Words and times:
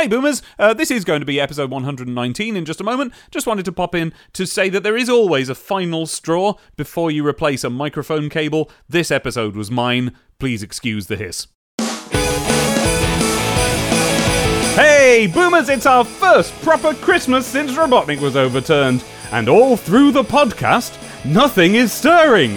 Hey 0.00 0.08
boomers, 0.08 0.40
uh, 0.58 0.72
this 0.72 0.90
is 0.90 1.04
going 1.04 1.20
to 1.20 1.26
be 1.26 1.38
episode 1.38 1.70
119 1.70 2.56
in 2.56 2.64
just 2.64 2.80
a 2.80 2.84
moment. 2.84 3.12
Just 3.30 3.46
wanted 3.46 3.66
to 3.66 3.72
pop 3.72 3.94
in 3.94 4.14
to 4.32 4.46
say 4.46 4.70
that 4.70 4.82
there 4.82 4.96
is 4.96 5.10
always 5.10 5.50
a 5.50 5.54
final 5.54 6.06
straw 6.06 6.54
before 6.74 7.10
you 7.10 7.26
replace 7.26 7.64
a 7.64 7.68
microphone 7.68 8.30
cable. 8.30 8.70
This 8.88 9.10
episode 9.10 9.54
was 9.54 9.70
mine. 9.70 10.16
Please 10.38 10.62
excuse 10.62 11.08
the 11.08 11.18
hiss. 11.18 11.48
Hey, 14.74 15.30
boomers, 15.34 15.68
it's 15.68 15.84
our 15.84 16.06
first 16.06 16.54
proper 16.62 16.94
Christmas 16.94 17.46
since 17.46 17.72
Robotnik 17.72 18.20
was 18.20 18.36
overturned. 18.36 19.04
And 19.32 19.50
all 19.50 19.76
through 19.76 20.12
the 20.12 20.24
podcast, 20.24 20.96
nothing 21.26 21.74
is 21.74 21.92
stirring. 21.92 22.56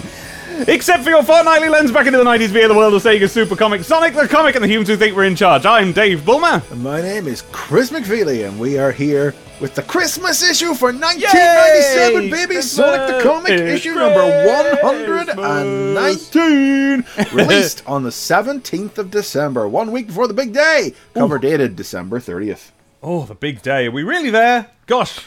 Except 0.68 1.02
for 1.02 1.10
your 1.10 1.24
fortnightly 1.24 1.68
lens 1.68 1.90
back 1.90 2.06
into 2.06 2.16
the 2.18 2.24
90s 2.24 2.48
via 2.48 2.68
the 2.68 2.74
world 2.74 2.94
of 2.94 3.02
Sega 3.02 3.28
Super 3.28 3.56
Comic, 3.56 3.82
Sonic 3.82 4.14
the 4.14 4.28
Comic, 4.28 4.54
and 4.54 4.62
the 4.62 4.68
humans 4.68 4.88
who 4.88 4.96
think 4.96 5.16
we're 5.16 5.24
in 5.24 5.34
charge. 5.34 5.66
I'm 5.66 5.92
Dave 5.92 6.24
Bulmer. 6.24 6.62
My 6.76 7.02
name 7.02 7.26
is 7.26 7.42
Chris 7.50 7.90
McFeely, 7.90 8.46
and 8.46 8.60
we 8.60 8.78
are 8.78 8.92
here 8.92 9.34
with 9.60 9.74
the 9.74 9.82
Christmas 9.82 10.42
issue 10.42 10.74
for 10.74 10.92
1997, 10.92 12.22
Yay! 12.22 12.30
baby! 12.30 12.54
Christmas 12.54 12.70
Sonic 12.72 13.16
the 13.16 13.22
Comic, 13.28 13.50
is 13.50 13.80
issue 13.80 13.94
number 13.94 14.22
119, 14.46 17.04
released 17.36 17.82
on 17.86 18.04
the 18.04 18.10
17th 18.10 18.98
of 18.98 19.10
December, 19.10 19.66
one 19.68 19.90
week 19.90 20.06
before 20.06 20.28
the 20.28 20.34
big 20.34 20.52
day. 20.52 20.94
Cover 21.14 21.38
dated 21.38 21.74
December 21.74 22.20
30th. 22.20 22.70
Oh, 23.02 23.24
the 23.24 23.34
big 23.34 23.60
day. 23.60 23.86
Are 23.86 23.90
we 23.90 24.04
really 24.04 24.30
there? 24.30 24.70
Gosh. 24.86 25.18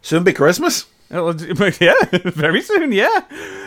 Soon 0.00 0.22
be 0.22 0.32
Christmas. 0.32 0.86
Oh, 1.10 1.32
Yeah, 1.80 1.94
very 2.24 2.60
soon, 2.62 2.92
yeah. 2.92 3.20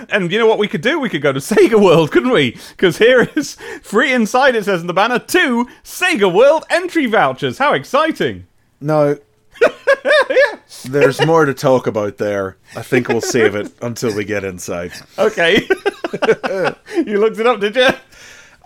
And 0.09 0.31
you 0.31 0.39
know 0.39 0.47
what 0.47 0.59
we 0.59 0.67
could 0.67 0.81
do? 0.81 0.99
We 0.99 1.09
could 1.09 1.21
go 1.21 1.31
to 1.31 1.39
Sega 1.39 1.81
World, 1.81 2.11
couldn't 2.11 2.31
we? 2.31 2.57
Because 2.71 2.97
here 2.97 3.29
is 3.35 3.55
free 3.81 4.13
inside, 4.13 4.55
it 4.55 4.65
says 4.65 4.81
in 4.81 4.87
the 4.87 4.93
banner, 4.93 5.19
two 5.19 5.67
Sega 5.83 6.33
World 6.33 6.65
entry 6.69 7.05
vouchers. 7.05 7.57
How 7.57 7.73
exciting! 7.73 8.47
Now, 8.81 9.15
there's 10.85 11.25
more 11.25 11.45
to 11.45 11.53
talk 11.53 11.87
about 11.87 12.17
there. 12.17 12.57
I 12.75 12.81
think 12.81 13.07
we'll 13.09 13.21
save 13.21 13.55
it 13.55 13.71
until 13.81 14.15
we 14.15 14.25
get 14.25 14.43
inside. 14.43 14.91
Okay. 15.17 15.67
you 17.05 17.19
looked 17.19 17.39
it 17.39 17.47
up, 17.47 17.59
did 17.59 17.75
you? 17.75 17.89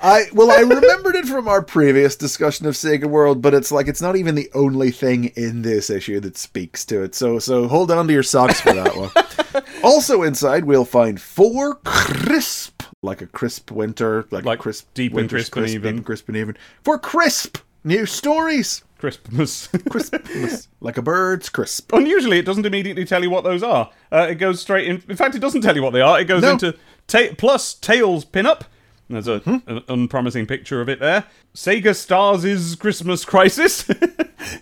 I 0.04 0.26
well, 0.34 0.52
I 0.52 0.60
remembered 0.76 1.16
it 1.16 1.26
from 1.28 1.48
our 1.48 1.62
previous 1.62 2.16
discussion 2.16 2.66
of 2.66 2.74
Sega 2.76 3.06
World, 3.06 3.42
but 3.42 3.54
it's 3.54 3.72
like 3.72 3.88
it's 3.88 4.02
not 4.02 4.16
even 4.18 4.36
the 4.36 4.52
only 4.54 4.92
thing 4.92 5.26
in 5.36 5.62
this 5.62 5.90
issue 5.90 6.20
that 6.20 6.38
speaks 6.38 6.84
to 6.86 7.02
it. 7.04 7.16
So, 7.16 7.40
so 7.40 7.68
hold 7.70 7.90
on 7.90 8.08
to 8.08 8.14
your 8.14 8.22
socks 8.24 8.60
for 8.60 8.74
that 8.74 8.96
one. 8.98 9.64
also 9.84 10.24
inside, 10.24 10.66
we'll 10.66 10.84
find 10.86 11.22
four 11.22 11.76
crisp, 11.86 12.84
like 13.02 13.22
a 13.22 13.28
crisp 13.28 13.72
winter, 13.72 14.26
like, 14.30 14.44
Like 14.46 14.60
crisp, 14.60 14.88
deep 14.94 15.12
and 15.14 15.16
winter's 15.22 15.50
crisp 15.50 15.76
and 15.76 15.86
even. 15.86 16.04
crisp 16.04 16.28
and 16.28 16.38
even. 16.38 16.58
Four 16.84 17.00
crisp 17.00 17.60
new 17.86 18.06
stories, 18.06 18.84
Christmas. 18.98 19.68
Crispness, 19.90 20.68
like 20.82 20.98
a 20.98 21.02
bird's 21.02 21.48
crisp. 21.50 21.94
Unusually, 21.94 22.40
it 22.40 22.46
doesn't 22.46 22.66
immediately 22.66 23.06
tell 23.06 23.24
you 23.24 23.30
what 23.30 23.44
those 23.46 23.64
are. 23.64 23.90
Uh, 24.12 24.28
it 24.30 24.36
goes 24.36 24.60
straight 24.62 24.88
in. 24.88 25.02
In 25.08 25.16
fact, 25.16 25.36
it 25.36 25.40
doesn't 25.40 25.62
tell 25.62 25.76
you 25.76 25.84
what 25.84 25.94
they 25.94 26.02
are. 26.02 26.20
It 26.20 26.26
goes 26.26 26.42
No. 26.42 26.52
into 26.52 26.78
ta- 27.08 27.34
plus 27.38 27.74
Tails 27.74 28.26
pinup. 28.26 28.64
There's 29.10 29.28
a, 29.28 29.40
Hmm. 29.40 29.58
an 29.68 29.84
unpromising 29.90 30.46
picture 30.48 30.82
of 30.82 30.90
it 30.90 31.00
there. 31.00 31.26
Sega 31.56 31.96
Stars' 31.96 32.46
is 32.46 32.76
Christmas 32.76 33.26
Crisis. 33.26 33.90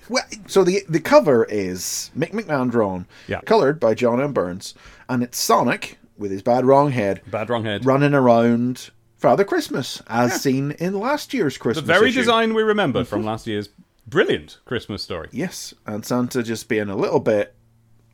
Well, 0.09 0.23
so 0.45 0.63
the 0.63 0.83
the 0.87 0.99
cover 0.99 1.45
is 1.49 2.11
Mick 2.15 2.33
McMahon 2.33 2.69
drawn, 2.69 3.07
Yeah. 3.27 3.41
colored 3.41 3.79
by 3.79 3.95
John 3.95 4.21
M. 4.21 4.31
Burns, 4.31 4.75
and 5.09 5.23
it's 5.23 5.39
Sonic 5.39 5.97
with 6.19 6.29
his 6.29 6.43
bad 6.43 6.65
wrong 6.65 6.91
head 6.91 7.21
Bad 7.25 7.49
wrong 7.49 7.63
head. 7.65 7.83
running 7.83 8.13
around 8.13 8.91
Father 9.17 9.43
Christmas, 9.43 9.99
as 10.07 10.39
seen 10.39 10.71
in 10.73 10.99
last 10.99 11.33
year's 11.33 11.57
Christmas. 11.57 11.83
The 11.87 11.93
very 11.93 12.09
issue. 12.09 12.19
design 12.19 12.53
we 12.53 12.61
remember 12.61 13.03
from 13.03 13.23
last 13.23 13.47
year's 13.47 13.69
brilliant 14.05 14.59
Christmas 14.65 15.01
story. 15.01 15.29
Yes, 15.31 15.73
and 15.87 16.05
Santa 16.05 16.43
just 16.43 16.69
being 16.69 16.89
a 16.89 16.95
little 16.95 17.19
bit 17.19 17.55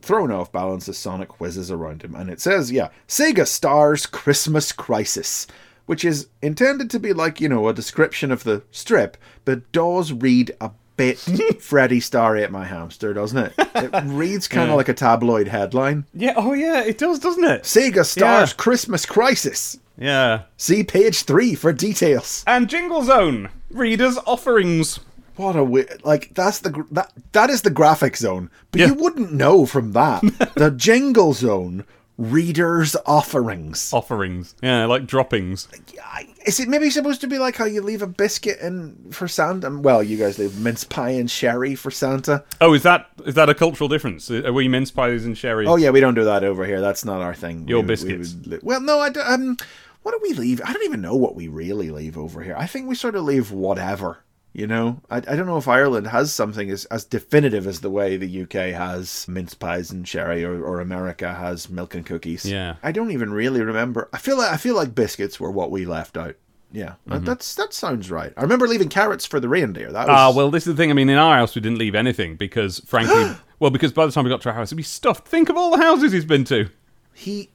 thrown 0.01 0.31
off 0.31 0.51
balance 0.53 0.87
as 0.87 0.97
Sonic 0.97 1.41
whizzes 1.41 1.69
around 1.69 2.01
him. 2.03 2.15
And 2.15 2.29
it 2.29 2.39
says, 2.39 2.71
yeah, 2.71 2.89
Sega 3.09 3.45
Stars 3.45 4.05
Christmas 4.05 4.71
Crisis, 4.71 5.47
which 5.87 6.05
is 6.05 6.27
intended 6.41 6.89
to 6.91 6.99
be 6.99 7.11
like, 7.13 7.41
you 7.41 7.49
know, 7.49 7.67
a 7.67 7.73
description 7.73 8.31
of 8.31 8.43
the 8.43 8.61
strip, 8.71 9.17
but 9.43 9.69
does 9.71 10.13
read 10.13 10.51
a 10.61 10.69
bit 10.95 11.17
Freddie 11.59 11.99
Starr 11.99 12.37
ate 12.37 12.51
my 12.51 12.65
hamster, 12.65 13.13
doesn't 13.13 13.37
it? 13.37 13.53
It 13.75 13.91
reads 14.05 14.47
kind 14.47 14.63
of 14.63 14.69
Yeah. 14.69 14.75
like 14.75 14.89
a 14.89 14.93
tabloid 14.93 15.47
headline. 15.47 16.05
Yeah, 16.13 16.33
oh 16.37 16.53
yeah, 16.53 16.83
it 16.83 16.97
does, 16.97 17.19
doesn't 17.19 17.43
it? 17.43 17.63
Sega 17.63 18.05
Stars 18.05 18.51
Yeah. 18.51 18.55
Christmas 18.57 19.05
Crisis. 19.05 19.77
Yeah. 19.97 20.43
See 20.57 20.83
page 20.83 21.23
three 21.23 21.55
for 21.55 21.73
details. 21.73 22.43
And 22.45 22.69
Jingle 22.69 23.01
Zone, 23.03 23.49
readers' 23.71 24.17
offerings. 24.27 24.99
What 25.37 25.55
a 25.55 25.59
wi- 25.59 25.87
like 26.03 26.33
that's 26.33 26.59
the 26.59 26.83
that 26.91 27.11
that 27.33 27.49
is 27.51 27.61
the 27.61 27.69
graphic 27.69 28.17
zone, 28.17 28.49
but 28.71 28.81
Yeah. 28.81 28.87
you 28.87 28.93
wouldn't 28.95 29.31
know 29.33 29.67
from 29.67 29.91
that 29.93 30.21
the 30.55 30.71
jingle 30.71 31.33
zone 31.33 31.83
readers 32.17 32.95
offerings. 33.05 33.93
Offerings. 33.93 34.55
Yeah, 34.61 34.85
like 34.85 35.05
droppings. 35.05 35.67
Is 36.45 36.59
it 36.59 36.67
maybe 36.69 36.89
supposed 36.89 37.21
to 37.21 37.27
be 37.27 37.37
like 37.39 37.55
how 37.55 37.65
you 37.65 37.81
leave 37.81 38.01
a 38.01 38.07
biscuit 38.07 38.59
and 38.59 39.13
for 39.15 39.27
Santa? 39.27 39.69
Well, 39.69 40.01
you 40.01 40.17
guys 40.17 40.39
leave 40.39 40.57
mince 40.59 40.83
pie 40.83 41.11
and 41.11 41.29
sherry 41.29 41.75
for 41.75 41.91
Santa. 41.91 42.43
Oh, 42.61 42.73
is 42.73 42.83
that 42.83 43.07
is 43.25 43.35
that 43.35 43.49
a 43.49 43.53
cultural 43.55 43.87
difference? 43.87 44.31
Are 44.31 44.53
we 44.53 44.67
mince 44.67 44.91
pies 44.91 45.25
and 45.25 45.37
sherry? 45.37 45.67
Oh 45.67 45.75
yeah, 45.75 45.89
we 45.89 45.99
don't 45.99 46.15
do 46.15 46.23
that 46.25 46.43
over 46.43 46.65
here. 46.65 46.81
That's 46.81 47.05
not 47.05 47.21
our 47.21 47.35
thing. 47.35 47.67
Your 47.67 47.79
We- 47.79 47.83
we 47.83 47.87
biscuits. 47.87 48.33
would 48.33 48.47
li- 48.47 48.59
well, 48.63 48.81
no, 48.81 48.99
I 48.99 49.09
don't. 49.09 49.27
Um, 49.29 49.57
what 50.03 50.11
do 50.13 50.19
we 50.23 50.33
leave? 50.33 50.61
I 50.63 50.71
don't 50.73 50.85
even 50.85 51.01
know 51.01 51.15
what 51.15 51.35
we 51.35 51.47
really 51.49 51.91
leave 51.91 52.17
over 52.17 52.41
here. 52.41 52.55
I 52.57 52.65
think 52.65 52.87
we 52.87 52.95
sort 52.95 53.15
of 53.15 53.23
leave 53.25 53.51
whatever. 53.51 54.19
You 54.57 54.65
know, 54.65 54.99
I, 55.11 55.17
I 55.17 55.35
don't 55.35 55.45
know 55.45 55.57
if 55.57 55.67
Ireland 55.67 56.07
has 56.07 56.33
something 56.33 56.71
as, 56.71 56.85
as 56.85 57.03
definitive 57.05 57.67
as 57.67 57.81
the 57.81 57.91
way 57.91 58.17
the 58.17 58.41
UK 58.41 58.73
has 58.73 59.27
mince 59.27 59.53
pies 59.53 59.91
and 59.91 60.07
sherry, 60.07 60.43
or, 60.43 60.63
or 60.63 60.79
America 60.81 61.31
has 61.31 61.69
milk 61.69 61.93
and 61.93 62.03
cookies. 62.03 62.43
Yeah. 62.43 62.77
I 62.81 62.91
don't 62.91 63.11
even 63.11 63.31
really 63.31 63.61
remember. 63.61 64.09
I 64.11 64.17
feel 64.17 64.35
like 64.39 64.51
I 64.51 64.57
feel 64.57 64.73
like 64.75 64.95
biscuits 64.95 65.39
were 65.39 65.51
what 65.51 65.69
we 65.69 65.85
left 65.85 66.17
out. 66.17 66.35
Yeah, 66.71 66.95
Mm-hmm. 67.07 67.23
that's 67.23 67.53
that 67.53 67.71
sounds 67.71 68.09
right. 68.09 68.33
I 68.35 68.41
remember 68.41 68.67
leaving 68.67 68.89
carrots 68.89 69.27
for 69.27 69.39
the 69.39 69.47
reindeer. 69.47 69.91
That 69.91 70.07
was 70.07 70.17
Ah, 70.17 70.33
well, 70.35 70.49
this 70.49 70.65
is 70.65 70.73
the 70.73 70.81
thing. 70.81 70.89
I 70.89 70.95
mean, 70.95 71.07
in 71.09 71.19
our 71.19 71.37
house, 71.37 71.53
we 71.53 71.61
didn't 71.61 71.77
leave 71.77 71.93
anything 71.95 72.35
because, 72.35 72.79
frankly, 72.87 73.37
well, 73.59 73.69
because 73.69 73.93
by 73.93 74.07
the 74.07 74.11
time 74.11 74.23
we 74.25 74.31
got 74.31 74.41
to 74.41 74.49
our 74.49 74.55
house, 74.55 74.69
it'd 74.69 74.75
be 74.77 74.81
stuffed. 74.83 75.27
Think 75.27 75.49
of 75.49 75.55
all 75.55 75.69
the 75.69 75.83
houses 75.83 76.11
he's 76.11 76.25
been 76.25 76.43
to. 76.45 76.67
he 77.13 77.49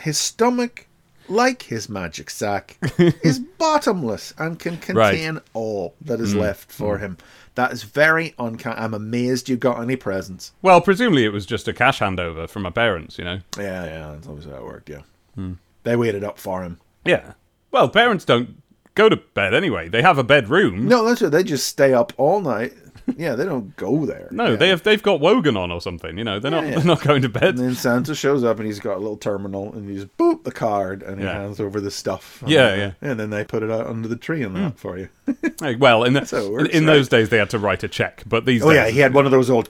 his 0.00 0.16
stomach 0.18 0.86
like 1.28 1.62
his 1.62 1.88
magic 1.88 2.30
sack 2.30 2.76
is 2.98 3.38
bottomless 3.38 4.32
and 4.38 4.58
can 4.58 4.76
contain 4.78 5.40
all 5.54 5.94
that 6.00 6.20
is 6.20 6.34
Mm. 6.34 6.40
left 6.40 6.70
for 6.72 6.98
him 6.98 7.16
that 7.54 7.72
is 7.72 7.82
very 7.84 8.34
uncanny 8.38 8.76
i'm 8.76 8.94
amazed 8.94 9.48
you 9.48 9.56
got 9.56 9.80
any 9.80 9.96
presents 9.96 10.52
Well, 10.62 10.80
presumably 10.80 11.24
it 11.24 11.32
was 11.32 11.46
just 11.46 11.66
a 11.68 11.72
cash 11.72 12.00
handover 12.00 12.48
from 12.48 12.62
my 12.62 12.70
parents, 12.70 13.18
you 13.18 13.24
know. 13.24 13.40
yeah 13.58 13.84
yeah 13.84 14.08
that's 14.12 14.26
obviously 14.26 14.52
how 14.52 14.58
it 14.58 14.64
worked 14.64 14.88
yeah 14.90 15.02
Hmm. 15.34 15.52
they 15.82 15.96
waited 15.96 16.24
up 16.24 16.38
for 16.38 16.62
him 16.62 16.78
Yeah. 17.04 17.32
Well, 17.70 17.88
parents 17.88 18.24
don't 18.24 18.62
go 18.94 19.08
to 19.10 19.16
bed 19.16 19.52
anyway. 19.52 19.88
They 19.90 20.00
have 20.00 20.16
a 20.16 20.24
bedroom. 20.24 20.86
no 20.88 21.04
that's 21.04 21.20
what 21.20 21.32
they 21.32 21.42
just 21.44 21.66
stay 21.68 21.92
up 21.92 22.12
all 22.16 22.40
night 22.40 22.72
yeah 23.16 23.34
they 23.36 23.44
don't 23.44 23.76
go 23.76 24.04
there 24.06 24.28
No, 24.30 24.50
Yeah. 24.50 24.56
they 24.56 24.68
have. 24.68 24.82
They've 24.82 25.02
got 25.02 25.20
Wogan 25.20 25.56
on 25.56 25.70
or 25.70 25.80
something. 25.80 26.18
You 26.18 26.24
know, 26.24 26.40
they're 26.40 26.50
not. 26.50 26.64
yeah. 26.64 26.76
They're 26.76 26.84
not 26.84 27.02
going 27.02 27.22
to 27.22 27.28
bed. 27.28 27.44
and 27.50 27.58
then 27.58 27.74
Santa 27.74 28.14
shows 28.14 28.42
up 28.44 28.58
and 28.58 28.66
he's 28.66 28.80
got 28.80 28.96
a 28.96 29.00
little 29.00 29.16
terminal 29.16 29.72
and 29.74 29.88
you 29.88 29.94
just 29.94 30.16
boop 30.16 30.42
the 30.44 30.52
card 30.52 31.02
and 31.02 31.20
he 31.20 31.26
hands 31.26 31.60
over 31.60 31.80
the 31.80 31.90
stuff. 31.90 32.42
Yeah, 32.46 32.74
yeah. 32.74 32.92
And 33.00 33.18
then 33.20 33.30
they 33.30 33.44
put 33.44 33.62
it 33.62 33.70
out 33.70 33.86
under 33.86 34.08
the 34.08 34.16
tree 34.16 34.42
and 34.42 34.56
that 34.56 34.70
hmm. 34.72 34.76
for 34.76 34.98
you. 34.98 35.08
Hey, 35.60 35.74
Well, 35.76 36.04
in, 36.04 36.12
the, 36.14 36.20
works, 36.20 36.34
in, 36.34 36.82
in 36.82 36.86
right? 36.86 36.94
those 36.94 37.08
days 37.08 37.28
they 37.30 37.38
had 37.38 37.50
to 37.50 37.58
write 37.58 37.82
a 37.84 37.88
check, 37.88 38.22
but 38.26 38.44
these 38.44 38.62
Oh 38.62 38.68
days, 38.70 38.76
yeah, 38.76 38.88
he 38.88 38.98
had 39.00 39.14
one 39.14 39.24
of 39.24 39.30
those 39.32 39.48
old 39.50 39.68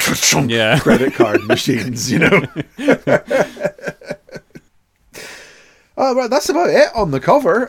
Yeah. 0.49 0.79
credit 0.83 1.15
card 1.15 1.43
machines, 1.47 2.11
you 2.11 2.19
know. 2.21 2.47
Oh, 5.99 6.15
right, 6.15 6.29
that's 6.29 6.49
about 6.51 6.69
it 6.71 6.89
on 6.95 7.11
the 7.11 7.21
cover. 7.21 7.69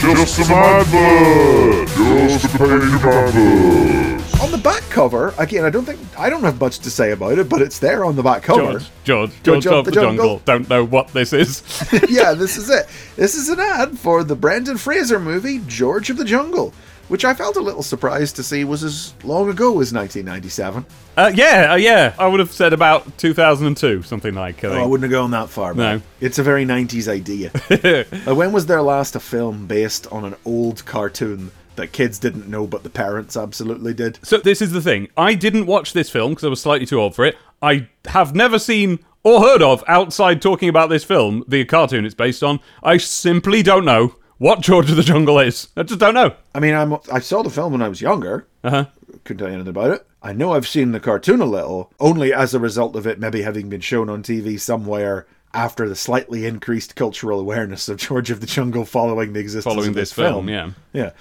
Just 0.00 0.36
some 0.36 0.50
advert! 0.52 1.88
Just 2.16 2.44
a 2.46 2.58
page 2.58 3.04
of! 3.04 4.42
On 4.42 4.50
the 4.50 4.58
back 4.58 4.82
cover, 4.90 5.34
again, 5.38 5.64
I 5.64 5.70
don't 5.70 5.84
think 5.84 6.00
I 6.18 6.30
don't 6.30 6.42
have 6.42 6.58
much 6.60 6.78
to 6.80 6.90
say 6.90 7.12
about 7.12 7.38
it, 7.38 7.48
but 7.48 7.60
it's 7.60 7.78
there 7.78 8.04
on 8.04 8.16
the 8.16 8.22
back 8.22 8.42
cover. 8.42 8.78
George, 8.78 8.90
George, 9.04 9.42
George, 9.42 9.66
of 9.66 9.84
the, 9.84 9.90
jungle. 9.90 10.40
Don't 10.44 10.68
know 10.68 10.84
what 10.84 11.08
this 11.08 11.32
is. 11.32 11.62
yeah, 12.08 12.32
this 12.32 12.56
is 12.56 12.70
it. 12.70 12.86
This 13.16 13.34
is 13.34 13.48
an 13.50 13.60
ad 13.60 13.98
for 13.98 14.24
the 14.24 14.34
Brendan 14.34 14.78
Fraser 14.78 15.20
movie 15.20 15.60
George 15.66 16.08
of 16.10 16.16
the 16.16 16.24
Jungle, 16.24 16.72
which 17.08 17.24
I 17.24 17.34
felt 17.34 17.56
a 17.56 17.60
little 17.60 17.82
surprised 17.82 18.36
to 18.36 18.42
see 18.42 18.64
was 18.64 18.82
as 18.82 19.14
long 19.22 19.48
ago 19.50 19.68
as 19.80 19.92
1997. 19.92 20.84
uh, 21.16 21.32
yeah, 21.34 21.72
uh, 21.72 21.76
yeah. 21.76 22.14
I 22.18 22.26
would 22.26 22.40
have 22.40 22.52
said 22.52 22.72
about 22.72 23.18
2002, 23.18 24.02
something 24.02 24.34
like. 24.34 24.64
I 24.64 24.68
Oh, 24.68 24.82
I 24.82 24.86
wouldn't 24.86 25.10
have 25.10 25.18
gone 25.18 25.30
that 25.32 25.48
far. 25.48 25.74
No. 25.74 26.00
It's 26.20 26.38
a 26.38 26.42
very 26.42 26.64
90s 26.64 27.08
idea. 27.08 27.50
Like, 27.70 28.36
when 28.36 28.52
was 28.52 28.66
there 28.66 28.82
last 28.82 29.16
a 29.16 29.20
film 29.20 29.66
based 29.66 30.06
on 30.08 30.24
an 30.24 30.36
old 30.44 30.84
cartoon 30.84 31.52
that 31.76 31.92
kids 31.92 32.18
didn't 32.18 32.48
know 32.48 32.66
but 32.66 32.82
the 32.82 32.90
parents 32.90 33.36
absolutely 33.36 33.94
did? 33.94 34.18
So 34.22 34.38
this 34.38 34.60
is 34.60 34.72
the 34.72 34.80
thing. 34.80 35.08
I 35.16 35.34
didn't 35.34 35.66
watch 35.66 35.92
this 35.92 36.10
film 36.10 36.32
because 36.32 36.44
I 36.44 36.48
was 36.48 36.60
slightly 36.60 36.86
too 36.86 37.00
old 37.00 37.14
for 37.14 37.24
it. 37.24 37.36
I 37.62 37.88
have 38.06 38.34
never 38.34 38.58
seen 38.58 38.98
or 39.22 39.40
heard 39.40 39.62
of 39.62 39.82
outside 39.88 40.40
talking 40.40 40.68
about 40.68 40.88
this 40.88 41.04
film, 41.04 41.44
the 41.48 41.64
cartoon 41.64 42.04
it's 42.04 42.14
based 42.14 42.42
on. 42.42 42.60
I 42.82 42.96
simply 42.98 43.62
don't 43.62 43.84
know 43.84 44.14
what 44.38 44.60
George 44.60 44.90
of 44.90 44.96
the 44.96 45.02
Jungle 45.02 45.38
is. 45.38 45.68
I 45.76 45.82
just 45.82 46.00
don't 46.00 46.14
know. 46.14 46.34
I 46.54 46.60
mean, 46.60 46.74
I'm, 46.74 46.94
I 47.12 47.20
saw 47.20 47.42
the 47.42 47.50
film 47.50 47.72
when 47.72 47.82
I 47.82 47.88
was 47.88 48.00
younger. 48.00 48.46
Uh 48.62 48.70
huh. 48.70 48.84
couldn't 49.24 49.38
tell 49.38 49.48
you 49.48 49.54
anything 49.54 49.70
about 49.70 49.90
it. 49.90 50.06
I 50.22 50.32
know 50.32 50.52
I've 50.52 50.68
seen 50.68 50.92
the 50.92 51.00
cartoon 51.00 51.40
a 51.40 51.46
little, 51.46 51.92
only 52.00 52.32
as 52.32 52.52
a 52.54 52.58
result 52.58 52.96
of 52.96 53.06
it 53.06 53.18
maybe 53.18 53.42
having 53.42 53.68
been 53.68 53.80
shown 53.80 54.08
on 54.08 54.22
TV 54.22 54.58
somewhere 54.60 55.26
after 55.54 55.88
the 55.88 55.96
slightly 55.96 56.44
increased 56.46 56.96
cultural 56.96 57.40
awareness 57.40 57.88
of 57.88 57.96
George 57.96 58.30
of 58.30 58.40
the 58.40 58.46
Jungle 58.46 58.84
following 58.84 59.32
the 59.32 59.40
existence 59.40 59.72
Following 59.72 59.90
of 59.90 59.94
this 59.94 60.10
this 60.10 60.12
film, 60.12 60.48
yeah. 60.48 60.70
Yeah. 60.92 61.12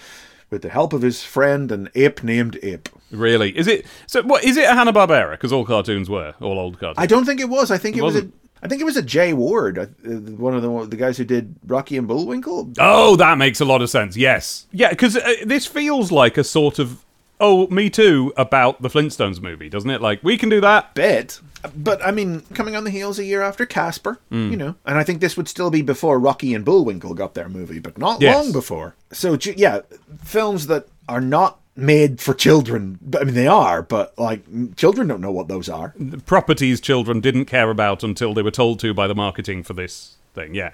With 0.56 0.62
the 0.62 0.70
help 0.70 0.94
of 0.94 1.02
his 1.02 1.22
friend, 1.22 1.70
an 1.70 1.90
ape 1.96 2.24
named 2.24 2.58
Ape. 2.64 2.88
Really? 3.12 3.50
Is 3.58 3.68
it 3.68 3.86
so? 4.08 4.24
What 4.24 4.46
is 4.46 4.56
it? 4.56 4.64
A 4.64 4.74
Hanna 4.74 4.94
Barbera? 4.94 5.32
Because 5.32 5.52
all 5.52 5.66
cartoons 5.66 6.10
were 6.10 6.34
all 6.40 6.58
old 6.58 6.80
cartoons. 6.80 6.98
I 6.98 7.08
don't 7.08 7.26
think 7.26 7.42
it 7.42 7.50
was. 7.50 7.72
I 7.72 7.78
think 7.78 7.98
it, 7.98 8.02
was 8.02 8.16
a. 8.16 8.30
I 8.64 8.70
think 8.70 8.80
it 8.80 8.86
was 8.86 8.96
a 8.96 9.02
Jay 9.02 9.34
Ward, 9.34 9.78
uh, 9.78 9.86
one 10.08 10.56
of 10.56 10.62
the 10.62 10.88
the 10.88 10.96
guys 10.96 11.18
who 11.18 11.26
did 11.26 11.58
Rocky 11.68 11.98
and 11.98 12.08
Bullwinkle. 12.08 12.72
Oh, 12.80 13.18
that 13.18 13.38
makes 13.38 13.60
a 13.60 13.66
lot 13.66 13.82
of 13.82 13.90
sense. 13.90 14.16
Yes. 14.16 14.66
Yeah, 14.72 14.92
because 14.92 15.18
uh, 15.18 15.34
this 15.44 15.66
feels 15.66 16.10
like 16.10 16.38
a 16.38 16.44
sort 16.46 16.80
of 16.80 17.05
oh, 17.40 17.68
me 17.68 17.90
too 17.90 18.34
about 18.38 18.82
the 18.82 18.90
Flintstones 18.90 19.42
movie, 19.42 19.70
doesn't 19.70 19.90
it? 19.90 20.02
Like 20.02 20.24
we 20.24 20.38
can 20.38 20.50
do 20.50 20.62
that. 20.62 20.94
bit. 20.96 21.40
But 21.76 22.06
I 22.06 22.12
mean, 22.12 22.42
coming 22.54 22.76
on 22.76 22.84
the 22.84 22.92
heels 22.92 23.18
a 23.18 23.24
year 23.24 23.42
after 23.42 23.66
Casper, 23.66 24.20
Hmm. 24.30 24.52
you 24.52 24.58
know, 24.58 24.76
and 24.86 24.98
I 24.98 25.04
think 25.04 25.20
this 25.20 25.36
would 25.36 25.48
still 25.48 25.72
be 25.72 25.82
before 25.82 26.20
Rocky 26.20 26.54
and 26.54 26.64
Bullwinkle 26.64 27.14
got 27.16 27.34
their 27.34 27.50
movie, 27.50 27.80
but 27.80 27.98
not 27.98 28.22
Yes. 28.22 28.36
long 28.44 28.52
before. 28.52 28.96
So 29.12 29.38
yeah, 29.56 29.80
films 30.24 30.68
that 30.68 30.88
are 31.10 31.22
not 31.22 31.60
made 31.76 32.22
for 32.22 32.34
children. 32.34 33.00
I 33.20 33.24
mean, 33.26 33.34
they 33.34 33.48
are, 33.48 33.82
but 33.82 34.18
like 34.20 34.44
children 34.76 35.08
don't 35.08 35.22
know 35.22 35.32
what 35.32 35.48
those 35.48 35.68
are. 35.68 35.94
Properties 36.26 36.80
children 36.80 37.20
didn't 37.20 37.46
care 37.46 37.70
about 37.72 38.04
until 38.04 38.34
they 38.34 38.42
were 38.44 38.52
told 38.52 38.80
to 38.82 38.94
by 38.94 39.08
the 39.08 39.16
marketing 39.16 39.64
for 39.64 39.74
this 39.74 40.16
thing. 40.36 40.54
Yeah. 40.56 40.70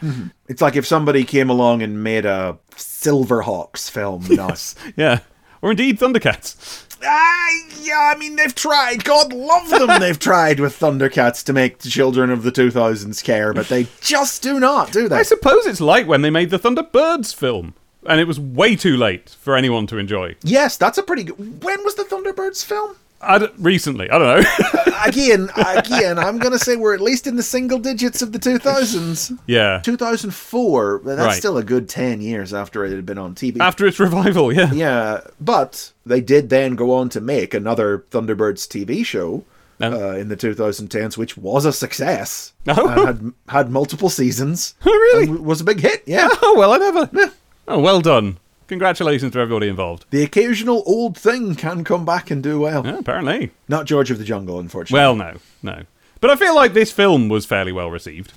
It's 0.49 0.61
like 0.61 0.75
if 0.75 0.85
somebody 0.85 1.23
came 1.23 1.49
along 1.49 1.81
and 1.81 2.03
made 2.03 2.25
a 2.25 2.57
Silverhawks 2.75 3.89
film. 3.89 4.25
Now. 4.29 4.53
Yeah. 4.95 5.19
Or 5.61 5.71
indeed 5.71 5.99
Thundercats. 5.99 6.85
Ah, 7.03 7.47
yeah, 7.81 8.11
I 8.13 8.17
mean, 8.17 8.35
they've 8.35 8.53
tried. 8.53 9.03
God 9.03 9.33
love 9.33 9.69
them. 9.69 9.87
they've 9.99 10.19
tried 10.19 10.59
with 10.59 10.77
Thundercats 10.79 11.43
to 11.45 11.53
make 11.53 11.79
the 11.79 11.89
children 11.89 12.29
of 12.29 12.43
the 12.43 12.51
2000s 12.51 13.23
care, 13.23 13.53
but 13.53 13.67
they 13.69 13.87
just 14.01 14.43
do 14.43 14.59
not, 14.59 14.91
do 14.91 15.07
they? 15.07 15.17
I 15.17 15.23
suppose 15.23 15.65
it's 15.65 15.81
like 15.81 16.07
when 16.07 16.21
they 16.21 16.29
made 16.29 16.49
the 16.51 16.59
Thunderbirds 16.59 17.33
film. 17.35 17.73
And 18.07 18.19
it 18.19 18.27
was 18.27 18.39
way 18.39 18.75
too 18.75 18.97
late 18.97 19.29
for 19.39 19.55
anyone 19.55 19.85
to 19.87 19.97
enjoy. 19.99 20.35
yes, 20.43 20.75
that's 20.77 20.97
a 20.97 21.03
pretty 21.03 21.23
good. 21.23 21.63
When 21.63 21.83
was 21.83 21.95
the 21.95 22.03
Thunderbirds 22.03 22.65
film? 22.65 22.95
I 23.23 23.37
d- 23.39 23.47
recently, 23.57 24.09
I 24.09 24.17
don't 24.17 24.41
know. 24.43 24.49
Again, 25.05 25.49
again, 25.55 26.19
I'm 26.19 26.37
going 26.37 26.51
to 26.51 26.59
say 26.59 26.75
we're 26.75 26.93
at 26.93 27.01
least 27.01 27.25
in 27.25 27.35
the 27.35 27.41
single 27.41 27.79
digits 27.79 28.21
of 28.21 28.33
the 28.33 28.37
2000s. 28.37 29.35
yeah. 29.47 29.79
2004, 29.83 30.99
but 30.99 31.15
that's 31.15 31.25
Right. 31.27 31.37
still 31.37 31.57
a 31.57 31.63
good 31.63 31.89
10 31.89 32.21
years 32.21 32.53
after 32.53 32.85
it 32.85 32.91
had 32.91 33.03
been 33.05 33.17
on 33.17 33.33
TV. 33.33 33.59
After 33.59 33.87
its 33.87 33.99
revival, 33.99 34.53
yeah. 34.53 34.71
yeah, 34.71 35.21
but 35.39 35.91
they 36.05 36.21
did 36.21 36.49
then 36.49 36.75
go 36.75 36.93
on 36.93 37.09
to 37.09 37.19
make 37.21 37.55
another 37.55 38.05
Thunderbirds 38.11 38.67
TV 38.67 39.03
show 39.03 39.43
Oh. 39.83 40.11
uh, 40.11 40.13
in 40.13 40.27
the 40.29 40.37
2010s, 40.37 41.17
which 41.17 41.35
was 41.35 41.65
a 41.65 41.73
success. 41.73 42.53
Oh. 42.67 42.87
And 42.87 42.99
had, 43.07 43.33
had 43.47 43.71
multiple 43.71 44.09
seasons. 44.09 44.75
Oh, 44.85 44.91
really? 44.91 45.27
was 45.29 45.61
a 45.61 45.63
big 45.63 45.79
hit, 45.79 46.03
yeah. 46.05 46.27
Oh, 46.43 46.55
well, 46.57 46.73
I 46.73 46.77
never. 46.77 47.31
Oh, 47.67 47.79
well 47.79 48.01
done. 48.01 48.37
Congratulations 48.71 49.33
to 49.33 49.39
everybody 49.39 49.67
involved. 49.67 50.05
The 50.11 50.23
occasional 50.23 50.81
old 50.85 51.17
thing 51.17 51.55
can 51.55 51.83
come 51.83 52.05
back 52.05 52.31
and 52.31 52.41
do 52.41 52.61
well. 52.61 52.85
Yeah, 52.85 52.99
apparently. 52.99 53.51
Not 53.67 53.85
George 53.85 54.09
of 54.11 54.17
the 54.17 54.23
Jungle, 54.23 54.61
unfortunately. 54.61 54.97
Well, 54.97 55.13
no, 55.13 55.33
no. 55.61 55.83
But 56.21 56.29
I 56.29 56.37
feel 56.37 56.55
like 56.55 56.71
this 56.71 56.89
film 56.89 57.27
was 57.27 57.45
fairly 57.45 57.73
well 57.73 57.91
received. 57.91 58.31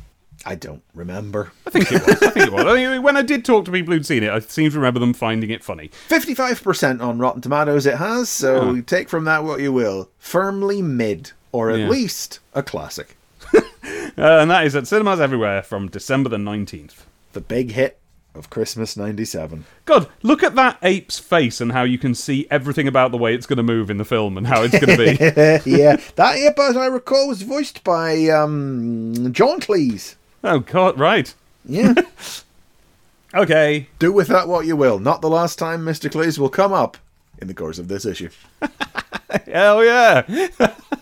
I 0.45 0.57
don't 0.57 0.83
remember. 0.93 1.53
I 1.65 1.71
think 1.71 1.93
it 1.93 2.05
was. 2.05 2.21
I 2.21 2.31
think 2.31 2.49
it 2.49 2.53
was. 2.53 2.65
I 2.65 2.75
mean, 2.75 3.03
when 3.05 3.17
I 3.17 3.23
did 3.23 3.45
talk 3.45 3.65
to 3.67 3.71
people 3.71 3.95
who'd 3.95 4.05
seen 4.05 4.25
it, 4.25 4.31
I 4.31 4.41
seem 4.41 4.73
to 4.73 4.77
remember 4.77 4.99
them 4.99 5.15
finding 5.15 5.51
it 5.51 5.63
funny. 5.63 5.93
55% 6.09 7.01
on 7.01 7.21
Rotten 7.21 7.41
Tomatoes 7.41 7.87
it 7.87 7.99
has, 7.99 8.29
so 8.29 8.81
take 8.81 9.09
from 9.09 9.27
that 9.27 9.45
what 9.45 9.61
you 9.61 9.73
will. 9.73 10.11
Firmly 10.19 10.83
mid, 10.83 11.31
or 11.53 11.71
at 11.71 11.79
Yeah. 11.79 11.89
least 11.89 12.41
a 12.55 12.63
classic. 12.65 13.17
Uh, 14.17 14.39
and 14.41 14.51
that 14.51 14.65
is 14.65 14.75
at 14.77 14.87
cinemas 14.87 15.19
everywhere 15.21 15.61
from 15.63 15.89
December 15.89 16.29
the 16.29 16.37
19th. 16.37 17.03
The 17.33 17.41
big 17.41 17.73
hit 17.73 17.99
of 18.35 18.51
Christmas 18.51 18.97
97. 18.97 19.65
God, 19.85 20.09
look 20.23 20.43
at 20.43 20.55
that 20.57 20.79
ape's 20.83 21.19
face 21.19 21.61
and 21.61 21.73
how 21.73 21.85
you 21.85 21.99
can 21.99 22.15
see 22.15 22.47
everything 22.51 22.89
about 22.89 23.11
the 23.13 23.19
way 23.19 23.35
it's 23.35 23.47
going 23.47 23.57
to 23.59 23.63
move 23.63 23.91
in 23.91 23.97
the 23.97 24.05
film 24.05 24.37
and 24.37 24.47
how 24.47 24.63
it's 24.63 24.79
going 24.79 24.97
to 24.97 25.63
be. 25.65 25.71
yeah, 25.71 25.97
that 26.17 26.37
ape, 26.37 26.59
as 26.59 26.77
I 26.77 26.87
recall, 26.87 27.29
was 27.29 27.43
voiced 27.43 27.85
by 27.85 28.29
um, 28.29 29.33
John 29.33 29.61
Cleese. 29.61 30.17
oh, 30.43 30.61
God, 30.61 30.99
right. 30.99 31.33
Yeah. 31.65 31.95
Okay. 33.35 33.89
Do 33.99 34.13
with 34.13 34.29
that 34.29 34.47
what 34.47 34.65
you 34.65 34.77
will. 34.77 35.01
Not 35.01 35.21
the 35.21 35.29
last 35.29 35.59
time 35.59 35.85
Mr. 35.85 36.09
Cleese 36.09 36.39
will 36.39 36.49
come 36.49 36.73
up 36.73 36.97
in 37.39 37.49
the 37.49 37.55
course 37.55 37.79
of 37.81 37.89
this 37.89 38.07
issue. 38.07 38.31
Hell 39.47 39.85
yeah. 39.85 40.23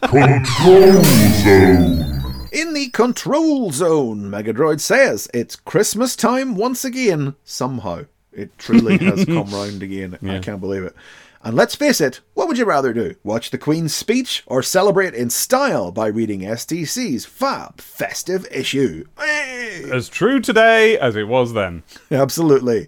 Control 0.03 1.03
Zone. 1.43 2.12
In 2.53 2.75
the 2.75 2.91
control 2.91 3.71
zone, 3.71 4.25
Megadroid 4.25 4.79
says 4.79 5.27
it's 5.33 5.57
Christmas 5.57 6.15
time 6.15 6.55
once 6.55 6.85
again, 6.85 7.35
somehow. 7.45 8.05
It 8.31 8.59
truly 8.59 8.99
has 8.99 9.25
come 9.27 9.49
round 9.49 9.83
again. 9.83 10.19
I 10.23 10.39
can't 10.39 10.61
believe 10.61 10.83
it. 10.83 10.95
And 11.43 11.57
let's 11.57 11.75
face 11.75 11.99
it, 11.99 12.21
what 12.35 12.49
would 12.49 12.59
you 12.59 12.67
rather 12.67 12.93
do? 12.93 13.15
Watch 13.25 13.51
the 13.51 13.57
Queen's 13.59 13.95
speech 13.95 14.43
or 14.45 14.63
celebrate 14.63 15.15
in 15.15 15.31
style 15.31 15.93
by 15.93 16.09
reading 16.09 16.43
STC's 16.43 17.25
fab 17.25 17.81
festive 17.81 18.47
issue? 18.51 19.07
Hey! 19.19 19.85
As 19.91 20.11
true 20.11 20.39
today 20.39 20.99
as 20.99 21.17
it 21.17 21.29
was 21.29 21.55
then. 21.55 21.85
Absolutely. 22.11 22.87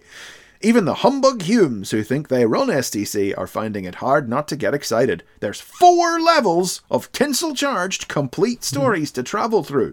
Even 0.65 0.87
the 0.87 0.95
humbug 0.95 1.43
Humes 1.43 1.91
who 1.91 2.03
think 2.03 2.29
they 2.29 2.47
run 2.47 2.69
STC 2.69 3.37
are 3.37 3.47
finding 3.47 3.85
it 3.85 3.97
hard 3.97 4.31
not 4.31 4.49
to 4.49 4.57
get 4.57 4.73
excited. 4.73 5.23
There's 5.41 5.61
four 5.61 6.19
levels 6.19 6.81
of 6.91 7.13
tinsel 7.13 7.55
charged 7.55 8.09
complete 8.09 8.65
stories 8.65 9.11
to 9.13 9.23
travel 9.23 9.63
through. 9.63 9.93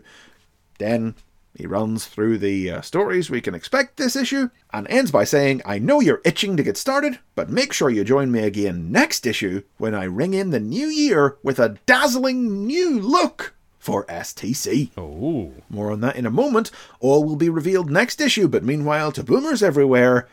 Then 0.79 1.15
he 1.53 1.67
runs 1.67 2.05
through 2.05 2.37
the 2.37 2.71
uh, 2.71 2.81
stories 2.81 3.29
we 3.29 3.41
can 3.41 3.53
expect 3.53 3.97
this 3.97 4.15
issue 4.15 4.49
and 4.71 4.87
ends 4.87 5.11
by 5.11 5.25
saying, 5.25 5.61
I 5.65 5.77
know 5.77 5.99
you're 5.99 6.21
itching 6.23 6.55
to 6.55 6.63
get 6.63 6.77
started, 6.77 7.19
but 7.35 7.49
make 7.49 7.73
sure 7.73 7.89
you 7.89 8.05
join 8.05 8.31
me 8.31 8.39
again 8.39 8.93
next 8.93 9.25
issue 9.25 9.63
when 9.77 9.93
I 9.93 10.05
ring 10.05 10.33
in 10.33 10.51
the 10.51 10.61
new 10.61 10.87
year 10.87 11.35
with 11.43 11.59
a 11.59 11.79
dazzling 11.85 12.65
new 12.65 12.97
look 12.97 13.55
for 13.77 14.05
STC. 14.05 14.91
Oh. 14.95 15.51
More 15.69 15.91
on 15.91 15.99
that 15.99 16.15
in 16.15 16.25
a 16.25 16.31
moment. 16.31 16.71
All 17.01 17.25
will 17.25 17.35
be 17.35 17.49
revealed 17.49 17.91
next 17.91 18.21
issue, 18.21 18.47
but 18.47 18.63
meanwhile, 18.63 19.11
to 19.11 19.21
boomers 19.21 19.61
everywhere, 19.61 20.29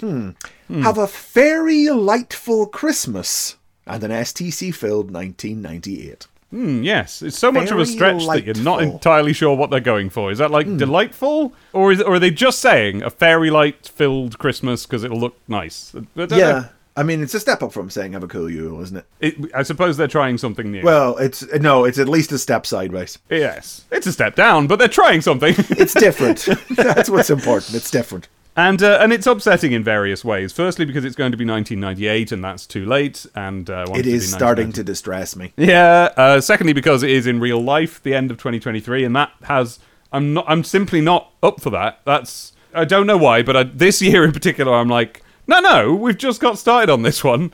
hmm, 0.00 0.30
have 0.82 0.98
a 0.98 1.06
very 1.06 1.88
lightful 1.88 2.66
Christmas 2.66 3.56
and 3.86 4.02
an 4.04 4.10
STC 4.10 4.74
filled 4.74 5.10
1998. 5.12 6.26
Hmm, 6.50 6.82
yes, 6.82 7.22
it's 7.22 7.38
so 7.38 7.52
much 7.52 7.70
of 7.70 7.78
a 7.78 7.84
Very 7.84 7.86
stretch 7.86 8.26
that 8.26 8.44
you're 8.44 8.64
not. 8.64 8.82
Hmm. 8.82 8.90
entirely 8.90 9.32
sure 9.32 9.56
what 9.56 9.70
they're 9.70 9.78
going 9.78 10.10
for. 10.10 10.32
Is 10.32 10.38
that 10.38 10.50
like 10.50 10.66
delightful, 10.76 11.52
or 11.72 11.92
is 11.92 12.02
or 12.02 12.14
are 12.14 12.18
they 12.18 12.32
just 12.32 12.58
saying 12.58 13.02
a 13.04 13.10
fairy 13.10 13.50
light 13.50 13.86
filled 13.86 14.38
Christmas 14.38 14.84
because 14.84 15.04
it'll 15.04 15.20
look 15.20 15.36
nice? 15.46 15.94
I 15.94 16.00
don't 16.16 16.30
know. 16.30 16.36
Yeah. 16.36 16.68
I 16.96 17.04
mean, 17.04 17.22
it's 17.22 17.34
a 17.34 17.40
step 17.40 17.62
up 17.62 17.72
from 17.72 17.88
saying 17.88 18.12
have 18.14 18.24
a 18.24 18.28
cool 18.28 18.50
Yule, 18.50 18.82
isn't 18.82 18.96
it? 18.96 19.06
It, 19.20 19.54
I 19.54 19.62
suppose 19.62 19.96
they're 19.96 20.08
trying 20.08 20.38
something 20.38 20.72
new. 20.72 20.82
Well, 20.82 21.16
it's 21.18 21.46
no, 21.54 21.84
it's 21.84 21.98
at 21.98 22.08
least 22.08 22.32
a 22.32 22.38
step 22.38 22.66
sideways. 22.66 23.16
yes, 23.30 23.84
it's 23.92 24.08
a 24.08 24.12
step 24.12 24.34
down, 24.34 24.66
but 24.66 24.80
they're 24.80 24.88
trying 24.88 25.20
something, 25.20 25.54
It's 25.56 25.94
different. 25.94 26.48
That's 26.70 27.08
what's 27.08 27.30
important. 27.30 27.76
It's 27.76 27.92
different. 27.92 28.28
And 28.56 28.82
uh, 28.82 28.98
and 29.00 29.12
it's 29.12 29.26
upsetting 29.26 29.72
in 29.72 29.84
various 29.84 30.24
ways. 30.24 30.52
Firstly, 30.52 30.84
because 30.84 31.04
it's 31.04 31.16
going 31.16 31.32
to 31.32 31.38
be 31.38 31.44
1998, 31.44 32.32
and 32.32 32.44
that's 32.44 32.66
too 32.66 32.84
late, 32.84 33.26
and 33.34 33.70
uh, 33.70 33.86
It 33.94 34.06
is 34.06 34.30
starting 34.30 34.72
to 34.72 34.84
distress 34.84 35.36
me. 35.36 35.52
Yeah. 35.56 36.10
Uh, 36.16 36.40
secondly, 36.40 36.72
because 36.72 37.02
it 37.02 37.10
is 37.10 37.26
in 37.26 37.40
real 37.40 37.62
life, 37.62 38.02
the 38.02 38.14
end 38.14 38.30
of 38.30 38.38
2023, 38.38 39.04
and 39.04 39.14
that 39.16 39.30
has 39.42 39.78
I'm 40.12 40.34
not 40.34 40.44
I'm 40.48 40.64
simply 40.64 41.00
not 41.00 41.32
up 41.42 41.60
for 41.60 41.70
that. 41.70 42.00
That's 42.04 42.52
I 42.74 42.84
don't 42.84 43.06
know 43.06 43.16
why, 43.18 43.42
but 43.42 43.56
I, 43.56 43.62
this 43.64 44.02
year 44.02 44.24
in 44.24 44.32
particular, 44.32 44.74
I'm 44.74 44.88
like, 44.88 45.22
no, 45.46 45.60
no, 45.60 45.94
we've 45.94 46.18
just 46.18 46.40
got 46.40 46.58
started 46.58 46.90
on 46.90 47.02
this 47.02 47.24
one. 47.24 47.52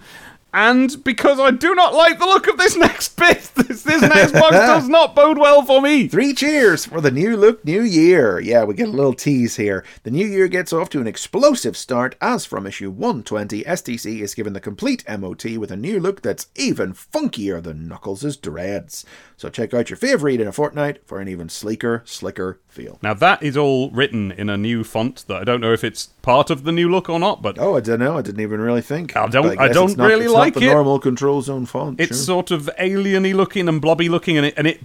And 0.56 1.04
because 1.04 1.38
I 1.38 1.50
do 1.50 1.75
not 1.75 1.92
like 1.92 2.18
the 2.18 2.25
look 2.25 2.46
of 2.46 2.56
this 2.56 2.76
next 2.78 3.14
bit, 3.18 3.42
this, 3.56 3.82
this 3.82 4.00
next 4.00 4.32
box 4.32 4.50
does 4.56 4.88
not 4.88 5.14
bode 5.14 5.36
well 5.36 5.62
for 5.62 5.82
me. 5.82 6.08
Three 6.08 6.32
cheers 6.32 6.86
for 6.86 7.02
the 7.02 7.10
new 7.10 7.36
look, 7.36 7.62
new 7.62 7.82
year. 7.82 8.40
Yeah, 8.40 8.64
we 8.64 8.72
get 8.75 8.88
a 8.88 8.90
little 8.92 9.12
tease 9.12 9.56
here. 9.56 9.84
The 10.04 10.10
new 10.10 10.26
year 10.26 10.48
gets 10.48 10.72
off 10.72 10.88
to 10.90 11.00
an 11.02 11.06
explosive 11.06 11.76
start 11.76 12.16
as 12.22 12.46
from 12.46 12.66
issue 12.66 12.90
120, 12.90 13.64
STC 13.64 14.20
is 14.22 14.34
given 14.34 14.54
the 14.54 14.60
complete 14.60 15.04
MOT 15.06 15.44
with 15.58 15.70
a 15.70 15.76
new 15.76 16.00
look 16.00 16.22
that's 16.22 16.46
even 16.56 16.94
funkier 16.94 17.62
than 17.62 17.86
Knuckles' 17.86 18.38
dreads. 18.38 19.04
So 19.36 19.50
check 19.50 19.75
out 19.75 19.90
your 19.90 19.98
favourite 19.98 20.40
in 20.40 20.48
a 20.48 20.52
fortnight 20.52 21.06
for 21.06 21.20
an 21.20 21.28
even 21.28 21.50
sleeker, 21.50 22.02
slicker 22.06 22.58
feel. 22.66 22.98
Now 23.02 23.12
that 23.12 23.42
is 23.42 23.58
all 23.58 23.90
written 23.90 24.32
in 24.32 24.48
a 24.48 24.56
new 24.56 24.84
font 24.84 25.26
that 25.28 25.36
I 25.36 25.44
don't 25.44 25.60
know 25.60 25.75
if 25.75 25.84
it's 25.84 26.06
part 26.22 26.48
of 26.48 26.64
the 26.64 26.72
new 26.72 26.90
look 26.90 27.10
or 27.10 27.20
not, 27.20 27.42
but 27.42 27.58
Oh, 27.58 27.76
I 27.76 27.80
don't 27.80 27.98
know. 27.98 28.16
I 28.16 28.22
didn't 28.22 28.40
even 28.40 28.60
really 28.60 28.80
think. 28.80 29.14
I 29.14 29.26
don't- 29.28 29.42
But 29.56 29.58
I 29.60 29.68
don't 29.68 29.96
not- 29.98 30.08
really 30.08 30.28
like 30.28 30.45
like 30.46 30.54
the 30.54 30.70
it. 30.70 30.72
normal 30.72 30.98
control 30.98 31.42
zone 31.42 31.66
font. 31.66 32.00
It's 32.00 32.16
sure. 32.16 32.24
sort 32.24 32.50
of 32.50 32.70
alieny 32.78 33.34
looking 33.34 33.68
and 33.68 33.80
blobby 33.80 34.08
looking, 34.08 34.36
and 34.36 34.46
it 34.46 34.54
and 34.56 34.66
it 34.66 34.80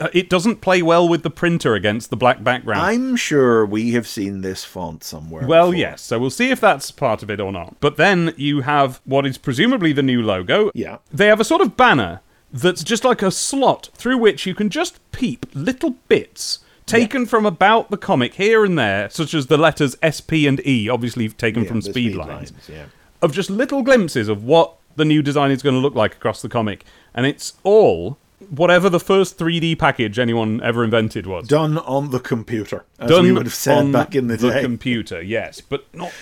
uh, 0.00 0.08
it 0.12 0.30
doesn't 0.30 0.60
play 0.60 0.82
well 0.82 1.08
with 1.08 1.22
the 1.22 1.30
printer 1.30 1.74
against 1.74 2.10
the 2.10 2.16
black 2.16 2.42
background. 2.42 2.80
I'm 2.80 3.16
sure 3.16 3.66
we 3.66 3.92
have 3.92 4.06
seen 4.06 4.40
this 4.40 4.64
font 4.64 5.04
somewhere. 5.04 5.46
well, 5.46 5.66
before. 5.70 5.80
yes. 5.80 6.02
So 6.02 6.18
we'll 6.18 6.30
see 6.30 6.50
if 6.50 6.60
that's 6.60 6.90
part 6.90 7.22
of 7.22 7.30
it 7.30 7.40
or 7.40 7.52
not. 7.52 7.76
But 7.80 7.96
then 7.96 8.32
you 8.36 8.62
have 8.62 9.00
what 9.04 9.26
is 9.26 9.38
presumably 9.38 9.92
the 9.92 10.02
new 10.02 10.22
logo. 10.22 10.70
Yeah. 10.74 10.98
They 11.12 11.26
have 11.26 11.40
a 11.40 11.44
sort 11.44 11.60
of 11.60 11.76
banner 11.76 12.20
that's 12.52 12.82
just 12.84 13.04
like 13.04 13.22
a 13.22 13.30
slot 13.30 13.90
through 13.94 14.18
which 14.18 14.46
you 14.46 14.54
can 14.54 14.70
just 14.70 14.98
peep 15.12 15.46
little 15.52 15.96
bits 16.08 16.60
taken 16.86 17.26
from 17.26 17.44
about 17.44 17.90
the 17.90 17.96
comic 17.96 18.34
here 18.34 18.64
and 18.64 18.78
there, 18.78 19.10
such 19.10 19.34
as 19.34 19.48
the 19.48 19.58
letters 19.58 19.96
S, 20.02 20.20
P, 20.20 20.46
and 20.46 20.64
E, 20.66 20.88
obviously 20.88 21.28
taken 21.28 21.64
Yeah, 21.64 21.68
from 21.68 21.80
the 21.80 21.90
speed, 21.90 22.14
lines, 22.14 22.52
Yeah. 22.68 22.84
of 23.20 23.32
just 23.32 23.50
little 23.50 23.82
glimpses 23.82 24.28
of 24.28 24.44
what 24.44 24.74
the 24.96 25.04
new 25.04 25.22
design 25.22 25.50
is 25.50 25.62
going 25.62 25.74
to 25.74 25.80
look 25.80 25.94
like 25.94 26.14
across 26.14 26.42
the 26.42 26.48
comic. 26.48 26.84
And 27.14 27.26
it's 27.26 27.54
all 27.62 28.18
whatever 28.50 28.88
the 28.90 29.00
first 29.00 29.38
3D 29.38 29.78
package 29.78 30.18
anyone 30.18 30.60
ever 30.62 30.84
invented 30.84 31.26
was. 31.26 31.48
Done 31.48 31.78
on 31.78 32.10
the 32.10 32.20
computer, 32.20 32.84
as 32.98 33.10
Done 33.10 33.22
we 33.24 33.32
would 33.32 33.46
have 33.46 33.54
said 33.54 33.78
on 33.78 33.92
back 33.92 34.14
in 34.14 34.26
the, 34.26 34.36
day. 34.36 34.60
computer, 34.60 35.22
yes, 35.22 35.60
but 35.60 35.86
not 35.94 36.12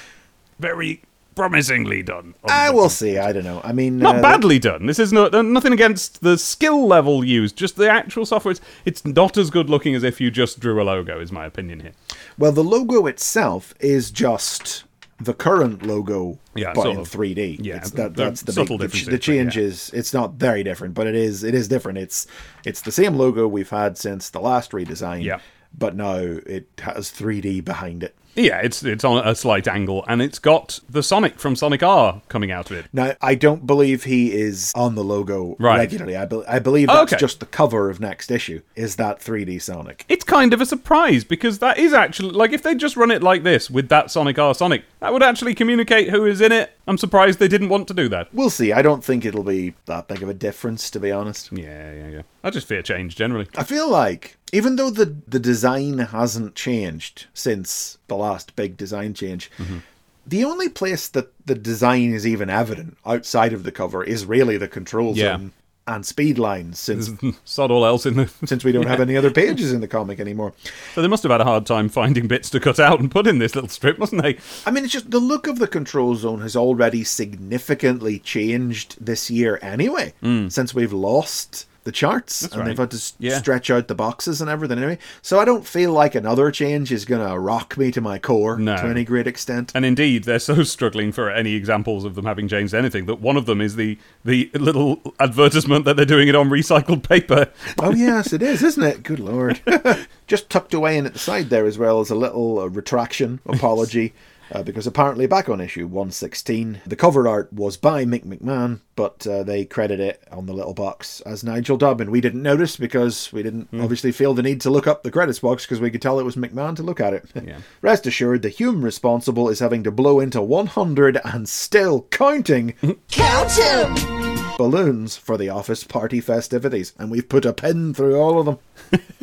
very 0.59 1.03
promisingly 1.35 2.03
done. 2.03 2.35
on 2.45 2.51
I 2.51 2.69
the 2.69 2.75
will 2.75 2.89
see. 2.89 3.19
I 3.19 3.33
don't 3.33 3.43
know. 3.43 3.61
I 3.65 3.73
mean, 3.73 3.99
not 3.99 4.17
uh, 4.17 4.23
badly 4.23 4.61
done. 4.61 4.87
This 4.87 5.01
is 5.01 5.13
uh, 5.13 5.43
nothing 5.43 5.73
against 5.73 6.23
the 6.23 6.39
skill 6.39 6.87
level 6.87 7.25
used. 7.25 7.57
Just 7.57 7.77
the 7.77 7.91
actual 7.91 8.25
software. 8.25 8.53
It's, 8.53 8.61
it's 8.85 9.05
not 9.05 9.37
as 9.37 9.51
good 9.51 9.69
looking 9.69 9.97
as 9.97 10.05
if 10.05 10.21
you 10.21 10.31
just 10.31 10.61
drew 10.61 10.81
a 10.81 10.85
logo. 10.85 11.19
Is 11.21 11.33
my 11.33 11.45
opinion 11.47 11.81
here. 11.81 11.93
Well, 12.39 12.53
the 12.53 12.63
logo 12.65 13.07
itself 13.07 13.75
is 13.81 14.13
just 14.13 14.85
the 15.21 15.35
current 15.35 15.83
logo, 15.83 16.39
Yeah, 16.55 16.73
but 16.75 16.89
in 16.89 16.99
of. 16.99 17.11
3D. 17.11 17.59
Yeah, 17.61 17.77
it's 17.77 17.91
that, 17.93 18.15
that's 18.15 18.43
the 18.43 18.65
big, 18.65 18.91
the, 18.91 19.11
the 19.11 19.19
change 19.19 19.57
yeah. 19.57 19.65
is 19.65 19.91
it's 19.95 20.13
not 20.13 20.35
very 20.35 20.65
different, 20.65 20.95
but 20.95 21.07
it 21.07 21.15
is 21.15 21.45
it 21.45 21.55
is 21.55 21.69
different. 21.69 21.99
It's 21.99 22.27
it's 22.65 22.81
the 22.81 22.93
same 22.93 23.17
logo 23.17 23.47
we've 23.47 23.71
had 23.71 23.97
since 23.97 24.31
the 24.31 24.41
last 24.41 24.73
redesign. 24.73 25.23
Yeah. 25.23 25.41
but 25.77 25.97
now 25.97 26.17
it 26.17 26.69
has 26.79 27.11
3D 27.11 27.65
behind 27.65 28.03
it. 28.03 28.17
Yeah, 28.35 28.59
it's 28.61 28.83
it's 28.83 29.05
on 29.05 29.27
a 29.27 29.35
slight 29.35 29.69
angle, 29.69 30.05
and 30.09 30.21
it's 30.21 30.39
got 30.39 30.81
the 30.89 31.03
Sonic 31.03 31.39
from 31.39 31.55
Sonic 31.57 31.83
R 31.83 32.21
coming 32.29 32.51
out 32.51 32.71
of 32.71 32.77
it. 32.77 32.87
Now, 32.93 33.13
I 33.23 33.35
don't 33.35 33.67
believe 33.67 34.05
he 34.05 34.33
is 34.33 34.73
on 34.75 34.95
the 34.95 35.05
logo 35.05 35.57
Right. 35.59 35.79
regularly. 35.79 36.17
I, 36.17 36.25
be- 36.25 36.43
I 36.49 36.59
believe 36.59 36.89
that's 36.89 37.13
Okay. 37.13 37.21
just 37.21 37.41
the 37.41 37.47
cover 37.47 37.91
of 37.91 38.01
next 38.01 38.31
issue. 38.31 38.61
Is 38.77 38.97
that 38.97 39.21
3D 39.21 39.59
Sonic? 39.61 40.05
It's 40.09 40.25
kind 40.25 40.53
of 40.53 40.61
a 40.61 40.67
surprise 40.67 41.23
because 41.25 41.59
that 41.61 41.79
is 41.79 41.93
actually 41.93 42.31
like 42.33 42.53
if 42.53 42.63
they 42.63 42.75
just 42.75 42.97
run 42.97 43.11
it 43.11 43.23
like 43.23 43.43
this 43.45 43.71
with 43.71 43.89
that 43.89 44.11
Sonic 44.11 44.39
R 44.39 44.55
Sonic, 44.55 44.85
that 45.01 45.13
would 45.13 45.23
actually 45.23 45.55
communicate 45.55 46.11
who 46.11 46.25
is 46.27 46.41
in 46.41 46.53
it. 46.53 46.71
I'm 46.87 46.99
surprised 46.99 47.39
they 47.39 47.49
didn't 47.49 47.69
want 47.71 47.89
to 47.89 47.95
do 47.95 48.09
that. 48.11 48.29
We'll 48.33 48.51
see. 48.51 48.73
I 48.73 48.83
don't 48.83 49.03
think 49.03 49.25
it'll 49.25 49.43
be 49.45 49.75
that 49.87 50.07
big 50.09 50.23
of 50.23 50.29
a 50.29 50.35
difference, 50.35 50.91
to 50.91 51.01
be 51.01 51.11
honest. 51.11 51.51
Yeah, 51.53 51.93
yeah, 51.95 52.09
yeah. 52.09 52.23
I 52.43 52.51
just 52.51 52.67
fear 52.67 52.83
change 52.83 53.17
generally. 53.17 53.47
I 53.57 53.63
feel 53.63 53.89
like 53.89 54.37
even 54.53 54.77
though 54.77 54.91
the 54.91 55.17
the 55.27 55.39
design 55.41 55.99
hasn't 55.99 56.55
changed 56.55 57.27
since 57.33 57.97
the 58.09 58.17
last 58.17 58.55
big 58.57 58.77
design 58.77 59.15
change, 59.15 59.51
Mm-hmm. 59.59 59.79
the 60.27 60.45
only 60.45 60.69
place 60.69 61.09
that 61.09 61.33
the 61.47 61.55
design 61.55 62.13
is 62.13 62.27
even 62.27 62.49
evident 62.51 62.97
outside 63.05 63.53
of 63.53 63.63
the 63.65 63.73
cover 63.73 64.03
is 64.05 64.25
really 64.27 64.57
the 64.57 64.69
control 64.69 65.17
Yeah. 65.17 65.37
zone 65.37 65.53
and 65.87 66.07
speed 66.07 66.39
lines 66.39 66.79
since 66.79 67.11
Sod 67.45 67.71
all 67.71 67.85
else 67.85 68.07
in 68.07 68.17
the. 68.17 68.27
since 68.47 68.65
we 68.65 68.73
don't 68.73 68.87
have 68.87 69.01
any 69.03 69.19
other 69.19 69.31
pages 69.31 69.71
in 69.71 69.83
the 69.83 69.87
comic 69.87 70.19
anymore. 70.19 70.55
So 70.95 71.03
they 71.03 71.09
must 71.09 71.23
have 71.25 71.31
had 71.33 71.43
a 71.43 71.45
hard 71.45 71.67
time 71.67 71.91
finding 71.91 72.27
bits 72.27 72.49
to 72.51 72.59
cut 72.61 72.81
out 72.81 73.01
and 73.01 73.11
put 73.11 73.27
in 73.27 73.39
this 73.39 73.55
little 73.55 73.69
strip, 73.69 73.99
mustn't 73.99 74.23
they? 74.23 74.39
I 74.65 74.71
mean, 74.71 74.85
it's 74.85 74.95
just 74.95 75.11
the 75.11 75.19
look 75.21 75.47
of 75.47 75.59
the 75.59 75.67
control 75.69 76.15
zone 76.17 76.41
has 76.41 76.57
already 76.57 77.05
significantly 77.05 78.19
changed 78.19 78.97
this 79.05 79.31
year 79.31 79.59
anyway, 79.61 80.15
since 80.23 80.75
we've 80.75 80.93
lost 80.95 81.67
the 81.85 81.93
charts 81.93 82.43
and 82.43 82.53
Hmm. 82.53 82.59
right. 82.61 82.67
they've 82.69 82.79
had 82.79 82.91
to 82.91 83.13
Yeah. 83.19 83.39
stretch 83.39 83.71
out 83.71 83.89
the 83.89 83.95
boxes 83.95 84.41
and 84.41 84.51
everything 84.51 84.79
anyway. 84.79 84.99
So 85.23 85.39
I 85.39 85.45
don't 85.45 85.67
feel 85.67 85.93
like 85.93 86.15
another 86.15 86.51
change 86.51 86.91
is 86.91 87.05
going 87.05 87.27
to 87.27 87.39
rock 87.39 87.77
me 87.79 87.91
to 87.93 88.01
my 88.01 88.19
core 88.19 88.59
No. 88.59 88.77
to 88.77 88.85
any 88.85 89.05
great 89.05 89.27
extent. 89.27 89.73
And 89.75 89.85
indeed, 89.85 90.25
they're 90.25 90.39
so 90.39 90.63
struggling 90.65 91.13
for 91.13 91.31
any 91.31 91.55
examples 91.55 92.05
of 92.05 92.15
them 92.15 92.25
having 92.25 92.49
changed 92.49 92.75
anything 92.75 93.07
that 93.07 93.21
one 93.21 93.37
of 93.37 93.47
them 93.47 93.61
is 93.61 93.77
the 93.77 93.99
the 94.25 94.51
little 94.55 95.01
advertisement 95.21 95.85
that 95.85 95.97
they're 95.97 96.05
doing 96.07 96.29
it 96.29 96.35
on 96.35 96.49
recycled 96.49 97.03
paper. 97.07 97.49
oh, 97.79 97.93
yes, 97.95 98.33
it 98.33 98.43
is, 98.43 98.63
isn't 98.63 98.83
it? 98.83 99.03
Good 99.03 99.21
lord. 99.21 99.61
just 100.27 100.49
tucked 100.49 100.73
away 100.75 100.97
in 100.97 101.05
at 101.07 101.13
the 101.13 101.19
side 101.19 101.51
there 101.51 101.67
as 101.67 101.77
well 101.77 102.01
as 102.01 102.09
a 102.11 102.15
little 102.15 102.59
uh, 102.61 102.67
retraction 102.67 103.41
apology. 103.47 104.15
Uh, 104.53 104.63
because 104.63 104.87
apparently 104.87 105.27
back 105.27 105.49
on 105.49 105.61
issue 105.61 105.87
116, 105.87 106.83
the 106.87 106.97
cover 106.97 107.27
art 107.27 107.53
was 107.53 107.77
by 107.77 108.05
Mick 108.05 108.25
McMahon, 108.25 108.81
but 108.97 109.27
uh, 109.27 109.43
they 109.43 109.65
credit 109.65 110.01
it 110.01 110.23
on 110.31 110.47
the 110.47 110.53
little 110.53 110.75
box 110.75 111.21
as 111.23 111.43
Nigel 111.43 111.79
Dobbyn. 111.79 112.11
We 112.11 112.21
didn't 112.21 112.43
notice 112.43 112.77
because 112.77 113.33
we 113.33 113.43
didn't 113.43 113.69
obviously 113.73 114.13
feel 114.13 114.35
the 114.35 114.43
need 114.43 114.61
to 114.63 114.71
look 114.71 114.87
up 114.87 115.03
the 115.03 115.11
credits 115.11 115.39
box 115.39 115.65
because 115.65 115.81
we 115.81 115.91
could 115.91 116.03
tell 116.03 116.21
it 116.21 116.25
was 116.25 116.37
McMahon 116.37 116.77
to 116.77 116.83
look 116.83 117.01
at 117.01 117.15
it. 117.15 117.25
Yeah. 117.35 117.59
Rest 117.83 118.07
assured, 118.07 118.43
the 118.43 118.49
Hume 118.49 118.85
responsible 118.85 119.49
is 119.49 119.61
having 119.61 119.83
to 119.85 119.91
blow 119.91 120.21
into 120.21 120.43
100 120.43 121.21
and 121.25 121.49
still 121.49 122.03
counting 122.11 122.75
Count 123.09 123.53
him! 123.53 124.35
balloons 124.57 125.17
for 125.17 125.37
the 125.37 125.49
office 125.49 125.85
party 125.85 126.21
festivities, 126.21 126.93
and 126.99 127.11
we've 127.11 127.29
put 127.29 127.45
a 127.45 127.53
pin 127.53 127.93
through 127.93 128.17
all 128.17 128.39
of 128.39 128.47
them. 128.47 128.59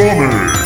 Sonic! 0.00 0.56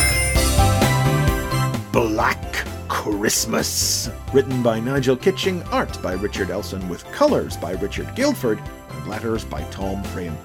Black 1.91 2.41
Christmas. 2.87 4.09
Written 4.31 4.63
by 4.63 4.79
Nigel 4.79 5.17
Kitching, 5.17 5.61
art 5.63 6.01
by 6.01 6.13
Richard 6.13 6.49
Elson, 6.51 6.87
with 6.87 7.03
colours 7.11 7.57
by 7.57 7.73
Richard 7.73 8.15
Guildford, 8.15 8.61
and 8.91 9.07
letters 9.09 9.43
by 9.43 9.61
Tom 9.63 10.01
Frame. 10.03 10.37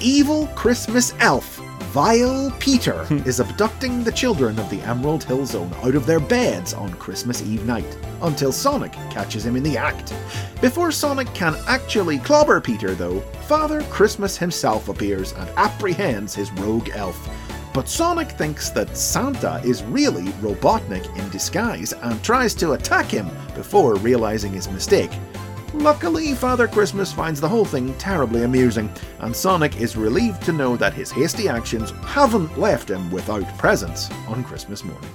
Evil 0.00 0.48
Christmas 0.56 1.14
elf, 1.20 1.58
Vile 1.92 2.50
Peter, 2.58 3.06
is 3.24 3.38
abducting 3.38 4.02
the 4.02 4.10
children 4.10 4.58
of 4.58 4.68
the 4.68 4.80
Emerald 4.80 5.22
Hill 5.22 5.46
Zone 5.46 5.72
out 5.84 5.94
of 5.94 6.04
their 6.04 6.18
beds 6.18 6.74
on 6.74 6.92
Christmas 6.94 7.40
Eve 7.40 7.64
night, 7.64 7.96
until 8.22 8.50
Sonic 8.50 8.94
catches 9.10 9.46
him 9.46 9.54
in 9.54 9.62
the 9.62 9.78
act. 9.78 10.12
Before 10.60 10.90
Sonic 10.90 11.32
can 11.34 11.54
actually 11.68 12.18
clobber 12.18 12.60
Peter, 12.60 12.96
though, 12.96 13.20
Father 13.46 13.82
Christmas 13.82 14.36
himself 14.36 14.88
appears 14.88 15.32
and 15.34 15.48
apprehends 15.50 16.34
his 16.34 16.50
rogue 16.54 16.90
elf. 16.94 17.28
But 17.74 17.88
Sonic 17.88 18.30
thinks 18.30 18.70
that 18.70 18.96
Santa 18.96 19.60
is 19.64 19.82
really 19.82 20.26
Robotnik 20.40 21.04
in 21.18 21.28
disguise 21.30 21.92
and 21.92 22.22
tries 22.22 22.54
to 22.54 22.72
attack 22.72 23.06
him 23.06 23.28
before 23.54 23.96
realizing 23.96 24.52
his 24.52 24.70
mistake. 24.70 25.10
Luckily, 25.74 26.34
Father 26.34 26.68
Christmas 26.68 27.12
finds 27.12 27.40
the 27.40 27.48
whole 27.48 27.64
thing 27.64 27.92
terribly 27.94 28.44
amusing, 28.44 28.88
and 29.18 29.34
Sonic 29.34 29.80
is 29.80 29.96
relieved 29.96 30.40
to 30.44 30.52
know 30.52 30.76
that 30.76 30.94
his 30.94 31.10
hasty 31.10 31.48
actions 31.48 31.90
haven't 32.04 32.56
left 32.56 32.88
him 32.88 33.10
without 33.10 33.46
presents 33.58 34.08
on 34.28 34.44
Christmas 34.44 34.84
morning. 34.84 35.10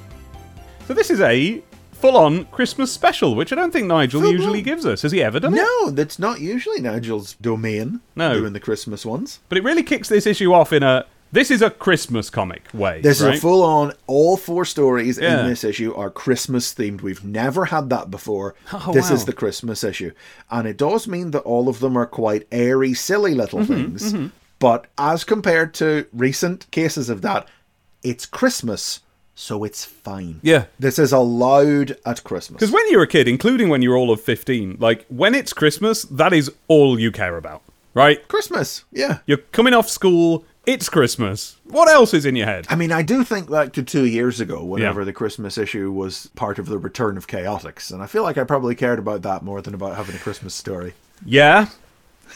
So 0.85 0.93
this 0.93 1.09
is 1.09 1.21
a 1.21 1.63
full-on 1.93 2.43
Christmas 2.45 2.91
special, 2.91 3.35
which 3.35 3.53
I 3.53 3.55
don't 3.55 3.71
think 3.71 3.87
Nigel 3.87 4.19
Full-blown. 4.19 4.37
usually 4.37 4.61
gives 4.61 4.85
us. 4.85 5.01
Has 5.03 5.13
he 5.13 5.23
ever 5.23 5.39
done 5.39 5.53
it? 5.53 5.57
No, 5.57 5.91
that's 5.91 6.19
not 6.19 6.41
usually 6.41 6.81
Nigel's 6.81 7.35
domain, 7.35 8.01
No. 8.17 8.33
doing 8.33 8.51
the 8.51 8.59
Christmas 8.59 9.05
ones. 9.05 9.39
But 9.47 9.57
it 9.57 9.63
really 9.63 9.83
kicks 9.83 10.09
this 10.09 10.25
issue 10.27 10.51
off 10.53 10.73
in 10.73 10.83
a 10.83 11.05
this 11.31 11.51
is 11.51 11.61
a 11.61 11.69
Christmas 11.69 12.29
comic 12.29 12.63
way. 12.73 13.01
This 13.01 13.21
right? 13.21 13.33
is 13.33 13.39
a 13.39 13.41
full 13.41 13.63
on, 13.63 13.93
all 14.07 14.37
four 14.37 14.65
stories 14.65 15.17
Yeah. 15.19 15.41
in 15.41 15.47
this 15.49 15.63
issue 15.63 15.93
are 15.93 16.09
Christmas 16.09 16.73
themed. 16.73 17.01
We've 17.01 17.23
never 17.23 17.65
had 17.65 17.89
that 17.89 18.09
before. 18.11 18.55
Oh, 18.73 18.93
this 18.93 19.11
is 19.11 19.25
the 19.25 19.33
Christmas 19.33 19.83
issue. 19.83 20.11
And 20.49 20.67
it 20.67 20.77
does 20.77 21.07
mean 21.07 21.31
that 21.31 21.41
all 21.41 21.67
of 21.69 21.79
them 21.79 21.97
are 21.97 22.05
quite 22.05 22.47
airy, 22.51 22.93
silly 22.93 23.33
little 23.35 23.59
Mm-hmm, 23.59 23.95
things. 23.97 24.31
But 24.59 24.87
as 24.97 25.23
compared 25.23 25.73
to 25.75 26.05
recent 26.13 26.69
cases 26.71 27.09
of 27.09 27.21
that, 27.21 27.47
it's 28.03 28.25
Christmas, 28.25 29.01
so 29.35 29.63
it's 29.63 29.85
fine. 29.85 30.39
Yeah. 30.43 30.65
This 30.79 30.99
is 30.99 31.11
allowed 31.13 31.97
at 32.05 32.23
Christmas. 32.23 32.59
Because 32.59 32.71
when 32.73 32.89
you're 32.91 33.03
a 33.03 33.07
kid, 33.07 33.27
including 33.27 33.69
when 33.69 33.81
you're 33.81 33.95
all 33.97 34.11
of 34.11 34.19
15, 34.21 34.77
like 34.79 35.05
when 35.07 35.33
it's 35.35 35.53
Christmas, 35.53 36.03
that 36.03 36.33
is 36.33 36.51
all 36.67 36.99
you 36.99 37.11
care 37.11 37.37
about, 37.37 37.61
right? 37.93 38.25
Christmas, 38.27 38.83
yeah. 38.91 39.19
You're 39.25 39.37
coming 39.37 39.73
off 39.73 39.87
school, 39.89 40.43
it's 40.69 40.87
Christmas. 40.89 41.55
What 41.65 41.89
else 41.89 42.13
is 42.13 42.25
in 42.25 42.35
your 42.35 42.45
head? 42.45 42.67
I 42.69 42.75
mean, 42.75 42.91
I 42.91 43.01
do 43.01 43.23
think 43.23 43.49
back 43.49 43.73
to 43.73 43.83
two 43.83 44.05
years 44.05 44.39
ago, 44.39 44.63
whenever 44.63 45.01
Yeah. 45.01 45.05
the 45.05 45.13
Christmas 45.13 45.57
issue 45.57 45.91
was 45.91 46.27
part 46.35 46.59
of 46.59 46.67
the 46.67 46.77
return 46.77 47.17
of 47.17 47.25
Chaotix, 47.27 47.91
and 47.91 48.01
I 48.03 48.05
feel 48.05 48.21
like 48.23 48.37
I 48.37 48.43
probably 48.43 48.75
cared 48.75 48.99
about 48.99 49.23
that 49.23 49.41
more 49.43 49.61
than 49.61 49.73
about 49.73 49.95
having 49.95 50.15
a 50.15 50.19
Christmas 50.19 50.53
story. 50.53 50.93
Yeah. 51.25 51.67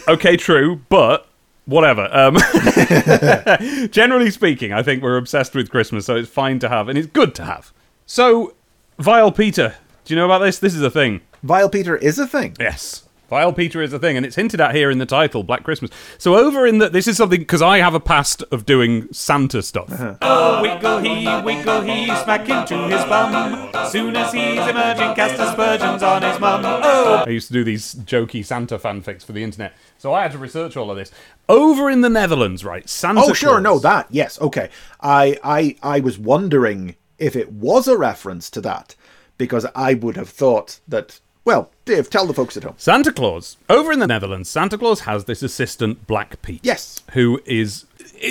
Okay, 0.07 0.35
true, 0.35 0.81
but 0.89 1.27
whatever. 1.65 2.09
Um, 2.11 2.37
generally 3.91 4.31
speaking, 4.31 4.73
I 4.73 4.81
think 4.83 5.03
we're 5.03 5.17
obsessed 5.17 5.53
with 5.55 5.69
Christmas, 5.69 6.05
so 6.07 6.15
it's 6.15 6.29
fine 6.29 6.59
to 6.59 6.69
have, 6.69 6.89
and 6.89 6.97
it's 6.97 7.07
good 7.07 7.35
to 7.35 7.45
have. 7.45 7.71
So, 8.05 8.53
Vile 8.99 9.31
Peter, 9.31 9.75
do 10.05 10.13
you 10.13 10.19
know 10.19 10.25
about 10.25 10.39
this? 10.39 10.59
This 10.59 10.73
is 10.75 10.81
a 10.81 10.89
thing. 10.91 11.21
Vile 11.43 11.69
Peter 11.69 11.95
is 11.95 12.17
a 12.19 12.25
thing. 12.27 12.55
Yes. 12.59 13.02
Vile 13.33 13.51
Peter 13.51 13.81
is 13.81 13.91
a 13.91 13.97
thing, 13.97 14.15
and 14.15 14.23
it's 14.27 14.35
hinted 14.35 14.61
at 14.61 14.75
here 14.75 14.91
in 14.91 14.99
the 14.99 15.07
title, 15.07 15.41
Black 15.41 15.63
Christmas. 15.63 15.89
So 16.19 16.35
over 16.35 16.67
in 16.67 16.77
the 16.77 16.87
this 16.87 17.07
is 17.07 17.17
something 17.17 17.39
because 17.39 17.63
I 17.63 17.79
have 17.79 17.95
a 17.95 17.99
past 17.99 18.43
of 18.51 18.63
doing 18.63 19.11
Santa 19.11 19.63
stuff. 19.63 19.87
Oh, 20.21 20.61
wiggle 20.61 20.99
he, 20.99 21.25
wiggle 21.41 21.81
he, 21.81 22.05
smack 22.05 22.47
into 22.47 22.77
his 22.87 23.03
bum. 23.05 23.71
Soon 23.89 24.15
as 24.15 24.31
he's 24.31 24.59
emerging, 24.59 25.15
cast 25.15 25.39
aspersions 25.39 26.03
on 26.03 26.21
his 26.21 26.39
mum. 26.39 26.61
Oh, 26.63 27.23
I 27.25 27.29
used 27.31 27.47
to 27.47 27.53
do 27.53 27.63
these 27.63 27.95
jokey 27.95 28.45
Santa 28.45 28.77
fanfics 28.77 29.25
for 29.25 29.31
the 29.31 29.43
internet, 29.43 29.73
so 29.97 30.13
I 30.13 30.21
had 30.21 30.33
to 30.33 30.37
research 30.37 30.77
all 30.77 30.91
of 30.91 30.97
this. 30.97 31.09
Over 31.49 31.89
in 31.89 32.01
the 32.01 32.09
Netherlands, 32.09 32.63
right? 32.63 32.87
Santa. 32.87 33.21
Oh, 33.21 33.33
sure, 33.33 33.59
Claus- 33.59 33.63
no, 33.63 33.79
that 33.79 34.05
yes, 34.11 34.39
okay. 34.41 34.69
I 35.01 35.39
I 35.43 35.75
I 35.81 36.01
was 36.01 36.19
wondering 36.19 36.97
if 37.17 37.35
it 37.35 37.51
was 37.51 37.87
a 37.87 37.97
reference 37.97 38.51
to 38.51 38.61
that 38.61 38.93
because 39.39 39.65
I 39.73 39.95
would 39.95 40.17
have 40.17 40.29
thought 40.29 40.81
that. 40.87 41.19
Well, 41.45 41.69
Dave, 41.83 42.09
tell 42.09 42.25
the 42.25 42.33
folks 42.33 42.55
at 42.55 42.63
home. 42.63 42.75
Santa 42.77 43.11
Claus. 43.11 43.57
Over 43.69 43.91
in 43.91 43.99
the 43.99 44.07
Netherlands, 44.07 44.47
Santa 44.47 44.77
Claus 44.77 45.01
has 45.01 45.25
this 45.25 45.43
assistant, 45.43 46.07
Black 46.07 46.41
Pete. 46.41 46.61
Yes. 46.63 47.01
Who 47.11 47.41
is. 47.45 47.85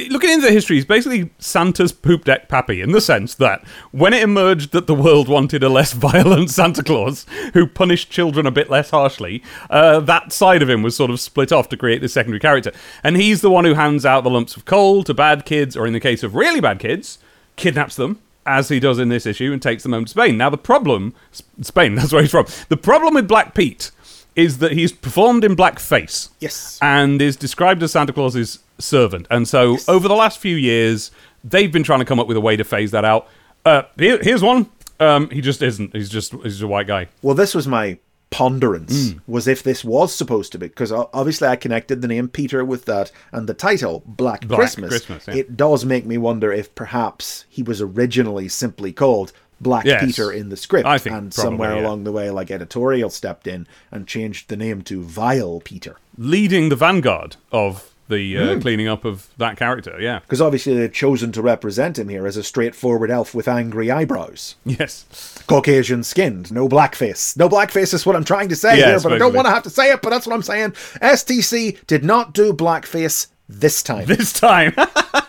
Looking 0.08 0.30
into 0.30 0.46
the 0.46 0.52
history, 0.52 0.76
he's 0.76 0.86
basically 0.86 1.30
Santa's 1.38 1.92
poop 1.92 2.24
deck 2.24 2.48
pappy 2.48 2.80
in 2.80 2.92
the 2.92 3.00
sense 3.02 3.34
that 3.34 3.62
when 3.90 4.14
it 4.14 4.22
emerged 4.22 4.72
that 4.72 4.86
the 4.86 4.94
world 4.94 5.28
wanted 5.28 5.62
a 5.62 5.68
less 5.68 5.92
violent 5.92 6.48
Santa 6.48 6.82
Claus 6.82 7.26
who 7.52 7.66
punished 7.66 8.10
children 8.10 8.46
a 8.46 8.50
bit 8.50 8.70
less 8.70 8.88
harshly, 8.88 9.42
uh, 9.68 10.00
that 10.00 10.32
side 10.32 10.62
of 10.62 10.70
him 10.70 10.82
was 10.82 10.96
sort 10.96 11.10
of 11.10 11.20
split 11.20 11.52
off 11.52 11.68
to 11.68 11.76
create 11.76 12.00
this 12.00 12.14
secondary 12.14 12.40
character. 12.40 12.72
And 13.04 13.16
he's 13.16 13.42
the 13.42 13.50
one 13.50 13.66
who 13.66 13.74
hands 13.74 14.06
out 14.06 14.24
the 14.24 14.30
lumps 14.30 14.56
of 14.56 14.64
coal 14.64 15.02
to 15.04 15.12
bad 15.12 15.44
kids, 15.44 15.76
or 15.76 15.86
in 15.86 15.92
the 15.92 16.00
case 16.00 16.22
of 16.22 16.34
really 16.34 16.60
bad 16.60 16.78
kids, 16.78 17.18
kidnaps 17.56 17.96
them, 17.96 18.20
as 18.46 18.68
he 18.68 18.80
does 18.80 18.98
in 18.98 19.08
this 19.08 19.26
issue, 19.26 19.52
and 19.52 19.60
takes 19.60 19.82
them 19.82 19.92
home 19.92 20.04
to 20.04 20.10
Spain. 20.10 20.36
Now, 20.36 20.50
the 20.50 20.58
problem, 20.58 21.14
Spain, 21.60 21.94
that's 21.96 22.12
where 22.12 22.22
he's 22.22 22.30
from. 22.30 22.46
The 22.68 22.76
problem 22.76 23.14
with 23.14 23.28
Black 23.28 23.54
Pete 23.54 23.90
is 24.34 24.58
that 24.58 24.72
he's 24.72 24.92
performed 24.92 25.44
in 25.44 25.54
blackface. 25.54 26.30
Yes. 26.40 26.78
And 26.80 27.20
is 27.20 27.36
described 27.36 27.82
as 27.82 27.92
Santa 27.92 28.12
Claus's 28.12 28.60
servant. 28.78 29.26
And 29.30 29.46
so, 29.46 29.76
over 29.88 30.08
the 30.08 30.14
last 30.14 30.38
few 30.38 30.56
years, 30.56 31.10
they've 31.44 31.72
been 31.72 31.82
trying 31.82 31.98
to 31.98 32.04
come 32.04 32.18
up 32.18 32.26
with 32.26 32.36
a 32.36 32.40
way 32.40 32.56
to 32.56 32.64
phase 32.64 32.90
that 32.92 33.04
out. 33.04 33.28
Uh, 33.64 33.82
here, 33.98 34.18
here's 34.22 34.42
one. 34.42 34.70
Um, 35.00 35.30
he 35.30 35.40
just 35.40 35.62
isn't. 35.62 35.94
He's 35.94 36.08
just 36.08 36.32
he's 36.32 36.54
just 36.54 36.62
a 36.62 36.68
white 36.68 36.86
guy. 36.86 37.08
Well, 37.22 37.34
this 37.34 37.54
was 37.54 37.66
my 37.66 37.98
ponderance 38.32 39.10
Hmm. 39.12 39.18
was 39.28 39.46
if 39.46 39.62
this 39.62 39.84
was 39.84 40.12
supposed 40.12 40.50
to 40.52 40.58
be 40.58 40.66
because 40.68 40.90
obviously 40.90 41.46
I 41.46 41.54
connected 41.56 42.02
the 42.02 42.08
name 42.08 42.28
Peter 42.28 42.64
with 42.64 42.86
that 42.86 43.12
and 43.30 43.48
the 43.48 43.54
title 43.54 44.02
Black, 44.06 44.46
Black 44.46 44.58
Christmas. 44.58 44.88
Christmas, 44.90 45.28
yeah. 45.28 45.34
It 45.34 45.56
does 45.56 45.84
make 45.84 46.04
me 46.06 46.18
wonder 46.18 46.52
if 46.52 46.74
perhaps 46.74 47.44
he 47.48 47.62
was 47.62 47.80
originally 47.80 48.48
simply 48.48 48.92
called 48.92 49.32
Black 49.60 49.84
Yes. 49.84 50.04
Peter 50.04 50.32
in 50.32 50.48
the 50.48 50.56
script, 50.56 50.88
and 50.88 51.04
probably, 51.06 51.30
somewhere 51.30 51.76
yeah. 51.76 51.82
along 51.82 52.02
the 52.02 52.10
way, 52.10 52.30
like 52.30 52.50
editorial 52.50 53.10
stepped 53.10 53.46
in 53.46 53.68
and 53.92 54.08
changed 54.08 54.48
the 54.48 54.56
name 54.56 54.82
to 54.82 55.02
Vile 55.02 55.60
Peter. 55.60 55.98
Leading 56.18 56.68
the 56.68 56.74
vanguard 56.74 57.36
of 57.52 57.91
the 58.12 58.38
uh, 58.38 58.54
Hmm. 58.54 58.60
cleaning 58.60 58.86
up 58.88 59.04
of 59.04 59.28
that 59.38 59.56
character. 59.56 59.96
Yeah. 60.00 60.20
Because 60.20 60.40
obviously 60.40 60.74
they've 60.74 60.92
chosen 60.92 61.32
to 61.32 61.42
represent 61.42 61.98
him 61.98 62.08
here 62.08 62.26
as 62.26 62.36
a 62.36 62.42
straightforward 62.44 63.10
elf 63.10 63.34
with 63.34 63.48
angry 63.48 63.90
eyebrows. 63.90 64.54
Yes. 64.64 65.42
Caucasian 65.48 66.02
skinned, 66.04 66.52
no 66.52 66.68
blackface. 66.68 67.36
No 67.36 67.48
blackface 67.48 67.92
is 67.94 68.06
what 68.06 68.14
I'm 68.14 68.24
trying 68.24 68.48
to 68.50 68.56
say 68.56 68.78
Yeah, 68.78 68.86
here, 68.90 69.00
but 69.00 69.12
I 69.12 69.18
don't 69.18 69.34
want 69.34 69.46
to 69.46 69.50
have 69.52 69.64
to 69.64 69.70
say 69.70 69.90
it, 69.92 70.02
but 70.02 70.10
that's 70.10 70.26
what 70.26 70.34
I'm 70.34 70.42
saying. 70.42 70.72
STC 71.02 71.84
did 71.86 72.04
not 72.04 72.32
do 72.34 72.52
blackface 72.52 73.26
this 73.48 73.82
time. 73.82 74.06
this 74.06 74.32
time. 74.32 74.74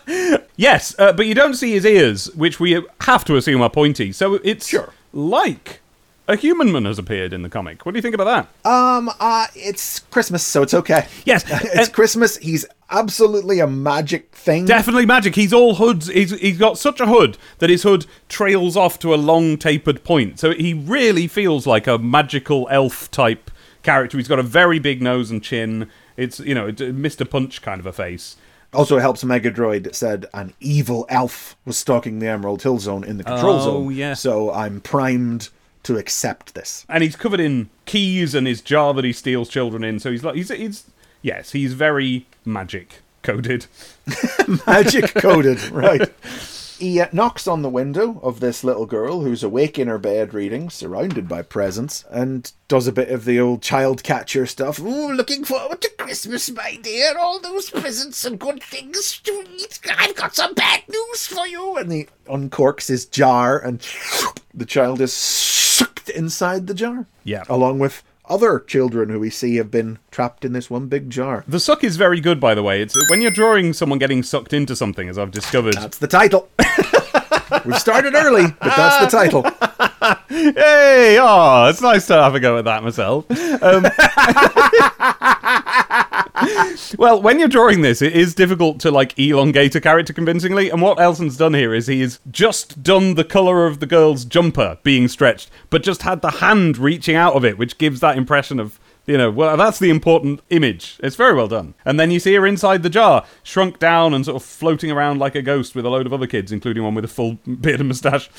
yes, 0.56 0.96
uh, 1.00 1.14
but 1.14 1.26
you 1.26 1.34
don't 1.34 1.56
see 1.56 1.72
his 1.72 1.86
ears, 1.86 2.30
which 2.36 2.60
we 2.60 2.82
have 3.02 3.26
to 3.26 3.36
assume 3.36 3.62
are 3.62 3.70
pointy. 3.70 4.12
So 4.12 4.36
it's 4.36 4.68
Sure. 4.68 4.94
like 5.12 5.82
a 6.28 6.36
human 6.36 6.72
man 6.72 6.86
has 6.86 6.98
appeared 7.00 7.34
in 7.34 7.42
the 7.42 7.50
comic. 7.50 7.86
What 7.86 7.92
do 7.94 7.98
you 7.98 8.02
think 8.02 8.16
about 8.16 8.48
that? 8.64 8.70
um, 8.70 9.10
uh, 9.20 9.48
it's 9.56 10.00
Christmas, 10.00 10.44
so 10.46 10.62
it's 10.64 10.74
okay. 10.74 11.08
Yes, 11.26 11.44
It's 11.50 11.88
and- 11.88 11.94
Christmas. 11.94 12.38
He's 12.38 12.66
absolutely 12.90 13.60
a 13.60 13.68
magic 13.68 14.34
thing. 14.36 14.66
Definitely 14.66 15.06
magic. 15.06 15.36
He's 15.36 15.52
all 15.54 15.76
hoods. 15.76 16.08
He's, 16.08 16.32
he's 16.40 16.58
got 16.58 16.78
such 16.78 17.00
a 17.00 17.08
hood 17.08 17.38
that 17.60 17.70
his 17.70 17.84
hood 17.84 18.06
trails 18.30 18.78
off 18.78 19.00
to 19.00 19.14
a 19.14 19.18
long 19.18 19.58
tapered 19.58 20.04
point. 20.04 20.40
So 20.40 20.52
he 20.54 20.74
really 20.74 21.28
feels 21.28 21.66
like 21.68 21.88
a 21.88 21.98
magical 21.98 22.68
elf 22.72 23.10
type 23.12 23.50
character. 23.82 24.18
He's 24.18 24.28
got 24.28 24.40
a 24.40 24.44
very 24.44 24.80
big 24.80 25.02
nose 25.02 25.32
and 25.32 25.44
chin. 25.44 25.90
It's, 26.16 26.40
you 26.40 26.54
know, 26.54 26.72
Mr. 26.72 27.28
Punch 27.30 27.62
kind 27.62 27.80
of 27.80 27.86
a 27.88 27.94
face. 27.94 28.38
Also 28.74 28.98
it 28.98 29.02
helps 29.02 29.24
Megadroid 29.24 29.94
said 29.94 30.26
an 30.34 30.54
evil 30.60 31.06
elf 31.10 31.56
was 31.66 31.78
stalking 31.78 32.20
the 32.20 32.28
Emerald 32.28 32.64
Hill 32.64 32.80
Zone 32.80 33.04
in 33.04 33.18
the 33.18 33.24
control 33.24 33.56
Oh, 33.56 33.60
zone. 33.64 33.86
Oh 33.86 33.90
yeah. 33.90 34.14
So 34.16 34.52
I'm 34.52 34.82
primed 34.82 35.50
to 35.84 35.98
accept 35.98 36.56
this. 36.56 36.86
and 36.90 37.04
he's 37.04 37.16
covered 37.16 37.40
in 37.40 37.70
keys 37.86 38.34
and 38.34 38.48
his 38.48 38.62
jar 38.62 38.94
that 38.94 39.04
he 39.06 39.14
steals 39.14 39.50
children 39.50 39.84
in. 39.84 40.00
So 40.00 40.12
he's 40.12 40.24
like 40.24 40.36
he's 40.36 40.50
he's 40.50 40.86
yes, 41.22 41.52
he's 41.52 41.74
very 41.74 42.26
magic 42.46 43.02
coded. 43.22 43.66
Magic 44.68 45.14
coded, 45.16 45.64
right. 45.70 46.10
He 46.84 47.00
uh, 47.00 47.08
knocks 47.14 47.48
on 47.48 47.62
the 47.62 47.70
window 47.70 48.20
of 48.22 48.42
this 48.42 48.62
little 48.62 48.86
girl 48.86 49.22
who's 49.22 49.42
awake 49.42 49.80
in 49.80 49.88
her 49.88 49.98
bed 49.98 50.34
reading, 50.34 50.70
surrounded 50.70 51.30
by 51.30 51.42
presents, 51.42 52.04
and 52.12 52.52
does 52.68 52.88
a 52.88 52.92
bit 52.92 53.08
of 53.08 53.24
the 53.24 53.40
old 53.40 53.62
child 53.62 54.04
catcher 54.04 54.46
stuff. 54.46 54.82
Ooh, 54.82 55.14
looking 55.14 55.46
forward 55.46 55.80
to 55.80 55.90
Christmas, 55.98 56.52
my 56.52 56.78
dear. 56.82 57.18
All 57.18 57.40
those 57.40 57.70
presents 57.70 58.26
and 58.26 58.38
good 58.38 58.62
things 58.62 59.22
to 59.22 59.46
eat. 59.50 59.80
I've 59.98 60.18
got 60.18 60.36
some 60.36 60.54
bad 60.56 60.82
news 60.90 61.26
for 61.26 61.48
you. 61.48 61.78
And 61.78 61.90
he 61.90 62.08
uncorks 62.26 62.90
his 62.90 63.06
jar, 63.06 63.58
and 63.58 63.80
the 64.54 64.66
child 64.66 65.00
is 65.00 65.14
sucked 65.14 66.10
inside 66.10 66.68
the 66.68 66.74
jar. 66.74 67.08
Yeah. 67.24 67.46
Along 67.48 67.80
with 67.80 68.04
other 68.26 68.60
children 68.60 69.10
who 69.10 69.20
we 69.20 69.30
see 69.30 69.58
have 69.58 69.72
been 69.72 70.00
trapped 70.12 70.46
in 70.46 70.54
this 70.54 70.70
one 70.70 70.88
big 70.88 71.10
jar. 71.10 71.44
The 71.48 71.60
suck 71.60 71.84
is 71.84 71.98
very 71.98 72.20
good, 72.20 72.40
by 72.40 72.56
the 72.56 72.64
way. 72.64 72.82
It's 72.82 72.96
when 73.10 73.22
you're 73.22 73.32
drawing 73.32 73.74
someone 73.74 74.00
getting 74.00 74.24
sucked 74.24 74.54
into 74.54 74.76
something, 74.76 75.10
as 75.10 75.18
I've 75.18 75.32
discovered. 75.32 75.76
That's 75.76 75.98
the 75.98 76.08
title. 76.08 76.50
We've 77.66 77.80
started 77.80 78.16
early, 78.16 78.44
but 78.48 78.76
that's 78.76 79.06
the 79.06 79.18
title. 79.18 79.46
Hey, 80.28 81.18
oh, 81.22 81.68
it's 81.70 81.80
nice 81.80 82.08
to 82.08 82.16
have 82.16 82.36
a 82.36 82.40
go 82.40 82.58
at 82.58 82.66
that 82.66 82.84
myself. 82.84 83.26
Um, 83.32 83.84
well, 86.98 87.22
when 87.22 87.40
you're 87.40 87.48
drawing 87.48 87.82
this, 87.84 88.02
it 88.02 88.14
is 88.14 88.36
difficult 88.36 88.82
to 88.82 88.92
like 88.92 89.18
elongate 89.18 89.76
a 89.76 89.82
character 89.82 90.12
convincingly. 90.12 90.70
And 90.70 90.82
what 90.82 91.00
Elson's 91.00 91.38
done 91.38 91.54
here 91.54 91.74
is 91.74 91.88
he's 91.88 92.20
just 92.30 92.84
done 92.84 93.16
the 93.16 93.24
color 93.24 93.66
of 93.66 93.80
the 93.80 93.86
girl's 93.86 94.26
jumper 94.26 94.78
being 94.84 95.08
stretched, 95.08 95.50
but 95.70 95.84
just 95.84 96.02
had 96.02 96.22
the 96.22 96.32
hand 96.32 96.78
reaching 96.78 97.16
out 97.16 97.36
of 97.36 97.46
it, 97.46 97.58
which 97.58 97.78
gives 97.78 98.02
that 98.02 98.18
impression 98.18 98.60
of. 98.60 98.80
You 99.06 99.18
know, 99.18 99.30
well, 99.30 99.58
that's 99.58 99.80
the 99.80 99.90
important 99.90 100.40
image. 100.50 100.98
It's 101.04 101.18
very 101.18 101.34
well 101.34 101.50
done. 101.50 101.74
And 101.84 102.00
then 102.00 102.10
you 102.10 102.22
see 102.22 102.34
her 102.36 102.48
inside 102.48 102.84
the 102.84 102.90
jar, 102.90 103.26
shrunk 103.44 103.78
down 103.78 104.14
and 104.14 104.24
sort 104.24 104.38
of 104.38 104.44
floating 104.44 104.92
around 104.92 105.20
like 105.20 105.36
a 105.36 105.42
ghost 105.42 105.76
with 105.76 105.86
a 105.86 105.90
load 105.90 106.06
of 106.06 106.14
other 106.14 106.26
kids, 106.26 106.54
including 106.54 106.84
one 106.84 106.96
with 106.96 107.04
a 107.04 107.10
full 107.10 107.34
beard 107.60 107.82
and 107.82 107.90
moustache. 107.90 108.30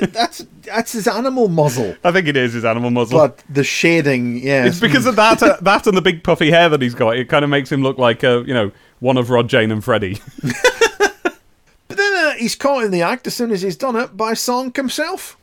That's 0.00 0.44
that's 0.62 0.92
his 0.92 1.06
animal 1.06 1.48
muzzle. 1.48 1.94
I 2.04 2.10
think 2.10 2.26
it 2.26 2.36
is 2.36 2.52
his 2.54 2.64
animal 2.64 2.90
muzzle. 2.90 3.18
But 3.18 3.44
the 3.48 3.62
shading, 3.62 4.38
yeah. 4.38 4.66
It's 4.66 4.80
because 4.80 5.06
of 5.06 5.14
that, 5.16 5.40
uh, 5.42 5.58
that 5.62 5.86
and 5.86 5.96
the 5.96 6.02
big 6.02 6.24
puffy 6.24 6.50
hair 6.50 6.68
that 6.68 6.82
he's 6.82 6.94
got. 6.94 7.16
It 7.16 7.28
kind 7.28 7.44
of 7.44 7.50
makes 7.50 7.70
him 7.70 7.82
look 7.82 7.98
like, 7.98 8.24
uh, 8.24 8.42
you 8.42 8.54
know, 8.54 8.72
one 8.98 9.18
of 9.18 9.30
Rod, 9.30 9.48
Jane, 9.48 9.70
and 9.70 9.84
Freddy. 9.84 10.20
But 11.88 11.96
then 11.96 12.26
uh, 12.26 12.32
he's 12.34 12.54
caught 12.54 12.84
in 12.84 12.90
the 12.90 13.00
act 13.02 13.26
as 13.26 13.34
soon 13.34 13.50
as 13.50 13.62
he's 13.62 13.76
done 13.76 13.96
it 13.96 14.14
by 14.16 14.32
Sonk 14.32 14.76
himself. 14.76 15.38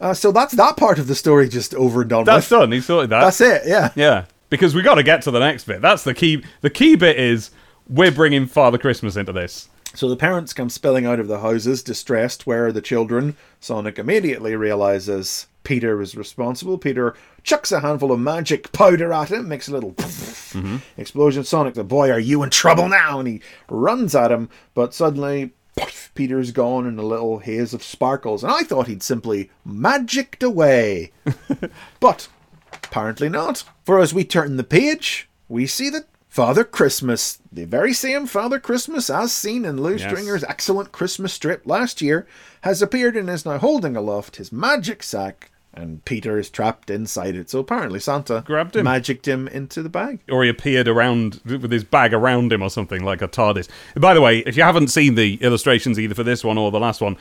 Uh, 0.00 0.14
so 0.14 0.30
that's 0.32 0.54
that 0.54 0.76
part 0.76 0.98
of 0.98 1.06
the 1.08 1.14
story 1.14 1.48
just 1.48 1.74
over 1.74 2.02
and 2.02 2.10
done 2.10 2.24
that's 2.24 2.50
with. 2.50 2.60
done. 2.60 2.72
He's 2.72 2.86
sorted 2.86 3.10
that. 3.10 3.20
That's 3.22 3.40
it, 3.40 3.62
yeah. 3.66 3.90
Yeah, 3.96 4.24
because 4.50 4.74
we 4.74 4.82
got 4.82 4.94
to 4.96 5.02
get 5.02 5.22
to 5.22 5.30
the 5.30 5.40
next 5.40 5.64
bit. 5.64 5.80
That's 5.82 6.04
the 6.04 6.14
key. 6.14 6.44
The 6.60 6.70
key 6.70 6.94
bit 6.96 7.18
is 7.18 7.50
we're 7.88 8.12
bringing 8.12 8.46
Father 8.46 8.78
Christmas 8.78 9.16
into 9.16 9.32
this. 9.32 9.68
So 9.94 10.08
the 10.08 10.16
parents 10.16 10.52
come 10.52 10.68
spilling 10.68 11.06
out 11.06 11.18
of 11.18 11.28
the 11.28 11.40
houses, 11.40 11.82
distressed. 11.82 12.46
Where 12.46 12.66
are 12.66 12.72
the 12.72 12.82
children? 12.82 13.36
Sonic 13.58 13.98
immediately 13.98 14.54
realizes 14.54 15.46
Peter 15.64 16.00
is 16.02 16.14
responsible. 16.14 16.76
Peter 16.78 17.14
chucks 17.42 17.72
a 17.72 17.80
handful 17.80 18.12
of 18.12 18.20
magic 18.20 18.70
powder 18.70 19.12
at 19.12 19.30
him, 19.32 19.48
makes 19.48 19.66
a 19.66 19.72
little 19.72 19.96
explosion. 20.96 21.42
Sonic, 21.42 21.74
the 21.74 21.84
boy, 21.84 22.10
are 22.10 22.18
you 22.20 22.42
in 22.42 22.50
trouble 22.50 22.88
now? 22.88 23.18
And 23.18 23.26
he 23.28 23.40
runs 23.68 24.14
at 24.14 24.30
him, 24.30 24.50
but 24.74 24.94
suddenly 24.94 25.52
poof, 25.78 26.10
Peter's 26.14 26.52
gone 26.52 26.86
in 26.86 26.98
a 26.98 27.02
little 27.02 27.38
haze 27.38 27.74
of 27.74 27.82
sparkles. 27.82 28.42
And 28.42 28.52
I 28.52 28.62
thought 28.62 28.86
he'd 28.86 29.02
simply 29.02 29.50
magicked 29.64 30.42
away. 30.42 31.12
but 32.00 32.28
apparently 32.72 33.28
not. 33.28 33.64
For 33.84 33.98
as 33.98 34.14
we 34.14 34.24
turn 34.24 34.56
the 34.56 34.64
page, 34.64 35.28
we 35.48 35.66
see 35.66 35.90
that 35.90 36.06
Father 36.28 36.62
Christmas, 36.64 37.38
the 37.50 37.64
very 37.64 37.92
same 37.92 38.26
Father 38.26 38.60
Christmas 38.60 39.10
as 39.10 39.32
seen 39.32 39.64
in 39.64 39.82
Lew 39.82 39.96
Yes. 39.96 40.02
Stringer's 40.08 40.44
excellent 40.44 40.92
Christmas 40.92 41.32
strip 41.32 41.66
last 41.66 42.00
year, 42.02 42.26
has 42.62 42.82
appeared 42.82 43.16
and 43.16 43.28
is 43.30 43.46
now 43.46 43.58
holding 43.58 43.96
aloft 43.96 44.36
his 44.36 44.52
magic 44.52 45.02
sack, 45.02 45.50
and 45.78 46.04
Peter 46.04 46.38
is 46.38 46.50
trapped 46.50 46.90
inside 46.90 47.36
it. 47.36 47.48
So 47.48 47.60
apparently 47.60 48.00
Santa 48.00 48.42
Grabbed 48.44 48.76
him. 48.76 48.84
magicked 48.84 49.26
him 49.26 49.48
into 49.48 49.82
the 49.82 49.88
bag. 49.88 50.20
Or 50.30 50.44
he 50.44 50.50
appeared 50.50 50.88
around 50.88 51.40
with 51.44 51.70
his 51.70 51.84
bag 51.84 52.12
around 52.12 52.52
him 52.52 52.62
or 52.62 52.70
something 52.70 53.04
like 53.04 53.22
a 53.22 53.28
TARDIS. 53.28 53.68
By 53.96 54.14
the 54.14 54.20
way, 54.20 54.38
if 54.40 54.56
you 54.56 54.62
haven't 54.62 54.88
seen 54.88 55.14
the 55.14 55.36
illustrations 55.36 55.98
either 55.98 56.14
for 56.14 56.24
this 56.24 56.44
one 56.44 56.58
or 56.58 56.70
the 56.70 56.80
last 56.80 57.00
one, 57.00 57.16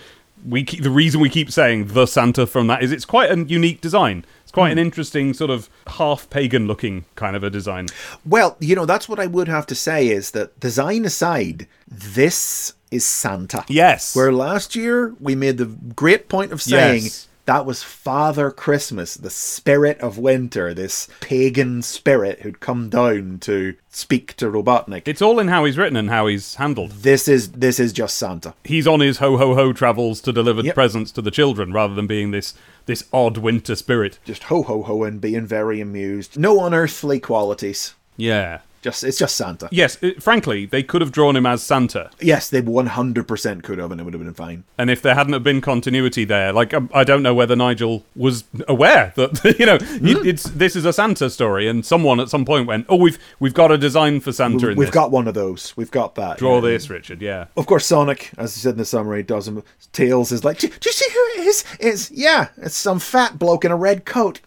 we 0.46 0.64
keep, 0.64 0.84
the 0.84 0.90
reason 0.90 1.20
we 1.20 1.30
keep 1.30 1.52
saying 1.52 1.88
the 1.88 2.06
Santa 2.06 2.46
from 2.46 2.68
that 2.68 2.84
is 2.84 2.92
it's 2.92 3.06
quite 3.06 3.32
a 3.32 3.44
unique 3.44 3.82
design. 3.82 4.26
It's 4.44 4.52
quite 4.52 4.72
an 4.72 4.78
hmm. 4.78 4.86
interesting 4.86 5.34
sort 5.34 5.52
of 5.52 5.70
half 5.88 6.30
pagan 6.30 6.68
looking 6.68 7.06
kind 7.16 7.36
of 7.36 7.44
a 7.44 7.50
design. 7.50 7.88
Well, 8.26 8.56
you 8.60 8.76
know, 8.76 8.86
that's 8.86 9.10
what 9.10 9.20
I 9.20 9.28
would 9.28 9.48
have 9.48 9.68
to 9.68 9.76
say 9.76 10.08
is 10.08 10.32
that 10.32 10.60
design 10.60 11.06
aside, 11.06 11.68
this 11.88 12.74
is 12.92 13.06
Santa. 13.06 13.66
Yes. 13.68 14.16
Where 14.16 14.32
last 14.32 14.76
year 14.76 15.16
we 15.20 15.36
made 15.36 15.58
the 15.58 15.66
great 15.66 16.30
point 16.30 16.52
of 16.52 16.62
saying 16.62 17.04
Yes. 17.04 17.28
That 17.48 17.66
was 17.66 17.82
Father 17.82 18.52
Christmas, 18.52 19.16
the 19.16 19.30
spirit 19.32 20.00
of 20.00 20.18
winter, 20.18 20.74
this 20.74 21.08
pagan 21.22 21.82
spirit 21.82 22.42
who'd 22.42 22.60
come 22.60 22.90
down 22.90 23.40
to 23.40 23.74
speak 23.90 24.36
to 24.36 24.46
Robotnik. 24.46 25.08
It's 25.08 25.22
all 25.22 25.40
in 25.40 25.48
how 25.48 25.66
he's 25.66 25.78
written 25.78 25.98
and 25.98 26.10
how 26.10 26.28
he's 26.28 26.56
handled. 26.56 26.92
This 26.92 27.28
is 27.28 27.54
this 27.54 27.80
is 27.80 27.92
just 27.94 28.18
Santa. 28.18 28.54
He's 28.64 28.86
on 28.86 29.00
his 29.00 29.18
ho 29.18 29.38
ho 29.38 29.56
ho 29.56 29.74
travels 29.74 30.22
to 30.22 30.32
deliver 30.32 30.62
Yep. 30.62 30.76
presents 30.76 31.12
to 31.14 31.22
the 31.22 31.32
children 31.32 31.74
rather 31.74 31.96
than 31.96 32.06
being 32.06 32.32
this 32.32 32.54
this 32.86 33.06
odd 33.12 33.38
winter 33.38 33.76
spirit. 33.76 34.20
Just 34.26 34.44
ho 34.44 34.62
ho 34.64 34.84
ho 34.84 35.04
and 35.04 35.20
being 35.20 35.46
very 35.48 35.82
amused. 35.82 36.38
No 36.38 36.64
unearthly 36.66 37.20
qualities. 37.20 37.96
Yeah. 38.18 38.60
Just 38.82 39.04
it's 39.04 39.18
just 39.18 39.36
Santa. 39.36 39.68
Yes, 39.72 39.98
it, 40.02 40.22
frankly, 40.22 40.66
they 40.66 40.84
could 40.84 41.02
have 41.02 41.12
drawn 41.12 41.36
him 41.36 41.46
as 41.46 41.64
Santa. 41.64 42.10
Yes, 42.20 42.50
they 42.50 42.62
100% 42.62 43.64
could 43.64 43.80
have 43.80 43.92
and 43.92 44.00
it 44.00 44.04
would 44.04 44.14
have 44.14 44.24
been 44.24 44.34
fine. 44.34 44.64
And 44.78 44.90
if 44.90 45.02
there 45.02 45.16
hadn't 45.16 45.34
have 45.34 45.44
been 45.44 45.62
continuity 45.62 46.26
there, 46.26 46.54
like 46.54 46.74
um, 46.74 46.90
I 46.94 47.04
don't 47.04 47.24
know 47.24 47.34
whether 47.34 47.56
Nigel 47.56 48.04
was 48.16 48.44
aware 48.68 49.14
that 49.16 49.56
you 49.60 49.66
know 49.66 49.78
Hmm. 49.78 50.06
it- 50.08 50.28
it's 50.28 50.44
this 50.44 50.76
is 50.76 50.86
a 50.86 50.94
Santa 50.94 51.30
story, 51.30 51.68
and 51.68 51.86
someone 51.86 52.20
at 52.20 52.30
some 52.30 52.46
point 52.46 52.68
went, 52.68 52.86
"Oh, 52.90 52.96
we've 52.98 53.18
we've 53.40 53.54
got 53.54 53.72
a 53.72 53.78
design 53.78 54.20
for 54.20 54.32
Santa 54.32 54.70
in 54.70 54.78
We've 54.78 54.88
this. 54.88 54.94
got 54.94 55.12
one 55.12 55.28
of 55.28 55.34
those. 55.34 55.76
We've 55.78 55.92
got 55.92 56.16
that. 56.16 56.38
Draw 56.38 56.56
yeah. 56.56 56.62
this, 56.62 56.90
Richard." 56.90 57.22
Yeah, 57.22 57.46
Of 57.56 57.66
course, 57.66 57.86
Sonic, 57.86 58.32
as 58.38 58.54
he 58.56 58.62
said 58.62 58.74
in 58.74 58.78
the 58.80 58.86
summary, 58.86 59.24
does 59.24 59.48
him. 59.48 59.64
Tails 59.94 60.32
is 60.32 60.44
like, 60.44 60.60
do, 60.60 60.68
you 60.68 60.92
see 60.92 61.10
who 61.12 61.42
it 61.42 61.48
is? 61.48 61.64
It's 61.80 62.12
yeah, 62.12 62.50
it's 62.58 62.76
some 62.76 63.00
fat 63.00 63.40
bloke 63.40 63.66
in 63.66 63.72
a 63.72 63.76
red 63.76 64.06
coat. 64.06 64.40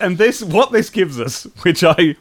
and 0.00 0.18
this 0.18 0.42
what 0.42 0.72
this 0.72 0.90
gives 0.90 1.20
us, 1.20 1.44
which 1.62 1.84
I 1.84 2.16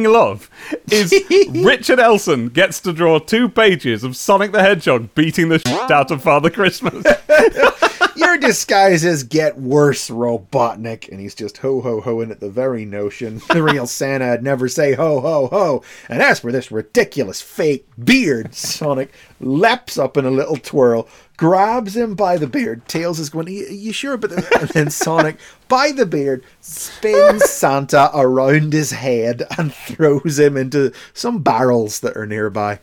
love, 0.00 0.50
is 0.90 1.14
Richard 1.50 2.00
Elson 2.00 2.48
gets 2.48 2.80
to 2.80 2.92
draw 2.92 3.18
two 3.18 3.48
pages 3.48 4.02
of 4.02 4.16
Sonic 4.16 4.52
the 4.52 4.60
Hedgehog 4.60 5.14
beating 5.14 5.48
the 5.48 5.58
shit 5.58 5.90
out 5.90 6.10
of 6.10 6.22
Father 6.22 6.50
Christmas. 6.50 7.04
Your 8.16 8.38
disguises 8.38 9.22
get 9.22 9.58
worse, 9.58 10.08
Robotnik, 10.08 11.08
and 11.08 11.20
he's 11.20 11.34
just 11.34 11.58
ho 11.58 11.80
ho 11.80 12.00
hoing 12.00 12.30
at 12.30 12.40
the 12.40 12.50
very 12.50 12.84
notion. 12.84 13.40
The 13.48 13.62
real 13.62 13.86
Santa'd 13.86 14.42
never 14.42 14.68
say 14.68 14.94
ho 14.94 15.20
ho 15.20 15.48
ho. 15.48 15.82
And 16.08 16.22
as 16.22 16.40
for 16.40 16.50
this 16.52 16.70
ridiculous 16.70 17.40
fake 17.40 17.86
beard, 18.02 18.54
Sonic 18.54 19.12
leaps 19.40 19.98
up 19.98 20.16
in 20.16 20.24
a 20.24 20.30
little 20.30 20.56
twirl, 20.56 21.08
grabs 21.36 21.96
him 21.96 22.14
by 22.14 22.36
the 22.36 22.46
beard. 22.46 22.86
Tails 22.88 23.18
is 23.18 23.30
going, 23.30 23.48
"You- 23.48 23.66
you 23.68 23.92
sure? 23.92 24.16
But 24.16 24.30
then, 24.30 24.44
and 24.60 24.68
then 24.70 24.90
Sonic, 24.90 25.36
by 25.68 25.92
the 25.92 26.06
beard, 26.06 26.44
spins 26.60 27.48
Santa 27.50 28.10
around 28.14 28.72
his 28.72 28.90
head 28.92 29.46
and 29.58 29.72
throws 29.74 30.38
him 30.38 30.56
into 30.56 30.92
some 31.12 31.40
barrels 31.42 32.00
that 32.00 32.16
are 32.16 32.26
nearby. 32.26 32.78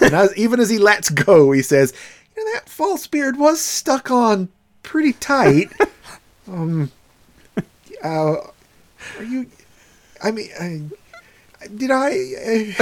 And 0.00 0.14
as, 0.14 0.36
even 0.36 0.58
as 0.60 0.68
he 0.70 0.78
lets 0.78 1.10
go, 1.10 1.52
he 1.52 1.62
says, 1.62 1.92
"You 2.36 2.44
know 2.44 2.52
that 2.54 2.68
false 2.68 3.06
beard 3.06 3.38
was 3.38 3.60
stuck 3.60 4.10
on 4.10 4.48
pretty 4.82 5.12
tight." 5.12 5.70
um, 6.50 6.90
uh, 8.02 8.36
are 9.18 9.24
you? 9.24 9.46
I 10.22 10.30
mean, 10.30 10.48
I, 10.58 10.82
did 11.68 11.90
I? 11.90 12.74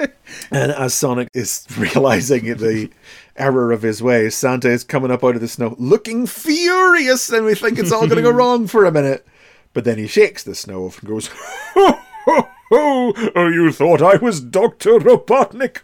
Uh, 0.00 0.06
and 0.50 0.72
as 0.72 0.94
Sonic 0.94 1.28
is 1.34 1.66
realizing 1.78 2.44
the 2.56 2.90
error 3.36 3.72
of 3.72 3.82
his 3.82 4.02
ways, 4.02 4.34
Santa 4.34 4.68
is 4.70 4.84
coming 4.84 5.10
up 5.10 5.24
out 5.24 5.34
of 5.34 5.40
the 5.40 5.48
snow, 5.48 5.74
looking 5.78 6.26
furious, 6.26 7.30
and 7.30 7.44
we 7.44 7.54
think 7.54 7.78
it's 7.78 7.92
all 7.92 8.06
going 8.06 8.16
to 8.16 8.22
go 8.22 8.30
wrong 8.36 8.66
for 8.66 8.84
a 8.84 8.92
minute. 8.92 9.26
But 9.72 9.84
then 9.84 9.98
he 9.98 10.06
shakes 10.06 10.42
the 10.44 10.54
snow 10.54 10.84
off 10.84 11.00
and 11.00 11.08
goes, 11.08 11.28
"Ho 11.74 11.98
ho 12.26 12.48
ho! 12.70 13.12
Oh, 13.34 13.48
you 13.48 13.72
thought 13.72 14.00
I 14.02 14.16
was 14.16 14.40
Doctor 14.40 14.98
Robotnik? 14.98 15.80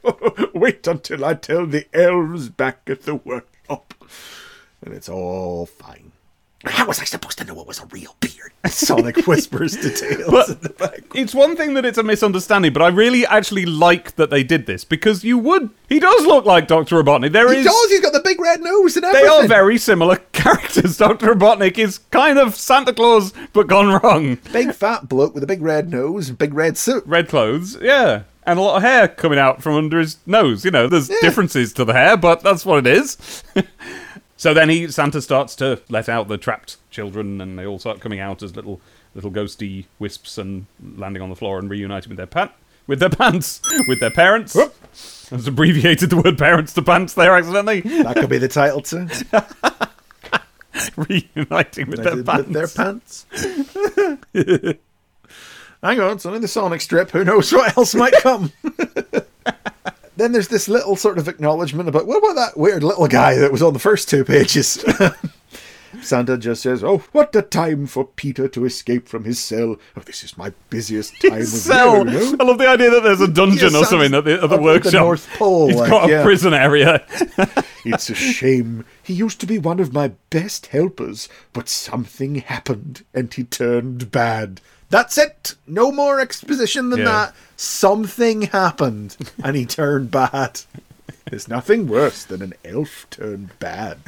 Wait 0.54 0.86
until 0.86 1.24
I 1.24 1.34
tell 1.34 1.66
the 1.66 1.86
elves 1.92 2.48
back 2.48 2.82
at 2.86 3.02
the 3.02 3.16
workshop, 3.16 3.94
and 4.82 4.94
it's 4.94 5.08
all 5.08 5.66
fine." 5.66 6.09
How 6.64 6.86
was 6.86 7.00
I 7.00 7.04
supposed 7.04 7.38
to 7.38 7.44
know 7.44 7.58
it 7.60 7.66
was 7.66 7.80
a 7.80 7.86
real 7.86 8.14
beard? 8.20 8.52
Sonic 8.66 9.26
whispers 9.26 9.74
to 9.78 9.88
Tails 9.88 10.50
in 10.50 10.60
the 10.60 10.74
back. 10.78 11.00
it's 11.14 11.34
one 11.34 11.56
thing 11.56 11.72
that 11.74 11.86
it's 11.86 11.96
a 11.96 12.02
misunderstanding, 12.02 12.74
but 12.74 12.82
I 12.82 12.88
really 12.88 13.24
actually 13.24 13.64
like 13.64 14.16
that 14.16 14.28
they 14.28 14.42
did 14.42 14.66
this 14.66 14.84
because 14.84 15.24
you 15.24 15.38
would 15.38 15.70
he 15.88 15.98
does 15.98 16.26
look 16.26 16.44
like 16.44 16.68
Doctor 16.68 17.02
Robotnik. 17.02 17.32
There 17.32 17.50
He 17.50 17.60
is 17.60 17.64
does. 17.66 17.90
He's 17.90 18.00
got 18.00 18.12
the 18.12 18.20
big 18.20 18.38
red 18.38 18.60
nose 18.60 18.96
and 18.96 19.06
everything. 19.06 19.26
they 19.26 19.34
are 19.34 19.48
very 19.48 19.78
similar 19.78 20.16
characters. 20.32 20.98
Doctor 20.98 21.34
Robotnik 21.34 21.78
is 21.78 21.98
kind 22.10 22.38
of 22.38 22.54
Santa 22.54 22.92
Claus 22.92 23.32
but 23.54 23.66
gone 23.66 23.98
wrong. 24.02 24.36
big 24.52 24.74
fat 24.74 25.08
bloke 25.08 25.32
with 25.32 25.42
a 25.42 25.46
big 25.46 25.62
red 25.62 25.90
nose 25.90 26.28
and 26.28 26.36
big 26.36 26.52
red 26.52 26.76
suit. 26.76 27.02
red 27.06 27.28
clothes, 27.28 27.78
yeah, 27.80 28.24
and 28.44 28.58
a 28.58 28.62
lot 28.62 28.76
of 28.76 28.82
hair 28.82 29.08
coming 29.08 29.38
out 29.38 29.62
from 29.62 29.74
under 29.76 29.98
his 29.98 30.18
nose. 30.26 30.66
You 30.66 30.70
know, 30.70 30.86
there's 30.86 31.08
differences 31.22 31.72
to 31.72 31.86
the 31.86 31.94
hair, 31.94 32.18
but 32.18 32.42
that's 32.42 32.66
what 32.66 32.86
it 32.86 32.86
is. 32.86 33.42
so 34.40 34.54
then 34.54 34.70
he 34.70 34.88
Santa 34.88 35.20
starts 35.20 35.54
to 35.56 35.82
let 35.90 36.08
out 36.08 36.28
the 36.28 36.38
trapped 36.38 36.78
children, 36.90 37.42
and 37.42 37.58
they 37.58 37.66
all 37.66 37.78
start 37.78 38.00
coming 38.00 38.20
out 38.20 38.42
as 38.42 38.56
little 38.56 38.80
little 39.14 39.30
ghosty 39.30 39.84
wisps 39.98 40.38
and 40.38 40.64
landing 40.96 41.20
on 41.20 41.28
the 41.28 41.36
floor 41.36 41.58
and 41.58 41.68
reuniting 41.68 42.08
with 42.08 42.16
their 42.16 42.26
pant 42.26 42.50
with 42.86 43.00
their 43.00 43.10
pants 43.10 43.60
with 43.86 44.00
their 44.00 44.08
parents. 44.10 44.54
Whoop. 44.54 44.74
I 45.30 45.34
was 45.34 45.46
abbreviated 45.46 46.08
the 46.08 46.16
word 46.16 46.38
parents 46.38 46.72
to 46.72 46.80
pants 46.80 47.12
there 47.12 47.36
accidentally. 47.36 47.82
That 47.82 48.16
could 48.16 48.30
be 48.30 48.38
the 48.38 48.48
title 48.48 48.80
too. 48.80 49.08
reuniting 50.96 51.90
with 51.90 52.02
their 52.02 52.16
With 52.16 52.24
pants. 52.24 52.48
Their 52.50 52.66
pants. 52.66 53.26
Hang 55.82 56.00
on, 56.00 56.12
it's 56.12 56.24
only 56.24 56.38
the 56.38 56.48
Sonic 56.48 56.80
strip. 56.80 57.10
Who 57.10 57.24
knows 57.24 57.52
what 57.52 57.76
else 57.76 57.94
might 57.94 58.14
come? 58.14 58.52
Then 60.16 60.32
there's 60.32 60.48
this 60.48 60.68
little 60.68 60.96
sort 60.96 61.18
of 61.18 61.28
acknowledgement 61.28 61.88
about 61.88 62.06
what 62.06 62.18
about 62.18 62.34
that 62.36 62.56
weird 62.56 62.82
little 62.82 63.08
guy 63.08 63.36
that 63.36 63.52
was 63.52 63.62
on 63.62 63.72
the 63.72 63.78
first 63.78 64.08
two 64.08 64.24
pages? 64.24 64.84
Santa 66.02 66.38
just 66.38 66.62
says, 66.62 66.84
"Oh, 66.84 66.98
what 67.12 67.34
a 67.34 67.42
time 67.42 67.86
for 67.86 68.04
Peter 68.04 68.46
to 68.48 68.64
escape 68.64 69.08
from 69.08 69.24
his 69.24 69.40
cell! 69.40 69.76
Oh, 69.96 70.00
this 70.00 70.22
is 70.22 70.38
my 70.38 70.52
busiest 70.70 71.20
time 71.20 71.32
of 71.32 71.46
Cell. 71.48 72.08
year." 72.08 72.20
you 72.22 72.36
know? 72.36 72.44
I 72.44 72.48
love 72.48 72.58
the 72.58 72.68
idea 72.68 72.90
that 72.90 73.02
there's 73.02 73.20
a 73.20 73.26
dungeon 73.26 73.72
Yeah, 73.72 73.80
or 73.80 73.84
something 73.84 74.14
at 74.14 74.24
the, 74.24 74.34
at 74.34 74.40
the 74.40 74.44
at 74.44 74.50
the 74.56 74.62
workshop. 74.62 74.92
North 74.92 75.28
Pole, 75.36 75.66
He's 75.68 75.76
like, 75.76 75.90
got 75.90 76.08
a 76.08 76.12
yeah. 76.12 76.22
prison 76.22 76.54
area. 76.54 77.04
It's 77.82 78.10
a 78.10 78.14
shame. 78.14 78.84
He 79.02 79.14
used 79.14 79.40
to 79.40 79.46
be 79.46 79.58
one 79.58 79.80
of 79.80 79.94
my 79.94 80.08
best 80.28 80.66
helpers, 80.66 81.30
but 81.54 81.66
something 81.66 82.34
happened 82.34 83.04
and 83.14 83.32
he 83.32 83.42
turned 83.42 84.10
bad. 84.10 84.60
That's 84.90 85.16
it. 85.16 85.54
No 85.66 85.90
more 85.92 86.20
exposition 86.20 86.90
than 86.90 87.00
Yeah. 87.00 87.04
that. 87.06 87.34
Something 87.56 88.42
happened 88.42 89.16
and 89.42 89.56
he 89.56 89.64
turned 89.64 90.10
bad. 90.10 90.60
There's 91.30 91.48
nothing 91.48 91.86
worse 91.86 92.24
than 92.24 92.42
an 92.42 92.54
elf 92.64 93.06
turned 93.10 93.50
bad. 93.58 93.98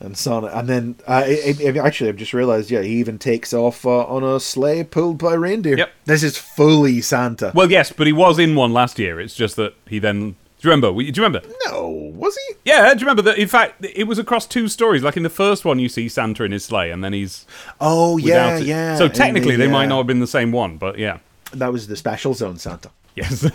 And 0.00 0.16
Sonic, 0.18 0.50
and 0.52 0.68
then 0.68 0.94
uh, 1.06 1.12
I, 1.26 1.54
I- 1.60 1.68
I- 1.78 1.86
actually, 1.86 2.08
I've 2.08 2.16
just 2.16 2.32
realised. 2.34 2.72
Yeah, 2.72 2.82
he 2.82 2.94
even 2.98 3.20
takes 3.20 3.52
off 3.52 3.86
uh, 3.86 4.04
on 4.06 4.24
a 4.24 4.40
sleigh 4.40 4.82
pulled 4.82 5.18
by 5.18 5.34
reindeer. 5.34 5.76
Yep. 5.78 5.92
This 6.06 6.24
is 6.24 6.36
fully 6.36 7.00
Santa. 7.00 7.52
Well, 7.54 7.70
yes, 7.70 7.92
but 7.92 8.08
he 8.08 8.12
was 8.12 8.40
in 8.40 8.56
one 8.56 8.72
last 8.72 8.98
year. 8.98 9.20
It's 9.20 9.36
just 9.36 9.54
that 9.56 9.74
he 9.86 10.00
then. 10.00 10.34
Do 10.62 10.68
you 10.68 10.74
remember? 10.74 10.92
Do 11.02 11.04
you 11.04 11.12
remember? 11.26 11.42
no, 11.66 11.88
was 12.14 12.36
he? 12.36 12.54
Yeah, 12.64 12.94
do 12.94 13.00
you 13.00 13.06
remember 13.06 13.22
that? 13.22 13.36
In 13.36 13.48
fact, 13.48 13.84
it 13.84 14.04
was 14.06 14.20
across 14.20 14.46
two 14.46 14.68
stories. 14.68 15.02
Like 15.02 15.16
in 15.16 15.24
the 15.24 15.28
first 15.30 15.64
one, 15.64 15.80
you 15.80 15.88
see 15.88 16.08
Santa 16.08 16.44
in 16.44 16.52
his 16.52 16.64
sleigh, 16.64 16.92
and 16.92 17.02
then 17.02 17.12
he's 17.12 17.46
Oh 17.80 18.16
yeah, 18.16 18.58
it. 18.58 18.66
yeah. 18.66 18.94
So 18.96 19.08
technically, 19.08 19.56
the, 19.56 19.64
they 19.64 19.72
might 19.72 19.86
not 19.86 19.96
have 19.98 20.06
been 20.06 20.20
the 20.20 20.26
same 20.28 20.52
one, 20.52 20.76
but 20.76 20.98
yeah. 20.98 21.18
That 21.52 21.72
was 21.72 21.88
the 21.88 21.96
special 21.96 22.32
zone 22.34 22.58
Santa. 22.58 22.90
Yes. 23.16 23.42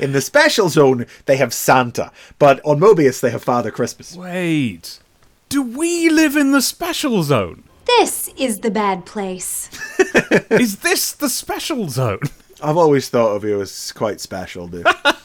In 0.00 0.12
the 0.12 0.22
special 0.22 0.70
zone, 0.70 1.04
they 1.26 1.36
have 1.36 1.52
Santa, 1.52 2.10
but 2.38 2.60
on 2.64 2.80
Mobius, 2.80 3.20
they 3.20 3.30
have 3.30 3.44
Father 3.44 3.70
Christmas. 3.70 4.16
Wait. 4.16 4.98
Do 5.50 5.62
we 5.62 6.08
live 6.08 6.34
in 6.36 6.52
the 6.52 6.62
special 6.62 7.22
zone? 7.22 7.64
This 7.84 8.28
is 8.38 8.60
the 8.60 8.70
bad 8.70 9.04
place. 9.04 9.68
Is 10.50 10.78
this 10.78 11.12
the 11.12 11.28
special 11.28 11.88
zone? 11.90 12.20
I've 12.62 12.76
always 12.76 13.08
thought 13.08 13.36
of 13.36 13.44
you 13.44 13.60
as 13.60 13.92
quite 13.92 14.20
special, 14.20 14.68
dude. 14.68 14.86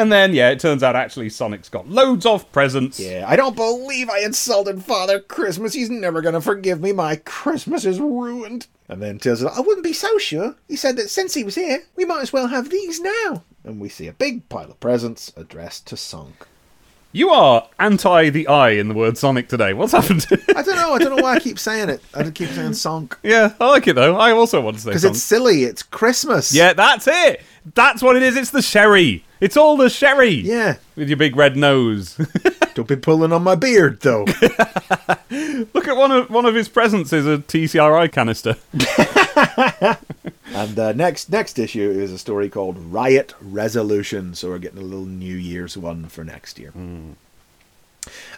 And 0.00 0.10
then, 0.10 0.32
yeah, 0.32 0.48
it 0.48 0.58
turns 0.58 0.82
out 0.82 0.96
actually 0.96 1.28
Sonic's 1.28 1.68
got 1.68 1.86
loads 1.86 2.24
of 2.24 2.50
presents. 2.52 2.98
yeah, 2.98 3.26
I 3.28 3.36
don't 3.36 3.54
believe 3.54 4.08
I 4.08 4.20
insulted 4.20 4.82
Father 4.82 5.20
Christmas. 5.20 5.74
He's 5.74 5.90
never 5.90 6.22
gonna 6.22 6.40
forgive 6.40 6.80
me. 6.80 6.92
My 6.92 7.16
Christmas 7.16 7.84
is 7.84 8.00
ruined. 8.00 8.66
And 8.88 9.02
then 9.02 9.18
tells 9.18 9.44
us, 9.44 9.54
I 9.54 9.60
wouldn't 9.60 9.84
be 9.84 9.92
so 9.92 10.16
sure. 10.16 10.56
He 10.68 10.76
said 10.76 10.96
that 10.96 11.10
since 11.10 11.34
he 11.34 11.44
was 11.44 11.54
here, 11.54 11.82
we 11.96 12.06
might 12.06 12.22
as 12.22 12.32
well 12.32 12.46
have 12.46 12.70
these 12.70 12.98
now. 12.98 13.44
And 13.62 13.78
we 13.78 13.90
see 13.90 14.06
a 14.06 14.14
big 14.14 14.48
pile 14.48 14.70
of 14.70 14.80
presents 14.80 15.34
addressed 15.36 15.86
to 15.88 15.98
Sunk. 15.98 16.46
You 17.12 17.30
are 17.30 17.66
anti 17.80 18.30
the 18.30 18.46
I 18.46 18.70
in 18.70 18.86
the 18.86 18.94
word 18.94 19.18
Sonic 19.18 19.48
today. 19.48 19.74
What's 19.74 19.90
happened? 19.92 20.26
I 20.56 20.62
don't 20.62 20.76
know. 20.76 20.94
I 20.94 20.98
don't 20.98 21.16
know 21.16 21.22
why 21.22 21.34
I 21.34 21.40
keep 21.40 21.58
saying 21.68 21.88
it. 21.88 22.00
I 22.14 22.30
keep 22.30 22.50
saying 22.50 22.74
Sunk 22.74 23.18
yeah, 23.24 23.54
I 23.60 23.68
like 23.68 23.88
it 23.88 23.94
though. 23.94 24.16
I 24.16 24.30
also 24.30 24.60
want 24.60 24.76
to 24.76 24.82
say 24.82 24.90
because 24.90 25.04
it's 25.04 25.22
silly. 25.22 25.64
It's 25.64 25.82
Christmas. 25.82 26.54
Yeah, 26.54 26.72
that's 26.72 27.08
it. 27.08 27.42
That's 27.74 28.00
what 28.00 28.16
it 28.16 28.22
is. 28.22 28.36
It's 28.36 28.50
the 28.50 28.62
sherry. 28.62 29.24
It's 29.40 29.56
all 29.56 29.76
the 29.76 29.90
sherry. 29.90 30.34
Yeah. 30.34 30.76
With 30.94 31.08
your 31.08 31.16
big 31.16 31.34
red 31.34 31.56
nose. 31.56 32.14
Don't 32.74 32.86
be 32.86 32.96
pulling 32.96 33.32
on 33.32 33.42
my 33.42 33.54
beard, 33.56 34.00
though. 34.02 34.24
Look 35.74 35.88
at 35.88 35.96
one 35.96 36.12
of 36.12 36.30
one 36.30 36.46
of 36.46 36.54
his 36.54 36.68
presents 36.68 37.12
is 37.12 37.26
a 37.26 37.38
TCRI 37.38 38.12
canister. 38.12 38.56
and 40.54 40.78
uh, 40.78 40.92
next 40.92 41.30
next 41.30 41.58
issue 41.58 41.90
is 41.90 42.12
a 42.12 42.18
story 42.18 42.48
called 42.48 42.78
Riot 42.78 43.34
Resolution. 43.40 44.34
So 44.34 44.48
we're 44.50 44.58
getting 44.58 44.78
a 44.80 44.82
little 44.84 45.06
New 45.06 45.36
Year's 45.36 45.76
one 45.76 46.06
for 46.08 46.24
next 46.24 46.58
year. 46.58 46.72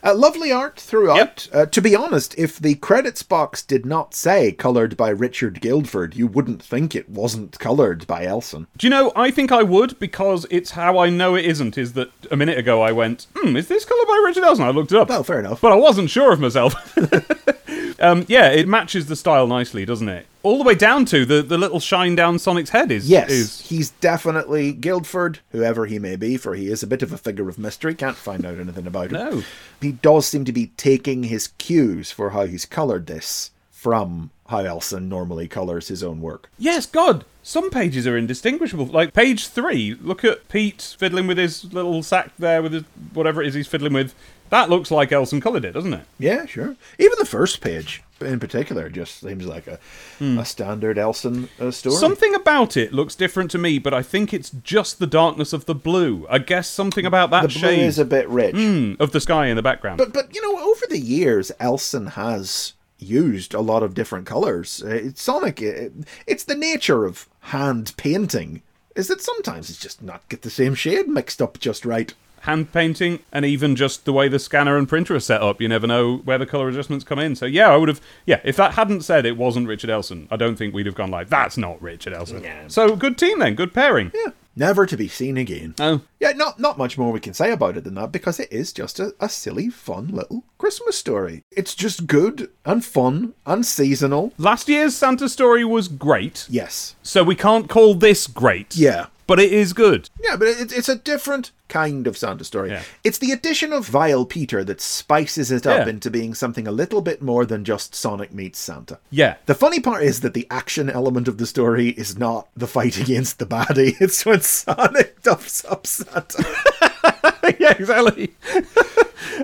Uh, 0.05 0.13
lovely 0.15 0.51
art 0.51 0.79
throughout. 0.81 1.49
Uh, 1.53 1.65
to 1.67 1.81
be 1.81 1.95
honest, 1.95 2.37
if 2.37 2.59
the 2.59 2.75
credits 2.75 3.23
box 3.23 3.63
did 3.63 3.87
not 3.87 4.13
say 4.13 4.51
coloured 4.51 4.97
by 4.97 5.09
Richard 5.09 5.61
Guildford, 5.61 6.17
you 6.17 6.27
wouldn't 6.27 6.61
think 6.61 6.97
it 6.97 7.09
wasn't 7.09 7.59
coloured 7.61 8.05
by 8.09 8.25
Elson. 8.25 8.67
Do 8.77 8.87
you 8.87 8.91
know? 8.91 9.13
I 9.15 9.31
think 9.31 9.53
I 9.53 9.63
would 9.63 9.99
because 10.01 10.47
it's 10.51 10.73
how 10.73 10.99
I 10.99 11.11
know 11.11 11.37
it 11.37 11.45
isn't. 11.45 11.79
Is 11.79 11.93
that 11.93 12.11
a 12.31 12.37
minute 12.37 12.59
ago 12.59 12.83
I 12.83 12.91
went, 12.91 13.29
"Hmm, 13.37 13.57
is 13.57 13.69
this 13.69 13.85
coloured 13.85 14.09
by 14.09 14.23
Richard 14.27 14.43
Elson?" 14.45 14.65
I 14.65 14.71
looked 14.71 14.91
it 14.93 14.99
up. 14.99 15.09
Well, 15.09 15.23
fair 15.23 15.39
enough. 15.39 15.61
but 15.61 15.73
I 15.73 15.77
wasn't 15.77 16.11
sure 16.11 16.33
of 16.33 16.41
myself. 16.41 16.75
um, 18.03 18.25
yeah, 18.29 18.49
it 18.49 18.69
matches 18.69 19.07
the 19.07 19.17
style 19.17 19.47
nicely, 19.47 19.85
doesn't 19.85 20.09
it? 20.09 20.27
All 20.43 20.59
the 20.59 20.65
way 20.65 20.75
down 20.75 21.05
to 21.07 21.25
the, 21.25 21.41
the 21.43 21.57
little 21.57 21.79
shine 21.79 22.17
down 22.17 22.39
Sonic's 22.39 22.71
head 22.71 22.91
is 22.91 23.09
Yes, 23.09 23.31
is 23.31 23.61
he's 23.61 23.91
definitely 23.91 24.73
Guildford, 24.73 25.39
whoever 25.51 25.87
he 25.87 25.99
may 25.99 26.17
be, 26.17 26.37
for 26.37 26.55
he 26.55 26.69
is 26.69 26.83
a 26.83 26.87
bit 26.87 27.03
of 27.03 27.13
a 27.13 27.19
figure 27.19 27.49
of 27.49 27.59
mystery. 27.59 27.95
Can't 27.95 28.17
find 28.17 28.45
out 28.45 28.59
anything 28.59 28.87
about 28.87 29.13
him. 29.13 29.13
No. 29.13 29.43
He 29.81 29.93
does 29.93 30.27
seem 30.27 30.45
to 30.45 30.53
be 30.53 30.73
taking 30.77 31.25
his 31.25 31.49
cues 31.59 32.11
for 32.11 32.31
how 32.31 32.47
he's 32.47 32.67
coloured 32.67 33.07
this 33.07 33.53
from 33.71 34.31
how 34.49 34.61
Elson 34.61 35.09
normally 35.09 35.49
colours 35.49 35.89
his 35.89 36.03
own 36.03 36.21
work. 36.21 36.51
Yes, 36.59 36.87
God. 36.87 37.25
Some 37.43 37.71
pages 37.71 38.07
are 38.07 38.17
indistinguishable. 38.17 38.87
Like 38.87 39.15
page 39.15 39.49
three, 39.49 39.97
look 40.01 40.25
at 40.25 40.49
Pete 40.49 40.95
fiddling 40.99 41.27
with 41.27 41.39
his 41.39 41.73
little 41.73 42.03
sack 42.03 42.31
there 42.39 42.63
with 42.63 42.73
his 42.73 42.85
whatever 43.13 43.43
it 43.43 43.49
is 43.49 43.55
he's 43.55 43.67
fiddling 43.67 43.93
with. 43.93 44.15
That 44.53 44.69
looks 44.69 44.91
like 44.91 45.11
Elson 45.13 45.41
coloured 45.41 45.65
it, 45.65 45.73
doesn't 45.73 45.95
it? 45.95 46.05
Yeah, 46.19 46.45
sure. 46.45 46.77
Even 46.99 47.15
the 47.19 47.25
first 47.25 47.63
page, 47.63 48.03
in 48.21 48.39
particular, 48.39 48.91
just 48.91 49.21
seems 49.21 49.47
like 49.47 49.67
a, 49.67 49.79
Hmm. 50.19 50.37
a 50.39 50.45
standard 50.45 50.99
Elson 50.99 51.49
uh, 51.59 51.71
story. 51.71 51.97
Something 51.97 52.35
about 52.35 52.77
it 52.77 52.93
looks 52.93 53.15
different 53.15 53.51
to 53.53 53.59
me, 53.59 53.79
but 53.79 53.95
I 53.95 54.03
think 54.03 54.35
it's 54.35 54.51
just 54.51 54.99
the 54.99 55.07
darkness 55.07 55.55
of 55.55 55.65
the 55.65 55.75
blue. 55.75 56.27
I 56.29 56.37
guess 56.37 56.69
something 56.69 57.07
about 57.07 57.31
that 57.31 57.43
the 57.45 57.49
blue 57.49 57.61
shade 57.61 57.79
is 57.81 57.99
a 57.99 58.05
bit 58.05 58.29
rich. 58.29 58.55
Hmm, 58.55 58.93
of 59.01 59.13
the 59.13 59.21
sky 59.23 59.47
in 59.47 59.57
the 59.57 59.63
background. 59.63 59.97
But 59.97 60.13
but 60.13 60.35
you 60.35 60.43
know, 60.43 60.63
over 60.71 60.85
the 60.87 61.01
years, 61.01 61.51
Elson 61.59 62.09
has 62.09 62.75
used 62.99 63.55
a 63.55 63.61
lot 63.63 63.83
of 63.83 63.95
different 63.95 64.27
colors. 64.27 64.83
Uh, 64.85 64.91
it's 64.91 65.23
Sonic. 65.23 65.63
It, 65.63 65.95
it's 66.27 66.45
the 66.45 66.55
nature 66.55 67.07
of 67.07 67.27
hand 67.41 67.95
painting. 67.97 68.61
Is 68.95 69.09
that 69.09 69.23
sometimes 69.23 69.71
it's 69.71 69.79
just 69.81 70.03
not 70.03 70.29
get 70.29 70.43
the 70.43 70.51
same 70.51 70.75
shade 70.75 71.09
mixed 71.09 71.41
up 71.41 71.59
just 71.59 71.87
right. 71.87 72.13
Hand 72.43 72.73
painting, 72.73 73.21
and 73.33 73.45
even 73.45 73.77
just 73.77 74.05
the 74.05 74.13
way 74.13 74.29
the 74.29 74.39
scanner 74.39 74.77
and 74.77 74.89
printer 74.89 75.15
are 75.15 75.21
set 75.21 75.43
up, 75.43 75.61
you 75.61 75.69
never 75.69 75.87
know 75.87 76.17
where 76.19 76.39
the 76.39 76.47
color 76.47 76.69
adjustments 76.69 77.05
come 77.05 77.19
in. 77.19 77.37
So 77.37 77.47
yeah, 77.47 77.71
I 77.71 77.77
would 77.77 77.89
have. 77.89 78.01
Yeah, 78.27 78.41
if 78.45 78.57
that 78.57 78.75
hadn't 78.75 79.03
said 79.03 79.25
it 79.25 79.37
wasn't 79.37 79.69
Richard 79.69 79.91
Elson, 79.91 80.27
I 80.31 80.37
don't 80.37 80.57
think 80.57 80.75
we'd 80.75 80.87
have 80.87 80.95
gone 80.97 81.11
like, 81.11 81.29
"That's 81.29 81.57
not 81.57 81.81
Richard 81.81 82.13
Elson." 82.13 82.43
Yeah. 82.43 82.67
So 82.69 82.97
good 82.97 83.17
team 83.17 83.39
then, 83.39 83.55
good 83.55 83.73
pairing. 83.73 84.11
Yeah, 84.13 84.33
never 84.57 84.87
to 84.87 84.97
be 84.97 85.07
seen 85.07 85.37
again. 85.37 85.75
Oh, 85.79 86.01
Yeah, 86.19 86.33
not 86.33 86.59
not 86.59 86.79
much 86.79 86.99
more 86.99 87.13
we 87.13 87.21
can 87.21 87.33
say 87.33 87.53
about 87.53 87.77
it 87.77 87.85
than 87.85 87.95
that 87.95 88.11
because 88.11 88.41
it 88.41 88.53
is 88.53 88.73
just 88.73 88.99
a, 88.99 89.15
a 89.21 89.29
silly, 89.29 89.69
fun 89.71 90.09
little 90.09 90.43
Christmas 90.59 90.99
story. 90.99 91.45
It's 91.53 91.77
just 91.77 92.09
good 92.09 92.51
and 92.65 92.85
fun 92.85 93.35
and 93.47 93.65
seasonal. 93.65 94.33
last 94.37 94.69
year's 94.69 94.97
Santa 94.97 95.29
story 95.29 95.65
was 95.65 95.87
great, 95.87 96.47
Yes. 96.51 96.97
so 97.05 97.23
we 97.23 97.37
can't 97.37 97.69
call 97.69 97.95
this 97.95 98.27
great. 98.27 98.77
Yeah. 98.77 99.07
But 99.37 99.41
it 99.45 99.53
is 99.53 99.73
good. 99.73 100.11
Yeah, 100.23 100.37
but 100.37 100.49
it, 100.49 100.73
it's 100.73 100.89
a 100.89 100.97
different 100.97 101.53
kind 101.69 102.07
of 102.07 102.19
Santa 102.19 102.45
story. 102.45 102.69
Yeah. 102.71 102.83
It's 103.03 103.17
the 103.17 103.33
addition 103.33 103.73
of 103.73 103.87
Vile 103.87 104.27
Peter 104.27 104.63
that 104.65 104.81
spices 104.81 105.51
it 105.51 105.67
up 105.67 105.87
Yeah. 105.87 105.91
into 105.91 106.11
being 106.11 106.35
something 106.35 106.69
a 106.69 106.73
little 106.73 107.01
bit 107.01 107.23
more 107.23 107.47
than 107.47 107.65
just 107.65 107.95
Sonic 107.95 108.35
meets 108.35 108.59
Santa. 108.59 108.99
Yeah, 109.11 109.37
The 109.47 109.55
funny 109.55 109.81
part 109.81 110.03
is 110.03 110.21
that 110.21 110.35
the 110.35 110.47
action 110.51 110.91
element 110.91 111.29
of 111.29 111.39
the 111.39 111.47
story 111.47 111.89
is 111.91 112.19
not 112.19 112.49
the 112.55 112.67
fight 112.67 112.99
against 113.05 113.39
the 113.39 113.47
baddie. 113.47 113.95
It's 114.01 114.27
when 114.27 114.43
Sonic 114.43 115.23
duffs 115.23 115.65
up 115.65 115.87
Santa. 115.87 116.45
yeah, 117.59 117.73
exactly. 117.73 118.35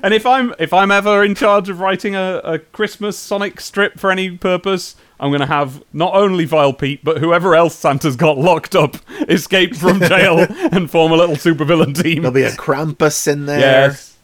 and 0.03 0.13
if 0.13 0.27
I'm 0.27 0.55
if 0.59 0.73
I'm 0.73 0.91
ever 0.91 1.25
in 1.25 1.35
charge 1.35 1.69
of 1.71 1.81
writing 1.81 2.15
a, 2.15 2.41
a 2.45 2.59
Christmas 2.59 3.17
Sonic 3.19 3.61
strip 3.61 3.99
for 3.99 4.11
any 4.11 4.37
purpose, 4.37 4.97
I'm 5.21 5.31
going 5.31 5.41
to 5.41 5.47
have 5.47 5.83
not 5.93 6.15
only 6.15 6.45
Vile 6.45 6.73
Pete, 6.73 7.05
but 7.05 7.19
whoever 7.19 7.55
else 7.57 7.75
Santa's 7.75 8.15
got 8.17 8.39
locked 8.39 8.75
up 8.77 8.97
escape 9.29 9.75
from 9.75 10.01
jail 10.01 10.47
and 10.73 10.89
form 10.91 11.11
a 11.13 11.17
little 11.17 11.35
supervillain 11.37 12.01
team. 12.01 12.23
There'll 12.23 12.35
be 12.35 12.43
a 12.43 12.53
Krampus 12.53 13.27
in 13.27 13.47
there. 13.47 13.59
yes, 13.59 14.17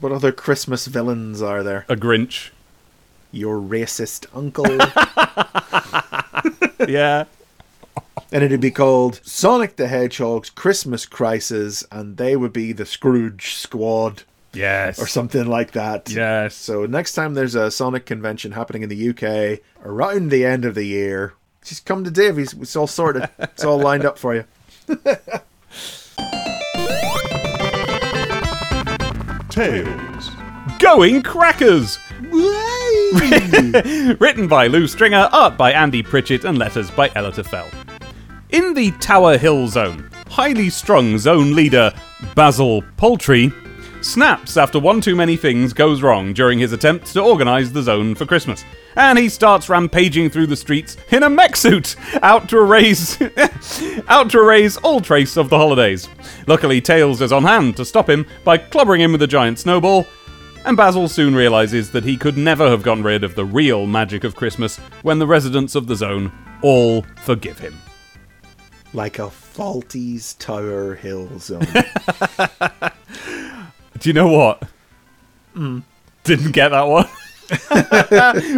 What 0.00 0.12
other 0.12 0.32
Christmas 0.32 0.86
villains 0.86 1.42
are 1.42 1.62
there? 1.62 1.84
a 1.88 1.96
Grinch. 1.96 2.50
Your 3.30 3.60
racist 3.60 4.26
uncle. 4.34 4.66
Yeah, 6.88 7.26
and 8.32 8.42
it'd 8.42 8.60
be 8.60 8.72
called 8.72 9.20
Sonic 9.22 9.76
the 9.76 9.86
Hedgehog's 9.86 10.50
Christmas 10.50 11.06
Crisis, 11.06 11.84
and 11.92 12.16
they 12.16 12.34
would 12.34 12.52
be 12.52 12.72
the 12.72 12.84
Scrooge 12.84 13.54
Squad 13.54 14.24
yes, 14.52 15.00
or 15.00 15.06
something 15.06 15.46
like 15.46 15.72
that. 15.72 16.10
yes. 16.10 16.54
So 16.54 16.86
next 16.86 17.14
time 17.14 17.34
there's 17.34 17.54
a 17.54 17.70
Sonic 17.70 18.06
convention 18.06 18.52
happening 18.52 18.82
in 18.82 18.88
the 18.88 19.08
UK 19.10 19.60
around 19.84 20.30
the 20.30 20.44
end 20.44 20.64
of 20.64 20.74
the 20.74 20.84
year, 20.84 21.34
just 21.64 21.86
come 21.86 22.04
to 22.04 22.10
Davies. 22.10 22.52
It's 22.54 22.76
all 22.76 22.86
sorted. 22.86 23.28
It's 23.38 23.64
all 23.64 23.78
lined 23.78 24.04
up 24.04 24.18
for 24.18 24.34
you. 24.34 24.44
Tails. 29.48 30.30
Going 30.78 31.22
Crackers! 31.22 31.98
Written 34.20 34.48
by 34.48 34.66
Lew 34.66 34.86
Stringer, 34.86 35.28
art 35.32 35.56
by 35.56 35.72
Andy 35.72 36.02
Pritchett, 36.02 36.44
and 36.44 36.58
letters 36.58 36.90
by 36.90 37.08
Elitta 37.10 37.44
Fell. 37.44 37.68
In 38.50 38.74
the 38.74 38.90
Tower 38.92 39.38
Hill 39.38 39.68
Zone, 39.68 40.10
highly 40.28 40.70
strung 40.70 41.18
zone 41.18 41.54
leader 41.54 41.92
Basil 42.34 42.82
Poultry 42.96 43.52
snaps 44.04 44.56
after 44.56 44.78
one 44.78 45.00
too 45.00 45.16
many 45.16 45.36
things 45.36 45.72
goes 45.72 46.02
wrong 46.02 46.32
during 46.32 46.58
his 46.58 46.72
attempt 46.72 47.06
to 47.12 47.22
organise 47.22 47.70
the 47.70 47.82
zone 47.82 48.14
for 48.14 48.26
Christmas. 48.26 48.64
And 48.96 49.18
he 49.18 49.28
starts 49.28 49.68
rampaging 49.68 50.30
through 50.30 50.48
the 50.48 50.56
streets 50.56 50.96
in 51.10 51.22
a 51.22 51.30
mech 51.30 51.56
suit, 51.56 51.96
out 52.22 52.48
to 52.50 52.58
erase, 52.58 53.20
out 54.08 54.30
to 54.30 54.40
erase 54.40 54.76
all 54.78 55.00
trace 55.00 55.36
of 55.36 55.48
the 55.48 55.56
holidays. 55.56 56.08
Luckily, 56.46 56.80
Tails 56.80 57.20
is 57.22 57.32
on 57.32 57.44
hand 57.44 57.76
to 57.76 57.84
stop 57.84 58.08
him 58.08 58.26
by 58.44 58.58
clobbering 58.58 59.00
him 59.00 59.12
with 59.12 59.22
a 59.22 59.26
giant 59.26 59.58
snowball, 59.58 60.06
and 60.64 60.76
Basil 60.76 61.08
soon 61.08 61.34
realizes 61.34 61.90
that 61.90 62.04
he 62.04 62.16
could 62.16 62.36
never 62.36 62.68
have 62.68 62.82
gotten 62.82 63.02
rid 63.02 63.24
of 63.24 63.34
the 63.34 63.44
real 63.44 63.86
magic 63.86 64.24
of 64.24 64.36
Christmas 64.36 64.76
when 65.02 65.18
the 65.18 65.26
residents 65.26 65.74
of 65.74 65.86
the 65.86 65.96
zone 65.96 66.30
all 66.62 67.02
forgive 67.22 67.58
him. 67.58 67.76
Like 68.94 69.18
a 69.18 69.30
Fawlty's 69.30 70.34
Tower 70.34 70.94
Hill 70.94 71.38
Zone. 71.38 71.66
Do 74.02 74.08
you 74.08 74.14
know 74.14 74.26
what? 74.26 74.64
Hmm. 75.54 75.80
Didn't 76.24 76.50
get 76.50 76.70
that 76.70 76.88
one. 76.88 77.06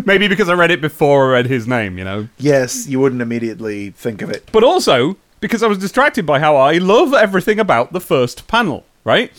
Maybe 0.06 0.26
because 0.26 0.48
I 0.48 0.54
read 0.54 0.70
it 0.70 0.80
before 0.80 1.28
I 1.28 1.32
read 1.32 1.46
his 1.46 1.68
name, 1.68 1.98
you 1.98 2.04
know. 2.04 2.28
yes, 2.38 2.86
you 2.86 2.98
wouldn't 2.98 3.20
immediately 3.20 3.90
think 3.90 4.22
of 4.22 4.30
it. 4.30 4.48
But 4.52 4.64
also 4.64 5.18
because 5.40 5.62
I 5.62 5.66
was 5.66 5.76
distracted 5.76 6.24
by 6.24 6.38
how 6.38 6.56
I 6.56 6.78
love 6.78 7.12
everything 7.12 7.60
about 7.60 7.92
the 7.92 8.00
first 8.00 8.46
panel, 8.48 8.86
right? 9.04 9.30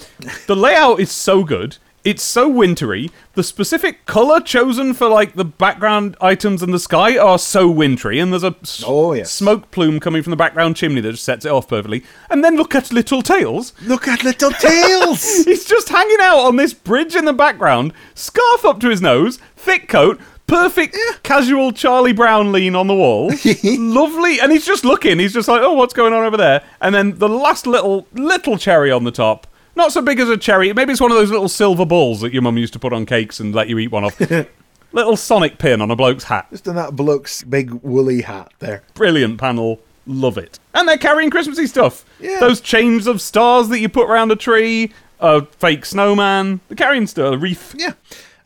The 0.45 0.55
layout 0.55 0.99
is 0.99 1.09
so 1.09 1.43
good. 1.43 1.77
It's 2.05 2.21
so 2.23 2.47
wintry. 2.47 3.09
The 3.33 3.43
specific 3.43 4.05
color 4.05 4.39
chosen 4.39 4.93
for 4.93 5.09
like 5.09 5.33
the 5.33 5.43
background 5.43 6.15
items 6.21 6.61
and 6.61 6.71
the 6.71 6.77
sky 6.79 7.17
are 7.17 7.39
so 7.39 7.67
wintry, 7.67 8.19
and 8.19 8.31
there's 8.31 8.43
a 8.43 8.55
s- 8.61 8.83
Oh, 8.85 9.13
yes. 9.13 9.31
smoke 9.31 9.71
plume 9.71 9.99
coming 9.99 10.21
from 10.21 10.29
the 10.29 10.37
background 10.37 10.75
chimney 10.75 11.01
that 11.01 11.11
just 11.11 11.23
sets 11.23 11.45
it 11.45 11.51
off 11.51 11.67
perfectly. 11.67 12.03
And 12.29 12.43
then 12.43 12.55
look 12.57 12.75
at 12.75 12.91
Little 12.93 13.23
Tails. 13.23 13.73
Look 13.81 14.07
at 14.07 14.23
little 14.23 14.51
Tails! 14.51 15.23
He's 15.45 15.65
just 15.65 15.89
hanging 15.89 16.19
out 16.21 16.39
on 16.45 16.57
this 16.57 16.73
bridge 16.75 17.15
in 17.15 17.25
the 17.25 17.33
background, 17.33 17.91
scarf 18.13 18.63
up 18.63 18.79
to 18.81 18.89
his 18.89 19.01
nose, 19.01 19.39
thick 19.55 19.89
coat, 19.89 20.19
perfect 20.45 20.95
casual 21.23 21.71
Charlie 21.71 22.13
Brown 22.13 22.51
lean 22.51 22.75
on 22.75 22.85
the 22.85 22.93
wall. 22.93 23.31
Lovely. 23.63 24.39
And 24.39 24.51
he's 24.51 24.63
just 24.67 24.85
looking. 24.85 25.17
He's 25.17 25.33
just 25.33 25.47
like, 25.47 25.61
oh, 25.63 25.73
what's 25.73 25.95
going 25.95 26.13
on 26.13 26.23
over 26.23 26.37
there? 26.37 26.63
And 26.81 26.93
then 26.93 27.17
the 27.17 27.27
last 27.27 27.65
little, 27.65 28.07
little 28.13 28.59
cherry 28.59 28.91
on 28.91 29.05
the 29.05 29.11
top. 29.11 29.47
Not 29.75 29.91
so 29.91 30.01
big 30.01 30.19
as 30.19 30.29
a 30.29 30.37
cherry. 30.37 30.71
Maybe 30.73 30.91
it's 30.93 31.01
one 31.01 31.11
of 31.11 31.17
those 31.17 31.31
little 31.31 31.49
silver 31.49 31.85
balls 31.85 32.21
that 32.21 32.31
your 32.31 32.41
mum 32.41 32.57
used 32.57 32.73
to 32.73 32.79
put 32.79 32.93
on 32.93 33.05
cakes 33.05 33.39
and 33.39 33.53
let 33.53 33.67
you 33.67 33.77
eat 33.77 33.91
one 33.91 34.05
off. 34.05 34.19
little 34.91 35.17
Sonic 35.17 35.57
pin 35.57 35.81
on 35.81 35.91
a 35.91 35.95
bloke's 35.95 36.23
hat. 36.23 36.47
Just 36.49 36.65
in 36.67 36.75
that 36.75 36.95
bloke's 36.95 37.43
big 37.43 37.71
woolly 37.71 38.21
hat 38.21 38.53
there. 38.59 38.83
Brilliant 38.93 39.37
panel. 39.37 39.81
Love 40.07 40.37
it. 40.37 40.59
And 40.73 40.87
they're 40.87 40.97
carrying 40.97 41.29
Christmassy 41.29 41.67
stuff. 41.67 42.05
Yeah. 42.19 42.39
Those 42.39 42.61
chains 42.61 43.05
of 43.07 43.21
stars 43.21 43.69
that 43.69 43.79
you 43.79 43.89
put 43.89 44.09
around 44.09 44.31
a 44.31 44.35
tree, 44.35 44.93
a 45.19 45.45
fake 45.45 45.85
snowman. 45.85 46.61
They're 46.67 46.77
carrying 46.77 47.07
stuff, 47.07 47.33
a 47.33 47.37
wreath. 47.37 47.75
Yeah. 47.77 47.93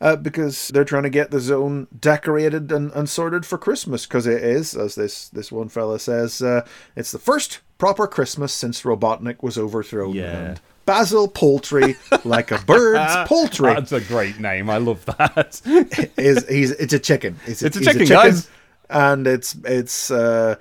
Uh, 0.00 0.16
because 0.16 0.68
they're 0.68 0.84
trying 0.84 1.02
to 1.02 1.10
get 1.10 1.30
the 1.30 1.40
zone 1.40 1.86
decorated 1.98 2.72
and, 2.72 2.90
and 2.92 3.08
sorted 3.08 3.44
for 3.44 3.58
Christmas. 3.58 4.06
Because 4.06 4.26
it 4.26 4.42
is, 4.42 4.74
as 4.74 4.94
this, 4.94 5.28
this 5.28 5.52
one 5.52 5.68
fella 5.68 5.98
says, 5.98 6.40
uh, 6.40 6.66
it's 6.96 7.12
the 7.12 7.18
first 7.18 7.60
proper 7.76 8.06
Christmas 8.06 8.52
since 8.52 8.82
Robotnik 8.82 9.42
was 9.42 9.58
overthrown. 9.58 10.14
Yeah. 10.14 10.36
And 10.36 10.60
Basil 10.86 11.28
Poultry, 11.28 11.96
like 12.24 12.50
a 12.50 12.58
bird's 12.58 13.14
poultry, 13.28 13.74
That's 13.74 13.92
a 13.92 14.00
great 14.00 14.40
name. 14.40 14.68
I 14.70 14.78
love 14.78 15.04
that. 15.06 15.60
is 16.16 16.46
he's 16.48 16.72
it's 16.72 16.92
a 16.92 16.98
chicken. 16.98 17.36
It's 17.46 17.62
a, 17.62 17.66
It's 17.66 17.76
a 17.76 17.80
he's 17.80 17.88
chicken, 17.88 18.06
guys. 18.08 18.48
and 18.88 19.26
it's 19.26 19.54
it's 19.64 20.10
uh, 20.10 20.56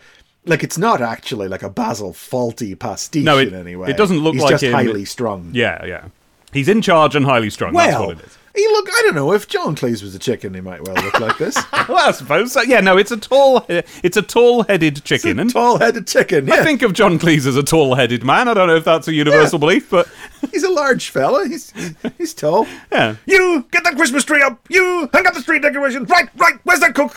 like 0.45 0.63
it's 0.63 0.77
not 0.77 1.01
actually 1.01 1.47
like 1.47 1.63
a 1.63 1.69
Basil 1.69 2.13
Fawlty 2.13 2.77
pastiche 2.77 3.23
No, 3.23 3.37
it- 3.39 3.47
in 3.49 3.55
any 3.55 3.75
way. 3.75 3.89
it 3.89 3.97
doesn't 3.97 4.19
look 4.19 4.33
he's 4.35 4.43
like 4.43 4.51
just 4.51 4.63
him. 4.63 4.73
highly 4.73 5.05
strung. 5.05 5.51
yeah, 5.53 5.83
yeah. 5.85 6.05
He's 6.51 6.67
in 6.67 6.81
charge 6.81 7.15
and 7.15 7.25
highly 7.25 7.51
strung. 7.51 7.73
That's 7.73 7.93
Well, 7.93 8.07
what 8.07 8.19
it 8.19 8.25
is. 8.25 8.37
He 8.55 8.67
look. 8.67 8.87
I 8.89 9.01
don't 9.05 9.15
know 9.15 9.31
if 9.33 9.47
John 9.47 9.75
Cleese 9.75 10.01
was 10.03 10.13
a 10.15 10.19
chicken, 10.19 10.53
he 10.53 10.61
might 10.61 10.83
well 10.83 10.95
look 11.03 11.19
like 11.19 11.37
this. 11.37 11.57
Well, 11.87 12.07
I 12.07 12.11
suppose. 12.11 12.51
So. 12.51 12.61
Yeah, 12.61 12.81
no, 12.81 12.97
it's 12.97 13.09
a 13.11 13.17
tall, 13.17 13.65
it's 13.67 14.17
a 14.17 14.21
tall-headed 14.21 15.03
chicken. 15.03 15.39
and 15.39 15.49
Tall-headed 15.49 16.05
chicken. 16.05 16.45
Yeah, 16.47 16.55
I 16.55 16.63
think 16.63 16.81
of 16.83 16.93
John 16.93 17.17
Cleese 17.17 17.47
as 17.47 17.55
a 17.55 17.63
tall-headed 17.63 18.23
man. 18.23 18.47
I 18.47 18.53
don't 18.53 18.67
know 18.67 18.75
if 18.75 18.83
that's 18.85 19.07
a 19.07 19.13
universal 19.13 19.57
belief, 19.57 19.89
but 19.89 20.07
he's 20.51 20.63
a 20.63 20.69
large 20.69 21.09
fella. 21.09 21.47
He's 21.47 21.73
he's 22.17 22.33
tall. 22.33 22.67
yeah. 22.91 23.15
You 23.25 23.65
get 23.71 23.83
that 23.83 23.95
Christmas 23.95 24.23
tree 24.23 24.41
up. 24.41 24.59
You 24.69 25.09
hang 25.13 25.27
up 25.27 25.33
the 25.33 25.41
street 25.41 25.61
decorations. 25.61 26.09
Right, 26.09 26.29
right. 26.37 26.55
Where's 26.63 26.79
that 26.79 26.95
cook? 26.95 27.15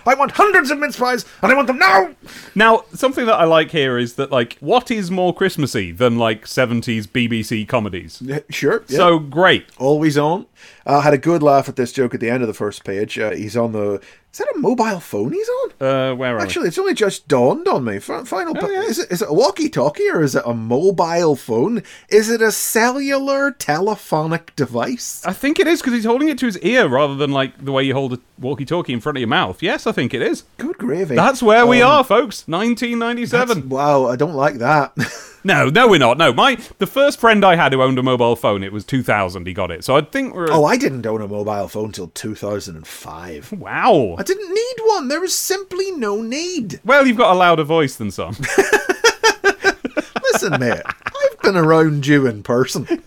I 0.06 0.14
want 0.14 0.32
hundreds 0.32 0.70
of 0.70 0.78
mince 0.78 0.98
pies, 0.98 1.24
and 1.42 1.50
I 1.50 1.54
want 1.54 1.66
them 1.66 1.78
now. 1.78 2.14
Now, 2.54 2.84
something 2.94 3.26
that 3.26 3.34
I 3.34 3.44
like 3.44 3.70
here 3.70 3.98
is 3.98 4.14
that, 4.14 4.30
like, 4.30 4.56
what 4.60 4.90
is 4.90 5.10
more 5.10 5.34
Christmassy 5.34 5.92
than 5.92 6.18
like 6.18 6.44
'70s 6.46 7.06
BBC 7.06 7.66
comedies? 7.68 8.22
Yeah, 8.22 8.40
sure. 8.50 8.84
yeah. 8.88 8.96
So 8.96 9.18
great. 9.18 9.66
always 9.78 10.16
on. 10.16 10.46
I 10.84 11.00
had 11.00 11.14
a 11.14 11.18
good 11.18 11.42
laugh 11.42 11.68
at 11.68 11.76
this 11.76 11.92
joke 11.92 12.14
at 12.14 12.20
the 12.20 12.30
end 12.30 12.42
of 12.42 12.46
the 12.48 12.54
first 12.54 12.84
page. 12.84 13.18
Uh, 13.18 13.30
he's 13.30 13.56
on 13.56 13.72
the. 13.72 14.00
Is 14.36 14.40
that 14.40 14.54
a 14.54 14.58
mobile 14.58 15.00
phone 15.00 15.32
he's 15.32 15.48
on? 15.48 15.70
Uh, 15.86 16.14
where 16.14 16.36
are 16.36 16.40
Actually, 16.40 16.68
it's 16.68 16.76
only 16.76 16.92
just 16.92 17.26
dawned 17.26 17.66
on 17.66 17.84
me. 17.84 17.98
Final. 17.98 18.54
pa- 18.54 18.66
yeah. 18.66 18.82
Is 18.82 18.98
it 18.98 19.10
is 19.10 19.22
it 19.22 19.30
a 19.30 19.32
walkie-talkie 19.32 20.10
or 20.10 20.20
is 20.22 20.34
it 20.34 20.42
a 20.44 20.52
mobile 20.52 21.36
phone? 21.36 21.82
Is 22.10 22.28
it 22.28 22.42
a 22.42 22.52
cellular 22.52 23.50
telephonic 23.52 24.54
device? 24.54 25.24
I 25.24 25.32
think 25.32 25.58
it 25.58 25.66
is 25.66 25.80
because 25.80 25.94
he's 25.94 26.04
holding 26.04 26.28
it 26.28 26.36
to 26.40 26.44
his 26.46 26.58
ear 26.58 26.86
rather 26.86 27.14
than 27.14 27.30
like 27.32 27.64
the 27.64 27.72
way 27.72 27.82
you 27.84 27.94
hold 27.94 28.12
a 28.12 28.18
walkie-talkie 28.38 28.92
in 28.92 29.00
front 29.00 29.16
of 29.16 29.20
your 29.20 29.28
mouth. 29.28 29.62
Yes, 29.62 29.86
I 29.86 29.92
think 29.92 30.12
it 30.12 30.20
is. 30.20 30.44
Good 30.58 30.76
gravy. 30.76 31.14
That's 31.16 31.42
where 31.42 31.64
we 31.64 31.80
Um, 31.80 31.90
are, 31.90 32.04
folks. 32.04 32.46
1997. 32.46 33.70
Wow, 33.70 34.04
I 34.04 34.16
don't 34.16 34.34
like 34.34 34.56
that. 34.56 34.92
No, 35.46 35.68
no, 35.68 35.86
we're 35.86 36.00
not. 36.00 36.18
No, 36.18 36.32
my 36.32 36.58
the 36.78 36.88
first 36.88 37.20
friend 37.20 37.44
I 37.44 37.54
had 37.54 37.72
who 37.72 37.80
owned 37.80 38.00
a 38.00 38.02
mobile 38.02 38.34
phone, 38.34 38.64
it 38.64 38.72
was 38.72 38.84
2000. 38.84 39.46
He 39.46 39.52
got 39.54 39.70
it, 39.70 39.84
so 39.84 39.96
I 39.96 40.00
think 40.00 40.34
we're. 40.34 40.50
oh, 40.50 40.64
I 40.64 40.76
didn't 40.76 41.06
own 41.06 41.22
a 41.22 41.28
mobile 41.28 41.68
phone 41.68 41.92
till 41.92 42.08
2005. 42.08 43.52
wow. 43.52 44.16
I 44.18 44.24
didn't 44.24 44.52
need 44.52 44.74
one. 44.86 45.06
There 45.06 45.20
was 45.20 45.38
simply 45.38 45.92
no 45.92 46.20
need. 46.20 46.80
Well, 46.84 47.06
you've 47.06 47.16
got 47.16 47.32
a 47.32 47.38
louder 47.38 47.62
voice 47.62 47.94
than 47.94 48.10
some. 48.10 48.36
Listen, 50.32 50.58
mate, 50.58 50.82
I've 50.84 51.40
been 51.42 51.56
around 51.56 52.08
you 52.08 52.26
in 52.26 52.42
person. 52.42 52.88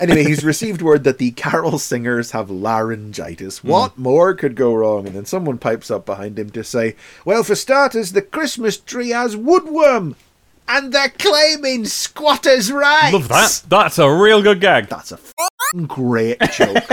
anyway, 0.00 0.24
he's 0.24 0.44
received 0.44 0.82
word 0.82 1.04
that 1.04 1.18
the 1.18 1.30
carol 1.32 1.78
singers 1.78 2.32
have 2.32 2.50
laryngitis. 2.50 3.58
Hmm. 3.58 3.68
What 3.68 3.98
more 3.98 4.34
could 4.34 4.56
go 4.56 4.74
wrong? 4.74 5.06
And 5.06 5.14
then 5.14 5.24
someone 5.24 5.58
pipes 5.58 5.90
up 5.90 6.06
behind 6.06 6.38
him 6.38 6.50
to 6.50 6.64
say, 6.64 6.96
Well, 7.24 7.42
for 7.42 7.54
starters, 7.54 8.12
the 8.12 8.22
Christmas 8.22 8.76
tree 8.76 9.10
has 9.10 9.36
woodworm, 9.36 10.14
and 10.68 10.92
they're 10.92 11.10
claiming 11.10 11.84
squatters' 11.86 12.72
rights. 12.72 13.12
Love 13.12 13.28
that. 13.28 13.62
That's 13.68 13.98
a 13.98 14.10
real 14.10 14.42
good 14.42 14.60
gag. 14.60 14.88
That's 14.88 15.12
a 15.12 15.16
f***ing 15.16 15.86
great 15.86 16.40
joke. 16.52 16.84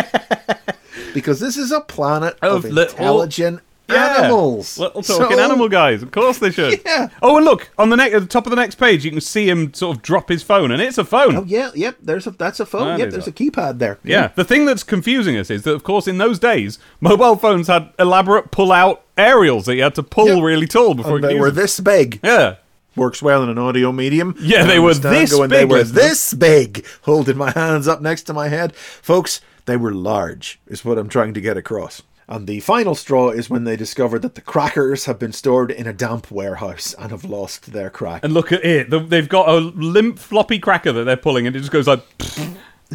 because 1.14 1.40
this 1.40 1.58
is 1.58 1.72
a 1.72 1.82
planet 1.82 2.38
of, 2.42 2.66
Of 2.66 2.78
intelligent 2.78 3.62
Yeah. 3.94 4.18
animals. 4.24 4.78
Little 4.78 5.02
talking 5.02 5.38
So- 5.38 5.44
animal 5.44 5.70
guys. 5.70 6.02
Of 6.04 6.12
course 6.12 6.38
they 6.40 6.52
should. 6.52 6.82
Yeah. 6.86 7.10
Oh, 7.22 7.38
and 7.38 7.46
look 7.46 7.70
on 7.78 7.90
the 7.90 7.96
ne- 7.98 8.12
at 8.12 8.22
the 8.22 8.28
top 8.28 8.46
of 8.46 8.50
the 8.50 8.56
next 8.56 8.76
page, 8.76 9.04
you 9.06 9.12
can 9.12 9.22
see 9.22 9.50
him 9.50 9.74
sort 9.74 9.98
of 9.98 10.02
drop 10.04 10.30
his 10.30 10.44
phone, 10.44 10.72
and 10.72 10.82
it's 10.82 10.98
a 10.98 11.06
phone. 11.06 11.36
Oh 11.36 11.44
yeah, 11.48 11.72
yep. 11.76 11.98
There's 12.02 12.28
a 12.28 12.32
that's 12.32 12.60
a 12.60 12.66
phone. 12.66 12.88
That 12.88 13.00
yep, 13.00 13.10
there's 13.12 13.28
a- 13.28 13.32
a 13.32 13.34
keypad 13.34 13.80
there. 13.80 14.00
Yeah. 14.04 14.26
Mm-hmm. 14.28 14.34
The 14.36 14.44
thing 14.46 14.66
that's 14.66 14.84
confusing 14.84 15.38
us 15.38 15.50
is 15.50 15.64
that, 15.64 15.74
of 15.74 15.84
course, 15.84 16.08
in 16.08 16.18
those 16.18 16.40
days, 16.40 16.80
mobile 17.00 17.36
phones 17.36 17.68
had 17.68 17.90
elaborate 18.00 18.52
pull-out 18.52 19.02
aerials 19.18 19.66
that 19.66 19.76
you 19.76 19.84
had 19.84 19.96
to 19.96 20.04
pull 20.04 20.28
Yeah. 20.38 20.42
really 20.44 20.68
tall 20.68 20.94
before 20.94 21.18
And 21.18 21.24
you 21.24 21.30
could 21.30 21.36
they 21.36 21.40
were 21.40 21.52
them. 21.52 21.56
this 21.64 21.80
big. 21.80 22.20
Yeah. 22.24 22.56
Works 22.96 23.22
well 23.22 23.42
in 23.44 23.48
an 23.50 23.58
audio 23.58 23.92
medium. 23.94 24.36
Yeah, 24.40 24.66
they 24.66 24.78
were 24.80 24.94
this 24.94 25.32
going, 25.32 25.50
They 25.50 25.64
were 25.64 25.84
this 25.84 26.34
big. 26.34 26.86
Holding 27.04 27.38
my 27.38 27.52
hands 27.52 27.88
up 27.88 28.02
next 28.02 28.24
to 28.24 28.34
my 28.34 28.50
head, 28.50 28.76
folks. 28.76 29.40
They 29.66 29.78
were 29.78 29.94
large. 29.94 30.60
Is 30.68 30.84
what 30.84 30.98
I'm 30.98 31.08
trying 31.08 31.34
to 31.36 31.40
get 31.42 31.56
across. 31.56 32.02
And 32.32 32.48
the 32.48 32.62
final 32.62 32.96
straw 32.96 33.30
is 33.30 33.50
when 33.50 33.66
they 33.66 33.76
discover 33.76 34.18
that 34.20 34.36
the 34.36 34.42
crackers 34.42 35.04
have 35.04 35.20
been 35.20 35.34
stored 35.34 35.70
in 35.70 35.86
a 35.86 35.92
damp 35.92 36.32
warehouse 36.32 36.96
and 36.98 37.12
have 37.12 37.26
lost 37.26 37.74
their 37.74 37.90
crack. 37.90 38.24
And 38.24 38.34
look 38.34 38.54
at 38.54 38.64
it. 38.64 38.90
They've 39.10 39.28
got 39.28 39.50
a 39.50 39.58
limp 39.58 40.18
floppy 40.18 40.58
cracker 40.58 40.94
that 40.94 41.04
they're 41.04 41.18
pulling, 41.18 41.46
and 41.46 41.54
it 41.54 41.60
just 41.60 41.74
goes 41.74 41.88
like. 41.88 42.06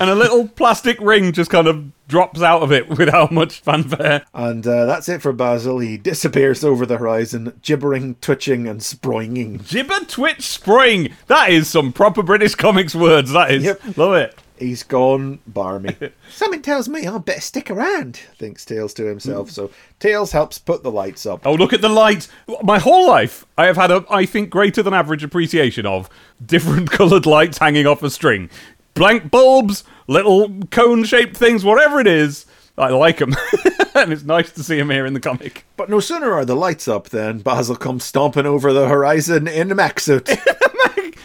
and 0.01 0.09
a 0.09 0.15
little 0.15 0.49
plastic 0.49 0.99
ring 1.03 1.33
just 1.33 1.51
kind 1.51 1.67
of 1.67 1.85
drops 2.09 2.41
out 2.41 2.63
of 2.63 2.73
it 2.73 2.89
without 2.99 3.31
much 3.31 3.61
fanfare. 3.61 4.25
And 4.33 4.67
uh, 4.67 4.87
that's 4.87 5.07
it 5.07 5.21
for 5.21 5.35
Basil. 5.35 5.81
He 5.81 5.99
disappears 5.99 6.65
over 6.65 6.87
the 6.87 6.97
horizon, 6.97 7.61
gibbering, 7.61 8.15
twitching, 8.23 8.67
and 8.67 8.81
sproinging. 8.81 9.69
Gibber 9.69 10.01
Twitch 10.07 10.47
Spring. 10.47 11.13
That 11.27 11.51
is 11.51 11.69
some 11.69 11.93
proper 11.93 12.23
British 12.23 12.55
comics 12.55 12.95
words. 12.95 13.33
That 13.33 13.51
is. 13.51 13.65
Yep. 13.65 13.99
Love 13.99 14.15
it. 14.15 14.39
He's 14.59 14.83
gone 14.83 15.41
barmy. 15.47 15.97
Something 16.31 16.63
tells 16.63 16.89
me 16.89 17.07
I'd 17.07 17.25
better 17.25 17.41
stick 17.41 17.71
around, 17.71 18.17
thinks 18.39 18.65
Tails 18.65 18.95
to 18.95 19.05
himself. 19.05 19.51
Mm. 19.51 19.53
So 19.53 19.71
Tails 19.99 20.33
helps 20.33 20.59
put 20.59 20.83
the 20.83 20.91
lights 20.91 21.27
up. 21.27 21.47
Oh, 21.47 21.55
look 21.55 21.73
at 21.73 21.83
the 21.83 21.89
lights! 21.89 22.29
My 22.63 22.79
whole 22.79 23.07
life, 23.07 23.45
I 23.59 23.67
have 23.67 23.77
had 23.77 23.91
a, 23.91 24.05
I 24.11 24.25
think, 24.25 24.51
greater 24.51 24.83
than 24.83 24.95
average 24.95 25.25
appreciation 25.25 25.87
of 25.87 26.09
different 26.45 26.91
coloured 26.93 27.27
lights 27.27 27.59
hanging 27.59 27.87
off 27.87 28.03
a 28.03 28.11
string. 28.11 28.51
Blank 28.95 29.31
bulbs, 29.31 29.85
little 30.07 30.61
cone 30.71 31.05
shaped 31.05 31.37
things, 31.37 31.65
whatever 31.65 32.01
it 32.01 32.07
is. 32.07 32.47
I 32.79 32.89
like 32.89 33.19
them. 33.19 33.35
and 33.95 34.13
it's 34.13 34.23
nice 34.23 34.51
to 34.53 34.63
see 34.63 34.77
them 34.77 34.91
here 34.91 35.07
in 35.07 35.15
the 35.15 35.21
comic. 35.21 35.65
But 35.77 35.89
no 35.89 36.01
sooner 36.01 36.33
are 36.33 36.45
the 36.45 36.55
lights 36.55 36.89
up 36.89 37.09
than 37.09 37.39
Basil 37.39 37.77
comes 37.77 38.05
stomping 38.05 38.47
over 38.47 38.73
the 38.73 38.89
horizon 38.89 39.49
in 39.49 39.71
a 39.71 39.75
mech 39.75 40.01
suit. 40.01 40.29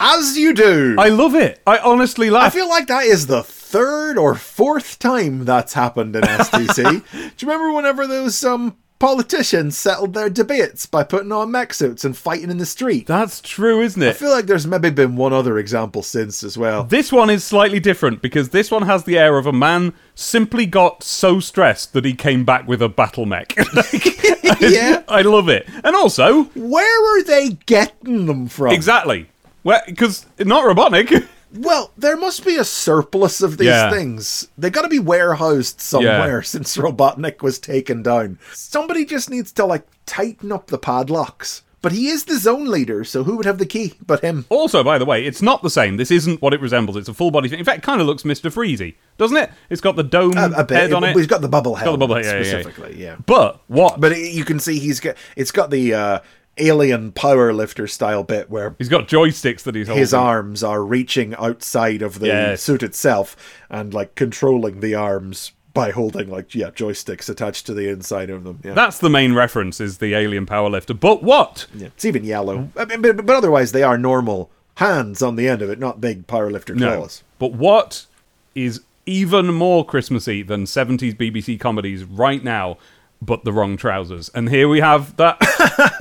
As 0.02 0.38
you 0.38 0.54
do. 0.54 0.96
I 0.98 1.10
love 1.10 1.36
it. 1.36 1.62
I 1.68 1.78
honestly 1.78 2.30
laugh. 2.30 2.48
I 2.48 2.50
feel 2.50 2.68
like 2.68 2.88
that 2.88 3.04
is 3.06 3.28
the 3.28 3.44
third 3.44 4.18
or 4.18 4.36
fourth 4.36 4.98
time 5.00 5.46
that's 5.46 5.74
happened 5.74 6.16
in 6.16 6.24
STC. 6.24 7.04
Do 7.12 7.46
you 7.46 7.52
remember 7.52 7.72
whenever 7.72 8.08
those 8.08 8.44
um, 8.44 8.76
politicians 8.98 9.78
settled 9.78 10.14
their 10.14 10.30
debates 10.30 10.86
by 10.86 11.04
putting 11.04 11.32
on 11.32 11.52
mech 11.52 11.74
suits 11.74 12.04
and 12.04 12.18
fighting 12.18 12.50
in 12.50 12.58
the 12.58 12.66
street? 12.66 13.06
That's 13.08 13.42
true, 13.42 13.82
isn't 13.82 14.02
it? 14.02 14.10
I 14.10 14.14
feel 14.14 14.32
like 14.32 14.48
there's 14.48 14.66
maybe 14.68 14.90
been 14.90 15.16
one 15.16 15.34
other 15.34 15.58
example 15.60 16.02
since 16.04 16.44
as 16.44 16.58
well. 16.58 16.84
This 16.84 17.12
one 17.12 17.30
is 17.30 17.44
slightly 17.44 17.80
different 17.80 18.22
because 18.22 18.50
this 18.50 18.72
one 18.72 18.84
has 18.84 19.04
the 19.04 19.18
air 19.20 19.38
of 19.38 19.46
a 19.46 19.54
man 19.54 19.94
simply 20.16 20.66
got 20.66 21.04
so 21.04 21.40
stressed 21.40 21.94
that 21.94 22.06
he 22.06 22.14
came 22.14 22.44
back 22.44 22.68
with 22.68 22.82
a 22.82 22.90
battle 22.90 23.26
mech. 23.26 23.56
Yeah. 24.62 25.02
I 25.08 25.24
love 25.24 25.50
it. 25.50 25.68
And 25.84 25.96
also, 25.96 26.44
Where 26.56 27.18
are 27.20 27.24
they 27.24 27.58
getting 27.66 28.28
them 28.28 28.48
from? 28.48 28.70
exactly. 28.72 29.28
Well, 29.64 29.82
because 29.86 30.26
not 30.40 30.64
Robotnik. 30.64 31.28
Well, 31.54 31.92
there 31.98 32.16
must 32.16 32.46
be 32.46 32.56
a 32.56 32.64
surplus 32.64 33.42
of 33.42 33.58
these 33.58 33.68
Yeah. 33.68 33.92
things. 33.92 34.48
They 34.58 34.70
got 34.70 34.84
to 34.84 34.88
be 34.88 35.00
warehoused 35.00 35.82
somewhere 35.82 36.42
since 36.44 36.78
Robotnik 36.78 37.42
was 37.42 37.60
taken 37.60 38.02
down. 38.04 38.40
Somebody 38.54 39.04
just 39.04 39.30
needs 39.30 39.52
to 39.52 39.66
like 39.66 39.86
tighten 40.06 40.54
up 40.54 40.68
the 40.68 40.78
padlocks. 40.78 41.64
But 41.82 41.92
he 41.92 42.08
is 42.08 42.24
the 42.26 42.38
zone 42.38 42.68
leader, 42.68 43.04
so 43.04 43.24
who 43.24 43.36
would 43.38 43.46
have 43.46 43.58
the 43.58 43.66
key 43.66 43.96
but 44.06 44.22
him? 44.22 44.46
Also, 44.50 44.82
by 44.84 44.98
the 45.00 45.04
way, 45.06 45.26
it's 45.26 45.42
not 45.42 45.62
the 45.64 45.70
same. 45.70 45.98
This 45.98 46.12
isn't 46.12 46.40
what 46.42 46.54
it 46.54 46.62
resembles. 46.62 46.96
It's 46.96 47.10
a 47.10 47.14
full 47.14 47.32
body 47.32 47.50
thing. 47.50 47.58
In 47.60 47.66
fact, 47.66 47.80
it 47.80 47.84
kind 47.84 48.00
of 48.00 48.06
looks 48.08 48.22
Mr. 48.24 48.50
Freezy, 48.54 48.94
doesn't 49.18 49.36
it? 49.36 49.50
It's 49.70 49.82
got 49.82 49.96
the 49.96 50.04
dome 50.04 50.38
A, 50.38 50.52
a 50.52 50.64
bit. 50.64 50.78
head 50.78 50.94
on 50.94 51.04
it. 51.04 51.18
He's 51.18 51.26
got 51.28 51.42
the 51.42 51.50
bubble 51.50 51.74
head. 51.76 51.86
got 51.86 51.92
the 51.94 51.98
bubble 51.98 52.16
head, 52.16 52.26
yeah, 52.26 52.32
yeah, 52.34 52.38
yeah. 52.38 52.62
specifically, 52.62 53.02
yeah. 53.02 53.16
But 53.26 53.60
what? 53.68 54.00
But 54.00 54.12
it, 54.14 54.32
you 54.32 54.46
can 54.46 54.60
see 54.60 54.78
he's 54.80 55.00
got. 55.02 55.16
It's 55.36 55.52
got 55.52 55.72
the 55.72 55.94
uh, 55.96 56.20
alien 56.62 57.12
power 57.12 57.52
lifter 57.54 57.88
style 57.88 58.24
bit 58.24 58.50
where 58.50 58.76
he's 58.78 58.90
got 58.90 59.08
joysticks 59.08 59.64
that 59.64 59.76
he's 59.76 59.88
holding. 59.88 60.00
his 60.02 60.14
arms 60.14 60.64
are 60.64 60.84
reaching 60.84 61.36
outside 61.36 62.02
of 62.02 62.20
the 62.20 62.28
Yes. 62.28 62.62
suit 62.62 62.84
itself 62.84 63.36
and 63.70 63.94
like 63.94 64.16
controlling 64.16 64.80
the 64.80 64.96
arms 64.96 65.52
by 65.74 65.92
holding 65.92 66.30
like 66.30 66.54
yeah 66.54 66.70
joysticks 66.70 67.30
attached 67.30 67.66
to 67.66 67.74
the 67.74 67.88
inside 67.90 68.30
of 68.30 68.44
them. 68.44 68.60
Yeah. 68.64 68.74
That's 68.74 69.00
the 69.00 69.10
main 69.10 69.34
reference, 69.34 69.80
is 69.80 70.00
the 70.00 70.14
alien 70.14 70.46
powerlifter. 70.46 71.00
But 71.00 71.24
what? 71.24 71.66
Yeah. 71.74 71.88
It's 71.88 72.04
even 72.06 72.24
yellow. 72.26 72.70
I 72.76 72.86
mean, 72.86 73.02
but, 73.02 73.26
but 73.26 73.36
otherwise, 73.36 73.72
they 73.72 73.84
are 73.84 73.98
normal 73.98 74.50
hands 74.76 75.22
on 75.22 75.36
the 75.38 75.48
end 75.48 75.62
of 75.62 75.70
it, 75.70 75.80
not 75.80 76.02
big 76.02 76.28
powerlifter 76.28 76.76
No. 76.76 76.98
claws. 76.98 77.24
But 77.40 77.54
what 77.54 78.06
is 78.54 78.82
even 79.06 79.48
more 79.54 79.86
Christmassy 79.86 80.44
than 80.44 80.66
70s 80.66 81.16
BBC 81.16 81.58
comedies 81.60 82.04
right 82.04 82.44
now, 82.44 82.78
but 83.22 83.44
the 83.44 83.54
wrong 83.54 83.78
trousers? 83.78 84.30
And 84.34 84.50
here 84.50 84.68
we 84.68 84.80
have 84.80 85.16
that 85.18 85.38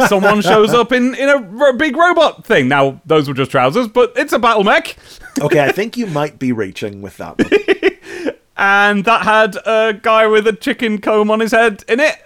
someone 0.09 0.40
shows 0.42 0.72
up 0.72 0.92
in, 0.92 1.14
in 1.14 1.28
a 1.28 1.62
r- 1.64 1.72
big 1.74 1.96
robot 1.96 2.44
thing. 2.44 2.68
Now, 2.68 3.01
those 3.07 3.28
were 3.28 3.34
just 3.34 3.51
trousers, 3.51 3.88
but 3.88 4.12
it's 4.16 4.32
a 4.32 4.38
battle 4.38 4.64
mech. 4.64 4.97
Okay, 5.40 5.64
I 5.64 5.72
think 5.72 5.97
you 5.97 6.07
might 6.07 6.38
be 6.38 6.53
reaching 6.53 7.01
with 7.03 7.16
that 7.18 7.38
one. 7.38 8.34
And 8.57 9.05
that 9.07 9.22
had 9.22 9.57
a 9.64 9.94
guy 9.94 10.26
with 10.26 10.47
a 10.47 10.53
chicken 10.53 11.01
comb 11.01 11.30
on 11.30 11.40
his 11.40 11.53
head 11.53 11.82
in 11.88 11.99
it. 11.99 12.16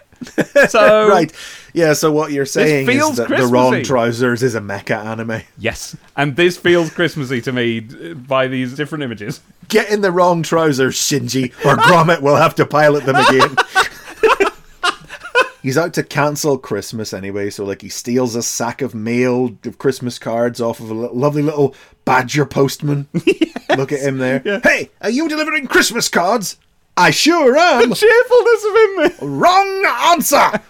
So 0.69 1.09
right. 1.09 1.33
Yeah, 1.75 1.93
so 1.93 2.11
what 2.11 2.33
you're 2.33 2.47
saying 2.47 2.89
is 2.89 3.17
that 3.17 3.29
The 3.29 3.47
Wrong 3.47 3.83
Trousers 3.85 4.43
is 4.43 4.55
a 4.55 4.61
mecha 4.61 4.97
anime. 5.05 5.43
Yes, 5.59 5.97
and 6.17 6.35
this 6.35 6.57
feels 6.57 6.91
Christmassy 6.91 7.41
to 7.43 7.53
me 7.53 7.81
by 7.81 8.49
these 8.49 8.75
different 8.75 9.05
images. 9.05 9.41
Get 9.69 9.91
in 9.91 10.01
the 10.01 10.11
wrong 10.11 10.43
trousers, 10.43 10.97
Shinji, 10.97 11.53
or 11.65 11.77
Gromit 11.77 12.21
will 12.21 12.37
have 12.37 12.55
to 12.57 12.67
pilot 12.67 13.05
them 13.05 13.17
again. 13.17 13.57
He's 15.65 15.79
out 15.79 15.95
to 15.95 16.03
cancel 16.03 16.59
Christmas 16.59 17.15
anyway, 17.15 17.49
so 17.49 17.65
like 17.65 17.81
he 17.81 17.89
steals 17.89 18.35
a 18.35 18.43
sack 18.43 18.83
of 18.83 18.95
mail 18.95 19.57
of 19.65 19.79
Christmas 19.79 20.19
cards 20.19 20.61
off 20.61 20.79
of 20.79 20.91
a 20.91 20.95
lovely 20.95 21.41
little 21.41 21.75
badger 22.05 22.45
postman. 22.45 23.09
Look 23.75 23.91
at 23.91 24.01
him 24.01 24.19
there. 24.19 24.41
Hey, 24.63 24.91
are 25.01 25.09
you 25.09 25.27
delivering 25.27 25.67
Christmas 25.67 26.11
cards? 26.11 26.59
I 26.99 27.13
sure 27.13 27.57
am. 27.57 27.89
The 27.89 27.97
Cheerfulness 27.97 29.17
of 29.17 29.23
him, 29.23 29.39
Wrong 29.39 29.85
answer. 30.13 30.61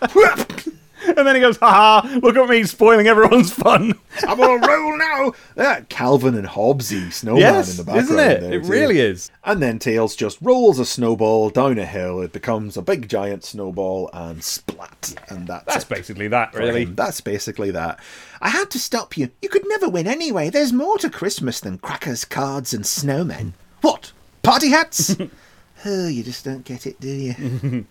and 1.17 1.27
then 1.27 1.35
he 1.35 1.41
goes, 1.41 1.57
"Ha 1.59 1.71
ha! 2.03 2.19
Look 2.23 2.37
at 2.37 2.49
me 2.49 2.65
spoiling 2.65 3.07
everyone's 3.07 3.53
fun." 3.53 3.93
I'm 4.27 4.41
on 4.41 4.63
a 4.63 4.67
roll 4.67 4.97
now. 4.97 5.33
That 5.57 5.89
Calvin 5.89 6.35
and 6.37 6.47
Hobbesy 6.47 7.13
snowman 7.13 7.41
yes, 7.41 7.71
in 7.73 7.77
the 7.79 7.85
background. 7.85 8.05
isn't 8.05 8.19
it? 8.19 8.41
there, 8.41 8.53
It 8.55 8.63
too. 8.63 8.69
really 8.71 9.01
is. 9.01 9.31
And 9.45 9.61
then 9.63 9.79
Tails 9.79 10.15
just 10.17 10.39
rolls 10.41 10.79
a 10.79 10.85
snowball 10.87 11.51
down 11.51 11.79
a 11.79 11.87
hill. 11.87 12.21
It 12.21 12.33
becomes 12.33 12.77
a 12.77 12.83
big 12.83 13.09
giant 13.09 13.45
snowball 13.45 14.09
and 14.13 14.43
splat. 14.43 15.15
And 15.29 15.47
that's, 15.49 15.65
That's 15.67 15.85
it 15.85 15.89
basically 15.89 16.29
that, 16.29 16.55
really. 16.55 16.85
That's 16.85 17.21
basically 17.21 17.71
that. 17.73 17.99
I 18.41 18.49
had 18.51 18.71
to 18.71 18.79
stop 18.79 19.17
you. 19.17 19.31
You 19.43 19.49
could 19.49 19.67
never 19.69 19.89
win 19.89 20.07
anyway. 20.07 20.51
There's 20.51 20.73
more 20.73 20.99
to 20.99 21.11
Christmas 21.11 21.61
than 21.61 21.79
crackers, 21.79 22.25
cards, 22.25 22.73
and 22.73 22.85
snowmen. 22.85 23.53
What? 23.81 24.13
Party 24.43 24.69
hats? 24.71 25.17
oh, 25.85 26.09
you 26.09 26.23
just 26.23 26.45
don't 26.45 26.65
get 26.65 26.87
it, 26.87 27.01
do 27.01 27.09
you? 27.09 27.87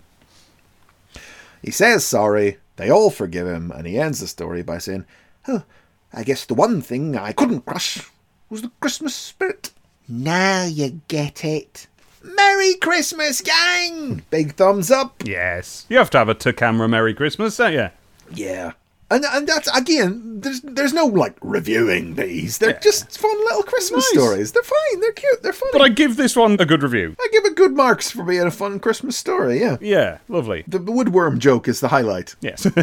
he 1.61 1.72
says 1.72 2.05
sorry. 2.05 2.57
They 2.76 2.89
all 2.89 3.09
forgive 3.09 3.47
him, 3.47 3.71
and 3.71 3.86
he 3.86 3.97
ends 3.97 4.19
the 4.19 4.28
story 4.28 4.63
by 4.63 4.78
saying, 4.80 5.05
"Oh, 5.47 5.63
I 6.11 6.24
guess 6.24 6.45
the 6.45 6.53
one 6.53 6.82
thing 6.82 7.15
I 7.15 7.32
couldn't 7.32 7.65
crush 7.65 7.99
was 8.49 8.61
the 8.61 8.71
Christmas 8.80 9.15
spirit." 9.15 9.71
Now 10.07 10.65
you 10.65 11.01
get 11.07 11.45
it. 11.45 11.88
Merry 12.21 12.76
Christmas, 12.76 13.41
gang! 13.41 14.24
Big 14.30 14.55
thumbs 14.55 14.89
up. 14.89 15.24
Yes, 15.26 15.86
you 15.89 15.97
have 15.97 16.09
to 16.11 16.17
have 16.17 16.30
a 16.30 16.34
to 16.34 16.53
camera 16.53 16.88
Merry 16.88 17.13
Christmas, 17.13 17.57
don't 17.57 17.74
you? 17.74 17.89
Yeah. 18.34 18.71
And 19.12 19.26
and 19.26 19.47
that's 19.47 19.68
again, 19.78 20.39
there's 20.41 20.62
there's 20.62 20.93
no 20.93 21.06
like 21.06 21.36
reviewing 21.41 22.16
these. 22.16 22.58
They're 22.58 22.80
just 22.82 23.18
fun 23.18 23.38
little 23.45 23.62
Christmas 23.64 24.06
Nice. 24.14 24.24
stories. 24.24 24.51
They're 24.54 24.64
fine, 24.64 24.99
they're 25.01 25.12
cute, 25.12 25.43
they're 25.43 25.54
funny. 25.54 25.72
But 25.72 25.82
I 25.82 25.89
give 25.89 26.16
this 26.18 26.36
one 26.36 26.58
a 26.60 26.66
good 26.66 26.82
review. 26.82 27.16
I 27.20 27.28
give 27.32 27.45
it 27.45 27.56
good 27.56 27.74
marks 27.76 28.10
for 28.10 28.24
being 28.24 28.41
a 28.43 28.51
fun 28.51 28.80
Christmas 28.80 29.16
story, 29.16 29.60
yeah. 29.60 29.78
Yeah, 29.82 30.18
lovely. 30.30 30.64
The 30.68 30.80
woodworm 30.80 31.38
joke 31.38 31.68
is 31.68 31.80
the 31.80 31.89
highlight. 31.89 32.36
Yes. 32.41 32.64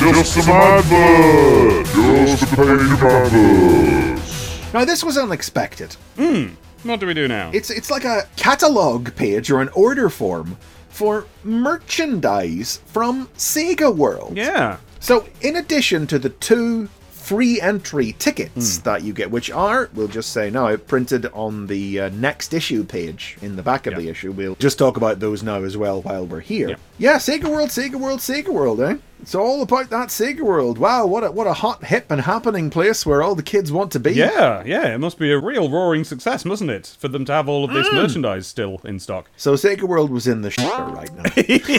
Just 0.00 0.32
some 0.34 0.48
advert! 0.48 1.86
Just 2.26 2.42
a 2.42 2.46
page 2.46 2.58
of 2.92 3.02
adverts! 3.02 4.72
Now 4.72 4.84
this 4.84 5.04
was 5.04 5.18
unexpected. 5.18 5.94
Hmm. 6.16 6.48
What 6.84 7.00
do 7.00 7.06
we 7.06 7.12
do 7.14 7.28
now? 7.28 7.50
It's 7.52 7.68
it's 7.70 7.90
like 7.90 8.04
a 8.06 8.26
catalogue 8.36 9.14
page 9.14 9.50
or 9.50 9.60
an 9.60 9.68
order 9.74 10.08
form 10.08 10.56
for 11.00 11.24
merchandise 11.44 12.82
from 12.84 13.26
Sega 13.28 13.90
World. 13.96 14.36
yeah. 14.36 14.76
So, 14.98 15.26
in 15.40 15.56
addition 15.56 16.06
to 16.08 16.18
the 16.18 16.28
two 16.28 16.90
free 17.30 17.60
entry 17.60 18.10
tickets 18.18 18.78
that 18.78 19.04
you 19.04 19.12
get, 19.12 19.30
which 19.30 19.52
are, 19.52 19.88
we'll 19.94 20.08
just 20.08 20.32
say 20.32 20.50
now, 20.50 20.74
printed 20.74 21.26
on 21.26 21.68
the 21.68 22.00
uh, 22.00 22.08
next 22.08 22.52
issue 22.52 22.82
page 22.82 23.38
in 23.40 23.54
the 23.54 23.62
back 23.62 23.86
of 23.86 23.94
the 23.94 24.08
issue, 24.08 24.32
we'll 24.32 24.56
just 24.56 24.80
talk 24.80 24.96
about 24.96 25.20
those 25.20 25.40
now 25.40 25.62
as 25.62 25.76
well 25.76 26.02
while 26.02 26.26
we're 26.26 26.40
here. 26.40 26.70
Yeah. 26.70 26.76
Yeah, 26.98 27.16
Sega 27.18 27.44
World, 27.44 27.68
Sega 27.68 27.94
World, 27.94 28.18
Sega 28.18 28.48
World, 28.48 28.80
eh? 28.80 28.96
It's 29.22 29.36
all 29.36 29.62
about 29.62 29.90
that 29.90 30.08
Sega 30.08 30.40
World. 30.40 30.76
Wow, 30.76 31.06
what 31.06 31.22
a 31.22 31.30
what 31.30 31.46
a 31.46 31.52
hot, 31.52 31.84
hip, 31.84 32.10
and 32.10 32.22
happening 32.22 32.68
place 32.68 33.06
where 33.06 33.22
all 33.22 33.34
the 33.36 33.42
kids 33.44 33.70
want 33.70 33.92
to 33.92 34.00
be. 34.00 34.12
Yeah, 34.12 34.64
yeah, 34.66 34.92
it 34.92 34.98
must 34.98 35.18
be 35.18 35.30
a 35.30 35.38
real 35.38 35.70
roaring 35.70 36.02
success, 36.02 36.44
mustn't 36.44 36.70
it, 36.70 36.96
for 36.98 37.06
them 37.06 37.24
to 37.26 37.32
have 37.32 37.48
all 37.48 37.64
of 37.64 37.72
this 37.72 37.86
merchandise 37.92 38.46
still 38.48 38.80
in 38.84 38.98
stock. 38.98 39.30
So 39.36 39.54
Sega 39.54 39.82
World 39.82 40.10
was 40.10 40.26
in 40.26 40.42
the 40.42 40.48
shitter 40.48 40.94
right 40.94 41.14
now. 41.14 41.30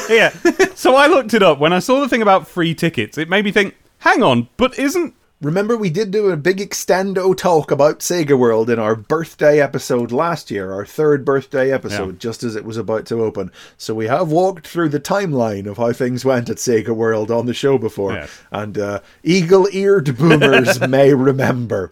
yeah. 0.15 0.29
So 0.75 0.95
I 0.95 1.07
looked 1.07 1.33
it 1.33 1.43
up. 1.43 1.59
When 1.59 1.73
I 1.73 1.79
saw 1.79 1.99
the 1.99 2.07
thing 2.07 2.21
about 2.21 2.47
free 2.47 2.73
tickets, 2.73 3.17
it 3.17 3.27
made 3.27 3.43
me 3.43 3.51
think, 3.51 3.75
hang 3.99 4.23
on, 4.23 4.47
but 4.55 4.79
isn't. 4.79 5.13
Remember, 5.41 5.75
we 5.75 5.89
did 5.89 6.11
do 6.11 6.29
a 6.29 6.37
big 6.37 6.57
extendo 6.59 7.35
talk 7.35 7.71
about 7.71 7.99
Sega 8.01 8.37
World 8.37 8.69
in 8.69 8.77
our 8.77 8.95
birthday 8.95 9.59
episode 9.59 10.11
last 10.11 10.51
year, 10.51 10.71
our 10.71 10.85
third 10.85 11.25
birthday 11.25 11.71
episode, 11.73 12.13
Yeah. 12.13 12.19
just 12.19 12.43
as 12.43 12.55
it 12.55 12.63
was 12.63 12.77
about 12.77 13.07
to 13.07 13.23
open. 13.23 13.51
So 13.75 13.95
we 13.95 14.05
have 14.05 14.29
walked 14.31 14.67
through 14.67 14.89
the 14.89 14.99
timeline 14.99 15.65
of 15.65 15.77
how 15.77 15.93
things 15.93 16.23
went 16.23 16.51
at 16.51 16.57
Sega 16.57 16.89
World 16.95 17.31
on 17.31 17.47
the 17.47 17.55
show 17.55 17.79
before, 17.79 18.13
Yes. 18.13 18.29
and 18.51 18.77
uh, 18.77 18.99
eagle-eared 19.23 20.15
boomers 20.15 20.79
may 20.87 21.11
remember. 21.15 21.89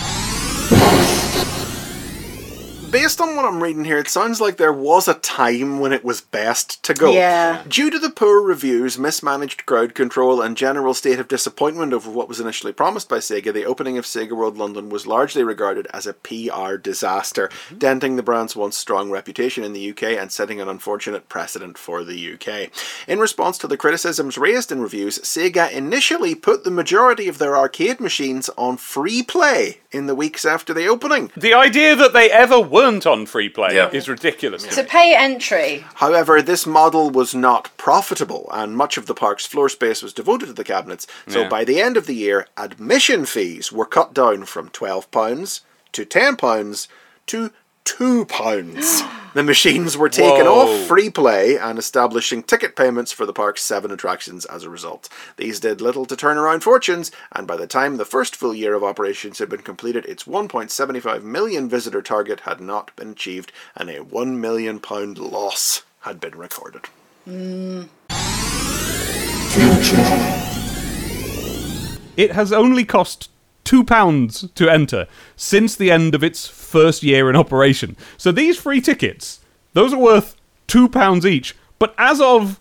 Based 2.92 3.22
on 3.22 3.36
what 3.36 3.46
I'm 3.46 3.62
reading 3.62 3.86
here, 3.86 4.00
it 4.00 4.08
sounds 4.08 4.42
like 4.42 4.58
there 4.58 4.74
was 4.74 5.08
a 5.08 5.14
time 5.14 5.80
when 5.80 5.94
it 5.94 6.04
was 6.04 6.22
best 6.22 6.82
to 6.86 6.96
go. 6.96 7.12
Yeah. 7.12 7.64
Due 7.68 7.92
to 7.92 8.00
the 8.00 8.10
poor 8.10 8.42
reviews, 8.42 8.98
mismanaged 8.98 9.68
crowd 9.68 9.94
control, 9.94 10.42
and 10.42 10.58
general 10.58 10.96
state 10.96 11.20
of 11.20 11.28
disappointment 11.28 11.94
over 11.94 12.10
what 12.10 12.28
was 12.28 12.40
initially 12.40 12.74
promised 12.74 13.08
by 13.08 13.18
Sega, 13.18 13.54
the 13.54 13.66
opening 13.66 14.00
of 14.00 14.06
Sega 14.06 14.32
World 14.32 14.58
London 14.58 14.90
was 14.90 15.06
largely 15.06 15.44
regarded 15.44 15.86
as 15.94 16.08
a 16.08 16.14
PR 16.14 16.78
disaster, 16.78 17.50
mm-hmm. 17.50 17.78
denting 17.78 18.16
the 18.16 18.24
brand's 18.24 18.56
once 18.56 18.76
strong 18.76 19.12
reputation 19.12 19.64
in 19.64 19.74
the 19.74 19.92
UK 19.92 20.04
and 20.04 20.32
setting 20.32 20.60
an 20.60 20.68
unfortunate 20.68 21.30
precedent 21.30 21.78
for 21.78 22.04
the 22.04 22.34
UK. 22.34 22.72
In 23.08 23.20
response 23.20 23.60
to 23.60 23.68
the 23.68 23.78
criticisms 23.78 24.36
raised 24.36 24.72
in 24.72 24.82
reviews, 24.82 25.20
Sega 25.20 25.72
initially 25.72 26.34
put 26.34 26.64
the 26.64 26.72
majority 26.72 27.28
of 27.28 27.38
their 27.38 27.56
arcade 27.56 28.00
machines 28.00 28.50
on 28.58 28.78
free 28.78 29.22
play 29.22 29.78
in 29.92 30.06
the 30.06 30.14
weeks 30.16 30.46
after 30.46 30.74
the 30.74 30.88
opening. 30.88 31.32
The 31.36 31.54
idea 31.54 31.96
that 31.96 32.14
they 32.14 32.30
ever 32.30 32.60
weren't 32.60 33.08
on 33.08 33.26
free 33.26 33.50
play 33.50 33.76
Yeah. 33.76 33.90
is 33.92 34.08
ridiculous. 34.08 34.64
to 34.64 34.70
To 34.70 34.84
pay 34.84 35.16
entry, 35.16 35.84
However, 35.96 36.42
this 36.42 36.66
model 36.68 37.10
was 37.10 37.34
not 37.34 37.76
profitable, 37.78 38.50
and 38.54 38.78
much 38.78 38.98
of 38.98 39.08
the 39.08 39.16
park's 39.16 39.46
floor 39.48 39.68
space 39.68 40.02
was 40.04 40.14
devoted 40.14 40.46
to 40.48 40.54
the 40.54 40.64
cabinets. 40.64 41.08
So 41.28 41.42
Yeah. 41.42 41.48
by 41.50 41.64
the 41.64 41.82
end 41.82 41.98
of 41.98 42.06
the 42.06 42.16
year, 42.16 42.48
admission 42.56 43.26
fees 43.26 43.72
were 43.72 43.86
cut 43.86 44.14
down 44.14 44.46
from 44.46 44.70
£12 44.70 45.62
to 45.94 46.06
£10 46.06 46.88
to 47.28 47.52
£2. 47.98 49.32
the 49.34 49.44
machines 49.44 49.98
were 49.98 50.10
taken 50.10 50.46
Whoa. 50.46 50.82
off 50.82 50.88
free 50.88 51.10
play 51.10 51.58
and 51.58 51.78
establishing 51.78 52.44
ticket 52.44 52.76
payments 52.76 53.12
for 53.12 53.26
the 53.26 53.34
park's 53.34 53.62
seven 53.62 53.92
attractions 53.92 54.46
as 54.46 54.64
a 54.64 54.70
result. 54.70 55.10
These 55.38 55.60
did 55.60 55.82
little 55.82 56.06
to 56.06 56.16
turn 56.16 56.38
around 56.38 56.62
fortunes, 56.62 57.12
and 57.32 57.48
by 57.48 57.58
the 57.58 57.68
time 57.68 57.98
the 57.98 58.06
first 58.06 58.36
full 58.36 58.54
year 58.54 58.74
of 58.74 58.84
operations 58.84 59.40
had 59.40 59.50
been 59.50 59.62
completed, 59.62 60.06
its 60.06 60.24
1.75 60.24 61.24
million 61.24 61.70
visitor 61.70 62.02
target 62.02 62.42
had 62.42 62.60
not 62.60 62.96
been 62.96 63.10
achieved, 63.10 63.52
and 63.76 63.90
a 63.90 64.00
£1 64.00 64.38
million 64.38 64.80
loss 64.82 65.84
had 66.02 66.20
been 66.20 66.38
recorded. 66.38 66.86
It 72.18 72.32
has 72.32 72.52
only 72.52 72.84
cost 72.84 73.30
two 73.70 73.84
pounds 73.84 74.50
to 74.56 74.68
enter 74.68 75.06
since 75.36 75.76
the 75.76 75.92
end 75.92 76.16
of 76.16 76.24
its 76.24 76.48
first 76.48 77.04
year 77.04 77.30
in 77.30 77.36
operation. 77.36 77.96
So 78.18 78.32
these 78.32 78.58
free 78.58 78.82
tickets, 78.82 79.42
those 79.74 79.94
are 79.94 80.00
worth 80.00 80.36
two 80.66 80.90
pounds 80.90 81.24
each. 81.24 81.56
But 81.78 81.94
as 82.00 82.20
of 82.20 82.60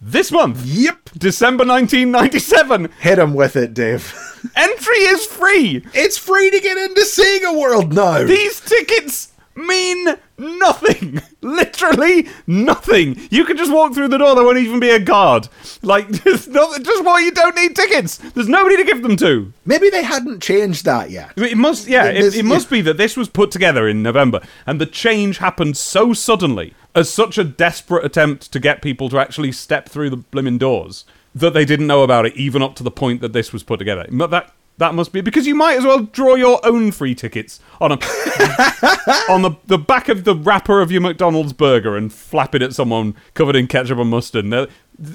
this 0.00 0.30
month, 0.30 0.64
Yep. 0.64 1.10
December 1.18 1.64
1997, 1.66 2.88
Hit 3.00 3.18
him 3.18 3.34
with 3.34 3.56
it, 3.56 3.74
Dave. 3.74 4.14
entry 4.56 4.96
is 5.14 5.26
free. 5.26 5.84
it's 5.92 6.18
free 6.18 6.50
to 6.50 6.60
get 6.60 6.76
into 6.78 7.00
Sega 7.00 7.58
World 7.60 7.92
now! 7.92 8.22
These 8.22 8.60
tickets 8.60 9.32
mean 9.56 10.16
nothing. 10.38 11.20
Literally 11.40 12.28
nothing. 12.46 13.20
You 13.30 13.44
can 13.44 13.56
just 13.56 13.72
walk 13.72 13.94
through 13.94 14.08
the 14.08 14.18
door. 14.18 14.34
There 14.34 14.44
won't 14.44 14.58
even 14.58 14.80
be 14.80 14.90
a 14.90 14.98
guard. 14.98 15.48
Like, 15.82 16.08
there's 16.24 16.48
nothing. 16.48 16.84
Just 16.84 17.04
why 17.04 17.20
you 17.20 17.32
don't 17.32 17.56
need 17.56 17.76
tickets. 17.76 18.18
There's 18.18 18.48
nobody 18.48 18.76
to 18.76 18.84
give 18.84 19.02
them 19.02 19.16
to. 19.16 19.52
Maybe 19.64 19.90
they 19.90 20.02
hadn't 20.02 20.42
changed 20.42 20.84
that 20.84 21.10
yet. 21.10 21.32
It 21.36 21.56
must, 21.56 21.86
yeah, 21.86 22.06
it, 22.06 22.34
it 22.34 22.44
must 22.44 22.70
be 22.70 22.80
that 22.82 22.96
this 22.96 23.16
was 23.16 23.28
put 23.28 23.50
together 23.50 23.88
in 23.88 24.02
November, 24.02 24.40
and 24.66 24.80
the 24.80 24.86
change 24.86 25.38
happened 25.38 25.76
so 25.76 26.12
suddenly, 26.12 26.74
as 26.94 27.12
such 27.12 27.38
a 27.38 27.44
desperate 27.44 28.04
attempt 28.04 28.52
to 28.52 28.60
get 28.60 28.82
people 28.82 29.08
to 29.08 29.18
actually 29.18 29.52
step 29.52 29.88
through 29.88 30.10
the 30.10 30.16
blimmin' 30.16 30.58
doors, 30.58 31.04
that 31.34 31.52
they 31.52 31.64
didn't 31.64 31.86
know 31.86 32.02
about 32.02 32.26
it, 32.26 32.36
even 32.36 32.62
up 32.62 32.74
to 32.76 32.82
the 32.82 32.90
point 32.90 33.20
that 33.20 33.32
this 33.32 33.52
was 33.52 33.62
put 33.62 33.78
together. 33.78 34.06
But 34.10 34.30
that 34.30 34.52
that 34.78 34.94
must 34.94 35.12
be 35.12 35.20
because 35.20 35.46
you 35.46 35.54
might 35.54 35.76
as 35.78 35.84
well 35.84 36.00
draw 36.00 36.34
your 36.34 36.60
own 36.66 36.90
free 36.90 37.14
tickets 37.14 37.60
on 37.80 37.92
a 37.92 37.94
on 39.30 39.42
the 39.42 39.52
the 39.66 39.78
back 39.78 40.08
of 40.08 40.24
the 40.24 40.34
wrapper 40.34 40.80
of 40.80 40.90
your 40.90 41.00
McDonald's 41.00 41.52
burger 41.52 41.96
and 41.96 42.12
flap 42.12 42.54
it 42.54 42.62
at 42.62 42.74
someone 42.74 43.14
covered 43.34 43.56
in 43.56 43.66
ketchup 43.66 43.98
and 43.98 44.10
mustard. 44.10 44.44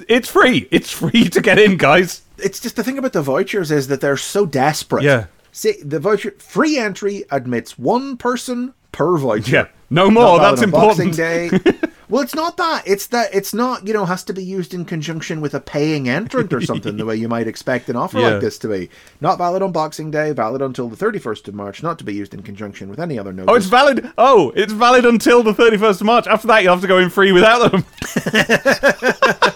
It's 0.08 0.28
free. 0.28 0.68
It's 0.70 0.90
free 0.90 1.28
to 1.28 1.40
get 1.40 1.58
in, 1.58 1.76
guys. 1.76 2.22
It's 2.38 2.60
just 2.60 2.76
the 2.76 2.84
thing 2.84 2.98
about 2.98 3.12
the 3.12 3.22
vouchers 3.22 3.70
is 3.70 3.88
that 3.88 4.00
they're 4.00 4.16
so 4.16 4.46
desperate. 4.46 5.04
Yeah. 5.04 5.26
See, 5.52 5.82
the 5.82 5.98
voucher 5.98 6.32
free 6.38 6.78
entry 6.78 7.24
admits 7.30 7.78
one 7.78 8.16
person 8.16 8.74
per 8.92 9.16
voucher. 9.16 9.50
Yeah. 9.50 9.66
No 9.90 10.10
more. 10.10 10.38
That's 10.38 10.64
Boxing 10.66 11.08
important. 11.10 11.16
Day 11.16 11.50
Well, 12.10 12.22
it's 12.22 12.34
not 12.34 12.56
that. 12.56 12.82
It's 12.86 13.06
that 13.08 13.32
it's 13.32 13.54
not, 13.54 13.86
you 13.86 13.94
know, 13.94 14.04
has 14.04 14.24
to 14.24 14.32
be 14.32 14.42
used 14.42 14.74
in 14.74 14.84
conjunction 14.84 15.40
with 15.40 15.54
a 15.54 15.60
paying 15.60 16.08
entrant 16.08 16.52
or 16.52 16.60
something, 16.60 16.96
the 16.96 17.06
way 17.06 17.14
you 17.14 17.28
might 17.28 17.46
expect 17.46 17.88
an 17.88 17.94
offer 17.94 18.18
Yeah. 18.18 18.30
like 18.30 18.40
this 18.40 18.58
to 18.58 18.68
be. 18.68 18.90
Not 19.20 19.38
valid 19.38 19.62
on 19.62 19.70
Boxing 19.70 20.10
Day, 20.10 20.32
valid 20.32 20.60
until 20.60 20.88
the 20.88 20.96
31st 20.96 21.46
of 21.46 21.54
March, 21.54 21.84
not 21.84 21.98
to 22.00 22.04
be 22.04 22.12
used 22.12 22.34
in 22.34 22.42
conjunction 22.42 22.88
with 22.88 22.98
any 22.98 23.16
other 23.16 23.32
notice. 23.32 23.48
Oh, 23.52 23.54
it's 23.54 23.66
valid. 23.66 24.12
Oh, 24.18 24.52
it's 24.56 24.72
valid 24.72 25.06
until 25.06 25.44
the 25.44 25.52
31st 25.52 26.00
of 26.00 26.06
March. 26.06 26.26
After 26.26 26.48
that, 26.48 26.64
you'll 26.64 26.72
have 26.74 26.82
to 26.82 26.88
go 26.88 26.98
in 26.98 27.10
free 27.10 27.30
without 27.30 27.70
them. 27.70 27.84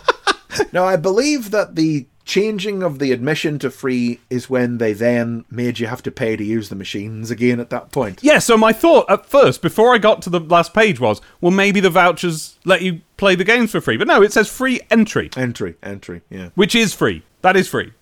Now, 0.73 0.85
I 0.85 0.95
believe 0.97 1.51
that 1.51 1.75
the 1.75 2.07
changing 2.25 2.83
of 2.83 2.99
the 2.99 3.13
admission 3.13 3.59
to 3.59 3.71
free 3.71 4.21
is 4.31 4.49
when 4.49 4.79
they 4.79 4.93
then 4.93 5.45
made 5.51 5.79
you 5.79 5.87
have 5.87 6.03
to 6.03 6.11
pay 6.11 6.37
to 6.37 6.45
use 6.45 6.69
the 6.71 6.75
machines 6.75 7.31
again 7.31 7.61
at 7.61 7.71
that 7.71 7.93
point. 7.93 8.21
Yeah, 8.23 8.39
so 8.39 8.57
my 8.57 8.73
thought 8.73 9.11
at 9.11 9.27
first, 9.27 9.61
before 9.63 9.95
I 9.95 9.99
got 9.99 10.23
to 10.23 10.31
the 10.31 10.41
last 10.41 10.73
page, 10.75 10.99
was, 11.01 11.21
well, 11.41 11.53
maybe 11.53 11.81
the 11.81 11.91
vouchers 11.91 12.59
let 12.65 12.83
you 12.83 13.01
play 13.17 13.35
the 13.35 13.45
games 13.45 13.71
for 13.73 13.81
free. 13.81 13.97
But 13.97 14.07
no, 14.09 14.23
it 14.23 14.33
says 14.33 14.49
free 14.49 14.81
entry, 14.91 15.31
Entry, 15.37 15.77
entry, 15.83 16.23
yeah. 16.31 16.49
which 16.55 16.75
is 16.75 16.95
free. 16.95 17.23
That 17.43 17.57
is 17.57 17.69
free. 17.69 17.93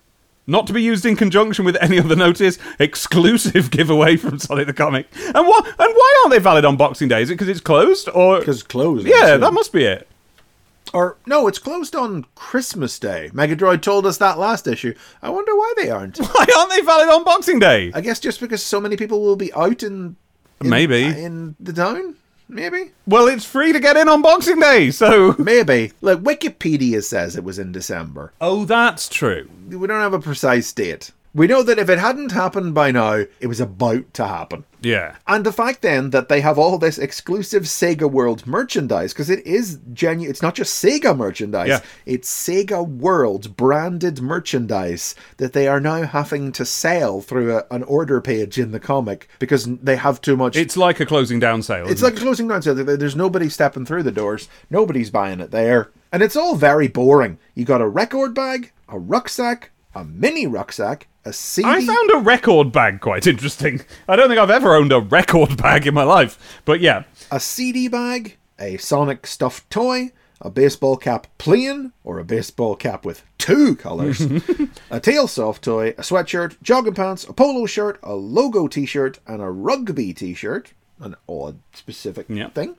Not 0.45 0.67
to 0.67 0.73
be 0.73 0.81
used 0.81 1.05
in 1.05 1.15
conjunction 1.15 1.63
with 1.63 1.77
any 1.81 1.99
other 1.99 2.17
notice. 2.17 2.57
Exclusive 2.77 3.71
giveaway 3.71 4.17
from 4.17 4.39
Sonic 4.39 4.67
the 4.67 4.73
Comic. 4.73 5.07
And 5.17 5.47
what? 5.47 5.65
And 5.65 5.75
why 5.77 6.13
aren't 6.21 6.31
they 6.31 6.39
valid 6.39 6.65
on 6.65 6.75
Boxing 6.75 7.07
Day? 7.07 7.21
Is 7.21 7.29
it 7.29 7.35
because 7.35 7.47
it's 7.47 7.61
closed, 7.61 8.09
or 8.13 8.39
Because 8.39 8.61
closed. 8.61 9.07
yeah, 9.07 9.25
so- 9.25 9.37
that 9.37 9.53
must 9.53 9.71
be 9.71 9.85
it. 9.85 10.07
Or, 10.93 11.17
no, 11.25 11.47
it's 11.47 11.57
closed 11.57 11.95
on 11.95 12.25
Christmas 12.35 12.99
Day. 12.99 13.31
Megadroid 13.33 13.81
told 13.81 14.05
us 14.05 14.17
that 14.19 14.37
last 14.37 14.67
issue. 14.67 14.93
I 15.23 15.31
wonder 15.31 15.55
why 15.55 15.73
they 15.75 15.89
aren't. 15.89 16.17
Why 16.33 16.45
aren't 16.55 16.69
they 16.69 16.81
valid 16.81 17.09
on 17.09 17.23
Boxing 17.23 17.57
Day? 17.57 17.91
I 17.95 18.01
guess 18.01 18.19
just 18.19 18.39
because 18.39 18.61
so 18.61 18.79
many 18.79 18.95
people 18.95 19.21
will 19.21 19.35
be 19.35 19.51
out 19.53 19.81
in, 19.81 20.15
in 20.61 20.69
Maybe. 20.69 21.05
Uh, 21.05 21.15
in 21.15 21.55
the 21.59 21.73
town. 21.73 22.15
Maybe, 22.49 22.91
Well, 23.07 23.27
it's 23.27 23.45
free 23.45 23.73
to 23.73 23.79
get 23.79 23.97
in 23.97 24.07
on 24.07 24.21
Boxing 24.21 24.59
Day, 24.59 24.91
so. 24.91 25.33
maybe. 25.39 25.93
Look, 26.01 26.21
Wikipedia 26.21 27.01
says 27.03 27.35
it 27.35 27.43
was 27.43 27.57
in 27.57 27.71
December. 27.71 28.31
Oh, 28.39 28.65
that's 28.65 29.09
true. 29.09 29.49
We 29.67 29.87
don't 29.87 30.01
have 30.01 30.13
a 30.13 30.19
precise 30.19 30.71
date. 30.71 31.11
We 31.35 31.47
know 31.47 31.63
that 31.63 31.79
if 31.79 31.89
it 31.89 31.97
hadn't 31.97 32.31
happened 32.31 32.75
by 32.75 32.91
now, 32.91 33.23
it 33.39 33.47
was 33.47 33.59
about 33.59 34.13
to 34.13 34.27
happen. 34.27 34.65
Yeah. 34.81 35.15
And 35.27 35.43
the 35.43 35.51
fact 35.51 35.81
then 35.81 36.11
that 36.11 36.29
they 36.29 36.41
have 36.41 36.59
all 36.59 36.77
this 36.77 36.99
exclusive 36.99 37.63
Sega 37.63 38.07
World 38.09 38.45
merchandise, 38.45 39.13
because 39.13 39.31
it 39.31 39.43
is 39.47 39.79
genuine, 39.93 40.29
it's 40.29 40.43
not 40.43 40.53
just 40.53 40.83
Sega 40.83 41.17
merchandise, 41.17 41.69
Yeah. 41.69 41.79
it's 42.05 42.29
Sega 42.29 42.87
World 42.87 43.57
branded 43.57 44.21
merchandise 44.21 45.15
that 45.37 45.53
they 45.53 45.67
are 45.67 45.79
now 45.79 46.03
having 46.03 46.51
to 46.51 46.65
sell 46.65 47.21
through 47.21 47.57
a, 47.57 47.63
an 47.71 47.81
order 47.83 48.21
page 48.21 48.59
in 48.59 48.71
the 48.71 48.79
comic 48.79 49.27
because 49.39 49.65
they 49.65 49.95
have 49.95 50.21
too 50.21 50.37
much. 50.37 50.55
It's 50.55 50.77
like 50.77 50.99
a 50.99 51.05
closing 51.05 51.39
down 51.39 51.63
sale. 51.63 51.87
It's 51.87 52.03
like 52.03 52.17
a 52.17 52.19
closing 52.19 52.47
down 52.47 52.61
sale. 52.61 52.75
There's 52.75 53.15
nobody 53.15 53.49
stepping 53.49 53.85
through 53.87 54.03
the 54.03 54.11
doors. 54.11 54.49
Nobody's 54.69 55.09
buying 55.09 55.39
it 55.39 55.49
there. 55.49 55.89
And 56.11 56.21
it's 56.21 56.35
all 56.35 56.55
very 56.55 56.87
boring. 56.87 57.39
You 57.55 57.65
got 57.65 57.81
a 57.81 57.87
record 57.87 58.35
bag, 58.35 58.71
a 58.87 58.99
rucksack, 58.99 59.71
a 59.95 60.03
mini 60.03 60.45
rucksack, 60.45 61.07
a 61.25 61.33
CD. 61.33 61.67
I 61.67 61.85
found 61.85 62.11
a 62.11 62.17
record 62.17 62.71
bag 62.71 62.99
quite 63.01 63.27
interesting. 63.27 63.81
I 64.07 64.15
don't 64.15 64.27
think 64.27 64.39
I've 64.39 64.49
ever 64.49 64.75
owned 64.75 64.91
a 64.91 64.99
record 64.99 65.57
bag 65.61 65.87
in 65.87 65.93
my 65.93 66.03
life, 66.03 66.61
but 66.65 66.79
yeah. 66.81 67.03
a 67.31 67.39
CD 67.39 67.87
bag, 67.87 68.37
a 68.59 68.77
Sonic 68.77 69.25
stuffed 69.27 69.69
toy, 69.69 70.11
a 70.41 70.49
baseball 70.49 70.97
cap 70.97 71.27
plain, 71.37 71.93
or 72.03 72.19
a 72.19 72.25
baseball 72.25 72.75
cap 72.75 73.05
with 73.05 73.23
two 73.37 73.75
colours, 73.77 74.21
a 74.91 74.99
tail 74.99 75.27
soft 75.27 75.63
toy, 75.63 75.89
a 75.89 76.01
sweatshirt, 76.01 76.57
jogging 76.61 76.93
pants, 76.93 77.23
a 77.23 77.33
polo 77.33 77.65
shirt, 77.65 77.99
a 78.03 78.13
logo 78.13 78.67
t 78.67 78.85
shirt, 78.85 79.19
and 79.25 79.41
a 79.41 79.49
rugby 79.49 80.13
t 80.13 80.33
shirt. 80.33 80.73
An 80.99 81.15
odd 81.27 81.59
specific 81.73 82.25
Yeah. 82.29 82.49
thing. 82.49 82.75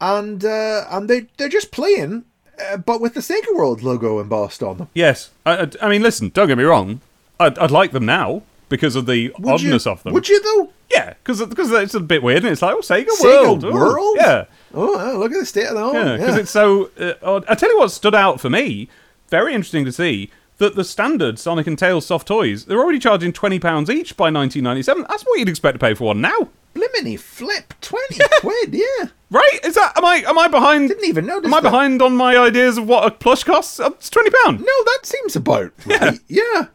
And 0.00 0.44
uh, 0.44 0.84
and 0.90 1.08
they, 1.08 1.26
they're 1.38 1.48
just 1.48 1.70
plain, 1.72 2.26
uh, 2.70 2.76
but 2.76 3.00
with 3.00 3.14
the 3.14 3.20
Sega 3.20 3.54
World 3.54 3.82
logo 3.82 4.18
embossed 4.20 4.62
on 4.62 4.76
them. 4.78 4.88
Yes. 4.92 5.30
I, 5.46 5.70
I 5.80 5.88
mean, 5.88 6.02
listen, 6.02 6.28
don't 6.28 6.48
get 6.48 6.58
me 6.58 6.64
wrong. 6.64 7.00
I'd, 7.40 7.58
I'd 7.58 7.70
like 7.70 7.92
them 7.92 8.06
now 8.06 8.42
because 8.68 8.96
of 8.96 9.06
the 9.06 9.32
Would 9.38 9.60
you- 9.62 9.68
oddness 9.70 9.86
of 9.86 10.02
them. 10.02 10.12
Would 10.14 10.28
you, 10.28 10.42
though? 10.42 10.72
Yeah, 10.90 11.14
because 11.24 11.40
it's 11.40 11.94
a 11.94 12.00
bit 12.00 12.22
weird 12.22 12.44
and 12.44 12.52
it's 12.52 12.62
like, 12.62 12.74
oh, 12.74 12.78
Sega, 12.80 13.06
Sega 13.08 13.24
World. 13.24 13.64
Ooh, 13.64 13.72
World? 13.72 14.16
Yeah. 14.20 14.44
Oh, 14.72 15.16
look 15.18 15.32
at 15.32 15.38
the 15.40 15.46
state 15.46 15.66
of 15.66 15.74
the 15.74 15.80
home. 15.82 15.94
Yeah, 15.96 16.16
because 16.16 16.34
yeah. 16.36 16.40
it's 16.42 16.50
so. 16.50 16.90
Uh, 16.98 17.14
odd. 17.22 17.44
I 17.48 17.54
tell 17.56 17.68
you 17.70 17.78
what 17.78 17.90
stood 17.90 18.14
out 18.14 18.40
for 18.40 18.48
me. 18.50 18.88
Very 19.28 19.52
interesting 19.52 19.84
to 19.84 19.90
see 19.92 20.30
that 20.58 20.76
the 20.76 20.84
standard 20.84 21.38
Sonic 21.40 21.66
and 21.66 21.76
Tails 21.78 22.06
soft 22.06 22.28
toys 22.28 22.66
they're 22.66 22.78
already 22.78 23.00
charging 23.00 23.32
twenty 23.32 23.58
pounds 23.58 23.90
each 23.90 24.16
by 24.16 24.30
nineteen 24.30 24.62
ninety 24.62 24.82
seven. 24.82 25.04
That's 25.08 25.24
what 25.24 25.38
you'd 25.40 25.48
expect 25.48 25.74
to 25.74 25.78
pay 25.84 25.94
for 25.94 26.04
one 26.04 26.20
now, 26.20 26.50
Blimini 26.74 27.18
flip, 27.18 27.74
20 27.80 28.18
quid, 28.40 28.72
yeah. 28.74 29.08
right? 29.30 29.58
Is 29.64 29.74
that 29.74 29.92
am 29.96 30.04
I 30.04 30.22
am 30.26 30.38
I 30.38 30.46
behind? 30.46 30.88
Didn't 30.88 31.04
even 31.06 31.26
notice 31.26 31.48
Am 31.48 31.54
I 31.54 31.60
that. 31.60 31.68
behind 31.70 32.00
on 32.00 32.14
my 32.16 32.36
ideas 32.38 32.78
of 32.78 32.86
what 32.86 33.04
a 33.06 33.10
plush 33.10 33.42
costs? 33.42 33.80
Uh, 33.80 33.90
It's 33.94 34.08
twenty 34.08 34.30
pound. 34.44 34.60
No, 34.60 34.66
that 34.66 35.00
seems 35.02 35.34
about 35.34 35.72
right. 35.86 36.20
Yeah. 36.28 36.68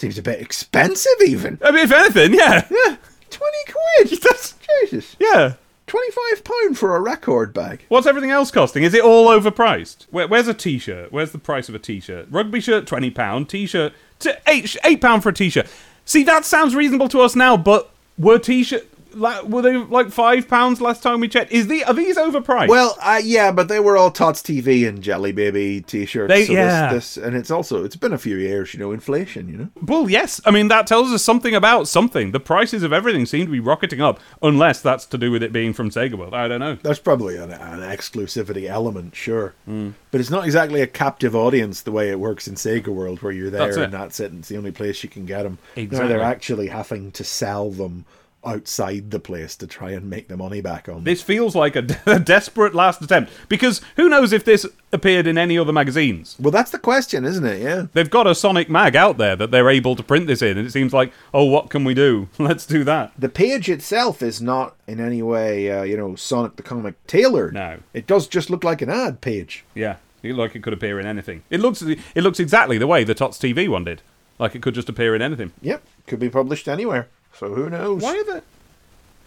Seems 0.00 0.16
a 0.16 0.22
bit 0.22 0.40
expensive 0.40 1.12
even. 1.26 1.58
I 1.62 1.70
mean, 1.72 1.84
if 1.84 1.92
anything, 1.92 2.32
yeah, 2.32 2.66
Yeah. 2.70 2.96
20 3.28 3.56
quid. 3.66 4.20
That's- 4.22 4.54
Jesus. 4.80 5.14
yeah. 5.20 5.54
25 5.88 6.42
pound 6.42 6.78
for 6.78 6.96
a 6.96 7.00
record 7.00 7.52
bag. 7.52 7.84
What's 7.88 8.06
everything 8.06 8.30
else 8.30 8.50
costing? 8.50 8.82
Is 8.82 8.94
it 8.94 9.04
all 9.04 9.26
overpriced? 9.28 10.06
Where, 10.10 10.26
where's 10.26 10.48
a 10.48 10.54
t-shirt? 10.54 11.12
Where's 11.12 11.32
the 11.32 11.38
price 11.38 11.68
of 11.68 11.74
a 11.74 11.78
t-shirt? 11.78 12.28
Rugby 12.30 12.60
shirt, 12.60 12.86
twenty 12.86 13.10
pound. 13.10 13.50
T-shirt, 13.50 13.92
t- 14.20 14.32
eight 14.46 14.74
eight 14.84 15.02
pound 15.02 15.22
for 15.22 15.28
a 15.28 15.34
t-shirt. 15.34 15.66
See, 16.06 16.22
that 16.22 16.46
sounds 16.46 16.74
reasonable 16.74 17.08
to 17.10 17.20
us 17.20 17.36
now, 17.36 17.58
but 17.58 17.90
were 18.16 18.38
t-shirt 18.38 18.86
like, 19.14 19.44
were 19.44 19.62
they 19.62 19.76
like 19.76 20.10
five 20.10 20.48
pounds 20.48 20.80
last 20.80 21.02
time 21.02 21.20
we 21.20 21.28
checked? 21.28 21.52
Is 21.52 21.66
the 21.66 21.84
are 21.84 21.94
these 21.94 22.16
overpriced? 22.16 22.68
Well, 22.68 22.96
uh, 23.00 23.20
yeah, 23.22 23.52
but 23.52 23.68
they 23.68 23.80
were 23.80 23.96
all 23.96 24.10
Tots 24.10 24.42
TV 24.42 24.88
and 24.88 25.02
Jelly 25.02 25.32
Baby 25.32 25.80
t-shirts. 25.80 26.28
They- 26.28 26.46
so 26.46 26.52
yeah. 26.52 26.92
this, 26.92 27.14
this, 27.14 27.24
and 27.24 27.36
it's 27.36 27.50
also 27.50 27.84
it's 27.84 27.96
been 27.96 28.12
a 28.12 28.18
few 28.18 28.36
years, 28.36 28.74
you 28.74 28.80
know, 28.80 28.92
inflation, 28.92 29.48
you 29.48 29.56
know. 29.56 29.68
well, 29.82 30.08
yes. 30.10 30.40
I 30.44 30.50
mean, 30.50 30.68
that 30.68 30.86
tells 30.86 31.10
us 31.12 31.22
something 31.22 31.54
about 31.54 31.88
something. 31.88 32.32
The 32.32 32.40
prices 32.40 32.82
of 32.82 32.92
everything 32.92 33.26
seem 33.26 33.46
to 33.46 33.52
be 33.52 33.60
rocketing 33.60 34.00
up, 34.00 34.20
unless 34.42 34.80
that's 34.80 35.06
to 35.06 35.18
do 35.18 35.30
with 35.30 35.42
it 35.42 35.52
being 35.52 35.72
from 35.72 35.90
Sega 35.90 36.14
World. 36.14 36.34
I 36.34 36.48
don't 36.48 36.60
know. 36.60 36.76
That's 36.82 36.98
probably 36.98 37.36
an, 37.36 37.50
an 37.52 37.80
exclusivity 37.80 38.68
element, 38.68 39.14
sure. 39.14 39.54
Hmm. 39.64 39.90
But 40.10 40.20
it's 40.20 40.30
not 40.30 40.44
exactly 40.44 40.80
a 40.80 40.86
captive 40.86 41.36
audience 41.36 41.82
the 41.82 41.92
way 41.92 42.10
it 42.10 42.18
works 42.18 42.48
in 42.48 42.54
Sega 42.54 42.88
World, 42.88 43.22
where 43.22 43.32
you're 43.32 43.50
there 43.50 43.66
That's 43.66 43.76
and 43.76 43.92
that's 43.92 44.20
it, 44.20 44.30
and 44.30 44.40
it's 44.40 44.48
the 44.48 44.56
only 44.56 44.72
place 44.72 45.02
you 45.02 45.08
can 45.08 45.26
get 45.26 45.44
them. 45.44 45.58
Now 45.76 45.82
Exactly. 45.82 46.08
they're 46.08 46.22
actually 46.22 46.66
having 46.68 47.12
to 47.12 47.24
sell 47.24 47.70
them 47.70 48.04
outside 48.44 49.10
the 49.10 49.20
place 49.20 49.56
to 49.56 49.66
try 49.66 49.90
and 49.90 50.08
make 50.08 50.28
the 50.28 50.36
money 50.36 50.60
back 50.60 50.88
on. 50.88 51.04
This 51.04 51.22
feels 51.22 51.54
like 51.54 51.76
a, 51.76 51.86
a 52.06 52.18
desperate 52.18 52.74
last 52.74 53.02
attempt 53.02 53.32
because 53.48 53.80
who 53.96 54.08
knows 54.08 54.32
if 54.32 54.44
this 54.44 54.66
appeared 54.92 55.26
in 55.26 55.38
any 55.38 55.58
other 55.58 55.72
magazines? 55.72 56.36
Well, 56.40 56.50
that's 56.50 56.70
the 56.70 56.78
question, 56.78 57.24
isn't 57.24 57.44
it? 57.44 57.62
Yeah. 57.62 57.86
They've 57.92 58.10
got 58.10 58.26
a 58.26 58.34
Sonic 58.34 58.68
mag 58.68 58.96
out 58.96 59.18
there 59.18 59.36
that 59.36 59.50
they're 59.50 59.70
able 59.70 59.96
to 59.96 60.02
print 60.02 60.26
this 60.26 60.42
in, 60.42 60.58
and 60.58 60.66
it 60.66 60.72
seems 60.72 60.92
like, 60.92 61.12
oh, 61.32 61.44
what 61.44 61.70
can 61.70 61.84
we 61.84 61.94
do? 61.94 62.28
Let's 62.38 62.66
do 62.66 62.84
that. 62.84 63.12
The 63.18 63.28
page 63.28 63.68
itself 63.68 64.22
is 64.22 64.40
not 64.40 64.74
in 64.86 65.00
any 65.00 65.22
way, 65.22 65.70
uh, 65.70 65.82
you 65.82 65.96
know, 65.96 66.16
Sonic 66.16 66.56
the 66.56 66.62
Comic 66.62 66.94
tailored. 67.06 67.54
No. 67.54 67.78
It 67.94 68.06
does 68.06 68.26
just 68.26 68.50
look 68.50 68.64
like 68.64 68.82
an 68.82 68.90
ad 68.90 69.20
page. 69.20 69.64
Yeah, 69.74 69.96
it 70.22 70.34
like 70.34 70.56
it 70.56 70.62
could 70.62 70.72
appear 70.72 70.98
in 70.98 71.06
anything. 71.06 71.42
It 71.50 71.60
looks 71.60 71.82
it 71.82 72.22
looks 72.22 72.40
exactly 72.40 72.78
the 72.78 72.86
way 72.86 73.04
the 73.04 73.14
Tots 73.14 73.38
TV 73.38 73.68
one 73.68 73.84
did, 73.84 74.02
like 74.38 74.54
it 74.54 74.62
could 74.62 74.74
just 74.74 74.88
appear 74.88 75.14
in 75.14 75.22
anything. 75.22 75.52
Yep. 75.62 75.82
Could 76.06 76.20
be 76.20 76.28
published 76.28 76.66
anywhere. 76.68 77.08
So 77.34 77.52
who 77.54 77.70
knows? 77.70 78.02
Why 78.02 78.16
are 78.18 78.24
they? 78.24 78.40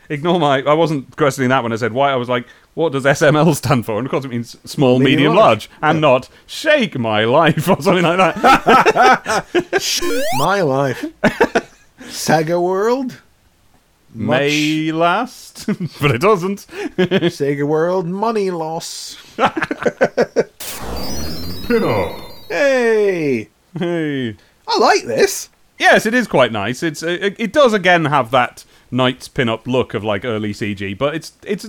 Ignore 0.10 0.40
my. 0.40 0.62
I 0.62 0.74
wasn't 0.74 1.16
questioning 1.16 1.50
that 1.50 1.64
when 1.64 1.72
I 1.72 1.78
said 1.78 1.94
why. 1.94 2.12
I 2.12 2.16
was 2.16 2.28
like, 2.30 2.46
what 2.74 2.92
does 2.92 3.06
SML 3.06 3.56
stand 3.56 3.86
for? 3.86 3.98
And 3.98 4.06
of 4.06 4.12
course, 4.12 4.26
it 4.26 4.30
means 4.30 4.58
small, 4.70 5.00
medium, 5.00 5.16
Medium, 5.18 5.36
large, 5.36 5.70
large. 5.70 5.80
and 5.82 6.02
not 6.02 6.30
shake 6.46 6.98
my 7.00 7.24
life 7.24 7.68
or 7.70 7.82
something 7.82 8.04
like 8.04 8.36
that. 8.36 9.46
My 10.38 10.62
life. 10.62 11.06
Sega 12.02 12.62
World. 12.62 13.22
Much 14.16 14.40
May 14.42 14.92
last, 14.92 15.66
but 16.02 16.12
it 16.12 16.22
doesn't. 16.22 16.68
Sega 16.98 17.66
World 17.68 18.06
money 18.06 18.52
loss. 18.52 19.18
Pin 21.68 21.84
up. 21.84 22.20
Hey, 22.50 23.50
hey. 23.80 24.36
I 24.68 24.78
like 24.80 25.04
this. 25.06 25.50
Yes, 25.84 26.06
it 26.06 26.14
is 26.14 26.28
quite 26.28 26.54
nice. 26.54 26.82
It's 26.82 27.04
uh, 27.04 27.18
it, 27.22 27.36
it 27.38 27.54
does 27.54 27.74
again 27.74 28.06
have 28.06 28.32
that 28.32 28.64
Knights 28.90 29.28
pin-up 29.28 29.68
look 29.68 29.94
of 29.94 30.04
like 30.04 30.24
early 30.24 30.54
CG, 30.54 30.98
but 30.98 31.14
it's 31.14 31.34
it's 31.44 31.68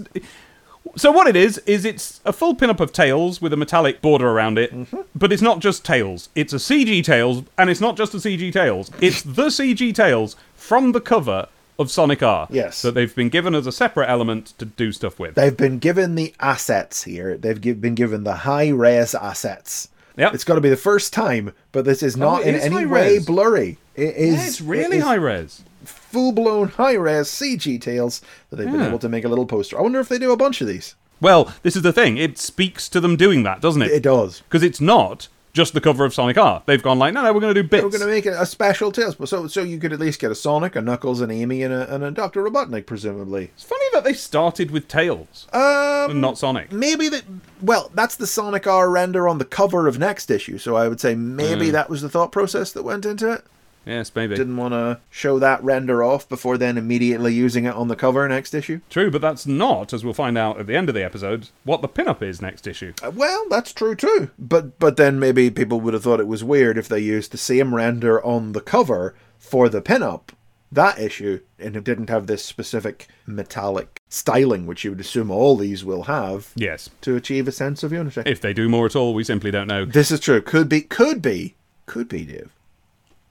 so 0.97 1.11
what 1.11 1.27
it 1.27 1.35
is 1.35 1.59
is 1.67 1.85
it's 1.85 2.21
a 2.25 2.33
full 2.33 2.55
pin-up 2.55 2.79
of 2.79 2.93
Tails 2.93 3.43
with 3.43 3.53
a 3.53 3.57
metallic 3.57 4.01
border 4.01 4.29
around 4.29 4.57
it, 4.57 4.73
mm-hmm. 4.73 5.01
but 5.17 5.33
it's 5.33 5.43
not 5.43 5.59
just 5.59 5.85
Tails. 5.85 6.29
It's 6.37 6.53
a 6.53 6.59
CG 6.59 7.03
Tails, 7.03 7.43
and 7.59 7.69
it's 7.69 7.81
not 7.81 7.97
just 7.97 8.15
a 8.15 8.19
CG 8.19 8.53
Tails. 8.53 8.91
It's 9.01 9.23
the 9.41 9.47
CG 9.47 9.93
Tails 9.93 10.37
from 10.55 10.93
the 10.93 11.01
cover 11.01 11.49
of 11.77 11.91
Sonic 11.91 12.23
R. 12.23 12.47
Yes. 12.51 12.83
that 12.83 12.95
they've 12.95 13.15
been 13.15 13.31
given 13.31 13.53
as 13.53 13.67
a 13.67 13.73
separate 13.73 14.09
element 14.09 14.55
to 14.59 14.65
do 14.65 14.93
stuff 14.93 15.19
with. 15.19 15.35
They've 15.35 15.57
been 15.57 15.81
given 15.81 16.15
the 16.15 16.33
assets 16.39 17.03
here. 17.03 17.37
They've 17.37 17.61
gi- 17.61 17.73
been 17.73 17.97
given 17.97 18.23
the 18.23 18.37
high 18.37 18.69
res 18.69 19.13
assets. 19.13 19.89
Yep. 20.17 20.35
It's 20.35 20.45
got 20.45 20.55
to 20.55 20.61
be 20.61 20.71
the 20.71 20.77
first 20.77 21.13
time, 21.13 21.53
but 21.73 21.85
this 21.85 22.01
is 22.01 22.15
oh, 22.15 22.21
not 22.21 22.43
Oh, 22.43 22.45
in 22.45 22.55
is 22.55 22.65
any 22.65 22.87
way 22.87 23.19
blurry. 23.19 23.79
It 23.95 24.15
is. 24.17 24.35
Yeah, 24.41 24.47
it's 24.47 24.61
really 24.61 24.97
it 24.97 25.01
is 25.01 25.05
high 25.05 25.15
res. 25.15 25.63
Full 25.85 26.33
blown 26.33 26.69
high 26.69 26.95
res 26.95 27.29
CG 27.29 27.81
tails 27.81 28.21
that 28.51 28.57
they've 28.57 28.71
been 28.71 28.81
able 28.83 28.99
to 29.01 29.09
make 29.09 29.25
a 29.25 29.29
little 29.29 29.47
poster. 29.47 29.79
I 29.79 29.83
wonder 29.83 30.01
if 30.01 30.09
they 30.09 30.19
do 30.19 30.33
a 30.33 30.37
bunch 30.37 30.61
of 30.61 30.67
these. 30.67 30.95
Well, 31.21 31.53
this 31.63 31.77
is 31.77 31.83
the 31.83 31.93
thing. 31.93 32.17
It 32.17 32.39
speaks 32.39 32.89
to 32.91 33.01
them 33.01 33.17
doing 33.17 33.43
that, 33.45 33.61
doesn't 33.61 33.83
it? 33.83 33.91
It 33.91 34.03
does. 34.03 34.41
Because 34.43 34.63
it's 34.63 34.81
not 34.81 35.29
just 35.53 35.73
the 35.73 35.81
cover 35.81 36.05
of 36.05 36.13
Sonic 36.13 36.37
R. 36.37 36.63
They've 36.67 36.83
gone 36.83 36.99
like, 36.99 37.15
no, 37.15 37.23
no, 37.23 37.33
we're 37.33 37.41
going 37.41 37.55
to 37.55 37.63
do 37.63 37.69
bits. 37.69 37.85
We're 37.85 37.91
going 37.91 38.01
to 38.01 38.07
make 38.09 38.27
it 38.27 38.31
a 38.37 38.45
special 38.45 38.91
Tails, 38.91 39.17
so 39.31 39.47
so 39.47 39.63
you 39.63 39.79
could 39.79 39.93
at 39.93 40.01
least 40.01 40.21
get 40.21 40.33
a 40.33 40.35
Sonic, 40.35 40.75
a 40.75 40.81
Knuckles, 40.81 41.21
an 41.21 41.31
Amy, 41.31 41.63
and 41.63 41.73
a, 41.73 41.95
and 41.95 42.03
a 42.03 42.11
Doctor 42.11 42.43
Robotnik, 42.43 42.87
presumably. 42.87 43.45
It's 43.55 43.63
funny 43.63 43.85
that 43.93 44.03
they 44.03 44.13
started 44.15 44.71
with 44.73 44.89
Tails 44.89 45.47
Um, 45.53 46.11
and 46.11 46.21
not 46.21 46.39
Sonic. 46.39 46.73
maybe 46.73 47.09
that. 47.11 47.23
Well, 47.63 47.91
that's 47.95 48.17
the 48.17 48.27
Sonic 48.27 48.67
R 48.67 48.91
render 48.91 49.29
on 49.29 49.39
the 49.39 49.45
cover 49.45 49.87
of 49.87 49.99
next 49.99 50.31
issue, 50.31 50.59
so 50.59 50.75
I 50.77 50.89
would 50.89 51.01
say 51.01 51.15
maybe 51.15 51.71
that 51.71 51.89
was 51.89 52.03
the 52.03 52.09
thought 52.11 52.33
process 52.33 52.73
that 52.73 52.83
went 52.83 53.07
into 53.07 53.31
it. 53.31 53.45
Yes, 53.87 54.11
maybe. 54.15 54.35
Didn't 54.37 54.57
want 54.57 54.73
to 54.73 55.01
show 55.11 55.39
that 55.39 55.63
render 55.63 56.03
off 56.03 56.29
before 56.29 56.57
then 56.59 56.79
immediately 56.79 57.35
using 57.35 57.65
it 57.67 57.75
on 57.75 57.89
the 57.89 57.97
cover 57.97 58.27
next 58.29 58.55
issue. 58.55 58.81
True, 58.91 59.11
but 59.11 59.21
that's 59.21 59.47
not, 59.47 59.93
as 59.93 60.05
we'll 60.05 60.15
find 60.15 60.39
out 60.39 60.59
at 60.59 60.67
the 60.67 60.77
end 60.77 60.89
of 60.89 60.95
the 60.95 61.05
episode, 61.05 61.49
what 61.65 61.83
the 61.83 61.89
pinup 61.89 62.23
is 62.23 62.41
next 62.41 62.67
issue. 62.67 62.93
Uh, 63.03 63.11
Well, 63.15 63.47
that's 63.51 63.73
true 63.73 63.95
too. 63.95 64.31
But 64.39 64.79
but 64.79 64.97
then 64.97 65.19
maybe 65.19 65.51
people 65.51 65.81
would 65.81 65.95
have 65.95 66.03
thought 66.03 66.21
it 66.21 66.27
was 66.27 66.43
weird 66.45 66.79
if 66.79 66.89
they 66.89 67.01
used 67.01 67.33
the 67.33 67.39
same 67.39 67.75
render 67.75 68.25
on 68.25 68.53
the 68.53 68.61
cover 68.61 69.15
for 69.39 69.69
the 69.69 69.83
pinup 69.83 70.29
that 70.73 70.99
issue 70.99 71.39
and 71.57 71.77
it 71.77 71.85
didn't 71.85 72.11
have 72.11 72.27
this 72.27 72.45
specific 72.45 73.07
metallic 73.27 74.01
styling 74.09 74.67
which 74.67 74.83
you 74.83 74.91
would 74.91 74.99
assume 75.01 75.31
all 75.31 75.57
these 75.57 75.85
will 75.85 76.05
have 76.05 76.51
Yes. 76.57 76.91
to 77.03 77.15
achieve 77.15 77.47
a 77.47 77.53
sense 77.53 77.85
of 77.85 77.93
unity. 77.93 78.23
If 78.27 78.41
they 78.41 78.53
do 78.53 78.69
more 78.69 78.87
at 78.87 78.97
all, 78.97 79.15
we 79.15 79.23
simply 79.23 79.53
don't 79.53 79.69
know. 79.69 79.85
this 79.85 80.11
is 80.11 80.19
true. 80.19 80.41
Could 80.41 80.69
be 80.69 80.81
could 80.81 81.23
be 81.23 81.55
could 81.87 82.09
be 82.09 82.25
Dave 82.25 82.51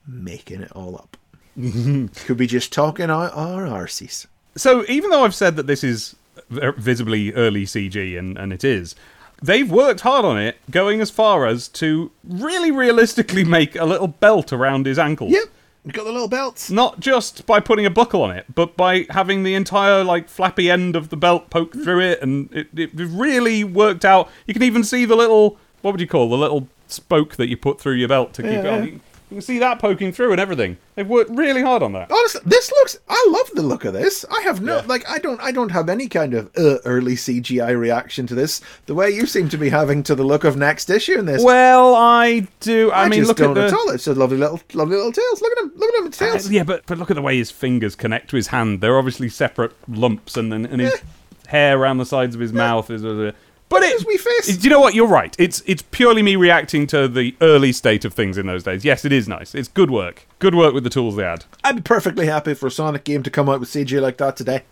making 0.07 0.61
it 0.61 0.71
all 0.71 0.95
up. 0.95 1.17
could 2.25 2.37
be 2.37 2.47
just 2.47 2.73
talking 2.73 3.09
our 3.09 3.29
our 3.29 3.65
arses. 3.65 4.25
So 4.55 4.83
even 4.87 5.09
though 5.09 5.23
I've 5.23 5.35
said 5.35 5.55
that 5.55 5.67
this 5.67 5.83
is 5.83 6.15
visibly 6.49 7.33
early 7.33 7.65
CG, 7.65 8.17
and, 8.17 8.37
and 8.37 8.53
it 8.53 8.63
is, 8.63 8.95
they've 9.41 9.69
worked 9.69 10.01
hard 10.01 10.25
on 10.25 10.39
it, 10.39 10.57
going 10.69 11.01
as 11.01 11.09
far 11.09 11.45
as 11.45 11.67
to 11.69 12.11
really 12.23 12.71
realistically 12.71 13.43
make 13.59 13.75
a 13.75 13.85
little 13.85 14.07
belt 14.07 14.53
around 14.53 14.85
his 14.85 14.99
ankles. 14.99 15.31
Yep. 15.31 15.45
You 15.85 15.91
got 15.91 16.05
the 16.05 16.13
little 16.13 16.29
belts. 16.29 16.71
Not 16.71 17.01
just 17.01 17.45
by 17.45 17.59
putting 17.59 17.85
a 17.85 17.89
buckle 17.89 18.21
on 18.21 18.31
it, 18.31 18.45
but 18.55 18.77
by 18.77 19.05
having 19.09 19.43
the 19.43 19.53
entire 19.53 20.03
like 20.03 20.29
flappy 20.29 20.71
end 20.71 20.95
of 20.95 21.09
the 21.09 21.17
belt 21.17 21.49
poke 21.49 21.73
through 21.73 21.99
it, 21.99 22.21
and 22.21 22.49
it, 22.53 22.67
it 22.73 22.91
really 22.93 23.63
worked 23.65 24.05
out. 24.05 24.29
You 24.47 24.53
can 24.53 24.63
even 24.63 24.83
see 24.83 25.03
the 25.03 25.15
little 25.15 25.57
what 25.81 25.91
would 25.91 25.99
you 25.99 26.07
call 26.07 26.29
the 26.29 26.37
little 26.37 26.69
spoke 26.87 27.35
that 27.35 27.49
you 27.49 27.57
put 27.57 27.81
through 27.81 27.95
your 27.95 28.07
belt 28.07 28.33
to 28.35 28.43
keep 28.43 28.51
it 28.51 28.65
on. 28.65 29.01
You, 29.29 29.35
can 29.35 29.41
see 29.41 29.59
that 29.59 29.79
poking 29.79 30.11
through 30.11 30.31
and 30.31 30.39
everything. 30.39 30.77
They've 30.95 31.07
worked 31.07 31.31
really 31.31 31.61
hard 31.61 31.81
on 31.81 31.93
that. 31.93 32.11
Honestly, 32.11 32.41
this 32.45 32.71
looks. 32.71 32.99
I 33.09 33.25
love 33.29 33.49
the 33.53 33.63
look 33.63 33.85
of 33.85 33.93
this. 33.93 34.25
I 34.31 34.41
have 34.41 34.61
no 34.61 34.83
like. 34.85 35.07
I 35.09 35.17
don't. 35.17 35.41
I 35.41 35.51
don't 35.51 35.71
have 35.71 35.89
any 35.89 36.07
kind 36.07 36.33
of 36.33 36.51
uh, 36.57 36.77
early 36.85 37.15
CGI 37.15 37.77
reaction 37.77 38.27
to 38.27 38.35
this. 38.35 38.61
The 38.85 38.93
way 38.93 39.09
you 39.09 39.25
seem 39.25 39.49
to 39.49 39.57
be 39.57 39.69
having 39.69 40.03
to 40.03 40.15
the 40.15 40.23
look 40.23 40.43
of 40.43 40.55
next 40.55 40.89
issue 40.89 41.17
in 41.17 41.25
this. 41.25 41.43
Well, 41.43 41.95
I 41.95 42.47
do. 42.59 42.91
I, 42.91 43.03
I, 43.05 43.09
mean, 43.09 43.21
just 43.21 43.29
look 43.29 43.39
at 43.39 43.57
at 43.57 43.71
the. 43.71 43.75
all. 43.75 43.89
It's 43.89 44.07
a 44.07 44.13
lovely 44.13 44.37
little, 44.37 44.61
lovely 44.73 44.95
little 44.95 45.11
tails. 45.11 45.41
Look 45.41 45.51
at 45.53 45.63
him. 45.63 45.71
Look 45.75 45.93
at 45.93 45.99
him. 45.99 46.07
Uh, 46.07 46.11
tails. 46.11 46.51
yeah, 46.51 46.63
but 46.63 46.85
but 46.85 46.97
look 46.97 47.09
at 47.09 47.15
the 47.15 47.21
way 47.21 47.37
his 47.37 47.49
fingers 47.49 47.95
connect 47.95 48.29
to 48.29 48.35
his 48.35 48.47
hand. 48.47 48.81
They're 48.81 48.97
obviously 48.97 49.29
separate 49.29 49.73
lumps, 49.87 50.37
and 50.37 50.51
then 50.51 50.65
and 50.65 50.81
his 50.81 51.01
hair 51.47 51.79
around 51.79 51.97
the 51.97 52.05
sides 52.05 52.35
of 52.35 52.41
his 52.41 52.53
mouth 52.53 52.89
is. 52.89 53.03
Uh, 53.03 53.31
but 53.73 53.83
at 53.83 53.89
it, 53.89 53.93
his 53.97 54.05
wee 54.05 54.17
face. 54.17 54.57
Do 54.57 54.63
you 54.63 54.69
know 54.69 54.79
what? 54.79 54.93
You're 54.93 55.07
right. 55.07 55.35
It's 55.39 55.61
it's 55.65 55.81
purely 55.91 56.21
me 56.23 56.35
reacting 56.35 56.87
to 56.87 57.07
the 57.07 57.35
early 57.41 57.71
state 57.71 58.05
of 58.05 58.13
things 58.13 58.37
in 58.37 58.45
those 58.47 58.63
days. 58.63 58.83
Yes, 58.85 59.03
it 59.05 59.11
is 59.11 59.27
nice. 59.27 59.53
It's 59.55 59.67
good 59.67 59.91
work. 59.91 60.25
Good 60.39 60.55
work 60.55 60.73
with 60.73 60.83
the 60.83 60.89
tools 60.89 61.15
they 61.15 61.23
had. 61.23 61.45
I'd 61.63 61.75
be 61.77 61.81
perfectly 61.81 62.25
happy 62.27 62.53
for 62.53 62.67
a 62.67 62.71
Sonic 62.71 63.03
game 63.03 63.23
to 63.23 63.29
come 63.29 63.49
out 63.49 63.59
with 63.59 63.69
CG 63.69 63.99
like 64.01 64.17
that 64.17 64.37
today. 64.37 64.63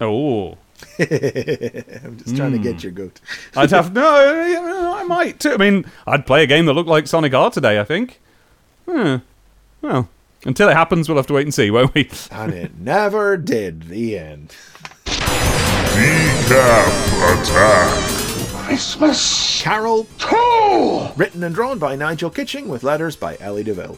Oh, 0.00 0.58
I'm 0.98 2.18
just 2.18 2.36
trying 2.36 2.52
to 2.52 2.58
Hmm. 2.58 2.62
get 2.62 2.82
your 2.82 2.92
goat. 2.92 3.20
I'd 3.56 3.70
have 3.70 3.92
no. 3.94 4.44
yeah, 4.46 4.92
I 4.96 5.04
might 5.04 5.40
too. 5.40 5.52
I 5.52 5.56
mean, 5.56 5.84
I'd 6.06 6.26
play 6.26 6.42
a 6.42 6.46
game 6.46 6.66
that 6.66 6.74
looked 6.74 6.88
like 6.88 7.06
Sonic 7.06 7.32
R 7.34 7.50
today. 7.50 7.80
I 7.80 7.84
think. 7.84 8.20
Hmm. 8.88 9.16
Well, 9.80 10.08
until 10.44 10.68
it 10.68 10.74
happens, 10.74 11.08
we'll 11.08 11.16
have 11.16 11.26
to 11.28 11.32
wait 11.34 11.46
and 11.46 11.54
see, 11.54 11.70
won't 11.70 11.94
we? 11.94 12.10
And 12.30 12.52
it 12.52 12.78
never 12.78 13.36
did. 13.36 13.84
The 13.84 14.18
end. 14.18 14.54
Decap 15.96 17.40
attack. 17.42 18.25
Carol 19.62 20.08
2! 20.18 21.10
Written 21.16 21.44
and 21.44 21.54
drawn 21.54 21.78
by 21.78 21.94
Nigel 21.94 22.30
Kitching 22.30 22.68
with 22.68 22.82
letters 22.82 23.14
by 23.14 23.36
Elitta 23.36 23.76
Fell. 23.76 23.96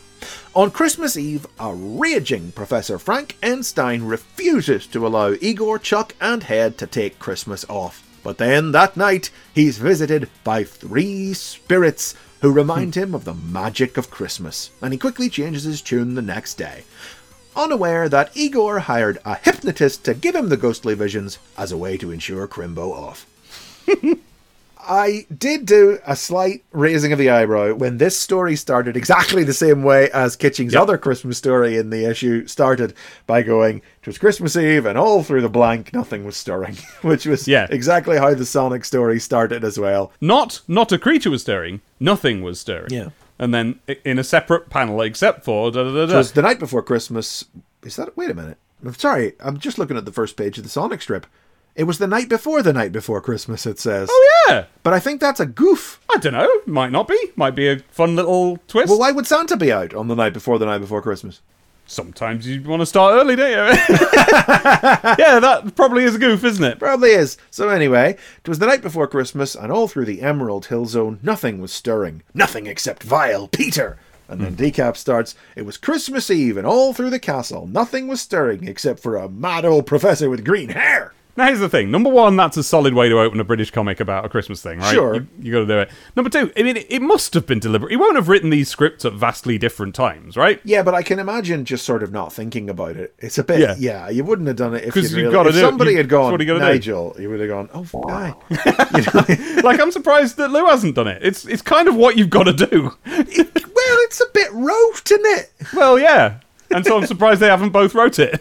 On 0.55 0.71
Christmas 0.71 1.17
Eve, 1.17 1.47
a 1.59 1.73
raging 1.73 2.53
Professor 2.53 2.99
Frank 2.99 3.39
N. 3.43 3.63
Stein 3.63 4.03
refuses 4.03 4.87
to 4.89 5.07
allow 5.07 5.33
Igor, 5.41 5.79
Chuck, 5.79 6.15
and 6.21 6.43
Head 6.43 6.77
to 6.79 6.87
take 6.87 7.19
Christmas 7.19 7.65
off. 7.71 8.07
But 8.23 8.37
then 8.37 8.73
that 8.73 8.95
night, 8.95 9.31
he's 9.55 9.79
visited 9.79 10.29
by 10.45 10.65
three 10.65 11.33
spirits 11.33 12.15
who 12.43 12.53
remind 12.53 12.95
hmm. 12.95 13.01
him 13.01 13.15
of 13.15 13.25
the 13.25 13.35
magic 13.35 13.97
of 13.97 14.11
Christmas, 14.11 14.71
and 14.83 14.93
he 14.93 14.99
quickly 14.99 15.31
changes 15.31 15.65
his 15.65 15.81
tune 15.81 16.15
the 16.15 16.21
next 16.21 16.55
day. 16.55 16.85
Unaware 17.57 18.07
that 18.11 18.37
Igor 18.37 18.81
hired 18.81 19.19
a 19.25 19.37
hypnotist 19.37 20.05
to 20.05 20.13
give 20.13 20.35
him 20.35 20.51
the 20.51 20.59
ghostly 20.59 20.95
visions 20.95 21.39
as 21.57 21.73
a 21.73 21.79
way 21.79 21.97
to 21.97 22.11
ensure 22.11 22.47
Crimbo 22.47 22.93
off. 22.93 23.27
I 24.89 25.27
did 25.37 25.67
do 25.67 25.99
a 26.07 26.17
slight 26.17 26.65
raising 26.73 27.13
of 27.13 27.19
the 27.19 27.29
eyebrow 27.31 27.75
when 27.75 27.99
this 27.99 28.19
story 28.19 28.57
started 28.57 28.97
exactly 28.97 29.45
the 29.45 29.53
same 29.53 29.83
way 29.83 30.11
as 30.13 30.35
Kitching's 30.37 30.73
Yep. 30.73 30.83
other 30.83 30.99
Christmas 30.99 31.37
story 31.39 31.77
in 31.77 31.91
the 31.91 32.05
issue 32.09 32.47
started 32.47 32.95
by 33.27 33.43
going, 33.43 33.83
It 34.01 34.07
was 34.07 34.19
Christmas 34.19 34.57
Eve, 34.57 34.87
and 34.87 34.97
all 34.99 35.23
through 35.23 35.43
the 35.43 35.49
blank, 35.49 35.93
nothing 35.93 36.25
was 36.25 36.37
stirring, 36.37 36.77
which 37.03 37.27
was 37.27 37.47
Yeah. 37.47 37.67
exactly 37.71 38.17
how 38.17 38.33
the 38.35 38.47
Sonic 38.47 38.85
story 38.85 39.21
started 39.21 39.63
as 39.65 39.79
well. 39.79 40.11
Not 40.21 40.61
not 40.67 40.91
a 40.93 40.99
creature 40.99 41.31
was 41.31 41.43
stirring. 41.43 41.81
Nothing 42.01 42.43
was 42.43 42.59
stirring. 42.61 42.91
Yeah. 42.91 43.09
And 43.39 43.53
then 43.55 43.81
in 44.05 44.19
a 44.19 44.25
separate 44.25 44.71
panel, 44.71 45.01
except 45.03 45.45
for 45.45 45.71
da 45.71 45.85
da 45.85 45.93
da 45.93 46.03
It 46.05 46.07
da. 46.07 46.17
was 46.17 46.33
the 46.33 46.43
night 46.43 46.59
before 46.59 46.83
Christmas. 46.83 47.45
Is 47.85 47.97
that? 47.97 48.17
Wait 48.17 48.31
a 48.31 48.35
minute. 48.35 48.57
I'm 48.85 48.95
sorry. 48.95 49.35
I'm 49.41 49.59
just 49.59 49.79
looking 49.79 49.97
at 49.97 50.05
the 50.05 50.13
first 50.13 50.37
page 50.37 50.57
of 50.57 50.65
the 50.65 50.71
Sonic 50.71 51.03
strip. 51.03 51.27
It 51.79 51.87
was 51.87 51.99
the 51.99 52.09
night 52.09 52.29
before 52.29 52.61
the 52.61 52.73
night 52.73 52.91
before 52.91 53.21
Christmas, 53.21 53.65
it 53.65 53.79
says. 53.79 54.09
Oh 54.11 54.45
yeah. 54.49 54.65
But 54.83 54.95
I 54.95 54.99
think 54.99 55.21
that's 55.21 55.39
a 55.39 55.47
goof. 55.47 56.01
I 56.13 56.17
don't 56.17 56.33
know. 56.33 56.51
Might 56.67 56.91
not 56.91 57.07
be. 57.07 57.17
Might 57.37 57.55
be 57.55 57.69
a 57.69 57.79
fun 57.79 58.17
little 58.17 58.57
twist. 58.67 58.89
Well, 58.89 58.99
why 58.99 59.13
would 59.13 59.29
Santa 59.29 59.57
be 59.57 59.71
out 59.71 59.95
on 59.95 60.09
the 60.09 60.17
night 60.17 60.33
before 60.33 60.59
the 60.59 60.67
night 60.67 60.81
before 60.81 61.01
Christmas? 61.01 61.41
Sometimes 61.87 62.49
you 62.49 62.61
want 62.65 62.81
to 62.81 62.87
start 62.87 63.15
early, 63.15 63.37
don't 63.37 63.51
you? 63.51 63.57
yeah, 63.95 65.39
that 65.39 65.73
probably 65.77 66.03
is 66.03 66.17
a 66.17 66.19
goof, 66.19 66.43
isn't 66.43 66.65
it? 66.65 66.81
Probably 66.81 67.11
is. 67.11 67.39
So 67.49 67.69
anyway, 67.69 68.17
it 68.39 68.49
was 68.49 68.59
the 68.59 68.67
night 68.67 68.83
before 68.83 69.07
Christmas, 69.07 69.55
and 69.55 69.71
all 69.71 69.87
through 69.87 70.07
the 70.07 70.21
Emerald 70.21 70.67
Hill 70.67 70.87
Zone, 70.87 71.21
nothing 71.23 71.61
was 71.61 71.73
stirring. 71.73 72.25
Nothing 72.35 72.67
except 72.67 73.05
vile 73.05 73.47
Peter. 73.47 73.99
And 74.29 74.41
then 74.41 74.55
hmm. 74.55 74.63
Decap 74.63 74.97
starts, 74.97 75.37
it 75.55 75.63
was 75.63 75.77
Christmas 75.77 76.29
Eve, 76.29 76.57
and 76.57 76.67
all 76.67 76.93
through 76.93 77.11
the 77.11 77.21
castle, 77.21 77.69
nothing 77.69 78.09
was 78.09 78.21
stirring 78.21 78.67
except 78.67 78.99
for 78.99 79.17
a 79.17 79.29
mad 79.29 79.65
old 79.65 79.87
professor 79.87 80.29
with 80.29 80.45
green 80.45 80.71
hair. 80.71 81.15
Now 81.39 81.47
here's 81.47 81.61
the 81.61 81.69
thing. 81.69 81.93
Number 81.93 82.11
one, 82.11 82.37
that's 82.37 82.57
a 82.57 82.65
solid 82.65 82.95
way 82.95 83.09
to 83.09 83.21
open 83.21 83.39
a 83.39 83.45
British 83.45 83.71
comic 83.71 84.01
about 84.01 84.25
a 84.25 84.29
Christmas 84.29 84.61
thing, 84.61 84.81
right? 84.81 84.93
Sure. 84.93 85.25
You, 85.41 85.53
got 85.53 85.61
to 85.61 85.67
do 85.67 85.79
it. 85.79 85.91
Number 86.17 86.29
two, 86.29 86.53
I 86.57 86.65
mean, 86.65 86.77
it, 86.77 86.87
it 86.91 87.01
must 87.01 87.33
have 87.35 87.47
been 87.47 87.61
deliberate. 87.61 87.93
He 87.93 87.97
won't 87.97 88.17
have 88.17 88.29
written 88.29 88.51
these 88.51 88.69
scripts 88.69 89.05
at 89.05 89.13
vastly 89.13 89.57
different 89.57 89.95
times, 89.95 90.37
right? 90.37 90.61
Yeah, 90.65 90.83
but 90.83 90.95
I 90.97 91.05
can 91.05 91.21
imagine 91.21 91.65
just 91.65 91.85
sort 91.87 92.03
of 92.03 92.11
not 92.11 92.33
thinking 92.33 92.69
about 92.69 92.97
it. 92.97 93.15
It's 93.21 93.39
a 93.39 93.45
bit, 93.45 93.61
Yeah. 93.61 93.77
yeah, 93.79 94.09
you 94.11 94.25
wouldn't 94.25 94.49
have 94.49 94.57
done 94.57 94.75
it 94.75 94.83
if 94.83 94.93
'Cause 94.95 95.05
you'd 95.05 95.11
you've 95.13 95.17
really, 95.27 95.33
gotta 95.33 95.49
if 95.51 95.55
do 95.55 95.59
it. 95.61 95.63
somebody 95.63 95.91
You- 95.93 95.97
had 95.99 96.07
that's 96.07 96.11
gone, 96.11 96.33
what 96.33 96.41
you 96.41 96.47
gotta 96.49 96.59
do. 96.59 96.65
Nigel, 96.67 97.17
you 97.21 97.31
would 97.31 97.39
have 97.39 97.49
gone, 97.49 97.69
oh, 97.73 97.85
guy. 98.09 98.35
you 98.51 99.03
know? 99.15 99.63
like, 99.63 99.79
I'm 99.81 99.93
surprised 99.93 100.39
that 100.39 100.51
Lew 100.51 100.67
hasn't 100.67 100.97
done 100.97 101.07
it. 101.07 101.23
It's 101.23 101.45
it's 101.47 101.63
kind 101.63 101.87
of 101.87 101.95
what 101.95 102.17
you've 102.19 102.31
got 102.31 102.45
to 102.47 102.53
do. 102.53 102.83
well, 103.07 103.25
it's 103.37 104.21
a 104.21 104.27
bit 104.35 104.51
rote, 104.53 105.09
isn't 105.13 105.27
it? 105.39 105.53
Well, 105.73 106.01
yeah. 106.01 106.41
And 106.73 106.85
so 106.85 106.99
I'm 106.99 107.07
surprised 107.07 107.41
they 107.41 107.47
haven't 107.47 107.71
both 107.71 107.95
wrote 107.95 108.19
it. 108.19 108.41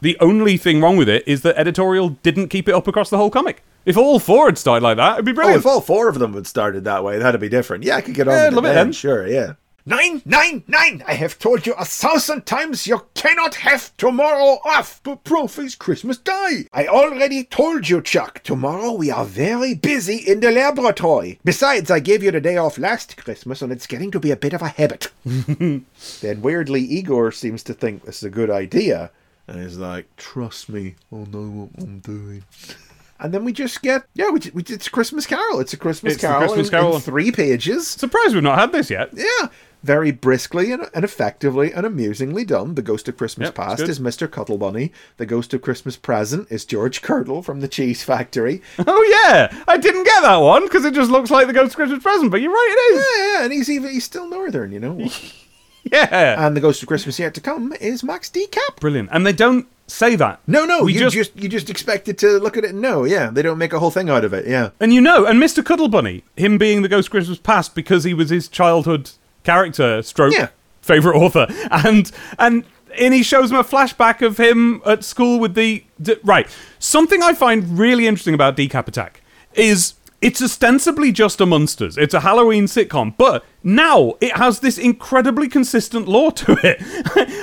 The 0.00 0.16
only 0.20 0.56
thing 0.56 0.80
wrong 0.80 0.96
with 0.96 1.08
it 1.08 1.22
is 1.26 1.42
that 1.42 1.56
editorial 1.58 2.10
didn't 2.22 2.48
keep 2.48 2.68
it 2.68 2.74
up 2.74 2.86
across 2.88 3.10
the 3.10 3.16
whole 3.18 3.30
comic. 3.30 3.62
If 3.86 3.96
all 3.96 4.18
four 4.18 4.46
had 4.46 4.58
started 4.58 4.82
like 4.84 4.98
that, 4.98 5.14
it'd 5.14 5.24
be 5.24 5.32
Oh, 5.32 5.34
brilliant. 5.34 5.60
if 5.60 5.66
all 5.66 5.80
four 5.80 6.08
of 6.08 6.18
them 6.18 6.34
had 6.34 6.46
started 6.46 6.84
that 6.84 7.02
way, 7.02 7.18
that'd 7.18 7.40
be 7.40 7.48
different. 7.48 7.84
Yeah, 7.84 7.96
I 7.96 8.00
could 8.02 8.14
get 8.14 8.28
on 8.28 8.34
Yeah, 8.34 8.48
with 8.50 8.58
it 8.58 8.62
then. 8.62 8.74
then. 8.74 8.92
Sure, 8.92 9.26
yeah. 9.26 9.52
Nine, 9.86 10.20
nine, 10.26 10.62
nine! 10.68 11.02
I 11.08 11.14
have 11.14 11.38
told 11.38 11.66
you 11.66 11.72
a 11.72 11.86
thousand 11.86 12.44
times 12.44 12.86
you 12.86 13.00
cannot 13.14 13.54
have 13.56 13.96
tomorrow 13.96 14.58
off. 14.62 15.00
But 15.02 15.24
Profi's 15.24 15.74
Christmas 15.74 16.18
Day. 16.18 16.66
I 16.74 16.86
already 16.86 17.44
told 17.44 17.88
you, 17.88 18.02
Chuck. 18.02 18.42
Tomorrow 18.44 18.92
we 18.92 19.10
are 19.10 19.24
very 19.24 19.72
busy 19.74 20.16
in 20.16 20.40
the 20.40 20.50
laboratory. 20.52 21.40
Besides, 21.46 21.90
I 21.90 21.98
gave 21.98 22.22
you 22.22 22.30
the 22.30 22.42
day 22.42 22.58
off 22.58 22.76
last 22.76 23.16
Christmas, 23.16 23.62
and 23.62 23.72
it's 23.72 23.86
getting 23.86 24.10
to 24.10 24.20
be 24.20 24.30
a 24.30 24.36
bit 24.36 24.52
of 24.52 24.60
a 24.60 24.68
habit. 24.68 25.10
then 25.24 26.42
weirdly, 26.42 26.82
Igor 26.82 27.32
seems 27.32 27.62
to 27.64 27.74
think 27.74 28.04
this 28.04 28.18
is 28.18 28.24
a 28.24 28.30
good 28.30 28.50
idea, 28.50 29.10
and 29.50 29.62
he's 29.62 29.76
like, 29.76 30.06
"Trust 30.16 30.68
me, 30.70 30.94
I'll 31.12 31.26
know 31.26 31.42
what 31.68 31.82
I'm 31.82 31.98
doing." 31.98 32.44
And 33.22 33.34
then 33.34 33.44
we 33.44 33.52
just 33.52 33.82
get 33.82 34.04
yeah, 34.14 34.30
we, 34.30 34.40
we 34.54 34.62
it's 34.66 34.88
Christmas 34.88 35.26
Carol. 35.26 35.60
It's 35.60 35.74
a 35.74 35.76
Christmas 35.76 36.14
It's 36.14 36.22
the 36.22 36.28
Carol. 36.28 36.40
Christmas 36.46 36.68
in- 36.68 36.70
Carol. 36.70 36.94
in 36.94 37.00
three 37.02 37.30
pages. 37.30 37.86
Surprised 37.86 38.32
we've 38.34 38.42
not 38.42 38.58
had 38.58 38.72
this 38.72 38.88
yet. 38.88 39.10
Yeah, 39.12 39.48
very 39.82 40.10
briskly 40.10 40.72
and, 40.72 40.88
and 40.94 41.04
effectively 41.04 41.70
and 41.70 41.84
amusingly 41.84 42.46
done. 42.46 42.76
The 42.76 42.82
Ghost 42.82 43.08
of 43.08 43.18
Christmas 43.18 43.48
Yep, 43.48 43.54
Past 43.56 43.82
is 43.82 44.00
Mr. 44.00 44.26
Cuttlebunny. 44.26 44.90
The 45.18 45.26
Ghost 45.26 45.52
of 45.52 45.60
Christmas 45.60 45.98
Present 45.98 46.46
is 46.50 46.64
George 46.64 47.02
Curdle 47.02 47.42
from 47.42 47.60
the 47.60 47.68
Cheese 47.68 48.02
Factory. 48.02 48.62
Oh 48.86 49.22
yeah, 49.26 49.64
I 49.68 49.76
didn't 49.76 50.04
get 50.04 50.22
that 50.22 50.36
one 50.38 50.64
because 50.64 50.86
it 50.86 50.94
just 50.94 51.10
looks 51.10 51.30
like 51.30 51.46
the 51.46 51.52
Ghost 51.52 51.72
of 51.72 51.76
Christmas 51.76 52.02
Present. 52.02 52.30
But 52.30 52.40
you're 52.40 52.52
right, 52.52 52.74
it 52.74 52.94
is. 52.94 53.06
yeah, 53.18 53.26
yeah, 53.40 53.44
and 53.44 53.52
he's 53.52 53.68
even 53.68 53.90
he's 53.90 54.04
still 54.04 54.28
northern, 54.30 54.72
you 54.72 54.80
know. 54.80 55.10
Yeah, 55.92 56.46
and 56.46 56.56
the 56.56 56.60
Ghost 56.60 56.82
of 56.82 56.88
Christmas 56.88 57.18
Yet 57.18 57.34
to 57.34 57.40
Come 57.40 57.72
is 57.80 58.02
Max 58.04 58.28
Decap. 58.30 58.80
brilliant. 58.80 59.08
And 59.12 59.26
they 59.26 59.32
don't 59.32 59.66
say 59.86 60.14
that. 60.16 60.38
No, 60.46 60.64
no, 60.64 60.84
We 60.84 60.92
you 60.92 61.00
just- 61.00 61.14
just, 61.16 61.36
you 61.36 61.48
just 61.48 61.68
expected 61.70 62.16
to 62.18 62.38
look 62.38 62.56
at 62.56 62.64
it 62.64 62.70
and 62.70 62.80
know. 62.80 63.04
Yeah, 63.04 63.30
they 63.30 63.42
don't 63.42 63.58
make 63.58 63.72
a 63.72 63.78
whole 63.78 63.90
thing 63.90 64.08
out 64.10 64.24
of 64.24 64.32
it. 64.32 64.46
Yeah, 64.46 64.70
And 64.78 64.92
you 64.94 65.00
know, 65.00 65.24
and 65.26 65.42
Mr. 65.42 65.62
Cuttlebunny, 65.64 66.22
him 66.36 66.58
being 66.58 66.82
the 66.82 66.88
Ghost 66.88 67.08
of 67.08 67.12
Christmas 67.12 67.38
Past 67.38 67.74
because 67.74 68.04
he 68.04 68.14
was 68.14 68.30
his 68.30 68.46
childhood 68.46 69.10
character, 69.42 70.02
stroke 70.02 70.32
Yeah. 70.34 70.48
favorite 70.82 71.16
author, 71.16 71.46
and 71.70 72.10
and 72.38 72.64
and 72.98 73.14
he 73.14 73.22
shows 73.22 73.50
him 73.50 73.56
a 73.56 73.64
flashback 73.64 74.20
of 74.24 74.36
him 74.38 74.82
at 74.84 75.02
school 75.04 75.38
with 75.40 75.54
the 75.54 75.84
d- 76.02 76.16
right. 76.24 76.46
Something 76.78 77.22
I 77.22 77.32
find 77.34 77.78
really 77.78 78.06
interesting 78.06 78.34
about 78.34 78.56
Decap 78.56 78.86
Attack 78.88 79.22
is 79.54 79.94
it's 80.20 80.42
ostensibly 80.42 81.12
just 81.12 81.40
a 81.40 81.46
Munsters. 81.46 81.96
It's 81.96 82.14
a 82.14 82.20
Halloween 82.20 82.64
sitcom, 82.64 83.14
but 83.16 83.44
now 83.62 84.14
it 84.20 84.36
has 84.36 84.60
this 84.60 84.78
incredibly 84.78 85.48
consistent 85.48 86.06
lore 86.08 86.32
to 86.32 86.58
it. 86.62 86.78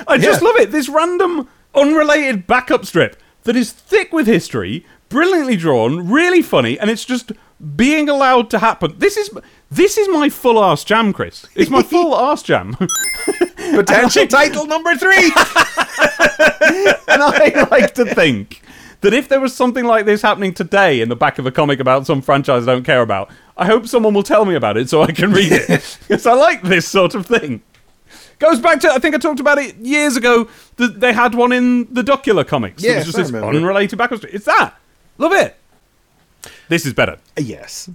I 0.08 0.18
just 0.18 0.40
Yeah. 0.42 0.46
love 0.48 0.56
it. 0.56 0.70
This 0.70 0.88
random, 0.88 1.48
unrelated 1.74 2.46
backup 2.46 2.84
strip 2.86 3.16
that 3.44 3.56
is 3.56 3.72
thick 3.72 4.12
with 4.12 4.26
history, 4.26 4.84
brilliantly 5.08 5.56
drawn, 5.56 6.08
really 6.10 6.42
funny, 6.42 6.78
and 6.78 6.90
it's 6.90 7.04
just 7.04 7.32
being 7.74 8.08
allowed 8.08 8.48
to 8.50 8.58
happen. 8.60 8.94
This 8.98 9.16
is 9.16 9.30
this 9.70 9.98
is 9.98 10.08
my 10.08 10.28
full 10.28 10.62
ass 10.62 10.84
jam, 10.84 11.12
Chris. 11.12 11.46
It's 11.56 11.70
my 11.70 11.82
full 11.94 12.16
ass 12.16 12.42
jam. 12.42 12.76
potential 13.74 14.26
title 14.28 14.66
number 14.66 14.94
three. 14.94 15.32
and 17.08 17.22
I 17.22 17.66
like 17.70 17.94
to 17.94 18.04
think 18.14 18.62
that 19.00 19.14
if 19.14 19.28
there 19.28 19.40
was 19.40 19.54
something 19.54 19.84
like 19.84 20.06
this 20.06 20.22
happening 20.22 20.52
today 20.54 21.00
in 21.00 21.08
the 21.08 21.16
back 21.16 21.38
of 21.38 21.46
a 21.46 21.52
comic 21.52 21.78
about 21.80 22.06
some 22.06 22.20
franchise 22.20 22.66
I 22.66 22.72
don't 22.72 22.84
care 22.84 23.02
about, 23.02 23.30
I 23.56 23.66
hope 23.66 23.86
someone 23.86 24.14
will 24.14 24.22
tell 24.22 24.44
me 24.44 24.54
about 24.54 24.76
it 24.76 24.88
so 24.90 25.02
I 25.02 25.12
can 25.12 25.32
read 25.32 25.52
it. 25.52 25.98
Because 26.08 26.26
I 26.26 26.32
like 26.34 26.62
this 26.62 26.86
sort 26.86 27.14
of 27.14 27.26
thing. 27.26 27.62
Goes 28.38 28.60
back 28.60 28.80
to, 28.80 28.90
I 28.92 28.98
think 28.98 29.14
I 29.14 29.18
talked 29.18 29.40
about 29.40 29.58
it 29.58 29.76
years 29.76 30.16
ago, 30.16 30.48
that 30.76 31.00
they 31.00 31.12
had 31.12 31.34
one 31.34 31.52
in 31.52 31.92
the 31.92 32.02
Duckula 32.02 32.46
comics. 32.46 32.82
Yeah, 32.82 32.92
It 32.92 32.96
was 32.98 33.06
just 33.06 33.18
I 33.18 33.22
this 33.22 33.32
remember. 33.32 33.56
unrelated 33.56 33.98
backwards. 33.98 34.24
It's 34.24 34.44
that. 34.46 34.76
Love 35.18 35.32
it. 35.32 35.56
This 36.68 36.86
is 36.86 36.92
better. 36.94 37.18
Yes. 37.36 37.90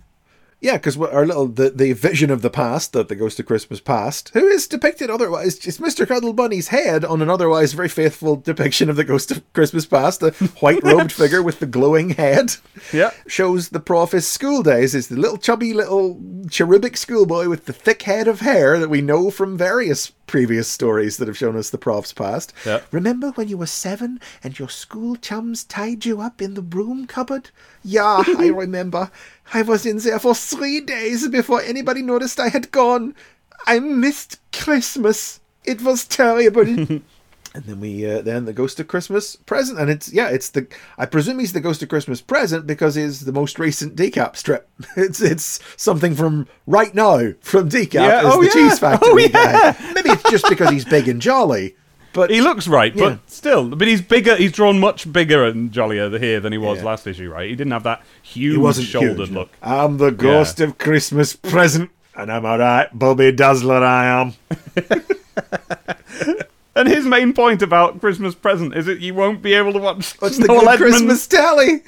Yeah, 0.63 0.77
because 0.77 0.97
our 0.97 1.25
little 1.25 1.47
the, 1.47 1.71
the 1.71 1.91
vision 1.91 2.31
of 2.31 2.41
the 2.41 2.49
past 2.49 2.93
that 2.93 3.09
the 3.09 3.15
Ghost 3.15 3.37
of 3.37 3.45
Christmas 3.45 3.81
Past, 3.81 4.29
who 4.29 4.47
is 4.47 4.65
depicted 4.65 5.09
otherwise, 5.09 5.57
it's 5.67 5.77
Mr. 5.77 6.07
Cuddle 6.07 6.31
Bunny's 6.31 6.69
head 6.69 7.03
on 7.03 7.21
an 7.21 7.29
otherwise 7.29 7.73
very 7.73 7.89
faithful 7.89 8.37
depiction 8.37 8.89
of 8.89 8.95
the 8.95 9.03
Ghost 9.03 9.29
of 9.29 9.43
Christmas 9.51 9.85
Past, 9.85 10.21
the 10.21 10.31
white 10.61 10.81
robed 10.81 11.11
figure 11.11 11.43
with 11.43 11.59
the 11.59 11.65
glowing 11.65 12.11
head. 12.11 12.55
Yeah. 12.93 13.11
Shows 13.27 13.69
the 13.69 13.81
prof 13.81 14.13
his 14.13 14.25
school 14.25 14.63
days 14.63 14.95
is 14.95 15.09
the 15.09 15.17
little 15.17 15.37
chubby 15.37 15.73
little 15.73 16.21
cherubic 16.49 16.95
schoolboy 16.95 17.49
with 17.49 17.65
the 17.65 17.73
thick 17.73 18.03
head 18.03 18.29
of 18.29 18.39
hair 18.39 18.79
that 18.79 18.89
we 18.89 19.01
know 19.01 19.29
from 19.31 19.57
various 19.57 20.13
previous 20.33 20.67
stories 20.67 21.17
that 21.17 21.27
have 21.27 21.37
shown 21.37 21.55
us 21.55 21.69
the 21.69 21.77
prof's 21.77 22.11
past. 22.11 22.51
Yeah. 22.65 22.81
Remember 22.89 23.29
when 23.33 23.49
you 23.49 23.55
were 23.55 23.67
seven 23.67 24.19
and 24.43 24.57
your 24.57 24.67
school 24.67 25.15
chums 25.15 25.63
tied 25.63 26.05
you 26.05 26.21
up 26.21 26.41
in 26.41 26.55
the 26.55 26.61
broom 26.63 27.05
cupboard? 27.05 27.51
Yeah, 27.83 28.23
I 28.39 28.47
remember. 28.47 29.11
I 29.53 29.61
was 29.61 29.85
in 29.85 29.99
there 29.99 30.17
for 30.17 30.33
three 30.33 30.81
days 30.81 31.27
before 31.27 31.61
anybody 31.61 32.01
noticed 32.01 32.39
I 32.39 32.49
had 32.49 32.71
gone. 32.71 33.13
I 33.67 33.77
missed 33.77 34.39
Christmas. 34.51 35.39
It 35.65 35.83
was 35.83 36.03
terrible. 36.03 37.01
and 37.55 37.63
then 37.65 37.79
we, 37.79 38.09
uh, 38.09 38.21
then 38.21 38.45
the 38.45 38.53
Ghost 38.53 38.79
of 38.79 38.87
Christmas 38.87 39.35
present, 39.35 39.79
and 39.79 39.89
it's 39.89 40.11
yeah, 40.11 40.29
it's 40.29 40.49
the. 40.49 40.67
I 40.97 41.05
presume 41.05 41.39
he's 41.39 41.53
the 41.53 41.59
Ghost 41.59 41.83
of 41.83 41.89
Christmas 41.89 42.19
present 42.21 42.65
because 42.65 42.95
he's 42.95 43.21
the 43.25 43.31
most 43.31 43.59
recent 43.59 43.95
decap 43.95 44.35
strip. 44.35 44.69
It's 44.97 45.21
it's 45.21 45.59
something 45.77 46.15
from 46.15 46.47
right 46.67 46.93
now 46.95 47.33
from 47.41 47.69
decap 47.69 47.93
Yeah, 47.93 48.19
as 48.19 48.25
oh 48.33 48.41
the 48.41 48.47
yeah, 48.47 48.53
cheese 48.53 48.79
factory 48.85 49.09
oh 49.11 49.17
yeah. 49.17 49.73
guy. 49.73 49.93
Maybe 49.93 50.09
it's 50.09 50.29
just 50.31 50.49
because 50.49 50.69
he's 50.71 50.85
big 50.85 51.07
and 51.07 51.21
jolly. 51.21 51.75
But 52.13 52.29
He 52.29 52.41
looks 52.41 52.67
right, 52.67 52.95
Yeah. 52.95 53.09
but 53.09 53.29
still. 53.29 53.69
But 53.75 53.87
he's 53.87 54.01
bigger. 54.01 54.35
He's 54.35 54.51
drawn 54.51 54.79
much 54.79 55.11
bigger 55.11 55.45
and 55.45 55.71
jollier 55.71 56.15
here 56.19 56.39
than 56.39 56.51
he 56.51 56.59
was 56.59 56.77
Yeah. 56.77 56.85
last 56.85 57.07
issue, 57.07 57.31
right? 57.31 57.49
He 57.49 57.55
didn't 57.55 57.73
have 57.73 57.83
that 57.83 58.03
huge 58.21 58.75
shouldered 58.85 59.17
huge, 59.17 59.31
no. 59.31 59.39
look. 59.41 59.49
I'm 59.63 59.97
the 59.97 60.11
ghost 60.11 60.59
of 60.59 60.77
Christmas 60.77 61.35
present, 61.35 61.89
and 62.15 62.31
I'm 62.31 62.45
alright, 62.45 62.87
Bobby 62.97 63.31
Dazzler. 63.31 63.83
I 63.83 64.05
am. 64.21 64.33
And 66.75 66.87
his 66.87 67.05
main 67.05 67.33
point 67.33 67.61
about 67.61 67.99
Christmas 67.99 68.33
present 68.33 68.75
is 68.75 68.87
that 68.87 68.99
you 68.99 69.13
won't 69.13 69.43
be 69.43 69.53
able 69.53 69.73
to 69.73 69.79
watch 69.79 70.19
What's 70.19 70.37
the 70.37 70.47
Noel 70.47 70.61
good 70.61 70.69
Edmonds. 70.69 70.97
Christmas 70.97 71.27
telly? 71.27 71.83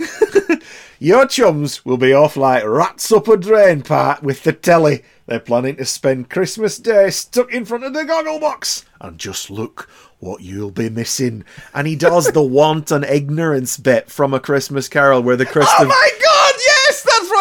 Your 1.00 1.26
chums 1.26 1.84
will 1.84 1.98
be 1.98 2.14
off 2.14 2.38
like 2.38 2.64
rats 2.64 3.12
up 3.12 3.28
a 3.28 3.36
drain 3.36 3.82
pipe 3.82 4.22
with 4.22 4.44
the 4.44 4.54
telly. 4.54 5.04
They're 5.26 5.40
planning 5.40 5.78
to 5.78 5.86
spend 5.86 6.30
Christmas 6.30 6.78
Day 6.78 7.10
stuck 7.10 7.52
in 7.52 7.66
front 7.66 7.84
of 7.84 7.94
the 7.94 8.06
goggle 8.06 8.40
box. 8.40 8.86
And 9.02 9.18
just 9.18 9.50
look 9.50 9.90
what 10.20 10.42
you'll 10.42 10.72
be 10.72 10.90
missing. 10.90 11.44
And 11.74 11.88
he 11.88 11.96
does 11.96 12.32
the 12.32 12.44
want 12.44 12.92
and 12.92 13.04
ignorance 13.04 13.78
bit 13.78 14.12
from 14.12 14.36
A 14.36 14.40
Christmas 14.40 14.88
Carol 14.88 15.22
where 15.22 15.36
the 15.36 15.46
Christmas... 15.46 15.92
Oh 15.92 16.20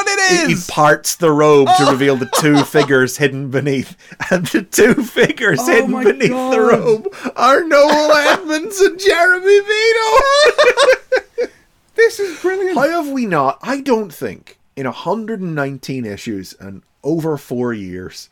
of- 0.05 0.17
my 0.17 0.17
god, 0.17 0.19
yes, 0.19 0.31
that's 0.31 0.43
what 0.43 0.51
it 0.51 0.57
he 0.57 0.73
parts 0.73 1.17
the 1.17 1.31
robe 1.31 1.69
to 1.69 1.85
oh. 1.85 1.93
reveal 1.93 2.17
the 2.17 2.31
two 2.41 2.65
figures 2.65 3.17
hidden 3.17 3.51
beneath. 3.51 3.97
And 4.31 4.47
the 4.47 4.63
two 4.63 4.95
figures 4.95 5.59
Oh 5.63 5.67
hidden 5.67 6.03
beneath 6.03 6.31
the 6.31 6.61
robe 6.61 7.15
are 7.37 7.65
Noel 7.65 8.13
Edmonds 8.17 8.81
and 8.81 8.99
Jeremy 8.99 9.61
Beadle. 9.61 11.49
this 11.95 12.21
is 12.21 12.41
brilliant. 12.41 12.77
How 12.77 12.89
have 12.89 13.09
we 13.09 13.27
not? 13.27 13.59
I 13.63 13.81
don't 13.81 14.13
think 14.13 14.59
in 14.77 14.87
119 14.87 16.05
issues 16.05 16.55
and 16.55 16.83
over 17.03 17.37
four 17.37 17.73
years, 17.73 18.31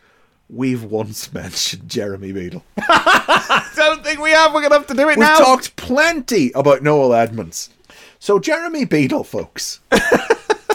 we've 0.48 0.82
once 0.82 1.32
mentioned 1.32 1.88
Jeremy 1.88 2.32
Beadle. 2.32 2.64
I 2.78 3.70
don't 3.76 4.04
think 4.04 4.20
we 4.20 4.30
have. 4.30 4.52
We're 4.52 4.60
going 4.60 4.72
to 4.72 4.78
have 4.78 4.86
to 4.88 4.94
do 4.94 5.08
it 5.08 5.18
now. 5.18 5.38
We've 5.38 5.46
talked 5.46 5.76
plenty 5.76 6.52
about 6.54 6.82
Noel 6.82 7.14
Edmonds. 7.14 7.70
So 8.18 8.38
Jeremy 8.38 8.84
Beadle, 8.84 9.24
folks, 9.24 9.80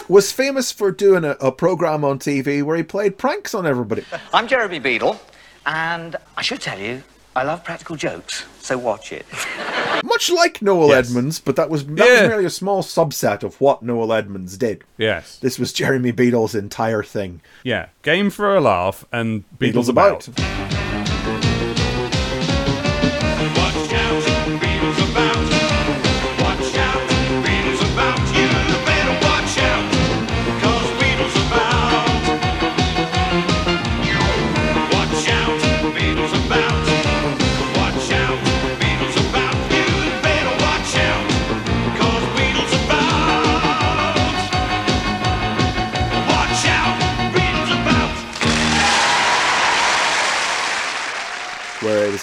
was 0.08 0.32
famous 0.32 0.72
for 0.72 0.90
doing 0.90 1.24
a, 1.24 1.32
a 1.40 1.52
program 1.52 2.04
on 2.04 2.18
TV 2.18 2.62
where 2.62 2.76
he 2.76 2.82
played 2.82 3.18
pranks 3.18 3.54
on 3.54 3.66
everybody. 3.66 4.04
I'm 4.34 4.48
Jeremy 4.48 4.78
Beadle, 4.78 5.20
and 5.66 6.16
I 6.36 6.42
should 6.42 6.60
tell 6.60 6.78
you, 6.78 7.02
I 7.36 7.42
love 7.44 7.62
practical 7.62 7.94
jokes, 7.94 8.46
so 8.60 8.76
watch 8.78 9.12
it. 9.12 9.24
Much 10.04 10.30
like 10.30 10.60
Noel 10.62 10.88
Yes. 10.88 11.10
Edmonds, 11.10 11.38
but 11.40 11.56
that 11.56 11.70
was 11.70 11.84
that 11.86 11.98
Yeah. 12.06 12.20
was 12.22 12.28
merely 12.28 12.44
a 12.46 12.50
small 12.50 12.82
subset 12.82 13.42
of 13.42 13.60
what 13.60 13.82
Noel 13.82 14.12
Edmonds 14.12 14.56
did. 14.56 14.82
yes. 14.96 15.38
This 15.38 15.58
was 15.58 15.72
Jeremy 15.72 16.10
Beadle's 16.12 16.54
entire 16.54 17.02
thing. 17.02 17.40
Yeah. 17.62 17.88
Game 18.02 18.30
for 18.30 18.56
a 18.56 18.60
laugh 18.60 19.04
and 19.12 19.44
Beatles, 19.50 19.58
Beadle's 19.58 19.88
about. 19.88 20.28
about. 20.28 20.77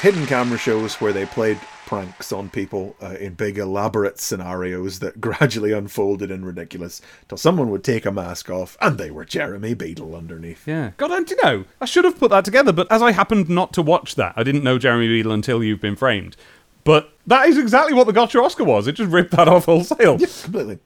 Hidden 0.06 0.28
camera 0.28 0.56
shows 0.56 1.02
where 1.02 1.12
they 1.12 1.26
played 1.26 1.60
pranks 1.88 2.32
on 2.32 2.48
people 2.48 2.96
uh, 3.02 3.16
in 3.20 3.34
big 3.34 3.58
elaborate 3.58 4.20
scenarios 4.20 5.00
that 5.00 5.20
gradually 5.20 5.72
unfolded 5.72 6.30
in 6.30 6.46
ridiculous 6.46 7.02
till 7.28 7.40
someone 7.40 7.72
would 7.72 7.84
take 7.84 8.06
a 8.06 8.12
mask 8.12 8.52
off 8.52 8.78
and 8.82 9.00
they 9.00 9.10
were 9.10 9.26
Jeremy 9.26 9.74
Beadle 9.74 10.16
underneath. 10.16 10.68
Yeah. 10.68 10.92
God, 10.98 11.10
and 11.10 11.28
you 11.28 11.38
know, 11.42 11.66
I 11.82 11.86
should 11.86 12.06
have 12.06 12.20
put 12.20 12.30
that 12.30 12.46
together, 12.46 12.72
but 12.72 12.86
as 12.92 13.02
I 13.02 13.14
happened 13.14 13.50
not 13.50 13.74
to 13.74 13.82
watch 13.82 14.14
that, 14.14 14.34
I 14.36 14.44
didn't 14.44 14.64
know 14.64 14.78
Jeremy 14.78 15.08
Beadle 15.08 15.32
until 15.32 15.64
You've 15.64 15.82
Been 15.82 15.96
Framed. 15.96 16.38
But 16.84 17.12
that 17.26 17.48
is 17.48 17.58
exactly 17.58 17.96
what 17.96 18.06
the 18.06 18.14
Gotcha 18.14 18.40
Oscar 18.40 18.64
was. 18.64 18.86
It 18.86 18.92
just 18.92 19.10
ripped 19.12 19.32
that 19.32 19.48
off 19.48 19.66
wholesale. 19.66 20.20
Completely. 20.44 20.78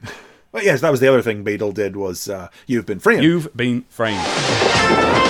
But 0.53 0.63
yes, 0.63 0.79
that 0.79 0.91
was 0.91 1.01
the 1.01 1.09
other 1.09 1.21
thing 1.21 1.43
Beadle 1.43 1.73
did 1.73 1.97
was 1.97 2.29
uh, 2.29 2.47
You've 2.67 2.85
Been 2.85 2.99
Framed. 2.99 3.23
You've 3.25 3.53
been 3.53 3.83
framed. 3.89 5.28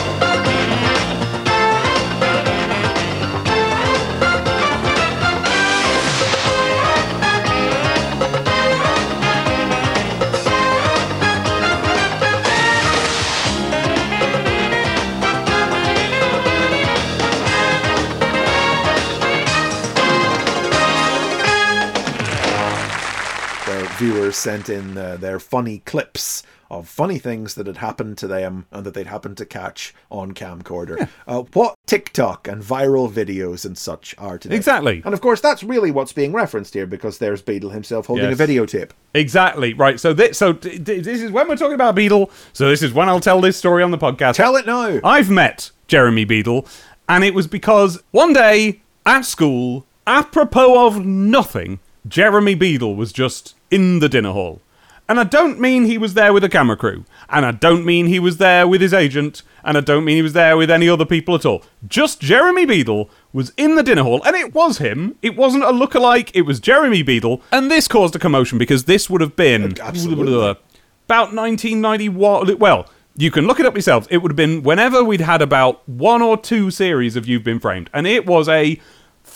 Listeners 24.30 24.66
sent 24.66 24.70
in 24.70 24.98
uh, 24.98 25.18
their 25.18 25.40
funny 25.40 25.80
clips 25.86 26.44
of 26.72 26.88
funny 26.88 27.18
things 27.18 27.56
that 27.56 27.66
had 27.66 27.78
happened 27.78 28.16
to 28.16 28.28
them 28.28 28.66
and 28.72 28.86
that 28.86 28.94
they'd 28.94 29.08
happened 29.08 29.36
to 29.36 29.44
catch 29.46 29.92
on 30.12 30.34
camcorder. 30.34 31.10
Uh, 31.28 31.42
what 31.54 31.74
TikTok 31.88 32.48
and 32.48 32.62
viral 32.62 33.12
videos 33.12 33.66
and 33.66 33.76
such 33.76 34.14
are 34.20 34.38
today. 34.38 34.56
Exactly. 34.56 35.02
And 35.04 35.16
of 35.16 35.22
course, 35.22 35.42
that's 35.42 35.64
really 35.64 35.90
what's 35.90 36.14
being 36.14 36.32
referenced 36.32 36.76
here 36.76 36.86
because 36.86 37.18
there's 37.18 37.42
Beadle 37.42 37.72
himself 37.72 38.06
holding 38.06 38.30
Yes. 38.30 38.40
a 38.40 38.48
videotape. 38.48 38.92
Exactly 39.16 39.74
right. 39.74 40.00
So 40.00 40.14
this, 40.14 40.38
so 40.38 40.54
this 40.54 41.08
is 41.08 41.32
when 41.32 41.48
we're 41.48 41.56
talking 41.56 41.74
about 41.74 41.96
Beadle. 41.96 42.30
So 42.54 42.70
this 42.70 42.84
is 42.84 42.94
when 42.94 43.10
I'll 43.10 43.20
tell 43.20 43.42
this 43.42 43.58
story 43.58 43.82
on 43.82 43.90
the 43.90 43.98
podcast. 43.98 44.36
Tell 44.36 44.56
it 44.56 44.68
now. 44.68 45.00
I've 45.04 45.32
met 45.32 45.72
Jeremy 45.88 46.26
Beadle, 46.26 46.68
and 47.08 47.24
it 47.24 47.34
was 47.34 47.48
because 47.48 48.04
one 48.12 48.34
day 48.34 48.82
at 49.08 49.22
school, 49.22 49.88
apropos 50.06 50.86
of 50.86 51.04
nothing, 51.04 51.80
Jeremy 52.10 52.56
Beadle 52.56 52.96
was 52.96 53.14
just 53.14 53.56
in 53.70 54.00
the 54.00 54.10
dinner 54.10 54.32
hall. 54.32 54.62
And 55.08 55.20
I 55.20 55.24
don't 55.24 55.60
mean 55.60 55.86
he 55.86 55.98
was 55.98 56.14
there 56.14 56.34
with 56.34 56.44
a 56.44 56.50
camera 56.50 56.78
crew, 56.78 57.04
and 57.30 57.44
I 57.44 57.50
don't 57.52 57.84
mean 57.84 58.06
he 58.06 58.20
was 58.20 58.38
there 58.38 58.68
with 58.68 58.80
his 58.80 58.94
agent, 58.94 59.42
and 59.64 59.76
I 59.76 59.82
don't 59.82 60.06
mean 60.06 60.18
he 60.18 60.22
was 60.22 60.34
there 60.34 60.56
with 60.56 60.70
any 60.70 60.88
other 60.88 61.06
people 61.06 61.34
at 61.34 61.46
all. 61.48 61.64
Just 61.88 62.20
Jeremy 62.22 62.64
Beadle 62.66 63.10
was 63.34 63.52
in 63.58 63.74
the 63.74 63.82
dinner 63.82 64.04
hall, 64.04 64.22
and 64.24 64.36
it 64.36 64.54
was 64.54 64.78
him. 64.78 65.16
It 65.24 65.36
wasn't 65.36 65.64
a 65.64 65.72
lookalike, 65.72 66.30
it 66.36 66.44
was 66.44 66.60
Jeremy 66.60 67.02
Beadle, 67.02 67.42
and 67.52 67.72
this 67.72 67.88
caused 67.88 68.16
a 68.16 68.20
commotion 68.20 68.60
because 68.60 68.84
this 68.84 69.10
would 69.10 69.22
have 69.22 69.36
been 69.36 69.80
uh, 69.80 69.84
Absolutely. 69.86 70.32
about 70.36 71.34
1991. 71.34 72.60
Well, 72.60 72.88
you 73.18 73.32
can 73.32 73.48
look 73.48 73.60
it 73.60 73.66
up 73.66 73.74
yourselves. 73.74 74.08
It 74.12 74.18
would 74.18 74.32
have 74.32 74.38
been 74.38 74.62
whenever 74.62 75.04
we'd 75.04 75.22
had 75.22 75.42
about 75.42 75.88
one 75.90 76.22
or 76.22 76.38
two 76.38 76.70
series 76.70 77.16
of 77.16 77.28
You've 77.28 77.44
Been 77.44 77.60
Framed, 77.60 77.90
and 77.96 78.06
it 78.06 78.28
was 78.28 78.48
a 78.48 78.80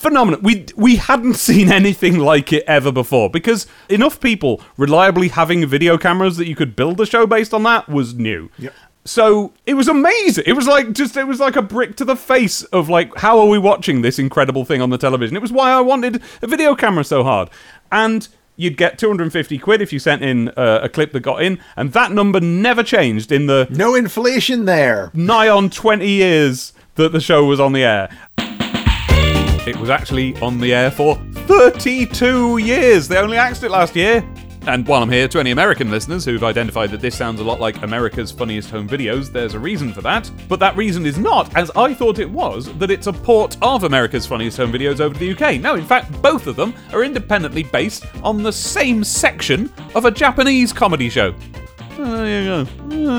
phenomenon. 0.03 0.41
We 0.43 0.65
we 0.75 0.97
hadn't 0.97 1.33
seen 1.49 1.71
anything 1.71 2.19
like 2.19 2.53
it 2.53 2.63
ever 2.67 2.91
before 2.91 3.29
because 3.29 3.65
enough 3.89 4.19
people 4.19 4.61
reliably 4.77 5.29
having 5.29 5.65
video 5.65 5.97
cameras 5.97 6.37
that 6.37 6.47
you 6.47 6.55
could 6.55 6.75
build 6.75 7.01
a 7.01 7.05
show 7.05 7.25
based 7.25 7.53
on 7.53 7.63
that 7.63 7.89
was 7.89 8.13
new. 8.13 8.49
Yep. 8.59 8.73
So 9.05 9.51
it 9.65 9.73
was 9.73 9.89
amazing. 9.89 10.45
It 10.47 10.53
was 10.53 10.65
like 10.67 10.93
just 10.93 11.17
it 11.17 11.27
was 11.27 11.39
like 11.39 11.55
a 11.57 11.61
brick 11.61 11.95
to 11.97 12.05
the 12.05 12.15
face 12.15 12.63
of 12.65 12.87
like 12.87 13.17
how 13.17 13.39
are 13.39 13.47
we 13.47 13.57
watching 13.57 14.01
this 14.01 14.17
incredible 14.19 14.63
thing 14.63 14.81
on 14.81 14.91
the 14.91 14.97
television? 14.97 15.35
It 15.35 15.41
was 15.41 15.51
why 15.51 15.71
I 15.71 15.81
wanted 15.81 16.21
a 16.41 16.47
video 16.47 16.73
camera 16.75 17.03
so 17.03 17.23
hard. 17.23 17.49
And 17.91 18.27
you'd 18.55 18.77
get 18.77 18.97
250 18.99 19.57
quid 19.57 19.81
if 19.81 19.91
you 19.91 19.97
sent 19.99 20.21
in 20.23 20.47
uh, 20.49 20.79
a 20.83 20.87
clip 20.87 21.11
that 21.11 21.19
got 21.21 21.41
in 21.43 21.59
and 21.75 21.91
that 21.93 22.11
number 22.11 22.39
never 22.39 22.83
changed 22.83 23.31
in 23.31 23.47
the 23.47 23.67
No 23.71 23.95
inflation 23.95 24.65
there. 24.65 25.09
nigh 25.13 25.49
on 25.49 25.69
20 25.71 26.07
years 26.07 26.71
that 26.95 27.11
the 27.11 27.19
show 27.19 27.43
was 27.45 27.59
on 27.59 27.73
the 27.73 27.83
air. 27.83 28.09
It 29.65 29.77
was 29.77 29.89
actually 29.89 30.35
on 30.41 30.59
the 30.59 30.73
air 30.73 30.91
for 30.91 31.15
32 31.15 32.57
years. 32.57 33.07
They 33.07 33.17
only 33.17 33.37
axed 33.37 33.63
it 33.63 33.71
last 33.71 33.95
year. 33.95 34.21
And 34.67 34.85
while 34.87 35.01
I'm 35.01 35.09
here, 35.09 35.27
to 35.29 35.39
any 35.39 35.51
American 35.51 35.89
listeners 35.89 36.25
who've 36.25 36.43
identified 36.43 36.91
that 36.91 36.99
this 36.99 37.15
sounds 37.15 37.39
a 37.39 37.43
lot 37.43 37.61
like 37.61 37.81
America's 37.81 38.29
Funniest 38.29 38.69
Home 38.71 38.87
Videos, 38.89 39.31
there's 39.31 39.53
a 39.53 39.59
reason 39.59 39.93
for 39.93 40.01
that. 40.01 40.29
But 40.49 40.59
that 40.59 40.75
reason 40.75 41.05
is 41.05 41.17
not, 41.17 41.55
as 41.55 41.71
I 41.77 41.93
thought 41.93 42.19
it 42.19 42.29
was, 42.29 42.73
that 42.77 42.91
it's 42.91 43.07
a 43.07 43.13
port 43.13 43.55
of 43.61 43.85
America's 43.85 44.25
Funniest 44.25 44.57
Home 44.57 44.71
Videos 44.71 44.99
over 44.99 45.13
to 45.13 45.19
the 45.19 45.31
UK. 45.31 45.61
No, 45.61 45.75
in 45.75 45.85
fact, 45.85 46.11
both 46.21 46.47
of 46.47 46.57
them 46.57 46.73
are 46.91 47.03
independently 47.03 47.63
based 47.63 48.05
on 48.21 48.43
the 48.43 48.51
same 48.51 49.03
section 49.03 49.71
of 49.95 50.03
a 50.03 50.11
Japanese 50.11 50.73
comedy 50.73 51.09
show. 51.09 51.33
There 51.97 52.41
you 52.41 52.65
go. 52.65 53.11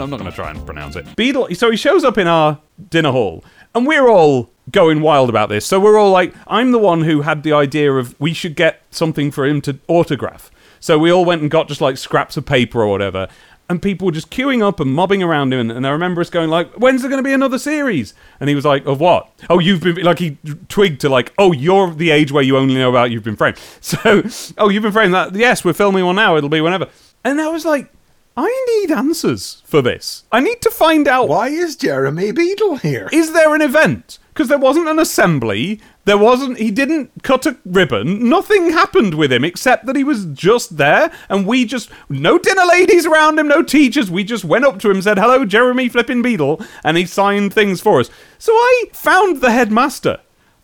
I'm 0.00 0.10
not 0.10 0.18
going 0.18 0.30
to 0.30 0.34
try 0.34 0.50
and 0.50 0.64
pronounce 0.64 0.96
it. 0.96 1.16
Beadle. 1.16 1.54
So 1.54 1.70
he 1.70 1.76
shows 1.76 2.02
up 2.02 2.16
in 2.18 2.26
our 2.26 2.60
dinner 2.90 3.10
hall, 3.10 3.44
and 3.74 3.86
we're 3.86 4.08
all 4.08 4.50
going 4.70 5.00
wild 5.00 5.28
about 5.28 5.48
this. 5.48 5.66
So 5.66 5.80
we're 5.80 5.98
all 5.98 6.10
like, 6.10 6.34
I'm 6.46 6.72
the 6.72 6.78
one 6.78 7.02
who 7.02 7.22
had 7.22 7.42
the 7.42 7.52
idea 7.52 7.92
of 7.92 8.18
we 8.20 8.32
should 8.32 8.54
get 8.54 8.82
something 8.90 9.30
for 9.30 9.44
him 9.44 9.60
to 9.62 9.78
autograph. 9.88 10.50
So 10.80 10.98
we 10.98 11.10
all 11.10 11.24
went 11.24 11.42
and 11.42 11.50
got 11.50 11.68
just 11.68 11.80
like 11.80 11.96
scraps 11.96 12.36
of 12.36 12.46
paper 12.46 12.80
or 12.80 12.88
whatever. 12.88 13.28
And 13.68 13.80
people 13.80 14.06
were 14.06 14.12
just 14.12 14.30
queuing 14.30 14.62
up 14.62 14.80
and 14.80 14.92
mobbing 14.92 15.22
around 15.22 15.54
him. 15.54 15.70
And, 15.70 15.86
I 15.86 15.90
remember 15.90 16.20
us 16.20 16.28
going 16.28 16.50
like, 16.50 16.70
"When's 16.74 17.00
there 17.00 17.08
going 17.08 17.22
to 17.22 17.26
be 17.26 17.32
another 17.32 17.58
series?" 17.58 18.12
And 18.38 18.48
he 18.50 18.54
was 18.54 18.66
like, 18.66 18.84
"Of 18.84 19.00
what? 19.00 19.30
Oh, 19.48 19.60
you've 19.60 19.80
been 19.80 20.02
like 20.02 20.18
he 20.18 20.36
twigged 20.68 21.00
to 21.02 21.08
like, 21.08 21.32
oh, 21.38 21.52
you're 21.52 21.94
the 21.94 22.10
age 22.10 22.32
where 22.32 22.42
you 22.42 22.58
only 22.58 22.74
know 22.74 22.90
about 22.90 23.12
you've 23.12 23.22
been 23.22 23.36
framed. 23.36 23.58
So, 23.80 24.24
oh, 24.58 24.68
you've 24.68 24.82
been 24.82 24.92
framed. 24.92 25.14
That 25.14 25.34
yes, 25.34 25.64
we're 25.64 25.72
filming 25.72 26.04
one 26.04 26.16
now. 26.16 26.36
It'll 26.36 26.50
be 26.50 26.60
whenever." 26.60 26.88
And 27.24 27.40
I 27.40 27.48
was 27.48 27.64
like, 27.64 27.90
I 28.36 28.64
need 28.80 28.90
answers 28.94 29.62
for 29.66 29.82
this. 29.82 30.24
I 30.32 30.40
need 30.40 30.62
to 30.62 30.70
find 30.70 31.06
out 31.06 31.28
Why 31.28 31.48
is 31.48 31.76
Jeremy 31.76 32.32
Beadle 32.32 32.76
here? 32.76 33.08
is 33.12 33.32
there 33.32 33.54
an 33.54 33.60
event? 33.62 34.18
Because 34.32 34.48
there 34.48 34.58
wasn't 34.58 34.88
an 34.88 34.98
assembly. 34.98 35.78
There 36.06 36.16
wasn't. 36.16 36.56
He 36.58 36.70
didn't 36.70 37.10
cut 37.22 37.44
a 37.44 37.56
ribbon. 37.66 38.28
Nothing 38.30 38.70
happened 38.70 39.12
with 39.14 39.30
him 39.30 39.44
except 39.44 39.84
that 39.84 39.94
he 39.96 40.02
was 40.04 40.24
just 40.24 40.78
there, 40.78 41.12
and 41.28 41.46
we 41.46 41.66
just 41.66 41.90
no 42.08 42.38
dinner 42.38 42.64
ladies 42.64 43.04
around 43.04 43.38
him, 43.38 43.46
no 43.48 43.62
teachers. 43.62 44.10
We 44.10 44.24
just 44.24 44.44
went 44.44 44.64
up 44.64 44.78
to 44.80 44.90
him, 44.90 45.02
said 45.02 45.18
hello, 45.18 45.44
Jeremy 45.44 45.90
Flippin 45.90 46.22
Beadle, 46.22 46.62
and 46.82 46.96
he 46.96 47.04
signed 47.04 47.52
things 47.52 47.82
for 47.82 48.00
us. 48.00 48.08
So 48.38 48.52
I 48.52 48.84
found 48.94 49.42
the 49.42 49.50
headmaster, 49.50 50.20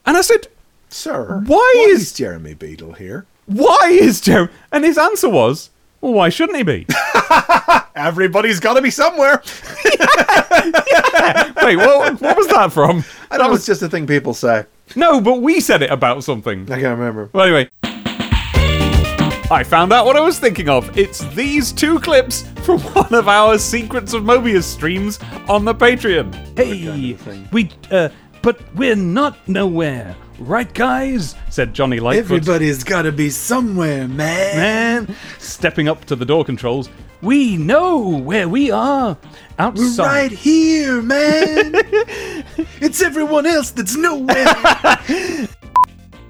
and 0.06 0.16
I 0.16 0.22
said, 0.22 0.48
Sir, 0.88 1.42
Why 1.46 1.74
is- 1.88 2.14
Jeremy 2.14 2.54
Beadle 2.54 2.94
here? 2.94 3.26
"Why 3.44 3.88
is 3.90 4.22
Jeremy?" 4.22 4.50
And 4.72 4.84
his 4.84 4.96
answer 4.96 5.28
was, 5.28 5.68
"Well, 6.00 6.14
why 6.14 6.30
shouldn't 6.30 6.56
he 6.56 6.62
be?" 6.64 6.86
Everybody's 7.98 8.60
got 8.60 8.74
to 8.74 8.82
be 8.82 8.90
somewhere. 8.90 9.42
Wait, 11.62 11.76
what, 11.76 12.20
what 12.20 12.36
was 12.36 12.46
that 12.48 12.70
from? 12.72 13.04
I 13.30 13.38
know 13.38 13.52
it's 13.52 13.66
just 13.66 13.82
a 13.82 13.88
thing 13.88 14.06
people 14.06 14.34
say. 14.34 14.64
No, 14.94 15.20
but 15.20 15.42
we 15.42 15.60
said 15.60 15.82
it 15.82 15.90
about 15.90 16.22
something. 16.22 16.62
I 16.70 16.80
can't 16.80 16.98
remember. 16.98 17.28
Well, 17.32 17.44
anyway. 17.44 17.68
I 19.50 19.64
found 19.64 19.92
out 19.92 20.06
what 20.06 20.14
I 20.14 20.20
was 20.20 20.38
thinking 20.38 20.68
of. 20.68 20.96
It's 20.96 21.20
these 21.34 21.72
two 21.72 21.98
clips 21.98 22.42
from 22.62 22.80
one 22.94 23.12
of 23.14 23.28
our 23.28 23.58
Secrets 23.58 24.12
of 24.12 24.22
Mobius 24.22 24.64
streams 24.64 25.18
on 25.48 25.64
the 25.64 25.74
Patreon. 25.74 26.34
Hey, 26.56 27.16
we, 27.50 27.70
uh, 27.90 28.10
but 28.42 28.60
we're 28.76 28.94
not 28.94 29.48
nowhere, 29.48 30.14
right, 30.38 30.72
guys? 30.72 31.34
Said 31.50 31.74
Johnny 31.74 32.00
Lightfoot. 32.00 32.24
Everybody's 32.24 32.84
got 32.84 33.02
to 33.02 33.12
be 33.12 33.30
somewhere, 33.30 34.08
man. 34.08 35.06
Man, 35.06 35.16
stepping 35.38 35.88
up 35.88 36.04
to 36.06 36.16
the 36.16 36.24
door 36.24 36.44
controls. 36.44 36.88
We 37.20 37.56
know 37.56 38.18
where 38.18 38.48
we 38.48 38.70
are. 38.70 39.16
Outside. 39.58 40.06
Right 40.06 40.30
here, 40.30 41.02
man. 41.02 41.72
it's 42.80 43.02
everyone 43.02 43.46
else 43.46 43.70
that's 43.70 43.96
nowhere. 43.96 44.46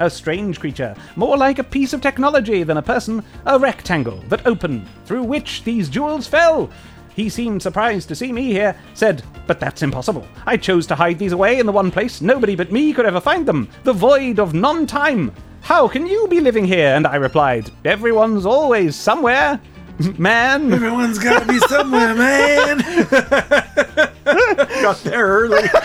A 0.01 0.09
strange 0.09 0.61
creature, 0.61 0.95
more 1.17 1.37
like 1.37 1.59
a 1.59 1.65
piece 1.65 1.93
of 1.93 2.01
technology 2.01 2.63
than 2.63 2.77
a 2.77 2.83
person, 2.83 3.21
a 3.47 3.59
rectangle 3.59 4.19
that 4.29 4.47
opened, 4.47 4.87
through 5.05 5.25
which 5.25 5.65
these 5.65 5.89
jewels 5.89 6.25
fell. 6.25 6.71
He 7.19 7.29
seemed 7.29 7.61
surprised 7.61 8.07
to 8.11 8.15
see 8.15 8.31
me 8.31 8.53
here, 8.53 8.77
said, 8.95 9.25
But 9.49 9.59
that's 9.59 9.83
impossible. 9.83 10.25
I 10.47 10.57
chose 10.57 10.87
to 10.87 10.95
hide 10.95 11.19
these 11.19 11.33
away 11.33 11.59
in 11.59 11.67
the 11.67 11.73
one 11.73 11.91
place 11.91 12.21
nobody 12.21 12.55
but 12.55 12.71
me 12.71 12.93
could 12.93 13.07
ever 13.07 13.21
find 13.21 13.45
them 13.45 13.69
the 13.83 13.93
void 13.93 14.39
of 14.39 14.55
non 14.55 14.87
time. 14.87 15.33
How 15.63 15.89
can 15.89 16.07
you 16.07 16.29
be 16.29 16.39
living 16.39 16.65
here? 16.65 16.95
And 16.95 17.09
I 17.09 17.17
replied, 17.17 17.73
Everyone's 17.85 18.47
always 18.47 18.95
somewhere. 18.95 19.61
Man. 20.17 20.73
Everyone's 20.73 21.19
got 21.19 21.43
to 21.43 21.49
be 21.49 21.59
somewhere, 21.61 22.15
man. 22.15 22.79
got 24.83 24.99
there 25.05 25.27
early. 25.27 25.69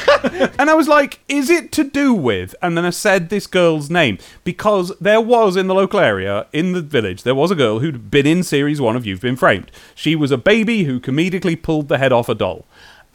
And 0.59 0.69
I 0.69 0.75
was 0.75 0.87
like, 0.87 1.19
is 1.27 1.49
it 1.49 1.71
to 1.73 1.83
do 1.83 2.13
with? 2.13 2.55
And 2.61 2.77
then 2.77 2.85
I 2.85 2.91
said 2.91 3.29
this 3.29 3.47
girl's 3.47 3.89
name 3.89 4.17
because 4.43 4.93
there 4.99 5.19
was 5.19 5.57
in 5.57 5.67
the 5.67 5.75
local 5.75 5.99
area, 5.99 6.47
in 6.53 6.71
the 6.71 6.81
village, 6.81 7.23
there 7.23 7.35
was 7.35 7.51
a 7.51 7.55
girl 7.55 7.79
who'd 7.79 8.09
been 8.09 8.25
in 8.25 8.43
series 8.43 8.79
one 8.79 8.95
of 8.95 9.05
You've 9.05 9.19
Been 9.19 9.35
Framed. 9.35 9.71
She 9.95 10.15
was 10.15 10.31
a 10.31 10.37
baby 10.37 10.83
who 10.83 10.99
comedically 10.99 11.61
pulled 11.61 11.89
the 11.89 11.97
head 11.97 12.13
off 12.13 12.29
a 12.29 12.35
doll. 12.35 12.65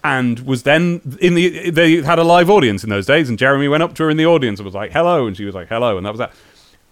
And 0.05 0.41
was 0.41 0.65
then 0.65 1.19
in 1.21 1.35
the. 1.35 1.71
They 1.71 2.03
had 2.03 2.19
a 2.19 2.25
live 2.25 2.51
audience 2.51 2.85
in 2.85 2.91
those 2.91 3.07
days, 3.07 3.29
and 3.29 3.39
Jeremy 3.39 3.69
went 3.69 3.83
up 3.83 3.95
to 3.95 4.05
her 4.05 4.11
in 4.11 4.17
the 4.17 4.27
audience 4.27 4.61
and 4.61 4.65
was 4.67 4.75
like, 4.75 4.93
hello. 4.93 5.27
And 5.27 5.37
she 5.37 5.45
was 5.45 5.55
like, 5.55 5.69
hello. 5.69 5.97
And 5.97 6.07
that 6.07 6.11
was 6.11 6.19
that. 6.19 6.33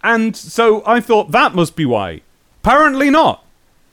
And 0.02 0.36
so 0.36 0.82
I 0.86 1.00
thought 1.00 1.30
that 1.32 1.54
must 1.54 1.76
be 1.76 1.84
why. 1.84 2.22
Apparently 2.62 3.10
not. 3.10 3.45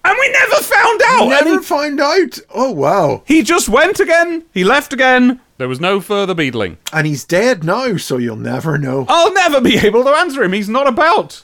And 0.06 0.18
we 0.20 0.30
never 0.32 0.56
found 0.62 1.02
out. 1.06 1.22
And 1.22 1.30
Never 1.30 1.60
he- 1.60 1.64
find 1.66 2.00
out. 2.02 2.40
Oh, 2.54 2.72
wow. 2.72 3.24
he 3.26 3.42
just 3.42 3.70
went 3.70 4.00
again. 4.00 4.44
He 4.54 4.64
left 4.64 4.92
again. 4.94 5.40
There 5.58 5.70
was 5.70 5.80
no 5.80 6.02
further 6.02 6.34
beadling. 6.34 6.78
And 6.92 7.08
he's 7.08 7.24
dead 7.24 7.64
now, 7.64 7.96
so 7.98 8.18
you'll 8.18 8.36
never 8.36 8.78
know. 8.78 9.06
I'll 9.08 9.34
never 9.34 9.62
be 9.62 9.78
able 9.88 10.04
to 10.04 10.10
answer 10.10 10.44
him. 10.44 10.52
He's 10.54 10.68
not 10.68 10.88
about. 10.88 11.42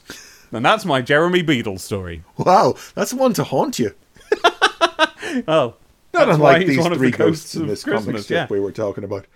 And 0.52 0.66
that's 0.66 0.84
my 0.84 1.02
Jeremy 1.02 1.42
Beadle 1.42 1.78
story. 1.78 2.24
Wow, 2.38 2.76
that's 2.96 3.14
one 3.14 3.34
to 3.34 3.44
haunt 3.46 3.80
you. 3.80 3.94
Well, 4.44 5.44
oh. 5.48 5.76
Not 6.12 6.26
that's 6.26 6.40
why 6.40 6.56
unlike 6.56 6.62
he's 6.62 6.70
these 6.70 6.80
one 6.80 6.92
of 6.92 6.98
three 6.98 7.12
the 7.12 7.18
ghosts 7.18 7.44
ghosts 7.54 7.56
in 7.56 7.68
this 7.68 7.84
comic 7.84 7.98
Christmas. 8.04 8.24
strip 8.24 8.50
Yeah. 8.50 8.54
we 8.54 8.60
were 8.60 8.72
talking 8.72 9.04
about. 9.04 9.28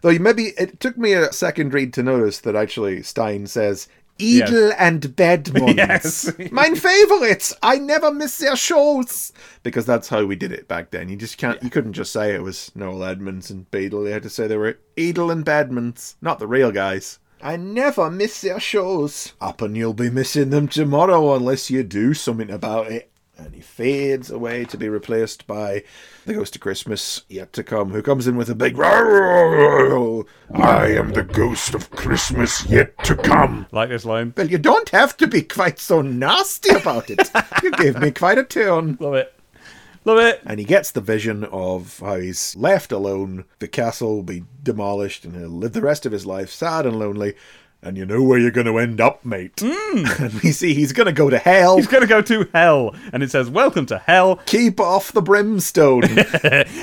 Though 0.00 0.08
you 0.10 0.18
maybe 0.18 0.54
it 0.58 0.80
took 0.80 0.96
me 0.96 1.12
a 1.12 1.30
second 1.32 1.74
read 1.74 1.92
to 1.94 2.02
notice 2.02 2.38
that 2.40 2.56
actually 2.56 3.02
Stein 3.02 3.46
says 3.46 3.86
Edel 4.18 4.72
and 4.78 5.02
Bedmunds. 5.02 5.74
Yes. 5.76 6.32
Mine 6.52 6.76
favorites. 6.76 7.54
I 7.62 7.78
never 7.78 8.12
miss 8.12 8.38
their 8.38 8.56
shows. 8.56 9.32
Because 9.62 9.86
that's 9.86 10.08
how 10.08 10.24
we 10.24 10.36
did 10.36 10.52
it 10.52 10.68
back 10.68 10.90
then. 10.90 11.08
You 11.08 11.16
just 11.16 11.36
can't 11.38 11.62
you 11.62 11.70
couldn't 11.70 11.94
just 11.94 12.12
say 12.12 12.34
it 12.34 12.42
was 12.42 12.70
Noel 12.74 13.04
Edmonds 13.04 13.50
and 13.50 13.70
Beadle. 13.70 14.06
You 14.06 14.12
had 14.12 14.22
to 14.22 14.30
say 14.30 14.46
they 14.46 14.56
were 14.56 14.78
Edel 14.96 15.30
and 15.30 15.44
Bedmunds. 15.44 16.14
Not 16.20 16.38
the 16.38 16.46
real 16.46 16.70
guys. 16.70 17.18
I 17.42 17.56
never 17.56 18.10
miss 18.10 18.40
their 18.40 18.60
shows. 18.60 19.34
Up 19.40 19.60
and 19.60 19.76
you'll 19.76 19.92
be 19.94 20.10
missing 20.10 20.50
them 20.50 20.68
tomorrow 20.68 21.34
unless 21.34 21.70
you 21.70 21.82
do 21.82 22.14
something 22.14 22.50
about 22.50 22.90
it. 22.90 23.10
And 23.36 23.54
he 23.54 23.60
fades 23.60 24.30
away 24.30 24.64
to 24.66 24.78
be 24.78 24.88
replaced 24.88 25.46
by 25.46 25.82
the 26.24 26.34
Ghost 26.34 26.56
of 26.56 26.62
Christmas 26.62 27.22
yet 27.28 27.52
to 27.52 27.62
come, 27.62 27.90
who 27.90 28.02
comes 28.02 28.26
in 28.26 28.36
with 28.36 28.48
a 28.48 28.54
big. 28.54 28.76
Roar 28.78 30.24
I 30.54 30.86
am 30.88 31.12
the 31.12 31.22
ghost 31.22 31.74
of 31.74 31.90
Christmas 31.90 32.64
yet 32.66 32.96
to 33.04 33.16
come. 33.16 33.66
Like 33.72 33.90
this 33.90 34.04
line. 34.04 34.32
Well, 34.36 34.48
you 34.48 34.58
don't 34.58 34.88
have 34.90 35.16
to 35.18 35.26
be 35.26 35.42
quite 35.42 35.78
so 35.78 36.00
nasty 36.00 36.74
about 36.74 37.10
it. 37.10 37.30
you 37.62 37.70
gave 37.72 37.98
me 37.98 38.10
quite 38.10 38.38
a 38.38 38.44
turn. 38.44 38.96
Love 39.00 39.14
it. 39.14 39.34
Love 40.04 40.18
it. 40.18 40.42
And 40.44 40.58
he 40.58 40.66
gets 40.66 40.90
the 40.90 41.00
vision 41.00 41.44
of 41.44 41.98
how 42.00 42.16
he's 42.16 42.54
left 42.56 42.92
alone. 42.92 43.44
The 43.58 43.68
castle 43.68 44.16
will 44.16 44.22
be 44.22 44.44
demolished 44.62 45.24
and 45.24 45.34
he'll 45.34 45.48
live 45.48 45.72
the 45.72 45.80
rest 45.80 46.04
of 46.04 46.12
his 46.12 46.26
life 46.26 46.50
sad 46.50 46.86
and 46.86 46.98
lonely. 46.98 47.34
And 47.84 47.98
you 47.98 48.06
know 48.06 48.22
where 48.22 48.38
you're 48.38 48.50
going 48.50 48.66
to 48.66 48.78
end 48.78 48.98
up, 48.98 49.26
mate. 49.26 49.60
Hmm. 49.62 50.06
and 50.22 50.32
we 50.40 50.52
see 50.52 50.72
he's 50.72 50.94
going 50.94 51.06
to 51.06 51.12
go 51.12 51.28
to 51.28 51.36
hell. 51.36 51.76
He's 51.76 51.86
going 51.86 52.00
to 52.00 52.06
go 52.06 52.22
to 52.22 52.48
hell. 52.54 52.94
And 53.12 53.22
it 53.22 53.30
says, 53.30 53.50
Welcome 53.50 53.84
to 53.86 53.98
hell. 53.98 54.36
Keep 54.46 54.80
off 54.80 55.12
the 55.12 55.20
brimstone. 55.20 56.02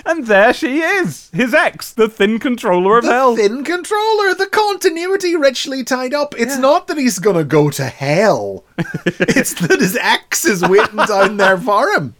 And 0.05 0.27
there 0.27 0.53
she 0.53 0.79
is. 0.79 1.29
His 1.33 1.53
ex, 1.53 1.93
the 1.93 2.09
thin 2.09 2.39
controller 2.39 2.97
of 2.97 3.05
the 3.05 3.11
hell. 3.11 3.35
thin 3.35 3.63
controller, 3.63 4.33
the 4.33 4.47
continuity 4.51 5.35
richly 5.35 5.83
tied 5.83 6.13
up. 6.13 6.35
It's 6.37 6.57
not 6.57 6.87
that 6.87 6.97
he's 6.97 7.19
going 7.19 7.37
to 7.37 7.43
go 7.43 7.69
to 7.71 7.85
hell. 7.85 8.65
it's 9.05 9.53
that 9.55 9.79
his 9.79 9.97
ex 9.97 10.45
is 10.45 10.61
waiting 10.67 10.97
down 10.97 11.37
there 11.37 11.57
for 11.57 11.89
him. 11.91 12.15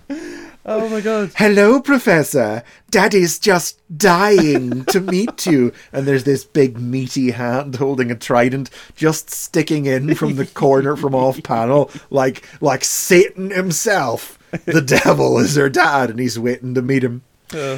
Oh 0.66 0.90
my 0.90 1.02
god. 1.02 1.32
Hello, 1.36 1.82
Professor. 1.82 2.64
Daddy's 2.90 3.40
just 3.40 3.82
dying 3.98 4.86
to 4.86 5.00
meet 5.00 5.46
you. 5.46 5.74
And 5.92 6.08
there's 6.08 6.24
this 6.24 6.44
big 6.44 6.80
meaty 6.80 7.32
hand 7.32 7.76
holding 7.76 8.12
a 8.12 8.16
trident 8.16 8.70
just 8.96 9.30
sticking 9.30 9.86
in 9.86 10.16
from 10.16 10.36
the 10.36 10.46
corner 10.46 10.96
from 10.96 11.16
off 11.16 11.42
panel, 11.44 11.92
like 12.10 12.48
like 12.62 12.84
Satan 12.84 13.52
himself. 13.52 14.38
The 14.66 14.82
devil 14.82 15.38
is 15.38 15.56
her 15.56 15.70
dad, 15.70 16.10
and 16.10 16.20
he's 16.20 16.38
waiting 16.38 16.74
to 16.76 16.82
meet 16.82 17.04
him. 17.04 17.24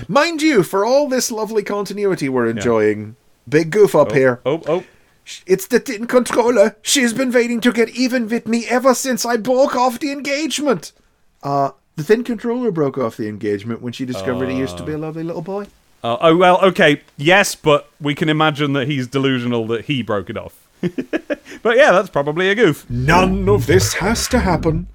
Mind 0.08 0.42
you, 0.42 0.64
for 0.64 0.86
all 0.86 1.08
this 1.08 1.32
lovely 1.32 1.64
continuity 1.64 2.30
we're 2.30 2.48
enjoying, 2.48 3.16
big 3.48 3.72
goof 3.72 3.96
up 3.96 4.12
here. 4.12 4.42
Oh, 4.46 4.62
oh. 4.68 4.84
It's 5.46 5.68
the 5.68 5.80
tin 5.80 6.06
controller. 6.06 6.76
She's 6.82 7.14
been 7.14 7.32
waiting 7.32 7.62
to 7.62 7.72
get 7.72 7.90
even 7.90 8.28
with 8.28 8.48
me 8.48 8.66
ever 8.68 8.94
since 8.94 9.26
I 9.26 9.38
broke 9.38 9.76
off 9.76 10.00
the 10.00 10.12
engagement. 10.12 10.92
Uh, 11.42 11.72
the 11.96 12.04
thin 12.04 12.24
controller 12.24 12.72
broke 12.72 12.98
off 12.98 13.18
the 13.18 13.28
engagement 13.28 13.82
when 13.82 13.94
she 13.94 14.06
discovered 14.06 14.50
he 14.50 14.58
used 14.58 14.78
to 14.78 14.84
be 14.84 14.94
a 14.94 14.98
lovely 14.98 15.24
little 15.24 15.41
boy. 15.41 15.68
Uh, 16.04 16.18
oh, 16.20 16.36
well, 16.36 16.60
okay. 16.62 17.02
Yes, 17.18 17.56
but 17.56 17.89
we 18.02 18.14
can 18.14 18.30
imagine 18.30 18.74
that 18.74 18.88
he's 18.88 19.08
delusional 19.08 19.68
that 19.68 19.86
he 19.86 20.02
broke 20.02 20.30
it 20.30 20.38
off. 20.38 20.68
but 20.82 21.78
yeah, 21.78 21.91
that's 21.91 22.10
probably 22.10 22.50
a 22.50 22.56
goof. 22.56 22.89
None 22.89 23.48
of 23.48 23.68
this 23.68 23.94
has 23.96 24.28
to 24.30 24.39
happen. 24.39 24.88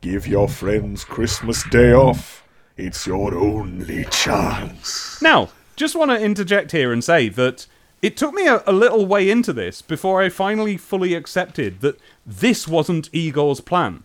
Give 0.00 0.26
your 0.26 0.48
friends 0.48 1.04
Christmas 1.04 1.62
Day 1.70 1.92
off. 1.92 2.42
It's 2.76 3.06
your 3.06 3.34
only 3.34 4.06
chance. 4.06 5.22
Now, 5.22 5.50
just 5.76 5.94
want 5.94 6.10
to 6.10 6.20
interject 6.20 6.72
here 6.72 6.92
and 6.92 7.02
say 7.02 7.28
that 7.28 7.66
it 8.02 8.16
took 8.16 8.34
me 8.34 8.46
a, 8.46 8.62
a 8.66 8.72
little 8.72 9.06
way 9.06 9.30
into 9.30 9.52
this 9.52 9.82
before 9.82 10.20
I 10.20 10.28
finally 10.28 10.76
fully 10.76 11.14
accepted 11.14 11.80
that 11.80 11.98
this 12.26 12.66
wasn't 12.66 13.08
Igor's 13.12 13.60
plan. 13.60 14.02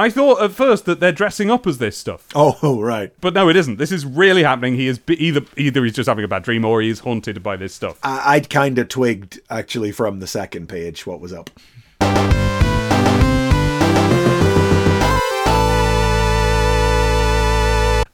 I 0.00 0.08
thought 0.08 0.40
at 0.40 0.52
first 0.52 0.86
that 0.86 0.98
they're 0.98 1.12
dressing 1.12 1.50
up 1.50 1.66
as 1.66 1.76
this 1.76 1.94
stuff, 1.94 2.26
Oh, 2.34 2.80
right. 2.82 3.12
but 3.20 3.34
no, 3.34 3.50
it 3.50 3.56
isn't. 3.56 3.76
This 3.76 3.92
is 3.92 4.06
really 4.06 4.42
happening. 4.42 4.74
He 4.76 4.86
is 4.86 4.98
be- 4.98 5.22
either 5.22 5.42
either 5.58 5.84
he's 5.84 5.92
just 5.94 6.08
having 6.08 6.24
a 6.24 6.28
bad 6.28 6.42
dream 6.42 6.64
or 6.64 6.80
he 6.80 6.88
is 6.88 7.00
haunted 7.00 7.42
by 7.42 7.56
this 7.56 7.74
stuff. 7.74 7.98
I- 8.02 8.36
I'd 8.36 8.48
kind 8.48 8.78
of 8.78 8.88
twigged, 8.88 9.40
actually, 9.50 9.92
from 9.92 10.20
the 10.20 10.26
second 10.26 10.68
page 10.70 11.06
what 11.06 11.20
was 11.20 11.34
up. 11.34 11.50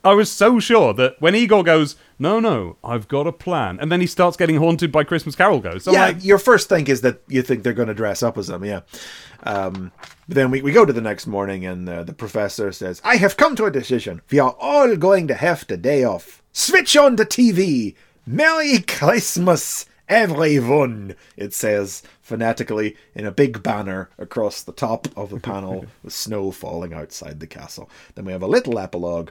I 0.05 0.15
was 0.15 0.31
so 0.31 0.61
sure 0.61 0.95
that 0.95 1.17
when 1.21 1.35
Igor 1.35 1.65
goes, 1.65 1.97
"No, 2.17 2.39
no, 2.39 2.77
I've 2.85 3.09
got 3.09 3.27
a 3.27 3.33
plan," 3.33 3.79
and 3.81 3.91
then 3.91 4.01
he 4.01 4.07
starts 4.07 4.37
getting 4.37 4.55
haunted 4.59 4.93
by 4.93 5.03
Christmas 5.03 5.35
Carol 5.35 5.59
ghosts. 5.59 5.89
I'm 5.89 5.95
yeah, 5.95 6.05
like, 6.07 6.25
your 6.25 6.39
first 6.39 6.69
think 6.69 6.89
is 6.89 7.01
that 7.01 7.23
you 7.27 7.43
think 7.43 7.65
they're 7.65 7.73
going 7.73 7.89
to 7.89 7.95
dress 7.95 8.23
up 8.23 8.39
as 8.39 8.47
them, 8.47 8.65
yeah. 8.65 8.83
Um, 9.47 9.93
but 10.29 10.35
then 10.35 10.51
we, 10.51 10.61
we 10.61 10.73
go 10.73 10.85
to 10.85 10.93
the 10.93 11.01
next 11.01 11.27
morning, 11.27 11.65
and 11.65 11.89
uh, 11.89 12.03
the 12.03 12.13
professor 12.13 12.73
says, 12.73 13.01
I 13.05 13.17
have 13.17 13.37
come 13.37 13.55
to 13.57 13.65
a 13.65 13.71
decision. 13.71 14.21
We 14.31 14.41
are 14.41 14.57
all 14.59 14.97
going 14.97 15.29
to 15.29 15.35
have 15.35 15.67
the 15.67 15.77
day 15.77 16.05
off. 16.05 16.43
Switch 16.53 16.97
on 16.97 17.17
the 17.17 17.27
TV. 17.27 17.95
Merry 18.27 18.81
Christmas, 18.81 19.87
everyone, 20.09 21.15
it 21.37 21.55
says 21.55 22.03
fanatically 22.21 22.97
in 23.15 23.25
a 23.25 23.31
big 23.31 23.63
banner 23.63 24.11
across 24.19 24.63
the 24.63 24.73
top 24.73 25.07
of 25.17 25.31
the 25.31 25.39
panel 25.39 25.87
with 26.03 26.13
snow 26.13 26.51
falling 26.51 26.93
outside 26.93 27.39
the 27.39 27.47
castle. 27.47 27.89
Then 28.17 28.25
we 28.25 28.33
have 28.33 28.43
a 28.43 28.49
little 28.49 28.81
epilogue 28.81 29.31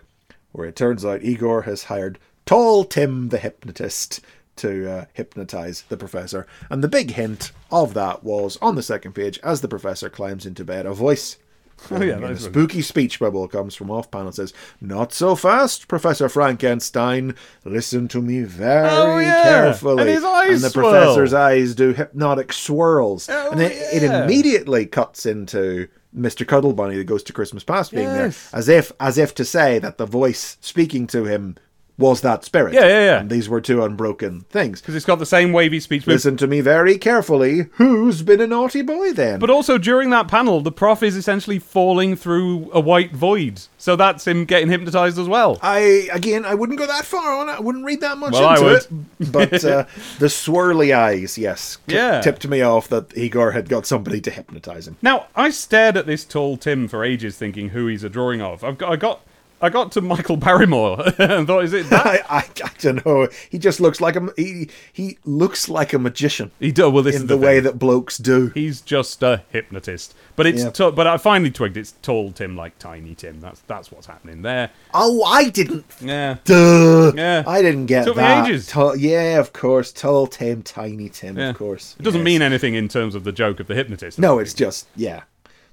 where 0.54 0.68
it 0.68 0.78
turns 0.78 1.04
out 1.04 1.24
Igor 1.24 1.64
has 1.64 1.84
hired 1.84 2.18
Tall 2.46 2.86
Tim 2.86 3.30
the 3.30 3.38
hypnotist 3.38 4.22
to 4.58 4.90
uh, 4.90 5.06
hypnotize 5.14 5.84
the 5.90 5.98
professor. 5.98 6.48
And 6.70 6.84
the 6.84 6.88
big 6.88 7.12
hint 7.12 7.52
of 7.72 7.94
that 7.96 8.24
was 8.24 8.58
on 8.62 8.76
the 8.76 8.84
second 8.84 9.14
page 9.14 9.40
as 9.44 9.62
the 9.62 9.68
professor 9.68 10.10
climbs 10.10 10.46
into 10.46 10.64
bed, 10.64 10.86
a 10.86 10.94
voice. 10.94 11.38
Oh, 11.92 12.02
yeah, 12.02 12.18
a 12.20 12.38
spooky 12.38 12.82
speech 12.82 13.20
bubble 13.20 13.50
comes 13.50 13.76
from 13.76 13.92
off 13.92 14.10
panel. 14.10 14.32
Says, 14.32 14.54
"Not 14.80 15.12
so 15.12 15.36
fast, 15.36 15.90
Professor 15.90 16.30
Frank 16.30 16.64
N. 16.64 16.80
Stein. 16.80 17.36
Listen 17.66 18.08
to 18.08 18.22
me 18.22 18.44
very 18.44 18.88
Oh, 18.90 19.18
yeah. 19.20 19.44
carefully." 19.44 20.00
And 20.04 20.10
his 20.10 20.24
eyes 20.24 20.50
And 20.54 20.62
the 20.62 20.70
swirl. 20.70 20.90
professor's 20.92 21.34
eyes 21.34 21.76
do 21.76 21.92
hypnotic 21.92 22.54
swirls, 22.54 23.28
Oh, 23.30 23.52
and 23.52 23.62
it, 23.62 23.74
it 23.74 24.04
immediately 24.04 24.86
cuts 24.86 25.26
into 25.26 25.90
Mr. 26.18 26.48
Cuddle 26.48 26.72
Bunny, 26.72 26.96
the 26.96 27.04
Ghost 27.04 27.28
of 27.30 27.36
Christmas 27.36 27.66
Past, 27.66 27.92
being 27.92 28.06
Yes. 28.08 28.50
there, 28.52 28.58
as 28.60 28.70
if 28.70 28.94
as 29.02 29.18
if 29.18 29.36
to 29.36 29.44
say 29.44 29.78
that 29.80 29.98
the 29.98 30.06
voice 30.06 30.56
speaking 30.62 31.08
to 31.08 31.26
him 31.26 31.58
was 31.98 32.22
that 32.22 32.44
spirit. 32.44 32.74
Yeah, 32.74 32.86
yeah, 32.86 33.06
yeah. 33.06 33.20
And 33.22 33.30
these 33.30 33.48
were 33.48 33.62
two 33.62 33.84
unbroken 33.84 34.42
things. 34.50 34.82
because 34.82 34.96
it's 34.96 35.06
got 35.06 35.20
the 35.20 35.26
same 35.26 35.54
wavy 35.54 35.80
speech. 35.80 36.06
With, 36.06 36.16
Listen 36.16 36.36
to 36.38 36.48
me 36.48 36.60
very 36.62 36.98
carefully. 36.98 37.68
Who's 37.74 38.22
been 38.22 38.42
a 38.42 38.48
naughty 38.48 38.82
boy 38.82 39.14
then? 39.14 39.40
but 39.40 39.50
also 39.50 39.78
during 39.78 40.10
that 40.10 40.28
panel, 40.28 40.60
the 40.62 40.72
prof 40.72 41.02
is 41.04 41.16
essentially 41.16 41.58
falling 41.60 42.16
through 42.18 42.70
a 42.74 42.80
white 42.82 43.14
void, 43.14 43.62
so 43.78 43.96
that's 43.96 44.28
him 44.28 44.44
getting 44.46 44.70
hypnotized 44.70 45.18
as 45.18 45.28
well. 45.30 45.58
I 45.62 46.10
again, 46.12 46.44
I 46.46 46.54
wouldn't 46.54 46.78
go 46.80 46.86
that 46.88 47.06
far 47.06 47.40
on 47.40 47.48
it. 47.50 47.54
I 47.54 47.60
wouldn't 47.62 47.86
read 47.86 48.02
that 48.02 48.18
much 48.18 48.34
Well, 48.34 48.46
I 48.46 48.54
into 48.56 48.66
would. 48.66 49.06
it. 49.28 49.32
But 49.32 49.64
uh, 49.64 49.86
the 50.20 50.26
swirly 50.28 50.94
eyes, 50.96 51.38
yes, 51.38 51.78
t- 51.88 51.96
Yeah. 51.96 52.20
tipped 52.22 52.46
me 52.48 52.62
off 52.62 52.88
that 52.90 53.16
Igor 53.18 53.52
had 53.52 53.70
got 53.70 53.86
somebody 53.86 54.20
to 54.22 54.32
hypnotize 54.32 54.88
him. 54.88 54.98
Now, 55.02 55.28
I 55.36 55.50
stared 55.50 55.96
at 55.96 56.06
this 56.06 56.26
tall 56.26 56.58
Tim 56.58 56.88
for 56.90 57.04
ages, 57.06 57.38
thinking 57.38 57.70
who 57.70 57.88
he's 57.88 58.04
a 58.04 58.10
drawing 58.10 58.42
of. 58.42 58.64
I've 58.64 58.78
got, 58.78 58.92
I 58.92 58.96
got, 58.98 59.22
I 59.62 59.70
got 59.70 59.92
to 59.94 60.02
Michael 60.02 60.38
Barrymore 60.38 61.02
and 61.18 61.48
thought, 61.48 61.64
is 61.64 61.74
it 61.74 61.90
that? 61.90 62.06
I, 62.30 62.38
I, 62.40 62.40
I 62.64 62.70
don't 62.80 63.06
know. 63.06 63.28
He 63.50 63.58
just 63.58 63.80
looks 63.80 64.02
like 64.02 64.16
a 64.16 64.30
he. 64.38 64.70
He 64.92 65.18
looks 65.26 65.70
like 65.70 65.94
a 65.94 66.00
magician 66.00 66.52
he 66.60 66.72
does 66.72 66.92
well. 66.92 67.04
This 67.04 67.16
in 67.16 67.22
is 67.24 67.28
the, 67.28 67.36
the, 67.38 67.42
way 67.46 67.60
that 67.62 67.80
blokes 67.80 68.18
do. 68.18 68.48
he's 68.54 68.82
just 68.82 69.24
a 69.24 69.44
hypnotist. 69.52 70.14
But 70.36 70.46
it's, 70.48 70.64
Yeah. 70.64 70.70
ta- 70.72 70.92
but 70.92 71.08
I 71.08 71.18
finally 71.18 71.52
twigged 71.52 71.78
it's 71.78 71.94
tall 72.02 72.32
Tim 72.34 72.56
like 72.58 72.78
tiny 72.80 73.16
Tim. 73.16 73.40
That's 73.40 73.62
that's 73.62 73.92
what's 73.92 74.08
happening 74.08 74.42
there. 74.42 74.72
Oh, 74.94 75.24
I 75.24 75.50
didn't. 75.50 75.86
Yeah. 76.02 76.38
Duh. 76.44 77.14
Yeah. 77.16 77.44
I 77.48 77.62
didn't 77.62 77.86
get 77.86 78.06
Took 78.06 78.18
me 78.18 78.24
that. 78.24 78.48
ages. 78.48 78.68
Tall- 78.68 78.98
yeah, 78.98 79.40
of 79.40 79.54
course. 79.54 79.92
Tall 79.94 80.28
Tim, 80.28 80.64
tiny 80.64 81.08
Tim, 81.10 81.38
Yeah. 81.38 81.52
of 81.52 81.58
course. 81.58 81.96
It 81.98 82.04
doesn't 82.04 82.20
Yes. 82.22 82.26
mean 82.26 82.42
anything 82.42 82.76
in 82.76 82.88
terms 82.90 83.16
of 83.16 83.24
the 83.24 83.32
joke 83.32 83.60
of 83.62 83.68
the 83.68 83.76
hypnotist. 83.76 84.20
No, 84.20 84.40
it's 84.40 84.54
just 84.54 84.88
yeah. 84.98 85.24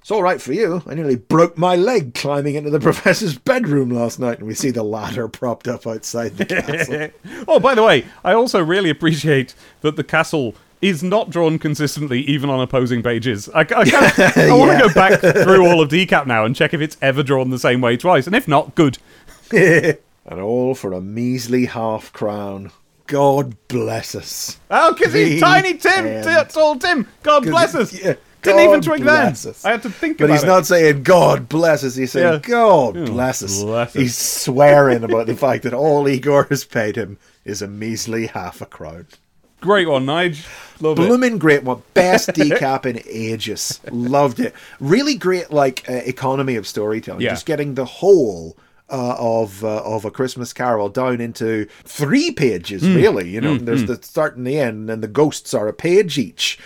It's 0.03 0.11
all 0.11 0.21
right 0.21 0.41
for 0.41 0.51
you. 0.53 0.83
I 0.85 0.95
nearly 0.95 1.15
broke 1.15 1.57
my 1.57 1.77
leg 1.77 2.13
climbing 2.13 2.55
into 2.55 2.69
the 2.69 2.79
professor's 2.81 3.37
bedroom 3.37 3.89
last 3.89 4.19
night, 4.19 4.37
and 4.39 4.45
we 4.47 4.53
see 4.53 4.69
the 4.69 4.83
ladder 4.83 5.27
propped 5.29 5.67
up 5.67 5.87
outside 5.87 6.35
the 6.37 6.45
castle. 6.45 7.09
oh, 7.47 7.59
by 7.61 7.73
the 7.73 7.83
way, 7.83 8.05
I 8.23 8.33
also 8.33 8.61
really 8.61 8.89
appreciate 8.89 9.55
that 9.79 9.95
the 9.95 10.03
castle 10.03 10.55
is 10.81 11.01
not 11.01 11.29
drawn 11.29 11.57
consistently, 11.57 12.19
even 12.23 12.49
on 12.49 12.59
opposing 12.59 13.01
pages. 13.01 13.47
I, 13.55 13.61
I, 13.61 13.63
I 14.49 14.51
want 14.51 14.71
Yeah. 14.73 14.81
to 14.81 14.87
go 14.89 14.93
back 14.93 15.21
through 15.21 15.65
all 15.65 15.81
of 15.81 15.87
decap 15.89 16.27
now 16.27 16.43
and 16.43 16.53
check 16.53 16.73
if 16.73 16.81
it's 16.81 16.97
ever 17.01 17.23
drawn 17.23 17.49
the 17.49 17.57
same 17.57 17.79
way 17.79 17.95
twice, 17.95 18.27
and 18.27 18.35
if 18.35 18.45
not, 18.45 18.75
good. 18.75 18.97
and 19.53 19.97
all 20.41 20.75
for 20.75 20.91
a 20.91 20.99
measly 20.99 21.65
half 21.67 22.11
crown. 22.11 22.71
God 23.07 23.55
bless 23.69 24.15
us. 24.15 24.59
Oh, 24.69 24.93
because 24.93 25.13
he's 25.13 25.39
tiny 25.39 25.75
Tim, 25.77 26.05
end. 26.05 26.25
t- 26.25 26.53
tall 26.53 26.77
Tim. 26.77 27.07
God 27.21 27.43
bless 27.43 27.73
us. 27.75 27.93
Yeah, 27.97 28.15
Didn't 28.43 28.61
even 28.61 28.79
drink 28.81 29.05
then. 29.05 29.27
us. 29.31 29.65
I 29.65 29.71
had 29.71 29.81
to 29.83 29.89
think 29.89 30.17
But 30.17 30.25
about 30.25 30.33
it. 30.33 30.37
But 30.37 30.41
he's 30.41 30.47
not 30.47 30.65
saying 30.65 31.03
God 31.03 31.49
bless 31.49 31.83
us. 31.83 31.95
He's 31.95 32.11
saying 32.11 32.33
Yeah. 32.33 32.39
God 32.39 32.93
bless 32.93 33.41
us. 33.43 33.61
bless 33.63 33.89
us. 33.89 33.93
He's 33.93 34.17
swearing 34.17 35.03
about 35.03 35.27
the 35.27 35.35
fact 35.35 35.63
that 35.63 35.73
all 35.73 36.07
Igor 36.07 36.45
has 36.49 36.63
paid 36.65 36.95
him 36.95 37.17
is 37.45 37.61
a 37.61 37.67
measly 37.67 38.27
half 38.27 38.61
a 38.61 38.65
crown. 38.65 39.07
Great 39.61 39.87
one, 39.87 40.05
Nige. 40.05 40.45
Love 40.81 40.99
it. 40.99 41.07
Blooming 41.07 41.37
great 41.37 41.63
one. 41.63 41.81
Best 41.93 42.29
decap 42.33 42.85
in 42.85 43.01
ages. 43.09 43.79
Loved 43.91 44.41
it. 44.41 44.53
Really 44.81 45.15
great, 45.15 45.51
like 45.51 45.89
uh, 45.89 45.93
economy 45.93 46.55
of 46.57 46.67
storytelling. 46.67 47.21
Yeah. 47.21 47.29
Just 47.29 47.45
getting 47.45 47.75
the 47.75 47.85
whole 47.85 48.57
uh, 48.89 49.15
of 49.17 49.63
uh, 49.63 49.81
of 49.83 50.03
a 50.03 50.11
Christmas 50.11 50.51
Carol 50.51 50.89
down 50.89 51.21
into 51.21 51.65
three 51.85 52.31
pages. 52.31 52.83
Hmm. 52.83 52.95
Really, 52.95 53.29
you 53.29 53.39
know, 53.39 53.57
there's 53.57 53.85
the 53.85 53.95
start 54.03 54.35
and 54.35 54.45
the 54.45 54.59
end, 54.59 54.89
and 54.89 55.01
the 55.01 55.07
ghosts 55.07 55.53
are 55.53 55.69
a 55.69 55.73
page 55.73 56.17
each. 56.17 56.59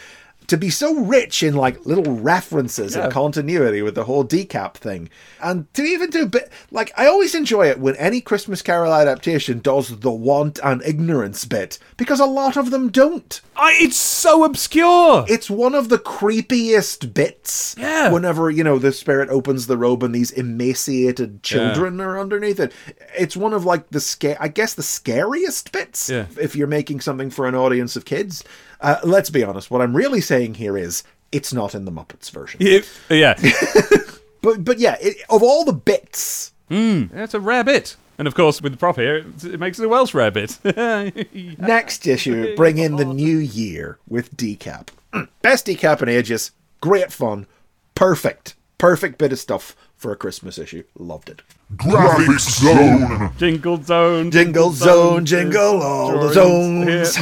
To 0.48 0.58
be 0.58 0.70
so 0.70 0.96
rich 1.02 1.44
in 1.44 1.56
like 1.56 1.86
little 1.86 2.16
references 2.16 2.96
Yeah. 2.96 3.04
and 3.06 3.14
continuity 3.14 3.82
with 3.82 3.96
the 3.96 4.06
whole 4.06 4.26
decap 4.26 4.76
thing, 4.76 5.10
and 5.42 5.72
to 5.74 5.84
even 5.84 6.10
do 6.10 6.24
a 6.24 6.28
bit 6.28 6.52
like 6.72 6.92
I 6.98 7.08
always 7.08 7.36
enjoy 7.36 7.68
it 7.70 7.80
when 7.80 7.96
any 7.98 8.22
Christmas 8.22 8.62
Carol 8.62 8.94
adaptation 8.94 9.60
does 9.60 10.00
the 10.00 10.12
want 10.12 10.60
and 10.64 10.82
ignorance 10.84 11.46
bit 11.46 11.78
because 11.98 12.20
a 12.20 12.26
lot 12.26 12.58
of 12.58 12.72
them 12.72 12.90
don't. 12.90 13.40
I, 13.56 13.76
it's 13.80 13.98
so 13.98 14.44
obscure. 14.44 15.26
It's 15.28 15.50
one 15.50 15.74
of 15.76 15.90
the 15.90 15.98
creepiest 15.98 17.14
bits. 17.14 17.76
Yeah. 17.78 18.12
Whenever, 18.12 18.50
you 18.50 18.64
know, 18.64 18.78
the 18.80 18.92
spirit 18.92 19.30
opens 19.30 19.68
the 19.68 19.78
robe 19.78 20.04
and 20.04 20.14
these 20.14 20.32
emaciated 20.32 21.42
children 21.44 22.00
are 22.00 22.20
underneath 22.20 22.60
it. 22.60 22.72
It's 23.18 23.36
one 23.36 23.54
of 23.54 23.66
like 23.66 23.90
the 23.90 24.00
scare 24.00 24.38
I 24.40 24.48
guess 24.48 24.74
the 24.76 24.84
scariest 24.84 25.72
bits 25.72 26.10
Yeah. 26.10 26.28
if 26.40 26.56
you're 26.56 26.68
making 26.68 27.02
something 27.02 27.30
for 27.30 27.48
an 27.48 27.56
audience 27.56 27.96
of 27.96 28.06
kids. 28.06 28.44
Uh, 28.82 28.98
let's 29.04 29.30
be 29.30 29.44
honest, 29.44 29.72
what 29.72 29.82
I'm 29.82 29.96
really 29.96 30.22
saying 30.22 30.56
here 30.56 30.78
is 30.78 31.04
it's 31.32 31.54
not 31.54 31.74
in 31.76 31.86
the 31.86 31.92
Muppets 31.92 32.30
version. 32.32 32.60
Yeah, 32.62 32.82
yeah. 33.10 33.36
But 34.42 34.64
but 34.64 34.78
yeah, 34.80 34.96
it, 35.02 35.18
of 35.30 35.42
all 35.44 35.66
the 35.66 35.74
bits, 35.74 36.54
it's 36.70 37.34
a 37.34 37.40
rare 37.40 37.64
bit. 37.64 37.96
And 38.18 38.28
of 38.28 38.36
course, 38.36 38.62
with 38.62 38.72
the 38.72 38.78
prop 38.78 38.96
here, 38.96 39.18
it, 39.18 39.44
it 39.44 39.60
makes 39.60 39.80
it 39.80 39.86
a 39.86 39.90
Welsh 39.90 40.14
rare 40.14 40.32
bit. 40.32 40.58
next 41.60 42.08
issue 42.08 42.56
bring 42.56 42.78
in 42.78 42.96
the 42.96 43.06
new 43.06 43.38
year 43.38 43.98
with 44.08 44.36
decap. 44.38 44.88
Mm, 45.12 45.28
Best 45.42 45.66
decap 45.66 46.02
in 46.02 46.10
ages. 46.10 46.52
Great 46.82 47.12
fun. 47.12 47.46
Perfect. 47.96 48.56
Perfect 48.78 49.18
bit 49.18 49.32
of 49.34 49.40
stuff 49.40 49.76
for 49.96 50.12
a 50.12 50.16
Christmas 50.16 50.58
issue. 50.58 50.84
Loved 50.98 51.30
it. 51.30 51.42
Graphic 51.76 52.40
Zone. 52.40 53.32
jingle 53.38 53.84
zone. 53.84 54.32
Jingle 54.32 54.72
zone, 54.72 55.26
jingle 55.26 55.82
all 55.82 56.20
the 56.20 56.34
zones. 56.34 57.18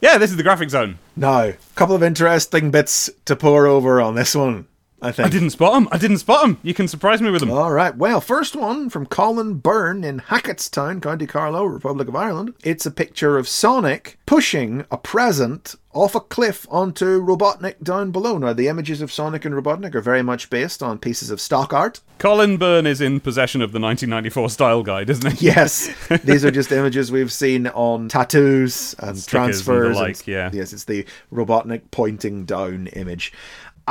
Yeah. 0.00 0.18
this 0.18 0.30
is 0.30 0.36
the 0.36 0.42
graphic 0.42 0.70
zone. 0.70 0.98
Now, 1.16 1.40
a 1.42 1.56
couple 1.74 1.94
of 1.94 2.02
interesting 2.02 2.70
bits 2.70 3.10
to 3.26 3.36
pour 3.36 3.66
over 3.66 4.00
on 4.00 4.14
this 4.14 4.34
one, 4.34 4.66
I 5.02 5.12
think. 5.12 5.26
I 5.26 5.30
didn't 5.30 5.50
spot 5.50 5.76
him. 5.76 5.88
I 5.90 5.98
didn't 5.98 6.18
spot 6.18 6.44
him. 6.44 6.58
You 6.62 6.74
can 6.74 6.88
surprise 6.88 7.22
me 7.22 7.30
with 7.30 7.42
him. 7.42 7.50
All 7.50 7.72
right. 7.72 7.96
Well, 7.96 8.20
first 8.20 8.54
one 8.56 8.90
from 8.90 9.06
Colin 9.06 9.54
Byrne 9.54 10.04
in 10.04 10.20
Hacketstown, 10.20 11.02
County 11.02 11.26
Carlow, 11.26 11.64
Republic 11.64 12.08
of 12.08 12.16
Ireland. 12.16 12.54
It's 12.62 12.86
a 12.86 12.90
picture 12.90 13.38
of 13.38 13.48
Sonic 13.48 14.18
pushing 14.26 14.84
a 14.90 14.96
present 14.96 15.74
off 15.92 16.14
a 16.14 16.20
cliff 16.20 16.66
onto 16.70 17.20
Robotnik 17.20 17.82
down 17.82 18.12
below. 18.12 18.38
Now, 18.38 18.52
the 18.52 18.68
images 18.68 19.02
of 19.02 19.10
Sonic 19.10 19.44
and 19.44 19.54
Robotnik 19.54 19.94
are 19.96 20.00
very 20.00 20.22
much 20.22 20.48
based 20.48 20.82
on 20.82 20.98
pieces 20.98 21.30
of 21.30 21.40
stock 21.40 21.72
art. 21.72 22.00
Colin 22.18 22.58
Byrne 22.58 22.86
is 22.86 23.00
in 23.00 23.18
possession 23.18 23.60
of 23.60 23.72
the 23.72 23.80
1994 23.80 24.50
style 24.50 24.82
guide, 24.84 25.10
isn't 25.10 25.32
he? 25.38 25.46
Yes, 25.46 25.90
these 26.24 26.44
are 26.44 26.50
just 26.52 26.70
images 26.70 27.10
we've 27.10 27.32
seen 27.32 27.66
on 27.68 28.08
tattoos 28.08 28.94
and 29.00 29.18
Stickers 29.18 29.18
and 29.18 29.26
transfers. 29.26 29.96
like, 29.96 30.26
yeah. 30.28 30.50
Yes, 30.52 30.72
it's 30.72 30.84
the 30.84 31.04
Robotnik 31.32 31.82
pointing 31.90 32.44
down 32.44 32.86
image. 32.88 33.32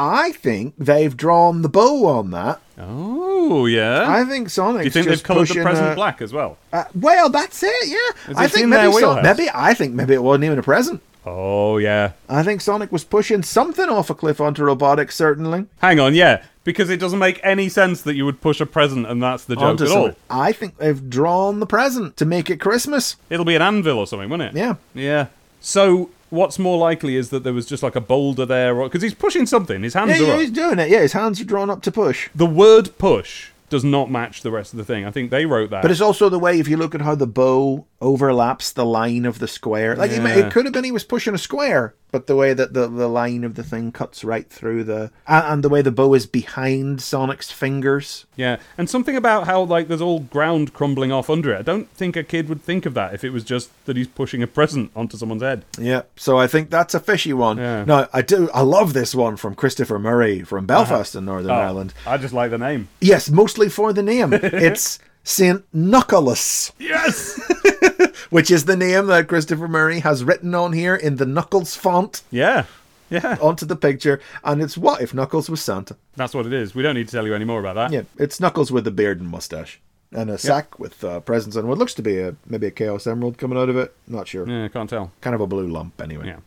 I 0.01 0.31
think 0.31 0.75
they've 0.77 1.15
drawn 1.15 1.61
the 1.61 1.67
bow 1.67 2.05
on 2.05 2.31
that. 2.31 2.61
Oh, 2.77 3.65
yeah. 3.65 4.05
I 4.07 4.23
think 4.23 4.49
Sonic. 4.49 4.83
Do 4.83 4.85
you 4.85 4.91
think 4.91 5.07
they've 5.07 5.21
coloured 5.21 5.49
the 5.49 5.61
present 5.61 5.95
black 5.97 6.21
as 6.21 6.31
well? 6.31 6.57
Uh, 6.71 6.85
well, 6.95 7.29
that's 7.29 7.61
it. 7.61 7.87
Yeah, 7.87 8.31
Is 8.31 8.37
I 8.37 8.45
it 8.45 8.51
think 8.51 8.63
in 8.63 8.69
maybe 8.69 9.21
maybe 9.21 9.49
I 9.53 9.73
think 9.73 9.93
maybe 9.93 10.13
it 10.13 10.23
wasn't 10.23 10.45
even 10.45 10.57
a 10.57 10.63
present. 10.63 11.01
Oh, 11.25 11.77
yeah. 11.79 12.13
I 12.29 12.43
think 12.43 12.61
Sonic 12.61 12.93
was 12.93 13.03
pushing 13.03 13.43
something 13.43 13.89
off 13.89 14.09
a 14.09 14.15
cliff 14.15 14.39
onto 14.39 14.63
Robotnik. 14.63 15.11
Certainly 15.11 15.65
Hang 15.79 15.99
on, 15.99 16.13
yeah. 16.15 16.43
Because 16.63 16.89
it 16.89 16.97
doesn't 17.01 17.19
make 17.19 17.41
any 17.43 17.67
sense 17.67 18.01
that 18.03 18.15
you 18.15 18.23
would 18.23 18.39
push 18.39 18.61
a 18.61 18.65
present 18.65 19.05
and 19.05 19.21
that's 19.21 19.43
the 19.43 19.55
joke 19.55 19.63
onto 19.63 19.83
at 19.83 19.91
all. 19.91 20.11
I 20.29 20.53
think 20.53 20.77
they've 20.77 21.09
drawn 21.09 21.59
the 21.59 21.65
present 21.65 22.15
to 22.17 22.25
make 22.25 22.49
it 22.49 22.61
Christmas. 22.61 23.17
It'll 23.29 23.45
be 23.45 23.55
an 23.55 23.61
anvil 23.61 23.97
or 23.97 24.07
something, 24.07 24.29
won't 24.29 24.43
it? 24.43 24.55
Yeah. 24.55 24.75
Yeah. 24.93 25.27
So, 25.59 26.09
what's 26.29 26.57
more 26.59 26.77
likely 26.77 27.15
is 27.15 27.29
that 27.29 27.43
there 27.43 27.53
was 27.53 27.65
just 27.65 27.83
like 27.83 27.95
a 27.95 28.01
boulder 28.01 28.45
there, 28.45 28.75
because 28.83 29.01
he's 29.01 29.13
pushing 29.13 29.45
something. 29.45 29.83
His 29.83 29.93
hands 29.93 30.11
Yeah, 30.11 30.17
are 30.17 30.27
yeah, 30.27 30.33
up. 30.33 30.39
he's 30.39 30.51
doing 30.51 30.79
it. 30.79 30.89
Yeah, 30.89 31.01
his 31.01 31.13
hands 31.13 31.39
are 31.41 31.45
drawn 31.45 31.69
up 31.69 31.81
to 31.83 31.91
push. 31.91 32.29
The 32.35 32.45
word 32.45 32.97
push 32.97 33.49
does 33.69 33.83
not 33.83 34.09
match 34.09 34.41
the 34.41 34.49
rest 34.49 34.73
of 34.73 34.77
the 34.77 34.83
thing. 34.83 35.05
I 35.05 35.11
think 35.11 35.29
they 35.29 35.45
wrote 35.45 35.69
that. 35.69 35.83
But 35.83 35.91
it's 35.91 36.01
also 36.01 36.27
the 36.27 36.39
way 36.39 36.59
if 36.59 36.67
you 36.67 36.75
look 36.75 36.95
at 36.95 37.01
how 37.01 37.13
the 37.13 37.27
bow 37.27 37.85
overlaps 38.01 38.71
the 38.71 38.85
line 38.85 39.25
of 39.25 39.37
the 39.37 39.47
square. 39.47 39.95
Like 39.95 40.09
it, 40.11 40.25
it 40.25 40.51
could 40.51 40.65
have 40.65 40.73
been 40.73 40.83
he 40.83 40.91
was 40.91 41.03
pushing 41.03 41.35
a 41.35 41.37
square, 41.37 41.93
but 42.11 42.27
the 42.27 42.35
way 42.35 42.53
that 42.53 42.73
the, 42.73 42.87
the 42.87 43.07
line 43.07 43.43
of 43.43 43.55
the 43.55 43.63
thing 43.63 43.91
cuts 43.91 44.23
right 44.23 44.49
through 44.49 44.83
the 44.83 45.11
and, 45.27 45.63
the 45.63 45.69
way 45.69 45.81
the 45.81 45.91
bow 45.91 46.13
is 46.13 46.25
behind 46.25 47.01
Sonic's 47.01 47.51
fingers. 47.51 48.25
yeah, 48.35 48.57
and 48.77 48.89
something 48.89 49.15
about 49.15 49.45
how 49.45 49.61
like 49.63 49.87
there's 49.87 50.01
all 50.01 50.19
ground 50.19 50.73
crumbling 50.73 51.11
off 51.11 51.29
under 51.29 51.53
it. 51.53 51.59
I 51.59 51.61
don't 51.61 51.89
think 51.91 52.15
a 52.15 52.23
kid 52.23 52.49
would 52.49 52.61
think 52.61 52.85
of 52.85 52.93
that 52.93 53.13
if 53.13 53.23
it 53.23 53.31
was 53.31 53.43
just 53.43 53.69
that 53.85 53.97
he's 53.97 54.07
pushing 54.07 54.41
a 54.41 54.47
present 54.47 54.91
onto 54.95 55.17
someone's 55.17 55.43
head. 55.43 55.65
Yeah, 55.77 56.03
so 56.15 56.37
I 56.37 56.47
think 56.47 56.69
that's 56.69 56.93
a 56.93 56.99
fishy 56.99 57.33
one. 57.33 57.57
Yeah. 57.57 57.85
Now 57.85 58.07
I 58.13 58.21
do 58.21 58.49
I 58.53 58.61
love 58.61 58.93
this 58.93 59.13
one 59.13 59.37
from 59.37 59.55
Christopher 59.55 59.99
Murray 59.99 60.41
from 60.43 60.65
uh-huh. 60.65 60.85
Belfast 60.85 61.15
in 61.15 61.25
Northern 61.25 61.51
Oh, 61.51 61.55
Ireland. 61.55 61.93
I 62.05 62.17
just 62.17 62.33
like 62.33 62.51
the 62.51 62.57
name. 62.57 62.87
Yes, 63.01 63.29
mostly 63.29 63.69
for 63.69 63.93
the 63.93 64.03
name. 64.03 64.33
it's 64.33 64.99
Saint 65.23 65.63
nicholas 65.73 66.71
Yes. 66.79 67.39
which 68.29 68.51
is 68.51 68.65
the 68.65 68.77
name 68.77 69.07
that 69.07 69.27
Christopher 69.27 69.67
Murray 69.67 69.99
has 69.99 70.23
written 70.23 70.53
on 70.55 70.73
here 70.73 70.95
in 70.95 71.15
the 71.17 71.25
Knuckles 71.25 71.75
font 71.75 72.21
yeah. 72.31 72.65
Yeah. 73.09 73.37
onto 73.41 73.65
the 73.65 73.75
picture, 73.75 74.19
and 74.43 74.61
it's 74.61 74.77
what 74.77 75.01
if 75.01 75.13
Knuckles 75.13 75.49
was 75.49 75.61
Santa? 75.61 75.95
That's 76.15 76.33
what 76.33 76.45
it 76.45 76.53
is. 76.53 76.75
We 76.75 76.83
don't 76.83 76.95
need 76.95 77.07
to 77.07 77.11
tell 77.11 77.25
you 77.25 77.33
any 77.33 77.45
more 77.45 77.59
about 77.59 77.75
that. 77.75 77.91
Yeah, 77.91 78.03
it's 78.17 78.39
Knuckles 78.39 78.71
with 78.71 78.85
a 78.87 78.91
beard 78.91 79.19
and 79.19 79.29
mustache. 79.29 79.79
And 80.11 80.31
a 80.31 80.39
sack 80.39 80.79
with 80.79 81.03
uh, 81.03 81.19
presents 81.19 81.55
and 81.55 81.67
what 81.67 81.77
looks 81.77 81.93
to 81.93 82.01
be 82.01 82.19
a 82.19 82.35
maybe 82.47 82.65
a 82.65 82.71
Chaos 82.71 83.05
Emerald 83.05 83.37
coming 83.37 83.59
out 83.59 83.69
of 83.69 83.77
it. 83.77 83.95
Not 84.07 84.27
sure. 84.27 84.47
Yeah, 84.47 84.67
can't 84.67 84.89
tell. 84.89 85.11
Kind 85.21 85.35
of 85.35 85.41
a 85.41 85.47
blue 85.47 85.67
lump 85.67 86.01
anyway. 86.01 86.27
Yeah. 86.27 86.39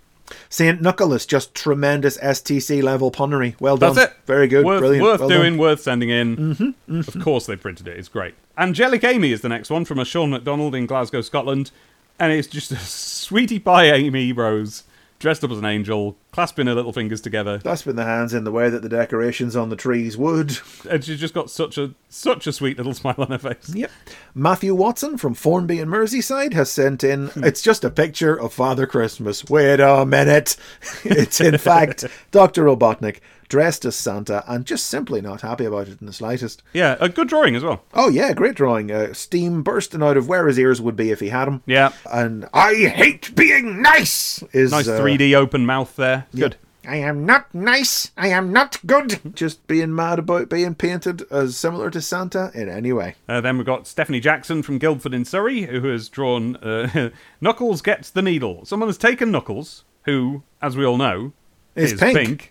Saint 0.48 0.80
Nicholas, 0.80 1.26
just 1.26 1.54
tremendous 1.54 2.18
STC 2.18 2.82
level 2.82 3.10
punnery. 3.10 3.58
Well 3.60 3.76
done. 3.76 3.94
That's 3.94 4.12
it. 4.12 4.16
Very 4.26 4.48
good. 4.48 4.64
Worth, 4.64 4.80
Brilliant. 4.80 5.04
worth 5.04 5.20
well 5.20 5.28
doing, 5.28 5.52
done. 5.54 5.58
worth 5.58 5.80
sending 5.80 6.10
in. 6.10 6.36
Mm-hmm, 6.36 6.64
mm-hmm. 6.64 7.18
Of 7.18 7.24
course, 7.24 7.46
they 7.46 7.56
printed 7.56 7.88
it. 7.88 7.98
It's 7.98 8.08
great. 8.08 8.34
Angelic 8.58 9.02
Amy 9.04 9.32
is 9.32 9.40
the 9.40 9.48
next 9.48 9.70
one 9.70 9.84
from 9.84 9.98
a 9.98 10.04
Sean 10.04 10.30
McDonald 10.30 10.74
in 10.74 10.86
Glasgow, 10.86 11.20
Scotland. 11.20 11.70
And 12.18 12.32
it's 12.32 12.48
just 12.48 12.70
a 12.70 12.76
sweetie 12.78 13.58
pie 13.58 13.90
Amy 13.90 14.32
Rose, 14.32 14.84
dressed 15.22 15.44
up 15.44 15.52
as 15.52 15.58
an 15.58 15.64
angel, 15.64 16.18
clasping 16.32 16.66
her 16.66 16.74
little 16.74 16.92
fingers 16.92 17.20
together. 17.20 17.60
Clasping 17.60 17.94
the 17.94 18.04
hands 18.04 18.34
in 18.34 18.42
the 18.44 18.50
way 18.50 18.68
that 18.68 18.82
the 18.82 18.88
decorations 18.88 19.54
on 19.56 19.70
the 19.70 19.76
trees 19.76 20.16
would. 20.18 20.58
And 20.90 21.02
she's 21.02 21.20
just 21.20 21.32
got 21.32 21.48
such 21.48 21.78
a 21.78 21.94
such 22.08 22.46
a 22.46 22.52
sweet 22.52 22.76
little 22.76 22.92
smile 23.02 23.14
on 23.18 23.28
her 23.30 23.38
face. 23.38 23.72
Yep. 23.72 23.90
Matthew 24.34 24.74
Watson 24.74 25.16
from 25.16 25.34
Formby 25.34 25.78
and 25.78 25.90
Merseyside 25.90 26.52
has 26.52 26.70
sent 26.70 27.04
in. 27.04 27.28
Hmm. 27.28 27.44
It's 27.44 27.62
just 27.62 27.84
a 27.84 27.90
picture 27.90 28.38
of 28.38 28.52
Father 28.52 28.86
Christmas. 28.86 29.48
Wait 29.48 29.80
a 29.80 30.04
minute. 30.04 30.56
It's 31.04 31.40
in 31.40 31.56
fact 31.58 32.04
Dr. 32.30 32.64
Robotnik 32.64 33.20
dressed 33.52 33.84
as 33.84 33.94
Santa 33.94 34.42
and 34.48 34.64
just 34.64 34.86
simply 34.86 35.20
not 35.20 35.42
happy 35.42 35.66
about 35.66 35.86
it 35.86 36.00
in 36.00 36.06
the 36.06 36.12
slightest. 36.14 36.62
Yeah, 36.72 36.96
a 37.00 37.10
good 37.10 37.28
drawing 37.28 37.54
as 37.54 37.62
well. 37.62 37.82
Oh 37.92 38.08
yeah, 38.08 38.32
great 38.32 38.54
drawing. 38.54 38.90
Uh, 38.90 39.12
steam 39.12 39.62
bursting 39.62 40.02
out 40.02 40.16
of 40.16 40.26
where 40.26 40.46
his 40.46 40.58
ears 40.58 40.80
would 40.80 40.96
be 40.96 41.10
if 41.10 41.20
he 41.20 41.28
had 41.28 41.44
them. 41.44 41.62
Yeah. 41.66 41.92
And 42.10 42.48
I 42.54 42.72
hate 42.74 43.36
being 43.36 43.82
nice. 43.82 44.42
Is 44.54 44.70
Nice 44.70 44.88
uh, 44.88 44.98
3D 44.98 45.34
open 45.34 45.66
mouth 45.66 45.94
there. 45.96 46.26
Good. 46.34 46.56
I 46.88 46.96
am 46.96 47.26
not 47.26 47.54
nice. 47.54 48.10
I 48.16 48.28
am 48.28 48.54
not 48.54 48.78
good. 48.86 49.20
Just 49.34 49.66
being 49.66 49.94
mad 49.94 50.18
about 50.18 50.48
being 50.48 50.74
painted 50.74 51.24
as 51.30 51.54
similar 51.54 51.90
to 51.90 52.00
Santa 52.00 52.50
in 52.54 52.70
any 52.70 52.94
way. 52.94 53.16
Uh, 53.28 53.42
then 53.42 53.58
we've 53.58 53.66
got 53.66 53.86
Stephanie 53.86 54.18
Jackson 54.18 54.62
from 54.62 54.78
Guildford 54.78 55.12
in 55.12 55.26
Surrey, 55.26 55.64
who 55.66 55.88
has 55.88 56.08
drawn 56.08 56.56
uh, 56.56 57.10
Knuckles 57.42 57.82
Gets 57.82 58.08
the 58.08 58.22
Needle. 58.22 58.64
Someone 58.64 58.88
has 58.88 58.96
taken 58.96 59.30
Knuckles, 59.30 59.84
who, 60.04 60.42
as 60.62 60.74
we 60.74 60.86
all 60.86 60.96
know, 60.96 61.34
Is 61.76 61.92
is 61.92 62.00
pink. 62.00 62.16
Pink, 62.16 62.48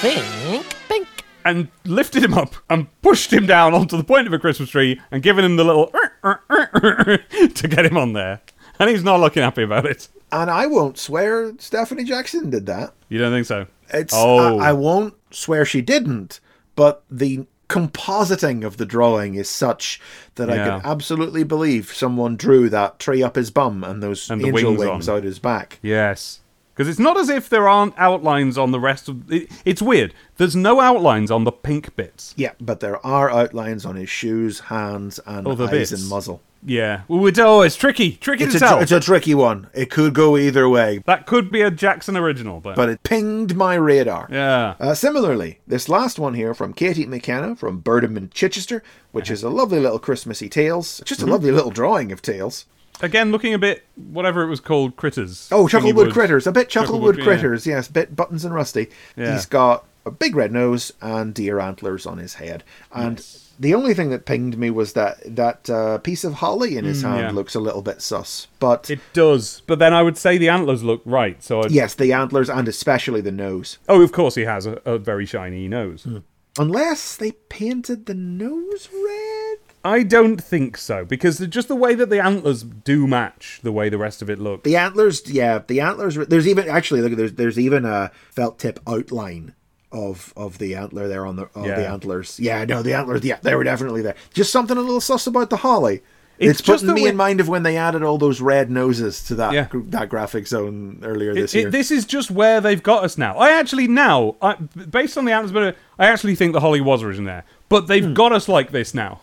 pink. 0.00 1.06
and 1.44 1.68
lifted 1.84 2.22
him 2.24 2.34
up 2.34 2.54
and 2.68 2.86
pushed 3.02 3.32
him 3.32 3.46
down 3.46 3.72
onto 3.74 3.96
the 3.96 4.04
point 4.04 4.26
of 4.26 4.32
a 4.32 4.38
Christmas 4.38 4.70
tree 4.70 5.00
and 5.10 5.22
given 5.22 5.44
him 5.44 5.56
the 5.56 5.64
little 5.64 5.86
to 6.24 7.68
get 7.68 7.86
him 7.86 7.96
on 7.96 8.12
there. 8.12 8.40
And 8.78 8.90
he's 8.90 9.04
not 9.04 9.20
looking 9.20 9.42
happy 9.42 9.62
about 9.62 9.86
it. 9.86 10.08
And 10.32 10.50
I 10.50 10.66
won't 10.66 10.98
swear 10.98 11.52
Stephanie 11.58 12.04
Jackson 12.04 12.50
did 12.50 12.66
that. 12.66 12.92
You 13.08 13.18
don't 13.18 13.32
think 13.32 13.46
so? 13.46 13.66
It's 13.90 14.12
Oh. 14.14 14.58
I, 14.58 14.70
I 14.70 14.72
won't 14.72 15.14
swear 15.30 15.64
she 15.64 15.80
didn't, 15.80 16.40
but 16.74 17.04
the 17.10 17.46
compositing 17.68 18.64
of 18.64 18.76
the 18.76 18.86
drawing 18.86 19.34
is 19.34 19.48
such 19.48 20.00
that 20.36 20.50
I 20.50 20.56
can 20.56 20.80
absolutely 20.84 21.42
believe 21.42 21.92
someone 21.92 22.36
drew 22.36 22.68
that 22.68 22.98
tree 22.98 23.22
up 23.22 23.34
his 23.36 23.50
bum 23.50 23.82
and 23.82 24.02
those 24.02 24.30
And 24.30 24.40
angel 24.44 24.72
wings 24.74 24.78
wings, 24.80 25.08
on. 25.08 25.16
out 25.18 25.24
his 25.24 25.38
back. 25.38 25.78
Yes. 25.82 26.40
Because 26.76 26.90
it's 26.90 26.98
not 26.98 27.16
as 27.16 27.30
if 27.30 27.48
there 27.48 27.66
aren't 27.68 27.94
outlines 27.96 28.58
on 28.58 28.70
the 28.70 28.78
rest 28.78 29.08
of. 29.08 29.32
It, 29.32 29.50
it's 29.64 29.80
weird. 29.80 30.12
There's 30.36 30.54
no 30.54 30.78
outlines 30.80 31.30
on 31.30 31.44
the 31.44 31.52
pink 31.52 31.96
bits. 31.96 32.34
Yeah, 32.36 32.52
but 32.60 32.80
there 32.80 33.04
are 33.04 33.30
outlines 33.30 33.86
on 33.86 33.96
his 33.96 34.10
shoes, 34.10 34.60
hands, 34.60 35.18
and 35.26 35.46
Other 35.48 35.64
eyes 35.64 35.70
bits. 35.70 35.92
and 35.92 36.10
muzzle. 36.10 36.42
Yeah. 36.62 37.02
Well, 37.08 37.24
it's, 37.26 37.38
oh, 37.38 37.62
it's 37.62 37.76
tricky. 37.76 38.12
Tricky 38.16 38.44
It's 38.44 38.54
to 38.54 38.56
a, 38.58 38.60
tell. 38.60 38.78
it's 38.80 38.90
a 38.92 38.98
tricky 39.00 39.34
one. 39.34 39.68
It 39.72 39.88
could 39.90 40.14
go 40.14 40.36
either 40.36 40.68
way, 40.68 41.00
that 41.06 41.24
could 41.24 41.50
be 41.50 41.62
a 41.62 41.70
Jackson 41.70 42.16
original, 42.16 42.60
but. 42.60 42.74
but 42.76 42.88
it 42.88 43.02
pinged 43.04 43.54
my 43.56 43.76
radar. 43.76 44.26
yeah. 44.30 44.74
Uh, 44.80 44.92
similarly, 44.92 45.60
this 45.66 45.88
last 45.88 46.18
one 46.18 46.34
here 46.34 46.54
from 46.54 46.72
Katie 46.74 47.06
McKenna 47.06 47.54
from 47.56 47.80
Birdham 47.82 48.16
in 48.16 48.30
Chichester, 48.30 48.82
which 49.12 49.30
is 49.30 49.42
a 49.44 49.48
lovely 49.48 49.78
little 49.78 49.98
Christmassy 50.00 50.48
Tails. 50.48 51.00
Just 51.04 51.22
a 51.22 51.26
lovely 51.26 51.52
little 51.52 51.70
drawing 51.70 52.10
of 52.12 52.20
Tails. 52.20 52.66
Again 53.00 53.32
looking 53.32 53.54
a 53.54 53.58
bit 53.58 53.84
whatever 53.96 54.42
it 54.42 54.48
was 54.48 54.60
called, 54.60 54.96
critters. 54.96 55.48
Oh, 55.52 55.66
Chucklewood. 55.66 56.12
Critters. 56.12 56.46
A 56.46 56.52
bit 56.52 56.68
Chucklewood, 56.68 57.14
Chucklewood, 57.14 57.18
yeah. 57.18 57.24
Critters, 57.24 57.66
yes. 57.66 57.88
Bit 57.88 58.14
Buttons 58.16 58.44
and 58.44 58.54
Rusty. 58.54 58.88
Yeah. 59.16 59.32
He's 59.34 59.46
got 59.46 59.84
a 60.04 60.10
big 60.10 60.36
red 60.36 60.52
nose 60.52 60.92
and 61.00 61.34
deer 61.34 61.58
antlers 61.60 62.06
on 62.06 62.18
his 62.18 62.34
head. 62.34 62.62
And 62.92 63.24
the 63.58 63.74
only 63.74 63.94
thing 63.94 64.10
that 64.10 64.24
pinged 64.26 64.56
me 64.58 64.70
was 64.70 64.92
that 64.92 65.18
that 65.34 65.68
uh, 65.70 65.98
piece 65.98 66.24
of 66.24 66.34
holly 66.34 66.76
in 66.76 66.84
his 66.84 67.02
hand 67.02 67.16
Mm, 67.18 67.22
yeah. 67.22 67.30
looks 67.32 67.54
a 67.54 67.60
little 67.60 67.82
bit 67.82 68.02
sus. 68.02 68.46
But 68.60 68.90
It 68.90 69.00
does, 69.14 69.62
but 69.66 69.78
then 69.78 69.92
I 69.94 70.02
would 70.02 70.16
say 70.18 70.38
the 70.38 70.48
antlers 70.50 70.84
look 70.84 71.02
right. 71.04 71.42
So 71.42 71.62
I'd, 71.62 71.70
yes, 71.70 71.94
the 71.94 72.12
antlers 72.12 72.48
and 72.50 72.68
especially 72.68 73.20
the 73.20 73.32
nose. 73.32 73.78
oh, 73.88 74.02
of 74.02 74.12
course 74.12 74.34
he 74.36 74.42
has 74.42 74.66
a, 74.66 74.80
a 74.84 74.98
very 74.98 75.26
shiny 75.26 75.66
nose. 75.68 76.04
Hmm. 76.04 76.18
Unless 76.58 77.16
they 77.16 77.32
painted 77.32 78.06
the 78.06 78.14
nose 78.14 78.88
red. 78.92 79.58
I 79.86 80.02
don't 80.02 80.42
think 80.42 80.76
so 80.76 81.04
because 81.04 81.38
just 81.38 81.68
the 81.68 81.76
way 81.76 81.94
that 81.94 82.10
the 82.10 82.22
antlers 82.22 82.62
do 82.62 83.06
match 83.06 83.60
the 83.62 83.72
way 83.72 83.88
the 83.88 83.98
rest 83.98 84.20
of 84.22 84.28
it 84.28 84.38
looks. 84.38 84.64
The 84.64 84.76
antlers, 84.76 85.22
yeah, 85.30 85.60
the 85.66 85.80
antlers. 85.80 86.16
There's 86.16 86.48
even 86.48 86.68
actually 86.68 87.02
look. 87.02 87.12
There's 87.16 87.32
there's 87.34 87.58
even 87.58 87.84
a 87.84 88.10
felt 88.30 88.58
tip 88.58 88.80
outline 88.86 89.54
of 89.92 90.32
of 90.36 90.58
the 90.58 90.74
antler 90.74 91.08
there 91.08 91.24
on 91.24 91.36
the 91.36 91.44
of 91.54 91.64
the 91.64 91.88
antlers. 91.88 92.38
Yeah, 92.40 92.64
no, 92.64 92.82
the 92.82 92.94
antlers. 92.94 93.24
Yeah, 93.24 93.38
they 93.42 93.54
were 93.54 93.64
definitely 93.64 94.02
there. 94.02 94.16
Just 94.34 94.50
something 94.52 94.76
a 94.76 94.80
little 94.80 95.00
sus 95.00 95.26
about 95.26 95.50
the 95.50 95.58
holly. 95.58 96.02
It's 96.38 96.60
It's, 96.60 96.66
just 96.66 96.82
putting 96.82 96.94
me 96.94 97.04
way- 97.04 97.08
in 97.08 97.16
mind 97.16 97.40
of 97.40 97.48
when 97.48 97.62
they 97.62 97.78
added 97.78 98.02
all 98.02 98.18
those 98.18 98.42
red 98.42 98.70
noses 98.70 99.22
to 99.24 99.34
that 99.36 99.54
Yeah. 99.54 99.68
that 99.72 100.10
graphic 100.10 100.46
zone 100.46 100.98
earlier 101.02 101.32
this 101.32 101.54
it- 101.54 101.60
year. 101.60 101.70
this 101.70 101.90
is 101.90 102.04
just 102.04 102.30
where 102.30 102.60
they've 102.60 102.82
got 102.82 103.04
us 103.04 103.16
now. 103.16 103.36
I 103.38 103.52
actually 103.52 103.88
now, 103.88 104.36
I, 104.42 104.52
based 104.90 105.16
on 105.16 105.24
the 105.24 105.32
antlers, 105.32 105.52
but 105.52 105.74
I 105.98 106.06
actually 106.08 106.34
think 106.34 106.52
the 106.52 106.60
Holly 106.60 106.82
was 106.82 107.02
originally 107.02 107.30
there. 107.30 107.44
But 107.70 107.82
Hmm. 107.82 107.86
they've 107.86 108.12
got 108.14 108.32
us 108.32 108.48
like 108.50 108.70
this 108.70 108.92
now. 108.92 109.22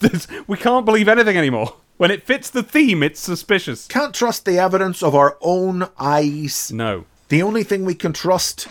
We 0.46 0.56
can't 0.56 0.84
believe 0.84 1.08
anything 1.08 1.36
anymore. 1.36 1.76
When 1.96 2.10
it 2.10 2.24
fits 2.24 2.48
the 2.50 2.62
theme, 2.62 3.02
it's 3.02 3.20
suspicious. 3.20 3.86
Can't 3.86 4.14
trust 4.14 4.44
the 4.44 4.58
evidence 4.58 5.02
of 5.02 5.14
our 5.14 5.36
own 5.40 5.88
eyes. 5.98 6.72
No. 6.72 7.04
The 7.28 7.42
only 7.42 7.62
thing 7.62 7.84
we 7.84 7.94
can 7.94 8.12
trust 8.12 8.66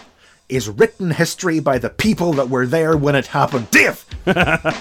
is 0.50 0.68
written 0.68 1.12
history 1.12 1.60
by 1.60 1.78
the 1.78 1.92
people 1.92 2.34
that 2.34 2.50
were 2.50 2.66
there 2.66 2.98
when 2.98 3.16
it 3.16 3.28
happened. 3.28 3.70
Dave, 3.70 4.02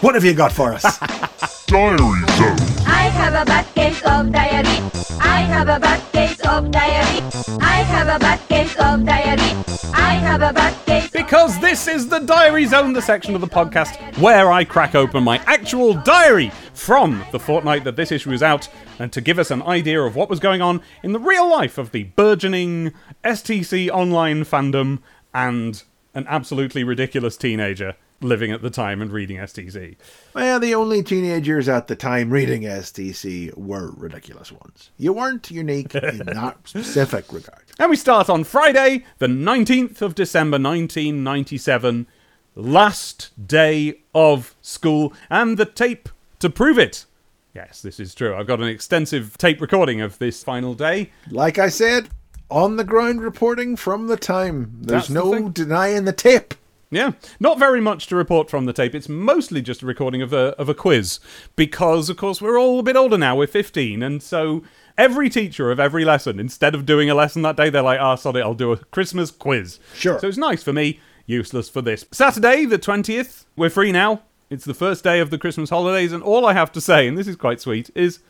what 0.01 0.15
have 0.15 0.25
you 0.25 0.33
got 0.33 0.53
for 0.53 0.73
us? 0.73 0.99
Diary 1.69 1.99
Zone. 1.99 2.57
I 2.87 3.11
have 3.13 3.35
a 3.35 3.45
bad 3.45 3.67
case 3.75 4.01
of 4.05 4.33
diarrhea. 4.33 4.91
I 5.21 5.41
have 5.41 5.69
a 5.69 5.79
bad 5.79 6.13
case 6.13 6.41
of 6.47 6.71
diarrhea. 6.71 7.31
I 7.61 7.83
have 7.83 8.09
a 8.09 8.19
bad 8.19 8.49
case 8.49 8.75
of 8.79 9.05
diarrhea. 9.05 9.65
I 9.93 10.15
have 10.15 10.41
a 10.41 10.55
bad 10.55 10.87
case. 10.87 11.11
Because 11.11 11.61
this 11.61 11.87
is 11.87 12.09
the 12.09 12.21
Diary 12.21 12.65
Zone, 12.65 12.95
the 12.95 13.03
section 13.03 13.35
of 13.35 13.43
the 13.43 13.47
podcast 13.47 14.17
where 14.17 14.51
I 14.51 14.65
crack 14.65 14.95
open 14.95 15.23
my 15.23 15.43
actual 15.45 15.93
diary 15.93 16.51
from 16.73 17.23
the 17.33 17.39
fortnight 17.39 17.85
that 17.85 17.97
this 17.97 18.13
issue 18.13 18.33
is 18.33 18.43
out, 18.43 18.67
and 18.99 19.13
to 19.13 19.21
give 19.21 19.39
us 19.39 19.51
an 19.51 19.61
idea 19.61 20.01
of 20.01 20.17
what 20.17 20.31
was 20.31 20.41
going 20.41 20.63
on 20.63 20.81
in 21.03 21.13
the 21.13 21.21
real 21.21 21.51
life 21.51 21.77
of 21.77 21.93
the 21.93 22.05
burgeoning 22.05 22.95
STC 23.25 23.91
online 23.91 24.45
fandom 24.45 25.01
and 25.35 25.83
an 26.15 26.25
absolutely 26.29 26.83
ridiculous 26.83 27.37
teenager 27.37 27.95
living 28.21 28.51
at 28.51 28.63
the 28.63 28.71
time 28.71 29.01
and 29.01 29.13
reading 29.13 29.37
STC. 29.39 29.97
Well, 30.35 30.59
the 30.59 30.75
only 30.75 31.03
teenagers 31.03 31.69
at 31.69 31.87
the 31.87 31.97
time 31.97 32.31
reading 32.31 32.63
STC 32.63 33.57
were 33.57 33.93
ridiculous 33.97 34.51
ones. 34.51 34.91
You 34.97 35.13
weren't 35.13 35.51
unique 35.51 35.95
in 35.95 36.19
that 36.19 36.59
specific 36.65 37.33
regard. 37.33 37.65
And 37.79 37.91
we 37.91 37.97
start 37.97 38.29
on 38.29 38.45
Friday, 38.45 39.05
the 39.19 39.27
19th 39.27 40.03
of 40.03 40.15
December 40.15 40.57
1997, 40.57 42.07
last 42.55 43.47
day 43.47 44.01
of 44.15 44.57
school, 44.61 45.13
and 45.31 45.57
the 45.57 45.65
tape 45.65 46.09
to 46.41 46.51
prove 46.51 46.79
it. 46.79 47.05
Yes, 47.55 47.83
this 47.83 47.99
is 47.99 48.15
true. 48.15 48.35
I've 48.35 48.47
got 48.47 48.61
an 48.61 48.69
extensive 48.69 49.39
tape 49.39 49.61
recording 49.61 50.01
of 50.01 50.19
this 50.19 50.43
final 50.43 50.75
day. 50.75 51.11
Like 51.31 51.59
I 51.59 51.69
said, 51.69 52.09
on 52.51 52.77
the 52.77 52.85
ground 52.85 53.21
reporting 53.21 53.77
from 53.77 54.07
the 54.07 54.17
time. 54.17 54.79
There's 54.81 55.09
That's 55.09 55.11
no 55.11 55.49
denying 55.49 56.05
the 56.05 56.13
tape. 56.13 56.55
Yeah, 56.91 57.13
not 57.39 57.59
very 57.59 57.81
much 57.83 58.07
to 58.07 58.17
report 58.17 58.49
from 58.49 58.65
the 58.65 58.73
tape. 58.73 58.95
It's 58.95 59.09
mostly 59.11 59.61
just 59.61 59.83
a 59.83 59.87
recording 59.87 60.23
of 60.23 60.33
a 60.33 60.55
of 60.59 60.69
a 60.71 60.75
quiz 60.75 61.21
because, 61.55 62.09
of 62.09 62.17
course, 62.17 62.41
we're 62.41 62.59
all 62.59 62.79
a 62.81 62.83
bit 62.83 62.97
older 62.97 63.19
now. 63.19 63.37
We're 63.37 63.47
fifteen, 63.47 64.03
and 64.03 64.23
so 64.23 64.63
every 64.97 65.29
teacher 65.29 65.71
of 65.71 65.79
every 65.79 66.05
lesson, 66.07 66.41
instead 66.41 66.75
of 66.75 66.87
doing 66.87 67.11
a 67.11 67.15
lesson 67.15 67.43
that 67.43 67.57
day, 67.57 67.69
they're 67.69 67.83
like, 67.83 68.01
"Ah, 68.01 68.15
sod 68.15 68.37
it, 68.37 68.41
I'll 68.41 68.55
do 68.55 68.73
a 68.73 68.79
Christmas 68.79 69.31
quiz." 69.31 69.79
Sure. 69.95 70.19
So 70.19 70.29
it's 70.29 70.39
nice 70.39 70.63
for 70.63 70.73
me, 70.73 70.99
useless 71.27 71.69
for 71.69 71.83
this. 71.83 72.07
Saturday, 72.11 72.65
the 72.65 72.79
twentieth, 72.79 73.45
we're 73.55 73.69
free 73.69 73.93
now. 73.93 74.23
It's 74.49 74.65
the 74.65 74.73
first 74.73 75.05
day 75.05 75.21
of 75.21 75.29
the 75.29 75.37
Christmas 75.37 75.69
holidays, 75.69 76.11
and 76.13 76.23
all 76.23 76.47
I 76.47 76.55
have 76.55 76.73
to 76.73 76.81
say, 76.81 77.07
and 77.07 77.19
this 77.19 77.29
is 77.29 77.37
quite 77.37 77.61
sweet, 77.61 77.91
is, 77.95 78.21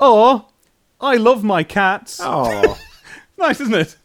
"Oh, 0.00 0.48
I 1.02 1.16
love 1.16 1.44
my 1.44 1.62
cats." 1.64 2.18
Oh, 2.22 2.78
Nice, 3.38 3.60
isn't 3.60 3.74
it? 3.74 3.96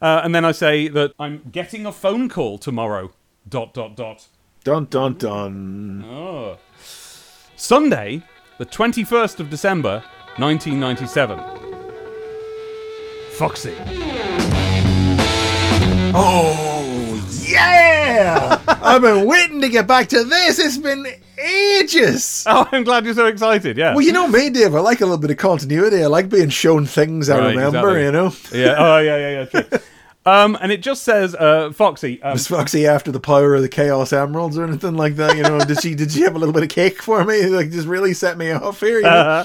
Uh, 0.00 0.20
and 0.24 0.34
then 0.34 0.44
I 0.44 0.52
say 0.52 0.88
that 0.88 1.12
I'm 1.18 1.42
getting 1.50 1.86
a 1.86 1.92
phone 1.92 2.28
call 2.28 2.58
tomorrow. 2.58 3.12
Dot 3.48 3.72
dot 3.74 3.96
dot. 3.96 4.26
dun 4.64 4.86
dun 4.86 5.14
dun. 5.14 6.56
Sunday, 7.56 8.22
the 8.58 8.66
21st 8.66 9.40
of 9.40 9.50
December, 9.50 10.02
1997. 10.36 11.40
Foxy. 13.32 13.74
Oh, 16.14 16.77
yeah! 17.50 18.60
I've 18.68 19.02
been 19.02 19.26
waiting 19.26 19.60
to 19.60 19.68
get 19.68 19.86
back 19.86 20.08
to 20.08 20.24
this. 20.24 20.58
It's 20.58 20.78
been 20.78 21.06
ages. 21.38 22.44
Oh, 22.50 22.66
I'm 22.72 22.82
glad 22.84 23.04
you're 23.04 23.14
so 23.14 23.26
excited. 23.26 23.76
Yeah. 23.76 23.92
Well, 23.94 24.00
you 24.00 24.12
know 24.12 24.26
me, 24.26 24.50
Dave. 24.50 24.74
I 24.74 24.80
like 24.80 25.00
a 25.00 25.04
little 25.04 25.18
bit 25.18 25.30
of 25.30 25.36
continuity. 25.36 26.02
I 26.02 26.06
like 26.06 26.28
being 26.28 26.48
shown 26.48 26.86
things 26.86 27.28
I 27.28 27.38
Right, 27.38 27.48
remember, 27.56 27.98
exactly. 27.98 28.04
you 28.04 28.12
know? 28.12 28.68
yeah. 28.70 28.74
Oh, 28.78 28.98
yeah, 28.98 29.16
yeah, 29.16 29.30
yeah. 29.30 29.44
True. 29.62 29.78
um, 30.26 30.56
and 30.60 30.72
it 30.72 30.82
just 30.82 31.02
says, 31.02 31.34
uh, 31.34 31.70
Foxy. 31.72 32.22
Um, 32.22 32.32
Was 32.32 32.46
Foxy 32.48 32.86
after 32.86 33.12
the 33.12 33.20
power 33.20 33.54
of 33.54 33.62
the 33.62 33.68
Chaos 33.68 34.12
Emeralds 34.12 34.56
or 34.58 34.64
anything 34.64 34.94
like 34.94 35.16
that? 35.16 35.36
You 35.36 35.42
know, 35.42 35.58
did 35.60 35.80
she 35.80 35.94
did 35.94 36.10
she 36.10 36.22
have 36.22 36.34
a 36.34 36.38
little 36.38 36.52
bit 36.54 36.62
of 36.62 36.68
cake 36.70 37.02
for 37.02 37.24
me? 37.24 37.46
Like, 37.46 37.70
just 37.70 37.86
really 37.86 38.14
set 38.14 38.38
me 38.38 38.50
off 38.50 38.80
here. 38.80 38.98
You 38.98 39.02
know? 39.02 39.44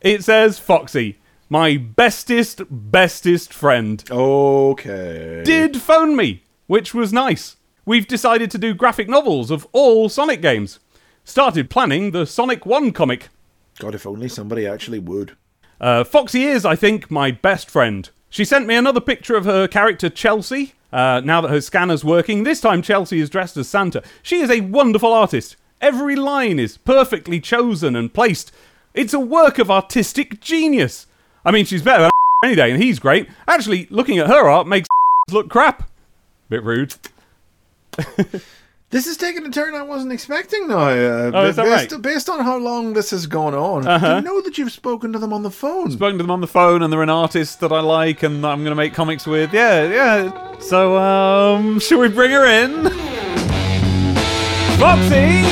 it 0.00 0.24
says, 0.24 0.58
Foxy, 0.58 1.18
my 1.50 1.76
bestest, 1.76 2.62
bestest 2.70 3.52
friend. 3.52 4.02
okay. 4.10 5.42
did 5.44 5.76
phone 5.80 6.16
me, 6.16 6.42
which 6.66 6.94
was 6.94 7.12
nice. 7.12 7.56
We've 7.84 8.06
decided 8.06 8.50
to 8.50 8.58
do 8.58 8.74
graphic 8.74 9.08
novels 9.08 9.50
of 9.50 9.66
all 9.72 10.08
Sonic 10.08 10.42
games. 10.42 10.80
Started 11.24 11.70
planning 11.70 12.10
the 12.10 12.26
Sonic 12.26 12.66
1 12.66 12.92
comic. 12.92 13.28
God, 13.78 13.94
if 13.94 14.06
only 14.06 14.28
somebody 14.28 14.66
actually 14.66 14.98
would. 14.98 15.36
Uh, 15.80 16.04
Foxy 16.04 16.44
is, 16.44 16.64
I 16.64 16.76
think, 16.76 17.10
my 17.10 17.30
best 17.30 17.70
friend. 17.70 18.08
She 18.30 18.44
sent 18.44 18.66
me 18.66 18.74
another 18.74 19.00
picture 19.00 19.36
of 19.36 19.44
her 19.44 19.68
character 19.68 20.08
Chelsea. 20.08 20.74
Uh, 20.92 21.20
now 21.24 21.40
that 21.40 21.50
her 21.50 21.60
scanner's 21.60 22.04
working, 22.04 22.42
this 22.42 22.60
time 22.60 22.82
Chelsea 22.82 23.20
is 23.20 23.30
dressed 23.30 23.56
as 23.56 23.68
Santa. 23.68 24.02
She 24.22 24.40
is 24.40 24.50
a 24.50 24.62
wonderful 24.62 25.12
artist. 25.12 25.56
Every 25.80 26.16
line 26.16 26.58
is 26.58 26.78
perfectly 26.78 27.38
chosen 27.38 27.94
and 27.94 28.12
placed. 28.12 28.50
It's 28.94 29.12
a 29.12 29.20
work 29.20 29.58
of 29.58 29.70
artistic 29.70 30.40
genius. 30.40 31.06
I 31.44 31.50
mean, 31.50 31.66
she's 31.66 31.82
better 31.82 32.04
than 32.04 32.10
any 32.44 32.54
day, 32.56 32.70
and 32.70 32.82
he's 32.82 32.98
great. 32.98 33.28
Actually, 33.46 33.86
looking 33.90 34.18
at 34.18 34.28
her 34.28 34.48
art 34.48 34.66
makes 34.66 34.88
look 35.30 35.50
crap. 35.50 35.90
Bit 36.48 36.62
rude. 36.62 36.94
This 38.90 39.08
is 39.08 39.16
taking 39.16 39.44
a 39.44 39.50
turn 39.50 39.74
I 39.74 39.82
wasn't 39.82 40.12
expecting 40.12 40.68
though. 40.68 40.78
Uh, 40.78 41.32
Oh, 41.34 41.46
is 41.46 41.56
that 41.56 41.64
based, 41.64 41.74
right? 41.74 41.92
Uh-huh. 41.92 41.98
based 42.00 42.28
on 42.30 42.44
how 42.44 42.56
long 42.56 42.92
this 42.92 43.10
has 43.10 43.26
gone 43.26 43.52
on, 43.52 43.82
do 43.82 44.06
you 44.06 44.20
know 44.20 44.40
that 44.42 44.56
you've 44.58 44.70
spoken 44.70 45.12
to 45.12 45.18
them 45.18 45.32
on 45.32 45.42
the 45.42 45.50
phone? 45.50 45.90
spoken 45.90 46.18
to 46.18 46.22
them 46.22 46.30
on 46.30 46.40
the 46.40 46.46
phone 46.46 46.82
and 46.82 46.92
they're 46.92 47.02
an 47.02 47.10
artist 47.10 47.58
that 47.60 47.72
I 47.72 47.80
like 47.80 48.22
and 48.22 48.44
that 48.44 48.48
I'm 48.48 48.60
going 48.60 48.70
to 48.70 48.76
make 48.76 48.94
comics 48.94 49.26
with. 49.26 49.52
Yeah, 49.52 49.88
yeah. 49.88 50.58
So, 50.60 50.96
um, 50.98 51.80
should 51.80 51.98
we 51.98 52.08
bring 52.08 52.30
her 52.30 52.46
in? 52.46 52.84
Foxy! 54.78 55.42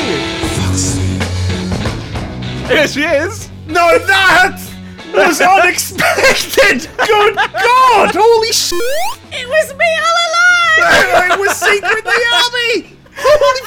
Here 2.72 2.86
she 2.86 3.02
is! 3.02 3.50
no, 3.66 3.98
that 3.98 4.60
was 5.12 5.40
unexpected! 5.60 6.88
Good 6.98 7.34
God! 7.34 8.14
Holy 8.14 8.52
shit! 8.52 8.80
It 9.32 9.48
was 9.48 9.74
me 9.76 9.84
all 9.98 10.16
along. 10.30 10.53
It 10.78 11.38
was 11.38 11.56
secretly 11.56 12.20
Abby! 12.32 12.96
Holy 13.16 13.62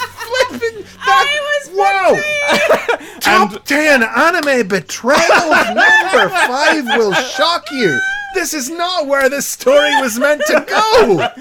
flipping! 0.49 0.83
That, 1.05 1.25
I 1.25 1.39
was 1.49 1.65
wow! 1.73 3.19
Top 3.19 3.63
10 3.65 4.03
anime 4.03 4.67
betrayals 4.67 5.67
number 5.67 6.29
5 6.29 6.85
will 6.97 7.13
shock 7.13 7.65
you. 7.71 7.97
This 8.33 8.53
is 8.53 8.69
not 8.69 9.07
where 9.07 9.29
this 9.29 9.47
story 9.47 9.91
was 10.01 10.19
meant 10.19 10.41
to 10.47 10.65
go. 10.67 11.31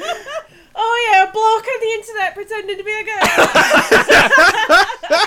Oh 0.78 1.08
yeah, 1.10 1.24
a 1.24 1.32
bloke 1.32 1.66
on 1.66 1.80
the 1.80 1.92
internet 1.94 2.34
pretending 2.34 2.76
to 2.76 2.84
be 2.84 2.92
a 2.92 3.04
girl. 3.04 3.20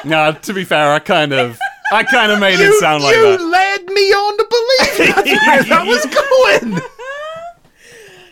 Nah, 0.10 0.32
to 0.32 0.54
be 0.54 0.64
fair, 0.64 0.94
I 0.94 1.00
kind 1.00 1.34
of, 1.34 1.58
I 1.92 2.04
kind 2.04 2.32
of 2.32 2.40
made 2.40 2.60
You, 2.60 2.74
it 2.74 2.80
sound 2.80 3.04
like 3.04 3.16
you 3.16 3.22
that. 3.24 3.40
You 3.40 3.52
led 3.52 3.86
me 3.88 4.12
on 4.12 4.38
to 4.38 4.46
believe 4.50 5.16
that's 5.16 5.32
where 5.48 5.64
that 5.70 5.88
was 5.88 6.06
going. 6.06 6.82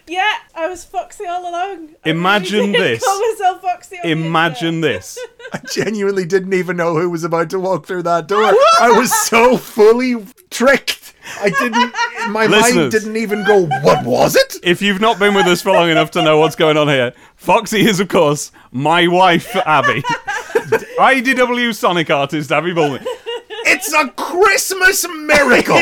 Yeah, 0.08 0.34
I 0.56 0.68
was 0.70 0.86
Foxy 0.86 1.26
all 1.26 1.42
along. 1.50 1.96
I 2.06 2.10
Imagine 2.10 2.72
really 2.72 2.80
this. 2.96 3.04
Call 3.04 3.32
myself 3.32 3.62
Foxy. 3.62 3.98
On 4.04 4.10
Imagine 4.10 4.76
internet. 4.76 4.96
this. 5.02 5.20
I 5.54 5.60
genuinely 5.72 6.26
didn't 6.26 6.54
even 6.54 6.78
know 6.78 6.96
who 6.98 7.10
was 7.10 7.24
about 7.24 7.50
to 7.52 7.60
walk 7.60 7.86
through 7.86 8.04
that 8.04 8.28
door. 8.28 8.44
I 8.80 8.92
was 8.98 9.14
so 9.28 9.58
fully 9.58 10.16
tricked 10.50 11.14
I 11.42 11.50
didn't. 11.50 11.94
My 12.32 12.46
Listeners. 12.46 12.76
mind 12.76 12.92
didn't 12.92 13.18
even 13.18 13.44
go. 13.44 13.66
What 13.82 14.06
was 14.06 14.36
it? 14.38 14.56
If 14.64 14.82
you've 14.82 15.02
not 15.02 15.20
been 15.20 15.34
with 15.34 15.46
us 15.46 15.62
for 15.62 15.74
long 15.74 15.90
enough 15.90 16.12
to 16.12 16.24
know 16.24 16.38
what's 16.38 16.56
going 16.56 16.78
on 16.78 16.88
here, 16.88 17.12
Foxy 17.36 17.82
is, 17.86 18.00
of 18.00 18.08
course, 18.08 18.52
my 18.72 19.08
wife, 19.08 19.54
Abby. 19.66 20.04
IDW 20.98 21.76
Sonic 21.76 22.10
artist, 22.10 22.52
Abby 22.52 22.74
Bulmer. 22.74 23.00
It's 23.66 23.92
a 23.94 24.08
Christmas 24.12 25.06
miracle. 25.10 25.82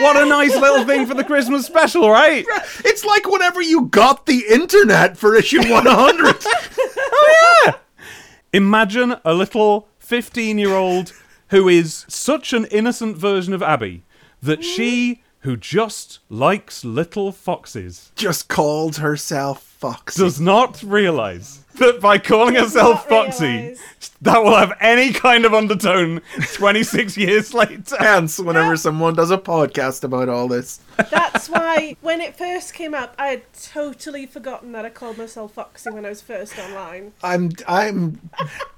What 0.00 0.16
a 0.16 0.26
nice 0.26 0.54
little 0.54 0.84
thing 0.84 1.06
for 1.06 1.14
the 1.14 1.24
Christmas 1.24 1.66
special, 1.66 2.10
right? 2.10 2.44
It's 2.84 3.04
like 3.04 3.26
whenever 3.28 3.62
you 3.62 3.82
got 3.86 4.26
the 4.26 4.44
internet 4.50 5.16
for 5.16 5.34
issue 5.34 5.58
100. 5.70 6.36
oh, 6.46 7.62
yeah. 7.66 7.74
Imagine 8.52 9.16
a 9.24 9.34
little 9.34 9.88
15 9.98 10.58
year 10.58 10.74
old 10.74 11.12
who 11.48 11.68
is 11.68 12.04
such 12.08 12.52
an 12.52 12.64
innocent 12.66 13.16
version 13.16 13.52
of 13.52 13.62
Abby 13.62 14.04
that 14.42 14.64
she, 14.64 15.22
who 15.40 15.56
just 15.56 16.18
likes 16.28 16.84
little 16.84 17.32
foxes, 17.32 18.10
Just 18.16 18.48
called 18.48 18.96
herself 18.96 19.62
Foxy. 19.62 20.20
does 20.20 20.40
not 20.40 20.82
realize 20.82 21.63
that 21.78 22.00
by 22.00 22.18
calling 22.18 22.54
herself 22.54 23.08
Foxy, 23.08 23.44
realise. 23.46 23.80
that 24.22 24.42
will 24.42 24.56
have 24.56 24.72
any 24.80 25.12
kind 25.12 25.44
of 25.44 25.52
undertone 25.54 26.20
26 26.54 27.16
years 27.18 27.52
later. 27.54 27.96
Hence, 27.98 28.38
whenever 28.38 28.76
someone 28.76 29.14
does 29.14 29.30
a 29.30 29.38
podcast 29.38 30.04
about 30.04 30.28
all 30.28 30.48
this, 30.48 30.80
That's 31.10 31.48
why 31.48 31.96
when 32.00 32.20
it 32.20 32.36
first 32.36 32.74
came 32.74 32.94
up, 32.94 33.14
I 33.18 33.26
had 33.28 33.42
totally 33.52 34.26
forgotten 34.26 34.72
that 34.72 34.84
I 34.84 34.90
called 34.90 35.18
myself 35.18 35.54
Foxy 35.54 35.90
when 35.90 36.04
I 36.06 36.10
was 36.10 36.22
first 36.22 36.58
online. 36.58 37.12
I'm 37.22 37.50
I'm 37.66 38.20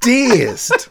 dazed. 0.00 0.88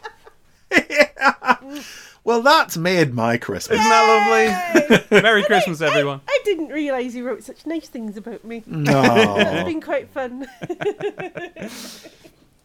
Well, 2.26 2.42
that's 2.42 2.76
made 2.76 3.14
my 3.14 3.36
Christmas. 3.36 3.78
Isn't 3.78 3.88
that 3.88 4.98
lovely? 5.08 5.22
Merry 5.22 5.44
Christmas, 5.46 5.80
everyone. 5.80 6.20
I 6.28 6.38
didn't 6.44 6.70
realise 6.70 7.14
you 7.14 7.24
wrote 7.24 7.44
such 7.44 7.64
nice 7.66 7.86
things 7.88 8.16
about 8.16 8.44
me. 8.44 8.56
It's 8.58 8.66
No. 8.66 9.62
been 9.64 9.80
quite 9.80 10.08
fun. 10.10 10.46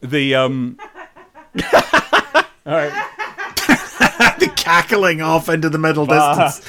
The, 0.04 0.34
um. 0.34 0.76
Alright. 2.66 2.92
the 4.40 4.52
cackling 4.56 5.22
off 5.22 5.48
into 5.48 5.68
the 5.70 5.78
middle 5.78 6.06
distance. 6.06 6.60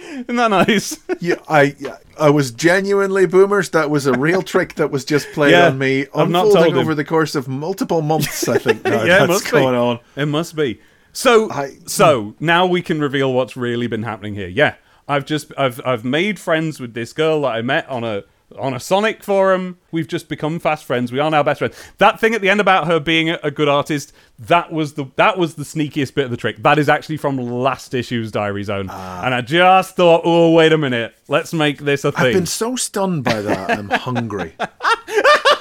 Isn't 0.00 0.36
that 0.36 0.48
nice? 0.50 0.96
Yeah, 1.20 1.34
I 1.46 1.76
I 2.18 2.30
was 2.30 2.52
genuinely 2.52 3.26
boomers. 3.26 3.68
That 3.70 3.90
was 3.90 4.06
a 4.06 4.14
real 4.14 4.40
trick 4.40 4.76
that 4.76 4.90
was 4.90 5.04
just 5.04 5.30
played 5.34 5.50
Yeah, 5.50 5.66
on 5.66 5.76
me, 5.76 6.06
I've 6.14 6.30
not 6.30 6.46
unfolding 6.46 6.54
told 6.62 6.74
him. 6.76 6.78
over 6.78 6.94
the 6.94 7.04
course 7.04 7.34
of 7.34 7.48
multiple 7.48 8.00
months. 8.00 8.48
I 8.48 8.56
think 8.56 8.82
now 8.82 9.02
yeah, 9.04 9.16
it 9.24 9.26
that's 9.26 9.28
must 9.28 9.50
going 9.50 9.74
be. 9.74 9.78
on. 9.78 9.98
It 10.16 10.26
must 10.26 10.56
be. 10.56 10.80
So, 11.14 11.50
I- 11.50 11.78
so 11.86 12.34
now 12.38 12.66
we 12.66 12.82
can 12.82 13.00
reveal 13.00 13.32
what's 13.32 13.56
really 13.56 13.86
been 13.86 14.02
happening 14.02 14.34
here. 14.34 14.48
Yeah, 14.48 14.74
I've 15.08 15.24
just 15.24 15.52
I've 15.56 15.80
I've 15.84 16.04
made 16.04 16.38
friends 16.38 16.80
with 16.80 16.94
this 16.94 17.12
girl 17.12 17.42
that 17.42 17.54
I 17.54 17.62
met 17.62 17.88
on 17.88 18.04
a 18.04 18.24
on 18.58 18.74
a 18.74 18.80
Sonic 18.80 19.22
forum. 19.22 19.78
We've 19.90 20.06
just 20.06 20.28
become 20.28 20.58
fast 20.58 20.84
friends. 20.84 21.10
We 21.12 21.18
are 21.18 21.30
now 21.30 21.42
best 21.42 21.58
friends. 21.58 21.76
That 21.98 22.20
thing 22.20 22.34
at 22.34 22.40
the 22.40 22.48
end 22.48 22.60
about 22.60 22.86
her 22.86 23.00
being 23.00 23.30
a, 23.30 23.50
good 23.50 23.68
artist, 23.68 24.12
that 24.38 24.72
was 24.72 24.94
the 24.94 25.06
that 25.16 25.38
was 25.38 25.54
the 25.54 25.64
sneakiest 25.64 26.14
bit 26.14 26.26
of 26.26 26.30
the 26.30 26.36
trick. 26.36 26.62
That 26.62 26.78
is 26.78 26.88
actually 26.88 27.16
from 27.16 27.36
last 27.38 27.94
issue's 27.94 28.30
Diary 28.32 28.64
Zone, 28.64 28.88
ah. 28.90 29.24
and 29.24 29.34
I 29.34 29.40
just 29.40 29.96
thought, 29.96 30.22
oh 30.24 30.52
wait 30.52 30.72
a 30.72 30.78
minute, 30.78 31.14
let's 31.28 31.52
make 31.52 31.78
this 31.78 32.04
a 32.04 32.12
thing. 32.12 32.26
I've 32.26 32.32
been 32.34 32.46
so 32.46 32.76
stunned 32.76 33.24
by 33.24 33.40
that. 33.42 33.70
I'm 33.78 33.90
hungry. 33.90 34.54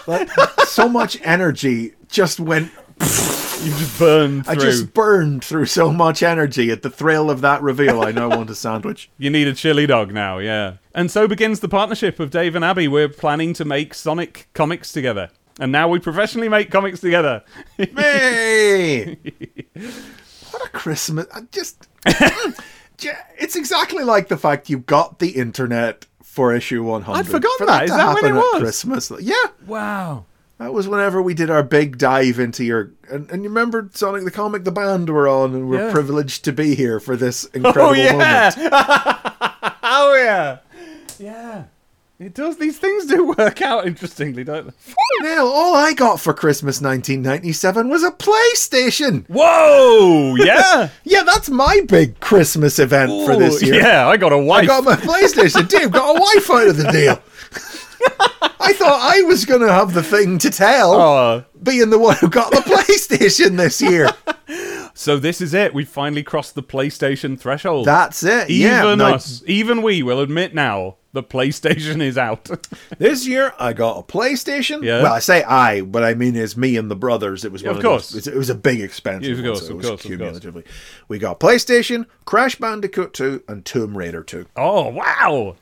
Like, 0.05 0.29
so 0.65 0.89
much 0.89 1.17
energy 1.23 1.93
just 2.09 2.39
went. 2.39 2.71
You 3.63 3.71
just 3.71 3.97
burned 3.97 4.45
through. 4.45 4.53
I 4.53 4.55
just 4.57 4.93
burned 4.93 5.43
through 5.43 5.67
so 5.67 5.93
much 5.93 6.21
energy 6.21 6.69
at 6.69 6.81
the 6.81 6.89
thrill 6.89 7.29
of 7.29 7.39
that 7.41 7.61
reveal. 7.61 8.01
I 8.01 8.11
now 8.11 8.27
want 8.29 8.49
a 8.49 8.55
sandwich. 8.55 9.09
You 9.17 9.29
need 9.29 9.47
a 9.47 9.53
chili 9.53 9.87
dog 9.87 10.13
now, 10.13 10.39
yeah. 10.39 10.77
And 10.93 11.09
so 11.09 11.27
begins 11.29 11.61
the 11.61 11.69
partnership 11.69 12.19
of 12.19 12.29
Dave 12.29 12.55
and 12.55 12.65
Abby. 12.65 12.89
We're 12.89 13.07
planning 13.07 13.53
to 13.53 13.63
make 13.63 13.93
Sonic 13.93 14.49
comics 14.53 14.91
together. 14.91 15.29
And 15.59 15.71
now 15.71 15.87
we 15.87 15.99
professionally 15.99 16.49
make 16.49 16.71
comics 16.71 16.99
together. 16.99 17.43
Hey! 17.77 19.17
what 20.51 20.65
a 20.65 20.69
Christmas. 20.69 21.27
I 21.33 21.41
just. 21.51 21.87
it's 23.37 23.55
exactly 23.55 24.03
like 24.03 24.27
the 24.27 24.37
fact 24.37 24.69
you 24.69 24.79
got 24.79 25.19
the 25.19 25.29
internet 25.29 26.05
for 26.21 26.53
issue 26.53 26.83
100. 26.83 27.17
I'd 27.17 27.27
forgotten 27.27 27.57
For 27.59 27.65
that. 27.67 27.83
Is 27.85 27.91
that 27.91 28.07
when 28.07 28.23
happen 28.23 28.35
it 28.35 28.39
at 28.39 28.53
was? 28.53 28.61
Christmas. 28.61 29.11
Yeah. 29.21 29.35
wow. 29.65 30.25
That 30.63 30.71
was 30.73 30.87
whenever 30.87 31.21
we 31.21 31.33
did 31.33 31.49
our 31.49 31.61
big 31.61 31.97
dive 31.97 32.39
into 32.39 32.63
your. 32.63 32.91
And, 33.09 33.29
and 33.29 33.43
you 33.43 33.49
remember 33.49 33.89
Sonic 33.93 34.23
the 34.23 34.31
Comic, 34.31 34.63
the 34.63 34.71
band 34.71 35.09
were 35.09 35.27
on, 35.27 35.53
and 35.53 35.69
we're 35.69 35.87
Yeah. 35.87 35.91
privileged 35.91 36.45
to 36.45 36.53
be 36.53 36.73
here 36.73 37.01
for 37.01 37.17
this 37.17 37.45
oh, 37.53 37.57
incredible 37.57 37.89
Oh, 37.89 37.93
yeah. 37.93 38.11
moment. 38.55 39.75
oh, 39.83 40.15
yeah. 40.15 40.57
Yeah. 41.19 41.63
It 42.17 42.33
does. 42.33 42.57
These 42.57 42.77
things 42.79 43.07
do 43.07 43.33
work 43.37 43.61
out 43.61 43.85
interestingly, 43.85 44.45
don't 44.45 44.67
they? 44.67 44.73
Now, 45.23 45.45
all 45.47 45.75
I 45.75 45.91
got 45.91 46.21
for 46.21 46.33
Christmas 46.33 46.79
1997 46.79 47.89
was 47.89 48.03
a 48.03 48.11
PlayStation. 48.11 49.25
Whoa! 49.27 50.35
Yeah. 50.43 50.89
Yeah, 51.03 51.23
that's 51.23 51.49
my 51.49 51.81
big 51.89 52.21
Christmas 52.21 52.79
event 52.79 53.11
for 53.25 53.35
this 53.35 53.61
year. 53.61 53.75
Yeah, 53.75 54.07
I 54.07 54.15
got 54.15 54.31
a 54.31 54.37
wife. 54.37 54.63
I 54.63 54.65
got 54.67 54.85
my 54.85 54.95
PlayStation. 54.95 55.67
Dave 55.67 55.91
got 55.91 56.15
a 56.15 56.19
wife 56.21 56.49
out 56.49 56.67
of 56.69 56.77
the 56.77 56.89
deal. 56.91 57.21
I 58.65 58.73
thought 58.73 58.99
I 59.01 59.21
was 59.23 59.45
going 59.45 59.61
to 59.61 59.71
have 59.71 59.93
the 59.93 60.03
thing 60.03 60.37
to 60.39 60.49
tell, 60.49 60.93
Oh. 60.93 61.45
being 61.61 61.89
the 61.89 61.99
one 61.99 62.15
who 62.17 62.29
got 62.29 62.51
the 62.51 62.57
PlayStation 62.57 63.57
this 63.57 63.81
year. 63.81 64.09
So 64.95 65.17
this 65.17 65.41
is 65.41 65.55
it. 65.55 65.73
We 65.73 65.85
finally 65.85 66.21
crossed 66.21 66.53
the 66.53 66.61
PlayStation 66.61 67.39
threshold. 67.39 67.87
That's 67.87 68.21
it. 68.21 68.51
even 68.51 68.99
yeah, 68.99 69.05
us, 69.07 69.41
even 69.47 69.81
we 69.81 70.03
will 70.03 70.19
admit 70.19 70.53
now 70.53 70.97
the 71.13 71.23
PlayStation 71.23 71.99
is 71.99 72.15
out. 72.15 72.47
This 72.99 73.25
year 73.27 73.53
I 73.57 73.73
got 73.73 73.97
a 73.97 74.03
PlayStation. 74.03 74.83
Yeah. 74.83 75.01
Well, 75.01 75.13
I 75.13 75.17
say 75.17 75.41
I, 75.41 75.81
but 75.81 76.03
I 76.03 76.13
mean 76.13 76.35
is 76.35 76.55
me 76.55 76.77
and 76.77 76.91
the 76.91 76.95
brothers. 76.95 77.43
It 77.43 77.51
was 77.51 77.63
Yeah, 77.63 77.71
of 77.71 77.77
of 77.77 77.83
course. 77.83 78.11
those- 78.11 78.27
it 78.27 78.35
was 78.35 78.51
a 78.51 78.55
big 78.55 78.81
expense. 78.81 79.25
Yeah, 79.25 79.33
of 79.33 79.43
course, 79.43 79.61
so 79.61 79.65
of 79.65 79.71
it 79.71 79.75
was 79.77 79.85
course, 79.87 80.01
of 80.01 80.05
course. 80.05 80.15
cumulatively. 80.17 80.63
We 81.07 81.17
got 81.17 81.39
PlayStation, 81.39 82.05
Crash 82.25 82.57
Bandicoot 82.57 83.15
2, 83.15 83.45
and 83.47 83.65
Tomb 83.65 83.97
Raider 83.97 84.23
2. 84.23 84.45
oh 84.57 84.89
wow! 84.89 85.55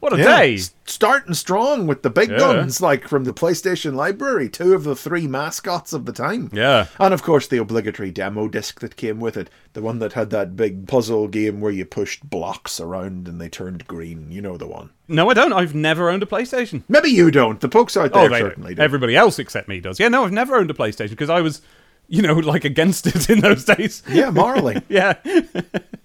What 0.00 0.12
a 0.12 0.18
Yeah, 0.18 0.38
day! 0.38 0.54
s- 0.54 0.70
starting 0.86 1.34
strong 1.34 1.88
with 1.88 2.02
the 2.02 2.10
big 2.10 2.30
Yeah. 2.30 2.38
guns, 2.38 2.80
like 2.80 3.08
from 3.08 3.24
the 3.24 3.32
PlayStation 3.32 3.94
library, 3.94 4.48
two 4.48 4.72
of 4.72 4.84
the 4.84 4.94
three 4.94 5.26
mascots 5.26 5.92
of 5.92 6.04
the 6.04 6.12
time. 6.12 6.50
Yeah. 6.52 6.86
And 7.00 7.12
of 7.12 7.24
course, 7.24 7.48
the 7.48 7.58
obligatory 7.58 8.12
demo 8.12 8.46
disc 8.46 8.78
that 8.80 8.94
came 8.96 9.18
with 9.18 9.36
it. 9.36 9.50
The 9.72 9.82
one 9.82 9.98
that 9.98 10.12
had 10.12 10.30
that 10.30 10.54
big 10.56 10.86
puzzle 10.86 11.26
game 11.26 11.60
where 11.60 11.72
you 11.72 11.84
pushed 11.84 12.30
blocks 12.30 12.78
around 12.78 13.26
and 13.26 13.40
they 13.40 13.48
turned 13.48 13.88
green. 13.88 14.30
You 14.30 14.40
know 14.40 14.56
the 14.56 14.68
one. 14.68 14.90
No, 15.08 15.30
I 15.30 15.34
don't. 15.34 15.52
I've 15.52 15.74
never 15.74 16.10
owned 16.10 16.22
a 16.22 16.26
PlayStation. 16.26 16.84
Maybe 16.88 17.10
you 17.10 17.30
don't. 17.32 17.60
The 17.60 17.68
folks 17.68 17.96
out 17.96 18.10
oh, 18.14 18.28
there 18.28 18.34
Oh, 18.38 18.48
certainly 18.48 18.70
do. 18.70 18.76
do. 18.76 18.82
Everybody 18.82 19.16
else 19.16 19.38
except 19.40 19.68
me 19.68 19.80
does. 19.80 19.98
Yeah, 19.98 20.08
no, 20.08 20.24
I've 20.24 20.32
never 20.32 20.56
owned 20.56 20.70
a 20.70 20.74
PlayStation 20.74 21.10
because 21.10 21.30
I 21.30 21.40
was, 21.40 21.60
you 22.06 22.22
know, 22.22 22.34
like 22.34 22.64
against 22.64 23.06
it 23.08 23.28
in 23.28 23.40
those 23.40 23.64
days. 23.64 24.04
Yeah, 24.08 24.30
morally. 24.30 24.80
yeah. 24.88 25.14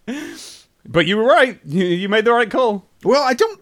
but 0.88 1.06
you 1.06 1.18
were 1.18 1.26
right. 1.26 1.60
You, 1.66 1.86
you 1.86 2.10
made 2.10 2.26
the 2.26 2.34
right 2.34 2.50
call. 2.50 2.88
Well, 3.04 3.24
I 3.24 3.34
don't. 3.34 3.60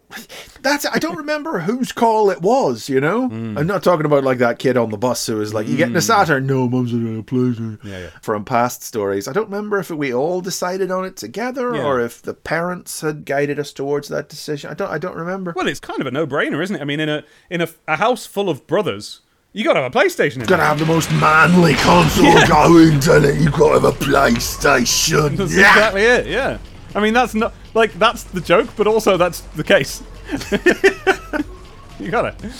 That's 0.61 0.85
I 0.85 0.99
don't 0.99 1.17
remember 1.17 1.59
whose 1.59 1.91
call 1.91 2.29
it 2.29 2.41
was. 2.41 2.87
You 2.89 3.01
know, 3.01 3.27
Hmm. 3.29 3.57
I'm 3.57 3.65
not 3.67 3.83
talking 3.83 4.05
about 4.05 4.23
like 4.23 4.37
that 4.39 4.59
kid 4.59 4.77
on 4.77 4.89
the 4.91 4.97
bus 4.97 5.25
who 5.25 5.37
was 5.37 5.53
like, 5.53 5.67
"You 5.67 5.77
getting 5.77 5.95
a 5.95 6.01
Saturn?" 6.01 6.45
No, 6.47 6.67
mum's 6.69 6.91
gonna 6.91 7.19
a 7.19 7.23
PlayStation. 7.23 7.79
Yeah, 7.83 7.99
yeah. 7.99 8.07
From 8.21 8.45
past 8.45 8.83
stories, 8.83 9.27
I 9.27 9.33
don't 9.33 9.49
remember 9.49 9.79
if 9.79 9.89
we 9.89 10.13
all 10.13 10.41
decided 10.41 10.91
on 10.91 11.05
it 11.05 11.17
together 11.17 11.75
Yeah. 11.75 11.83
or 11.83 11.99
if 11.99 12.21
the 12.21 12.33
parents 12.33 13.01
had 13.01 13.25
guided 13.25 13.59
us 13.59 13.71
towards 13.73 14.07
that 14.09 14.29
decision. 14.29 14.69
I 14.69 14.73
don't. 14.73 14.89
I 14.91 14.97
don't 14.97 15.15
remember. 15.15 15.53
Well, 15.55 15.67
it's 15.67 15.79
kind 15.79 15.99
of 16.01 16.07
a 16.07 16.11
no-brainer, 16.11 16.61
isn't 16.63 16.75
it? 16.75 16.81
I 16.81 16.85
mean, 16.85 16.99
in 16.99 17.09
a 17.09 17.23
in 17.49 17.61
a, 17.61 17.67
a 17.87 17.95
house 17.97 18.25
full 18.25 18.49
of 18.49 18.67
brothers, 18.67 19.21
you 19.53 19.63
got 19.63 19.73
to 19.73 19.81
have 19.81 19.95
a 19.95 19.97
PlayStation. 19.97 20.37
In 20.41 20.45
Gotta 20.45 20.63
have 20.63 20.79
the 20.79 20.85
most 20.85 21.11
manly 21.13 21.73
console 21.75 22.25
going, 22.47 22.99
tell 22.99 23.23
it. 23.25 23.41
You 23.41 23.49
gotta 23.49 23.79
have 23.79 23.83
a 23.85 23.91
PlayStation. 23.91 25.37
That's 25.37 25.53
Yeah. 25.55 25.69
exactly 25.71 26.01
it. 26.03 26.27
Yeah. 26.27 26.57
I 26.93 26.99
mean, 26.99 27.13
that's 27.13 27.33
not 27.33 27.53
like 27.73 27.93
that's 27.93 28.23
the 28.23 28.41
joke, 28.41 28.69
but 28.75 28.87
also 28.87 29.17
that's 29.17 29.41
the 29.41 29.63
case. 29.63 30.03
you 31.99 32.11
got 32.11 32.25
it. 32.25 32.53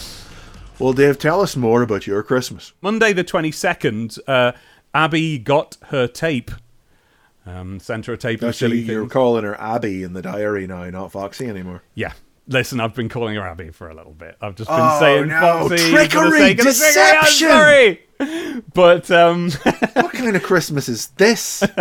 Well, 0.80 0.94
Dave, 0.94 1.20
tell 1.20 1.42
us 1.42 1.56
more 1.56 1.82
about 1.84 2.08
your 2.08 2.24
Christmas. 2.24 2.74
Monday 2.82 3.14
the 3.14 3.24
22nd, 3.24 4.18
uh, 4.28 4.54
Abby 4.94 5.38
got 5.38 5.78
her 5.88 6.08
tape. 6.08 6.52
Um, 7.46 7.80
sent 7.80 8.06
her 8.06 8.14
a 8.14 8.18
tape 8.18 8.42
Actually, 8.44 8.52
silly 8.52 8.94
you're 8.94 9.08
calling 9.08 9.44
her 9.44 9.60
Abby 9.60 10.04
in 10.04 10.14
the 10.14 10.22
diary 10.22 10.68
now, 10.68 10.90
not 10.90 11.12
Foxy 11.12 11.48
anymore. 11.48 11.84
Yeah. 11.96 12.14
Listen, 12.52 12.82
I've 12.82 12.94
been 12.94 13.08
calling 13.08 13.36
her 13.36 13.48
Abby 13.48 13.70
for 13.72 13.90
a 13.90 13.94
little 13.94 14.12
bit. 14.12 14.36
I've 14.42 14.56
just 14.56 14.70
been 14.70 14.78
Oh, 14.80 15.00
saying 15.00 15.28
no. 15.30 15.40
Foxy 15.40 15.70
for 15.70 15.70
the 15.70 16.08
Trickery, 16.08 16.40
sake 16.40 16.60
of 16.60 16.66
the 16.66 16.74
trickery. 16.74 17.18
I'm 17.18 17.26
sorry. 17.26 18.62
But 18.74 19.10
um, 19.10 19.52
what 19.94 20.12
kind 20.14 20.36
of 20.36 20.44
Christmas 20.44 20.90
is 20.90 21.08
this? 21.18 21.64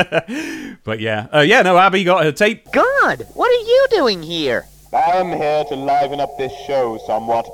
but 0.84 1.00
yeah, 1.00 1.26
uh, 1.34 1.40
yeah. 1.40 1.62
No, 1.62 1.76
Abby 1.76 2.04
got 2.04 2.22
her 2.24 2.30
tape. 2.32 2.70
God, 2.72 3.26
what 3.34 3.50
are 3.50 3.64
you 3.64 3.86
doing 3.90 4.22
here? 4.22 4.64
I'm 4.92 5.28
here 5.32 5.64
to 5.64 5.74
liven 5.74 6.20
up 6.20 6.30
this 6.38 6.52
show 6.66 6.98
somewhat. 7.06 7.46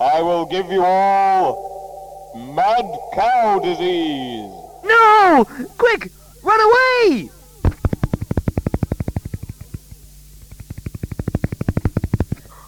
I 0.00 0.22
will 0.22 0.46
give 0.46 0.70
you 0.70 0.84
all 0.84 2.32
mad 2.54 2.84
cow 3.14 3.58
disease. 3.58 4.50
No! 4.84 5.44
Quick, 5.76 6.10
run 6.42 6.60
away! 6.60 7.30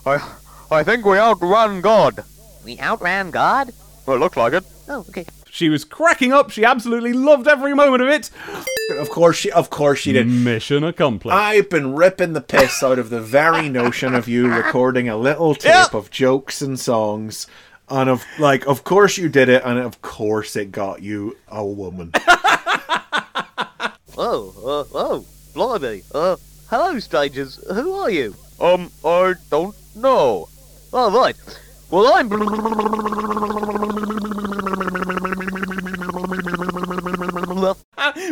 I, 0.07 0.37
I 0.71 0.83
think 0.85 1.05
we 1.05 1.19
outran 1.19 1.81
God. 1.81 2.25
We 2.65 2.79
outran 2.79 3.31
God? 3.31 3.73
Well, 4.07 4.17
it 4.17 4.21
looked 4.21 4.37
like 4.37 4.53
it. 4.53 4.65
Oh, 4.89 5.05
okay. 5.09 5.27
She 5.51 5.69
was 5.69 5.85
cracking 5.85 6.33
up. 6.33 6.51
She 6.51 6.65
absolutely 6.65 7.13
loved 7.13 7.49
every 7.49 7.75
moment 7.75 8.03
of 8.03 8.09
it. 8.09 8.31
Of 8.99 9.09
course 9.11 9.37
she 9.37 9.51
of 9.51 9.71
course 9.71 9.99
she 10.01 10.13
did. 10.13 10.27
Mission 10.29 10.85
accomplished. 10.85 11.35
I've 11.35 11.69
been 11.71 11.95
ripping 11.97 12.35
the 12.35 12.41
piss 12.41 12.83
out 12.83 12.99
of 12.99 13.11
the 13.11 13.21
very 13.21 13.69
notion 13.69 14.15
of 14.15 14.29
you 14.29 14.49
recording 14.53 15.09
a 15.09 15.17
little 15.17 15.55
tape 15.57 15.71
Yeah. 15.73 15.87
of 15.93 16.11
jokes 16.11 16.61
and 16.63 16.79
songs. 16.79 17.47
And 17.89 18.11
of 18.11 18.25
like, 18.39 18.67
of 18.67 18.85
course 18.85 19.17
you 19.17 19.29
did 19.29 19.49
it, 19.49 19.63
and 19.65 19.79
of 19.79 20.03
course 20.03 20.57
it 20.57 20.73
got 20.73 21.03
you 21.03 21.37
a 21.49 21.65
woman. 21.65 22.13
Whoa, 24.15 24.49
uh, 24.65 24.85
whoa, 24.85 25.25
blimey. 25.55 26.03
Uh, 26.15 26.37
hello, 26.71 26.99
strangers. 26.99 27.63
Who 27.73 27.93
are 27.93 28.11
you? 28.11 28.35
Um, 28.61 28.91
I 29.05 29.35
don't 29.51 29.77
know. 29.97 30.49
Oh, 30.93 31.11
right. 31.11 31.37
Well, 31.91 32.13
I'm. 32.15 32.29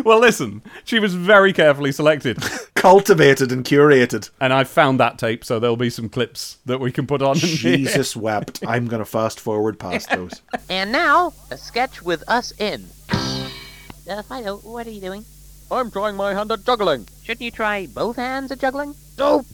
well, 0.04 0.18
listen, 0.18 0.62
she 0.84 0.98
was 0.98 1.14
very 1.14 1.52
carefully 1.52 1.92
selected. 1.92 2.38
Cultivated 2.74 3.52
and 3.52 3.64
curated. 3.64 4.30
And 4.40 4.52
I 4.52 4.64
found 4.64 5.00
that 5.00 5.18
tape, 5.18 5.44
so 5.44 5.58
there'll 5.58 5.76
be 5.76 5.90
some 5.90 6.08
clips 6.08 6.58
that 6.66 6.80
we 6.80 6.92
can 6.92 7.06
put 7.06 7.22
on. 7.22 7.36
Jesus 7.38 8.16
wept. 8.16 8.60
I'm 8.66 8.86
gonna 8.86 9.04
fast 9.04 9.40
forward 9.40 9.78
past 9.78 10.10
those. 10.10 10.42
And 10.68 10.92
now, 10.92 11.32
a 11.50 11.56
sketch 11.56 12.02
with 12.02 12.22
us 12.28 12.52
in. 12.58 12.84
Uh, 13.10 14.22
Fido, 14.22 14.58
what 14.58 14.86
are 14.86 14.90
you 14.90 15.00
doing? 15.00 15.24
I'm 15.70 15.90
trying 15.90 16.16
my 16.16 16.34
hand 16.34 16.52
at 16.52 16.64
juggling. 16.64 17.08
Shouldn't 17.22 17.40
you 17.40 17.50
try 17.50 17.86
both 17.86 18.16
hands 18.16 18.52
at 18.52 18.60
juggling? 18.60 18.94
Oh! 19.18 19.44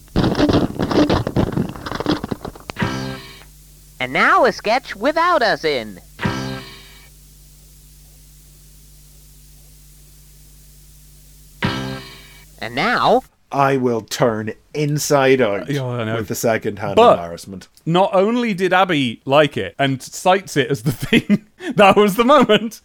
And 4.01 4.13
now 4.13 4.45
a 4.45 4.51
sketch 4.51 4.95
without 4.95 5.43
us 5.43 5.63
in. 5.63 6.01
And 12.59 12.75
now, 12.75 13.23
I 13.51 13.77
will 13.77 14.01
turn 14.01 14.53
inside 14.73 15.41
out 15.41 15.69
Yeah, 15.69 15.83
I 15.85 16.03
know. 16.05 16.15
with 16.17 16.27
the 16.27 16.35
second 16.35 16.79
hand 16.79 16.95
But- 16.95 17.17
embarrassment. 17.17 17.67
Not 17.85 18.11
only 18.13 18.53
did 18.53 18.73
Abby 18.73 19.21
like 19.25 19.57
it 19.57 19.75
and 19.79 20.01
cites 20.01 20.55
it 20.55 20.69
as 20.69 20.83
the 20.83 20.91
thing, 20.91 21.47
that 21.75 21.95
was 21.95 22.15
the 22.15 22.23
moment. 22.23 22.81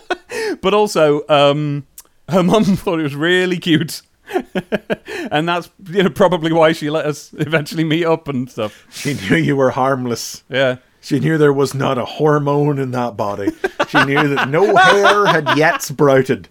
but 0.62 0.72
also, 0.74 1.22
um, 1.28 1.86
her 2.28 2.42
mum 2.42 2.64
thought 2.76 2.98
it 3.00 3.04
was 3.04 3.14
really 3.14 3.58
cute. 3.58 4.02
and 5.30 5.48
that's 5.48 5.70
you 5.88 6.02
know 6.02 6.10
probably 6.10 6.52
why 6.52 6.72
she 6.72 6.90
let 6.90 7.06
us 7.06 7.32
eventually 7.38 7.84
meet 7.84 8.04
up 8.04 8.28
and 8.28 8.50
stuff. 8.50 8.86
She 8.90 9.14
knew 9.14 9.36
you 9.36 9.56
were 9.56 9.70
harmless. 9.70 10.44
Yeah. 10.48 10.76
She 11.02 11.18
knew 11.18 11.38
there 11.38 11.52
was 11.52 11.74
not 11.74 11.96
a 11.96 12.04
hormone 12.04 12.78
in 12.78 12.90
that 12.90 13.16
body. 13.16 13.50
She 13.88 14.04
knew 14.04 14.34
that 14.34 14.50
no 14.50 14.76
hair 14.76 15.26
had 15.26 15.56
yet 15.56 15.80
sprouted. 15.80 16.48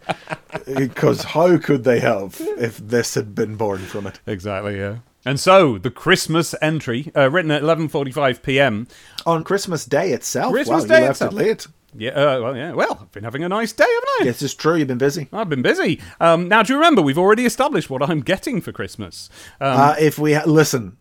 Because 0.66 1.24
how 1.24 1.58
could 1.60 1.84
they 1.84 2.00
have 2.00 2.42
if 2.58 2.78
this 2.78 3.14
had 3.14 3.36
been 3.36 3.58
born 3.58 3.80
from 3.80 4.08
it? 4.08 4.20
Exactly, 4.26 4.78
yeah. 4.78 4.98
And 5.24 5.40
so 5.40 5.78
the 5.78 5.92
Christmas 5.92 6.56
entry, 6.62 7.12
uh, 7.16 7.30
written 7.30 7.52
at 7.52 7.62
11:45 7.62 8.42
p.m. 8.42 8.88
On 9.26 9.44
Christmas 9.44 9.86
Day 9.86 10.12
itself. 10.14 10.52
Christmas 10.52 10.84
wow, 10.84 10.88
Day 10.88 10.96
you 11.02 11.06
left 11.06 11.12
itself. 11.18 11.34
it 11.34 11.36
late. 11.36 11.68
Yeah, 11.96 12.12
uh, 12.12 12.42
well, 12.42 12.56
yeah. 12.56 12.74
Well, 12.74 12.98
I've 13.02 13.12
been 13.12 13.24
having 13.24 13.44
a 13.44 13.50
nice 13.50 13.72
day, 13.74 13.84
haven't 13.84 14.10
I? 14.22 14.26
Yes, 14.26 14.42
it's 14.42 14.54
true. 14.54 14.76
You've 14.76 14.88
been 14.88 14.98
busy. 14.98 15.28
I've 15.34 15.50
been 15.50 15.62
busy. 15.62 16.00
Um, 16.20 16.48
now, 16.48 16.64
do 16.64 16.74
you 16.74 16.78
remember 16.78 17.02
we've 17.02 17.18
already 17.18 17.46
established 17.46 17.90
what 17.90 18.08
I'm 18.08 18.22
getting 18.22 18.62
for 18.62 18.72
Christmas? 18.72 19.30
Um, 19.60 19.80
uh, 19.80 19.96
if 20.00 20.20
we 20.20 20.34
ha- 20.34 20.44
listen, 20.46 20.98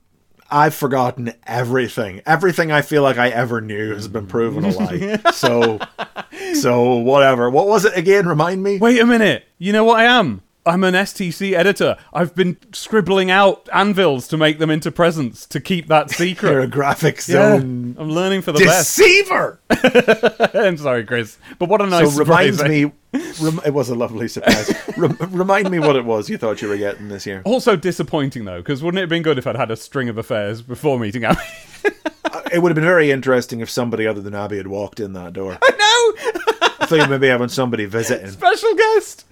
I've 0.51 0.75
forgotten 0.75 1.35
everything. 1.47 2.23
Everything 2.25 2.73
I 2.73 2.81
feel 2.83 3.03
like 3.03 3.19
I 3.19 3.29
ever 3.29 3.61
knew 3.61 3.93
has 3.95 4.09
been 4.09 4.27
proven 4.27 4.65
a 4.65 4.71
lie. 4.71 5.21
so, 5.33 5.79
so 6.55 6.95
whatever. 6.97 7.51
What 7.51 7.67
was 7.67 7.85
it 7.85 7.97
again? 7.97 8.27
Remind 8.27 8.63
me. 8.63 8.79
Wait 8.79 8.99
a 9.01 9.07
minute. 9.07 9.45
You 9.59 9.73
know 9.73 9.85
what 9.85 10.01
I 10.01 10.05
am? 10.05 10.43
I'm 10.69 10.85
an 10.85 10.95
STC 10.95 11.55
editor. 11.55 11.97
I've 12.13 12.35
been 12.35 12.57
scribbling 12.73 13.31
out 13.31 13.69
anvils 13.73 14.29
to 14.29 14.37
make 14.37 14.59
them 14.59 14.71
into 14.71 14.93
presents 14.93 15.47
to 15.47 15.61
keep 15.61 15.87
that 15.89 16.11
secret. 16.13 16.51
You're 16.51 16.61
a 16.61 16.67
graphic 16.67 17.27
Yeah, 17.27 17.55
I'm 17.55 17.95
learning 17.97 18.43
for 18.43 18.53
the 18.53 18.61
best. 18.65 18.97
deceiver. 18.97 19.61
I'm 20.55 20.77
sorry, 20.77 21.05
Chris, 21.05 21.39
but 21.59 21.69
what 21.69 21.81
a 21.81 21.87
nice 21.87 22.13
so 22.15 22.21
reminds 22.21 22.59
surprise, 22.59 22.71
me. 22.71 22.93
Rem- 23.43 23.61
it 23.65 23.73
was 23.73 23.89
a 23.89 23.95
lovely 23.95 24.29
surprise. 24.29 24.73
Rem- 24.97 25.17
remind 25.31 25.71
me 25.71 25.79
what 25.79 25.97
it 25.97 26.05
was 26.05 26.29
you 26.29 26.37
thought 26.37 26.61
you 26.61 26.69
were 26.69 26.77
getting 26.77 27.09
this 27.09 27.25
year. 27.27 27.41
Also 27.45 27.75
disappointing 27.75 28.45
though, 28.45 28.59
because 28.59 28.83
wouldn't 28.83 28.99
it 28.99 29.03
have 29.03 29.09
been 29.09 29.23
good 29.23 29.39
if 29.39 29.47
I'd 29.47 29.57
had 29.57 29.71
a 29.71 29.77
string 29.77 30.09
of 30.09 30.19
affairs 30.19 30.61
before 30.63 30.99
meeting 30.99 31.25
Abby? 31.25 31.41
Uh, 32.25 32.43
it 32.53 32.59
would 32.59 32.69
have 32.71 32.75
been 32.77 32.85
very 32.85 33.11
interesting 33.11 33.61
if 33.61 33.71
somebody 33.71 34.07
other 34.07 34.21
than 34.21 34.35
Abby 34.35 34.59
had 34.59 34.67
walked 34.67 35.01
in 35.01 35.15
that 35.15 35.33
door. 35.33 35.57
I 35.63 35.71
know. 35.71 36.69
I 36.81 36.87
thought 36.87 36.97
you 36.99 37.07
maybe 37.07 37.29
having 37.29 37.49
somebody 37.49 37.87
visiting. 37.87 38.31
Special 38.31 38.75
guest. 38.75 39.25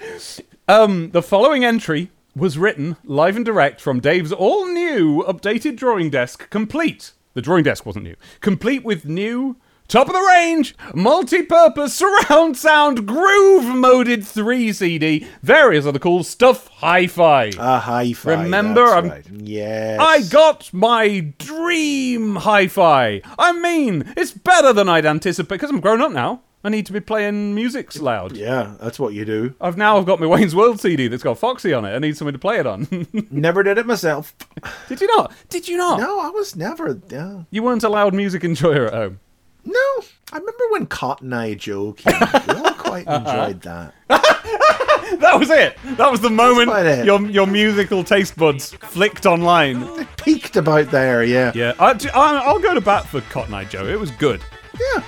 Um, 0.68 1.10
the 1.12 1.22
following 1.22 1.64
entry 1.64 2.10
was 2.34 2.58
written 2.58 2.96
live 3.04 3.36
and 3.36 3.44
direct 3.44 3.80
from 3.80 4.00
Dave's 4.00 4.32
all 4.32 4.66
new 4.66 5.22
updated 5.22 5.76
drawing 5.76 6.10
desk, 6.10 6.50
complete. 6.50 7.12
The 7.34 7.42
drawing 7.42 7.64
desk 7.64 7.86
wasn't 7.86 8.04
new. 8.04 8.16
Complete 8.40 8.82
with 8.82 9.04
new, 9.04 9.56
top 9.88 10.08
of 10.08 10.14
the 10.14 10.20
range, 10.20 10.74
multi 10.94 11.42
purpose 11.42 11.94
surround 11.94 12.56
sound 12.56 13.06
groove 13.06 13.76
moded 13.76 14.26
3 14.26 14.72
CD, 14.72 15.26
various 15.42 15.86
other 15.86 15.98
cool 16.00 16.24
stuff, 16.24 16.66
hi 16.68 17.06
fi. 17.06 17.52
A 17.58 17.78
hi 17.78 18.12
fi. 18.12 18.42
Remember, 18.42 18.84
I'm- 18.86 19.08
right. 19.10 19.26
Yes. 19.30 20.00
I 20.00 20.22
got 20.22 20.72
my 20.72 21.32
dream 21.38 22.36
hi 22.36 22.66
fi. 22.66 23.22
I 23.38 23.52
mean, 23.52 24.12
it's 24.16 24.32
better 24.32 24.72
than 24.72 24.88
I'd 24.88 25.06
anticipate 25.06 25.54
because 25.56 25.70
I'm 25.70 25.80
grown 25.80 26.00
up 26.02 26.10
now. 26.12 26.40
I 26.66 26.68
need 26.68 26.84
to 26.86 26.92
be 26.92 26.98
playing 26.98 27.54
music 27.54 27.94
loud. 28.00 28.36
Yeah, 28.36 28.74
that's 28.80 28.98
what 28.98 29.14
you 29.14 29.24
do. 29.24 29.54
I've 29.60 29.76
now 29.76 29.98
I've 29.98 30.04
got 30.04 30.18
my 30.18 30.26
Wayne's 30.26 30.52
World 30.52 30.80
CD 30.80 31.06
that's 31.06 31.22
got 31.22 31.38
Foxy 31.38 31.72
on 31.72 31.84
it. 31.84 31.94
I 31.94 32.00
need 32.00 32.16
something 32.16 32.32
to 32.32 32.40
play 32.40 32.58
it 32.58 32.66
on. 32.66 33.06
Never 33.30 33.62
did 33.62 33.78
it 33.78 33.86
myself. 33.86 34.34
Did 34.88 35.00
you 35.00 35.06
not? 35.16 35.32
Did 35.48 35.68
you 35.68 35.76
not? 35.76 36.00
No, 36.00 36.18
I 36.18 36.30
was 36.30 36.56
never. 36.56 37.00
Yeah. 37.08 37.44
You 37.52 37.62
weren't 37.62 37.84
a 37.84 37.88
loud 37.88 38.14
music 38.14 38.42
enjoyer 38.42 38.88
at 38.88 38.94
home. 38.94 39.20
No, 39.64 39.78
I 40.32 40.38
remember 40.38 40.64
when 40.70 40.86
Cotton 40.86 41.32
Eye 41.32 41.54
Joe 41.54 41.92
came. 41.92 42.18
We 42.48 42.54
all 42.54 42.74
quite 42.74 43.06
uh-huh. 43.06 43.30
enjoyed 43.30 43.62
that. 43.62 43.94
That 45.20 45.38
was 45.38 45.50
it. 45.50 45.78
That 45.98 46.10
was 46.10 46.20
the 46.20 46.30
moment 46.30 46.68
about 46.68 46.84
it. 46.84 47.06
your 47.06 47.24
your 47.30 47.46
musical 47.46 48.02
taste 48.02 48.36
buds 48.36 48.72
flicked 48.72 49.24
online. 49.24 50.04
Peaked 50.16 50.56
about 50.56 50.90
there, 50.90 51.22
yeah. 51.22 51.52
Yeah, 51.54 51.74
I, 51.78 51.92
I, 52.12 52.42
I'll 52.44 52.58
go 52.58 52.74
to 52.74 52.80
bat 52.80 53.06
for 53.06 53.20
Cotton 53.20 53.54
Eye 53.54 53.66
Joe. 53.66 53.86
It 53.86 54.00
was 54.00 54.10
good. 54.10 54.42
Yeah. 54.74 55.02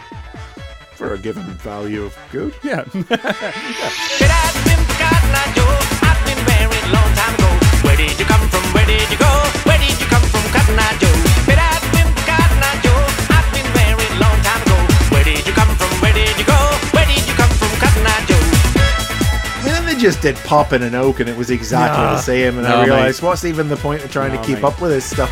For 0.98 1.14
a 1.14 1.18
given 1.18 1.44
value 1.62 2.02
of 2.10 2.18
good. 2.32 2.52
Yeah. 2.64 2.82
But 2.92 3.06
I've 3.22 4.58
been 4.66 4.82
forgotten, 4.90 5.30
I 5.30 5.46
do. 5.54 5.62
I've 6.02 6.18
been 6.26 6.40
married 6.50 6.84
a 6.90 6.92
long 6.92 7.10
time 7.14 7.34
ago. 7.38 7.50
Where 7.86 7.94
did 7.96 8.18
you 8.18 8.26
come 8.26 8.42
from? 8.50 8.62
Where 8.74 8.84
did 8.84 9.06
you 9.06 9.18
go? 9.18 9.30
Where 9.62 9.78
did 9.78 9.94
you 9.94 10.06
come 10.10 10.22
from, 10.26 10.42
Cotton 10.50 10.74
Eye 10.74 10.98
Joe? 10.98 11.14
But 11.46 11.58
I've 11.62 11.86
been 11.94 12.10
forgotten, 12.18 12.58
I 12.66 12.74
do. 12.82 12.90
I've 13.30 13.46
been 13.54 13.68
married 13.78 14.10
a 14.10 14.18
long 14.18 14.38
time 14.42 14.58
ago. 14.66 14.78
Where 15.14 15.22
did 15.22 15.46
you 15.46 15.54
come 15.54 15.70
from? 15.78 15.90
Where 16.02 16.12
did 16.18 16.34
you 16.34 16.44
go? 16.50 16.58
Where 16.90 17.06
did 17.06 17.22
you 17.22 17.34
come 17.38 17.52
from, 17.54 17.70
Cotton 17.78 18.02
Eye 18.02 18.24
Joe? 18.26 18.42
I 18.42 19.62
mean, 19.62 19.72
then 19.78 19.86
they 19.86 19.94
just 20.02 20.18
did 20.20 20.34
Pop 20.42 20.72
in 20.74 20.82
an 20.82 20.96
Oak 20.98 21.20
and 21.20 21.30
it 21.30 21.36
was 21.38 21.50
exactly 21.54 22.02
Nah. 22.02 22.18
the 22.18 22.22
same. 22.26 22.58
And 22.58 22.66
No, 22.66 22.74
I 22.74 22.80
mate. 22.82 22.90
realised, 22.90 23.22
what's 23.22 23.44
even 23.46 23.68
the 23.70 23.78
point 23.78 24.02
of 24.02 24.10
trying 24.10 24.34
No, 24.34 24.40
to 24.40 24.46
keep 24.46 24.56
mate. 24.58 24.64
up 24.74 24.80
with 24.82 24.90
this 24.90 25.04
stuff? 25.06 25.30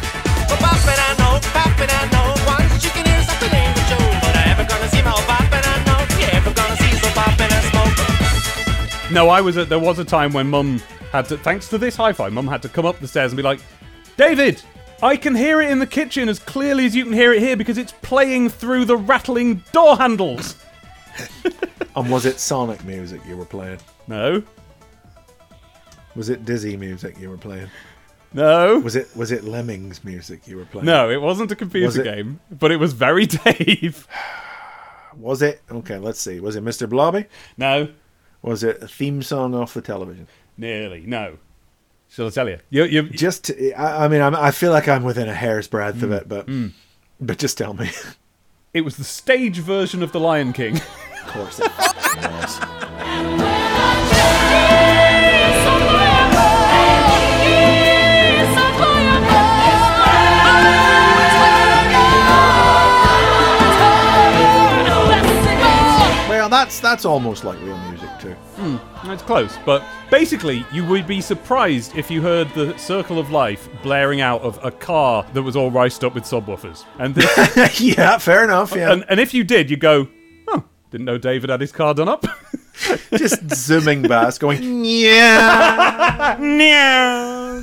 No, 9.17 9.31
I 9.31 9.41
was. 9.41 9.57
At, 9.57 9.71
there 9.71 9.79
was 9.79 9.99
a 9.99 10.05
time 10.05 10.33
when 10.35 10.49
Mum 10.51 10.79
had 11.11 11.25
to, 11.31 11.39
thanks 11.39 11.69
to 11.71 11.79
this 11.79 11.97
hi-fi, 11.97 12.29
Mum 12.29 12.47
had 12.47 12.61
to 12.63 12.69
come 12.69 12.85
up 12.85 12.99
the 13.01 13.09
stairs 13.09 13.33
and 13.33 13.37
be 13.39 13.43
like, 13.43 13.61
"David, 14.19 14.61
I 15.03 15.17
can 15.17 15.35
hear 15.35 15.63
it 15.63 15.71
in 15.71 15.79
the 15.79 15.87
kitchen 15.87 16.29
as 16.29 16.39
clearly 16.39 16.85
as 16.85 16.95
you 16.95 17.05
can 17.05 17.15
hear 17.15 17.33
it 17.33 17.41
here 17.41 17.57
because 17.57 17.79
it's 17.79 17.93
playing 18.03 18.51
through 18.51 18.85
the 18.85 18.97
rattling 18.97 19.63
door 19.73 19.97
handles." 19.97 20.57
And 21.97 22.11
was 22.11 22.27
it 22.27 22.39
Sonic 22.39 22.85
music 22.85 23.23
you 23.27 23.39
were 23.39 23.47
playing? 23.47 23.79
No, 24.07 24.43
Was 26.15 26.29
it 26.29 26.45
Dizzy 26.45 26.77
music 26.77 27.19
you 27.19 27.31
were 27.31 27.39
playing? 27.39 27.69
no, 28.35 28.79
Was 28.81 28.97
it 28.97 29.09
was 29.17 29.33
it 29.33 29.45
Lemmings 29.45 30.05
music 30.05 30.47
you 30.47 30.59
were 30.59 30.67
playing? 30.67 30.85
no. 30.85 31.09
It 31.09 31.23
wasn't 31.23 31.51
a 31.53 31.57
computer 31.57 31.87
Was 31.87 31.97
it- 31.97 32.05
game, 32.05 32.39
but 32.51 32.71
it 32.71 32.77
was 32.77 32.93
very 32.93 33.25
Dave. 33.47 34.07
Was 35.17 35.41
it? 35.41 35.63
Okay, 35.73 35.97
let's 35.97 36.21
see. 36.21 36.39
Was 36.41 36.55
it 36.57 36.63
Mr. 36.65 36.87
Blobby? 36.87 37.25
No, 37.57 37.89
Was 38.47 38.64
it 38.64 38.82
a 38.82 38.89
theme 38.89 39.23
song 39.23 39.55
off 39.55 39.74
the 39.74 39.82
television? 39.82 40.27
nearly. 40.56 41.05
No. 41.06 41.39
Shall 42.09 42.28
I 42.28 42.31
tell 42.31 42.48
you? 42.48 42.59
You, 42.70 42.85
you, 42.85 43.02
Just, 43.10 43.44
to- 43.44 43.73
I, 43.74 44.05
I 44.05 44.09
mean, 44.09 44.23
I'm, 44.23 44.35
I 44.35 44.51
feel 44.51 44.73
like 44.73 44.89
I'm 44.89 45.02
within 45.02 45.28
a 45.28 45.35
hair's 45.35 45.68
breadth 45.68 46.02
of 46.02 46.09
hmm. 46.09 46.14
it, 46.14 46.28
but 46.28 46.47
hmm. 46.47 46.68
but 47.20 47.39
just 47.39 47.59
tell 47.59 47.74
me. 47.74 47.90
it 48.73 48.82
was 48.82 48.97
the 48.97 49.05
stage 49.05 49.59
version 49.59 50.02
of 50.02 50.12
The 50.12 50.20
Lion 50.20 50.52
King. 50.52 50.77
of 50.77 51.27
course, 51.27 51.60
that's 66.67 66.81
that's 66.81 67.05
almost 67.05 67.45
like 67.45 67.61
real 67.61 67.79
music 67.79 68.11
too. 68.19 68.33
Hmm, 68.57 68.79
it's 69.09 69.23
close, 69.23 69.57
but 69.65 69.85
basically, 70.11 70.67
you 70.73 70.85
would 70.87 71.07
be 71.07 71.21
surprised 71.21 71.97
if 71.97 72.11
you 72.11 72.21
heard 72.21 72.53
the 72.55 72.77
Circle 72.77 73.21
of 73.21 73.31
Life 73.31 73.69
blaring 73.85 74.21
out 74.21 74.41
of 74.43 74.59
a 74.65 74.73
car 74.73 75.25
that 75.33 75.45
was 75.45 75.55
all 75.55 75.71
riced 75.71 76.03
up 76.03 76.13
with 76.13 76.25
subwoofers. 76.25 76.85
And 76.99 77.15
this, 77.15 77.81
yeah, 77.81 78.19
fair 78.19 78.43
enough. 78.43 78.75
Yeah, 78.75 78.91
and, 78.91 79.05
and 79.09 79.21
if 79.21 79.33
you 79.33 79.45
did, 79.45 79.71
you'd 79.71 79.79
go, 79.79 80.09
"Oh, 80.49 80.65
didn't 80.91 81.05
know 81.05 81.19
David 81.19 81.51
had 81.51 81.61
his 81.61 81.71
car 81.71 81.95
done 81.95 82.09
up." 82.09 82.27
just 83.17 83.49
zooming 83.55 84.03
bass, 84.03 84.37
going 84.37 84.85
yeah. 84.85 86.37
no. 86.41 87.63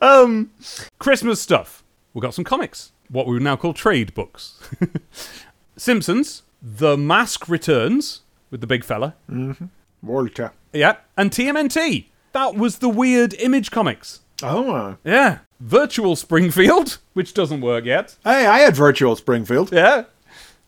um, 0.00 0.50
Christmas 0.98 1.38
stuff. 1.38 1.83
We've 2.14 2.22
got 2.22 2.32
some 2.34 2.44
comics, 2.44 2.92
what 3.10 3.26
we 3.26 3.34
would 3.34 3.42
now 3.42 3.56
call 3.56 3.74
trade 3.74 4.14
books. 4.14 4.58
Simpsons, 5.76 6.42
The 6.62 6.96
Mask 6.96 7.48
Returns 7.48 8.22
with 8.50 8.60
the 8.60 8.66
big 8.66 8.84
fella. 8.84 9.14
Mm-hmm. 9.30 9.66
Walter. 10.02 10.52
Yeah, 10.72 10.96
and 11.16 11.30
TMNT. 11.30 12.06
That 12.32 12.54
was 12.54 12.78
the 12.78 12.88
weird 12.88 13.34
image 13.34 13.70
comics. 13.70 14.20
Oh, 14.42 14.96
Yeah. 15.04 15.38
Virtual 15.60 16.14
Springfield, 16.16 16.98
which 17.14 17.32
doesn't 17.32 17.60
work 17.62 17.84
yet. 17.84 18.16
hey, 18.24 18.46
I 18.46 18.58
had 18.58 18.76
virtual 18.76 19.16
Springfield. 19.16 19.72
Yeah. 19.72 20.04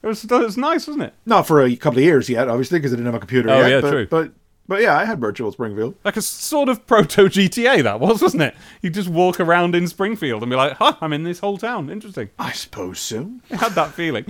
It 0.03 0.07
was, 0.07 0.25
it 0.25 0.31
was 0.31 0.57
nice, 0.57 0.87
wasn't 0.87 1.05
it? 1.07 1.15
Not 1.27 1.47
for 1.47 1.63
a 1.63 1.75
couple 1.77 1.99
of 1.99 2.05
years 2.05 2.29
yet, 2.29 2.49
obviously, 2.49 2.79
because 2.79 2.93
I 2.93 2.97
didn't 2.97 3.07
have 3.07 3.15
a 3.17 3.19
computer 3.21 3.51
Oh, 3.51 3.61
yet. 3.61 3.71
yeah, 3.71 3.81
but, 3.81 3.91
true. 3.91 4.07
But 4.07 4.33
but 4.69 4.83
yeah, 4.83 4.97
I 4.97 5.05
had 5.05 5.21
virtual 5.21 5.53
Springfield. 5.53 5.95
Like 6.05 6.17
a 6.17 6.23
sort 6.23 6.69
of 6.69 6.87
proto 6.87 7.25
GTA, 7.25 7.83
that 7.83 8.01
was, 8.01 8.23
wasn't 8.23 8.43
it? 8.43 8.55
You 8.83 8.91
just 8.91 9.09
walk 9.09 9.41
around 9.41 9.75
in 9.75 9.89
Springfield 9.89 10.43
and 10.43 10.51
be 10.51 10.57
like, 10.57 10.75
huh, 10.75 10.97
I'm 11.01 11.13
in 11.13 11.25
this 11.25 11.39
whole 11.39 11.59
town. 11.59 11.91
Interesting. 11.91 12.31
I 12.39 12.53
suppose 12.53 12.99
so. 12.99 13.31
I 13.51 13.57
had 13.57 13.73
that 13.73 13.93
feeling. 13.93 14.25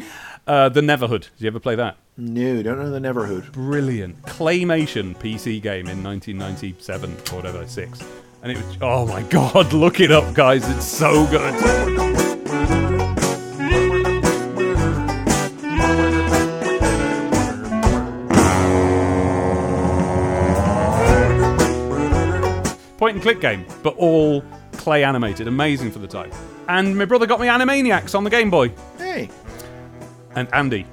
Uh, 0.46 0.68
the 0.68 0.80
Neverhood. 0.80 1.22
Did 1.22 1.40
you 1.40 1.46
ever 1.48 1.60
play 1.60 1.74
that? 1.74 1.96
No, 2.16 2.62
don't 2.62 2.78
know 2.78 2.90
the 2.90 2.98
Neverhood. 3.00 3.52
Brilliant. 3.52 4.20
Claymation 4.22 5.16
PC 5.16 5.60
game 5.60 5.88
in 5.88 6.02
1997 6.02 7.10
or 7.32 7.36
whatever, 7.36 7.66
6. 7.66 8.04
And 8.42 8.52
it 8.52 8.58
was, 8.58 8.78
oh 8.80 9.06
my 9.06 9.22
god, 9.22 9.72
look 9.72 10.00
it 10.00 10.12
up, 10.12 10.34
guys. 10.34 10.68
It's 10.68 10.86
so 10.86 11.26
good. 11.26 12.35
And 23.16 23.22
click 23.22 23.40
game, 23.40 23.64
but 23.82 23.97
all 23.97 24.43
clay 24.72 25.02
animated. 25.02 25.48
Amazing 25.48 25.90
for 25.90 25.98
the 25.98 26.06
time. 26.06 26.30
And 26.68 26.97
my 26.97 27.05
brother 27.06 27.26
got 27.26 27.40
me 27.40 27.47
Animaniacs 27.47 28.14
on 28.14 28.24
the 28.24 28.30
Game 28.30 28.51
Boy. 28.51 28.72
Hey, 28.98 29.30
And 30.34 30.48
Andy. 30.52 30.86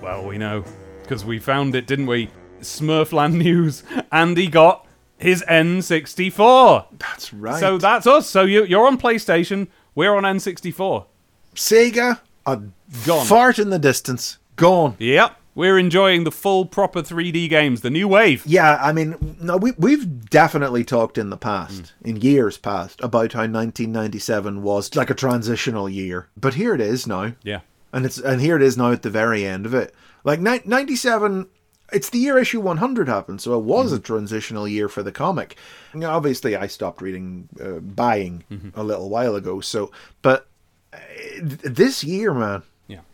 Well, 0.00 0.24
we 0.24 0.38
know. 0.38 0.64
Because 1.02 1.24
we 1.24 1.38
found 1.38 1.74
it, 1.74 1.86
didn't 1.86 2.06
we? 2.06 2.30
Smurfland 2.60 3.34
News. 3.34 3.82
Andy 4.12 4.46
got 4.48 4.86
his 5.18 5.42
N64. 5.48 6.86
that's 6.98 7.32
right. 7.34 7.58
So 7.60 7.78
that's 7.78 8.06
us. 8.06 8.28
So 8.28 8.42
you, 8.42 8.64
you're 8.64 8.86
on 8.86 8.98
PlayStation. 8.98 9.68
We're 9.94 10.14
on 10.14 10.22
N64. 10.22 11.06
Sega, 11.54 12.20
a 12.46 12.60
Gone. 13.04 13.26
fart 13.26 13.58
in 13.58 13.70
the 13.70 13.78
distance, 13.78 14.38
gone. 14.56 14.96
Yep. 14.98 15.36
We're 15.54 15.78
enjoying 15.78 16.24
the 16.24 16.30
full 16.32 16.64
proper 16.64 17.02
3D 17.02 17.48
games, 17.50 17.82
the 17.82 17.90
new 17.90 18.08
wave. 18.08 18.42
Yeah, 18.46 18.78
I 18.80 18.92
mean, 18.92 19.36
no, 19.40 19.56
we 19.58 19.72
we've 19.78 20.30
definitely 20.30 20.82
talked 20.84 21.18
in 21.18 21.28
the 21.30 21.36
past, 21.36 21.92
Hmm. 22.02 22.08
in 22.08 22.16
years 22.22 22.56
past, 22.56 23.00
about 23.02 23.34
how 23.34 23.40
1997 23.46 24.62
was 24.62 24.94
like 24.96 25.10
a 25.10 25.14
transitional 25.14 25.88
year. 25.88 26.28
But 26.36 26.54
here 26.54 26.74
it 26.74 26.80
is 26.80 27.06
now, 27.06 27.32
Yeah. 27.42 27.60
and 27.92 28.06
it's 28.06 28.18
and 28.18 28.40
here 28.40 28.56
it 28.56 28.62
is 28.62 28.76
now 28.78 28.92
at 28.92 29.02
the 29.02 29.10
very 29.10 29.44
end 29.44 29.66
of 29.66 29.74
it. 29.74 29.94
Like 30.24 30.40
ni- 30.40 30.62
97, 30.64 31.48
it's 31.92 32.08
the 32.08 32.18
year 32.18 32.38
issue 32.38 32.60
100 32.60 33.06
happened, 33.08 33.42
so 33.42 33.58
it 33.58 33.64
was 33.64 33.92
a 33.92 33.98
transitional 33.98 34.66
year 34.66 34.88
for 34.88 35.02
the 35.02 35.12
comic. 35.12 35.56
You 35.92 36.00
know, 36.00 36.10
obviously, 36.10 36.56
I 36.56 36.66
stopped 36.66 37.02
reading, 37.02 37.48
uh, 37.62 37.80
buying 37.80 38.44
a 38.74 38.82
little 38.82 39.10
while 39.10 39.34
ago. 39.36 39.60
So, 39.60 39.90
but 40.22 40.46
uh, 40.94 40.96
th- 41.36 41.60
this 41.62 42.02
year, 42.04 42.32
man. 42.32 42.62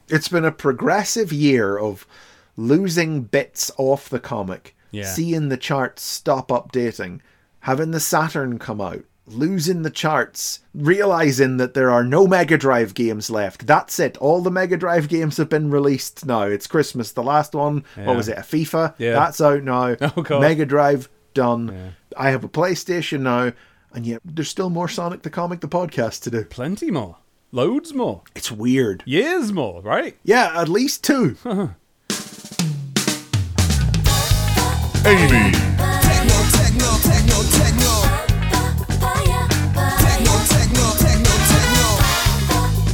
It's 0.08 0.28
been 0.28 0.44
a 0.44 0.52
progressive 0.52 1.32
year 1.32 1.78
of 1.78 2.06
losing 2.56 3.22
bits 3.22 3.70
off 3.78 4.08
the 4.08 4.18
comic, 4.20 4.74
Yeah. 4.90 5.04
seeing 5.04 5.48
the 5.48 5.56
charts 5.56 6.02
stop 6.02 6.48
updating, 6.48 7.20
having 7.60 7.90
the 7.92 8.00
Saturn 8.00 8.58
come 8.58 8.80
out, 8.80 9.04
losing 9.26 9.82
the 9.82 9.90
charts, 9.90 10.60
realizing 10.74 11.58
that 11.58 11.74
there 11.74 11.90
are 11.90 12.02
no 12.02 12.26
Mega 12.26 12.56
Drive 12.58 12.94
games 12.94 13.30
left. 13.30 13.66
That's 13.66 13.98
it. 14.00 14.16
All 14.18 14.40
the 14.40 14.50
Mega 14.50 14.76
Drive 14.76 15.08
games 15.08 15.36
have 15.36 15.48
been 15.48 15.70
released 15.70 16.24
now. 16.26 16.42
It's 16.42 16.66
Christmas. 16.66 17.12
The 17.12 17.22
last 17.22 17.54
one, 17.54 17.84
Yeah. 17.96 18.06
what 18.06 18.16
was 18.16 18.28
it? 18.28 18.38
A 18.38 18.42
FIFA? 18.42 18.94
Yeah. 18.98 19.12
That's 19.12 19.40
out 19.40 19.62
now. 19.62 19.96
Oh, 20.00 20.22
God. 20.22 20.40
Mega 20.40 20.64
Drive 20.66 21.08
done. 21.34 21.68
Yeah. 21.68 21.90
I 22.16 22.30
have 22.30 22.42
a 22.42 22.48
PlayStation 22.48 23.20
now. 23.20 23.52
And 23.92 24.06
yet, 24.06 24.20
there's 24.24 24.48
still 24.50 24.68
more 24.70 24.88
Sonic 24.88 25.22
the 25.22 25.30
Comic 25.30 25.60
the 25.60 25.68
podcast 25.68 26.22
to 26.24 26.30
do. 26.30 26.44
Plenty 26.44 26.90
more. 26.90 27.16
Loads 27.50 27.94
more. 27.94 28.22
It's 28.36 28.52
weird. 28.52 29.02
Years 29.06 29.52
more, 29.52 29.80
right? 29.80 30.16
Yeah, 30.22 30.52
at 30.60 30.68
least 30.68 31.02
two. 31.02 31.36
Amy. 35.06 35.52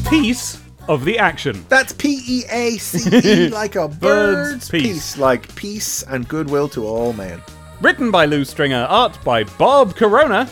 Piece 0.09 0.61
of 0.89 1.05
the 1.05 1.19
action. 1.19 1.65
That's 1.69 1.93
P 1.93 2.21
E 2.27 2.43
A 2.51 2.77
C 2.77 3.17
E, 3.17 3.49
like 3.51 3.75
a 3.75 3.89
bird's 3.89 4.69
peace. 4.71 4.83
peace. 4.83 5.19
like 5.19 5.53
peace 5.57 6.03
and 6.05 6.29
goodwill 6.29 6.69
to 6.71 6.87
all 6.87 7.13
men. 7.13 7.43
Written 7.81 8.11
by 8.11 8.27
Lew 8.27 8.45
Stringer, 8.45 8.85
art 8.89 9.19
by 9.25 9.45
Bob 9.45 9.97
Corona. 9.97 10.49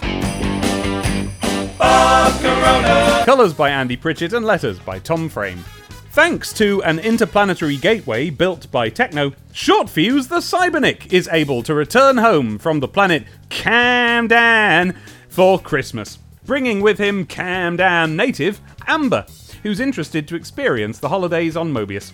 Bob 1.79 2.41
Corona! 2.41 3.12
Colours 3.27 3.55
by 3.55 3.71
Andy 3.71 3.97
Pritchett 3.97 4.33
and 4.33 4.45
letters 4.45 4.81
by 4.81 4.99
Tom 4.99 5.29
Frame. 5.29 5.65
Thanks 6.11 6.53
to 6.55 6.83
an 6.83 6.99
interplanetary 6.99 7.77
gateway 7.77 8.31
built 8.31 8.69
by 8.73 8.91
Tekno, 8.91 9.33
Shortfuse 9.53 10.27
the 10.29 10.39
Cybernik 10.39 11.13
is 11.13 11.29
able 11.31 11.63
to 11.63 11.73
return 11.73 12.17
home 12.17 12.59
from 12.59 12.81
the 12.81 12.89
planet 12.89 13.25
Camdan 13.49 14.97
for 15.29 15.61
Christmas, 15.61 16.19
bringing 16.45 16.81
with 16.81 16.99
him 16.99 17.25
Camdan 17.25 18.17
native 18.17 18.61
Amber, 18.89 19.25
who's 19.63 19.79
interested 19.79 20.27
to 20.27 20.35
experience 20.35 20.99
the 20.99 21.09
holidays 21.09 21.57
on 21.57 21.73
Mobius. 21.73 22.11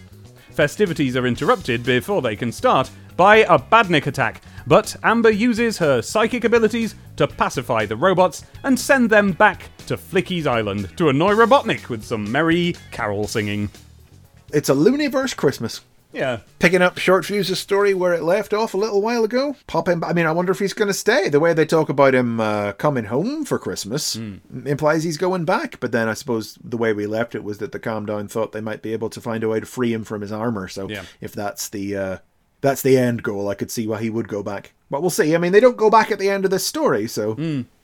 Festivities 0.51 1.17
are 1.17 1.27
interrupted 1.27 1.85
before 1.85 2.21
they 2.21 2.37
can 2.37 2.53
start 2.53 2.91
by 3.17 3.37
a 3.37 3.59
Badnik 3.59 4.07
attack, 4.07 4.43
but 4.69 4.95
Amber 5.03 5.31
uses 5.31 5.79
her 5.79 6.03
psychic 6.03 6.45
abilities 6.45 6.95
to 7.17 7.27
pacify 7.27 7.87
the 7.87 7.97
robots 7.97 8.45
and 8.63 8.79
send 8.79 9.11
them 9.11 9.33
back 9.33 9.71
to 9.87 9.97
Flicky's 9.97 10.47
Island 10.47 10.97
to 10.99 11.09
annoy 11.09 11.33
Robotnik 11.33 11.89
with 11.89 12.05
some 12.05 12.31
merry 12.31 12.77
carol 12.93 13.27
singing. 13.27 13.71
It's 14.53 14.69
a 14.69 14.75
Looniverse 14.75 15.35
Christmas. 15.37 15.81
Yeah. 16.11 16.41
Picking 16.59 16.81
up 16.81 16.97
Short 16.97 17.27
Fuse's 17.27 17.59
story 17.59 17.93
where 17.93 18.15
it 18.15 18.23
left 18.23 18.55
off 18.55 18.73
a 18.73 18.79
little 18.79 19.03
while 19.03 19.25
ago. 19.25 19.57
Pop 19.67 19.89
him. 19.89 20.03
I 20.03 20.15
mean, 20.15 20.25
I 20.25 20.33
wonder 20.33 20.53
if 20.53 20.59
he's 20.59 20.73
going 20.73 20.89
to 20.89 20.95
stay. 20.95 21.29
The 21.29 21.39
way 21.39 21.53
they 21.53 21.67
talk 21.67 21.91
about 21.91 22.15
him 22.15 22.41
uh, 22.41 22.73
coming 22.73 23.05
home 23.05 23.45
for 23.45 23.59
Christmas 23.59 24.17
implies 24.17 25.05
he's 25.05 25.19
going 25.19 25.45
back. 25.45 25.79
But 25.81 25.93
then 25.93 26.09
I 26.09 26.15
suppose 26.15 26.59
the 26.65 26.79
way 26.79 26.95
we 26.95 27.07
left 27.07 27.35
it 27.35 27.45
was 27.45 27.59
that 27.59 27.73
the 27.73 27.79
Camdan 27.79 28.31
thought 28.31 28.53
they 28.53 28.63
might 28.63 28.81
be 28.81 28.95
able 28.95 29.11
to 29.11 29.21
find 29.21 29.45
a 29.45 29.49
way 29.51 29.61
to 29.61 29.67
free 29.67 29.93
him 29.93 30.03
from 30.03 30.23
his 30.23 30.33
armor. 30.33 30.67
So 30.67 30.89
Yeah. 30.89 31.03
if 31.21 31.33
that's 31.33 31.69
the 31.69 31.97
uh, 31.97 32.19
that's 32.61 32.83
the 32.83 32.99
end 32.99 33.23
goal, 33.23 33.49
I 33.49 33.55
could 33.55 33.71
see 33.71 33.87
why 33.87 34.01
he 34.01 34.11
would 34.11 34.29
go 34.29 34.43
back. 34.43 34.73
But 34.91 35.01
we'll 35.01 35.11
see. 35.11 35.35
I 35.35 35.39
mean, 35.39 35.53
they 35.53 35.61
don't 35.61 35.77
go 35.77 35.91
back 35.91 36.11
at 36.11 36.19
the 36.19 36.31
end 36.31 36.45
of 36.45 36.51
this 36.51 36.67
story, 36.67 37.07
so 37.07 37.35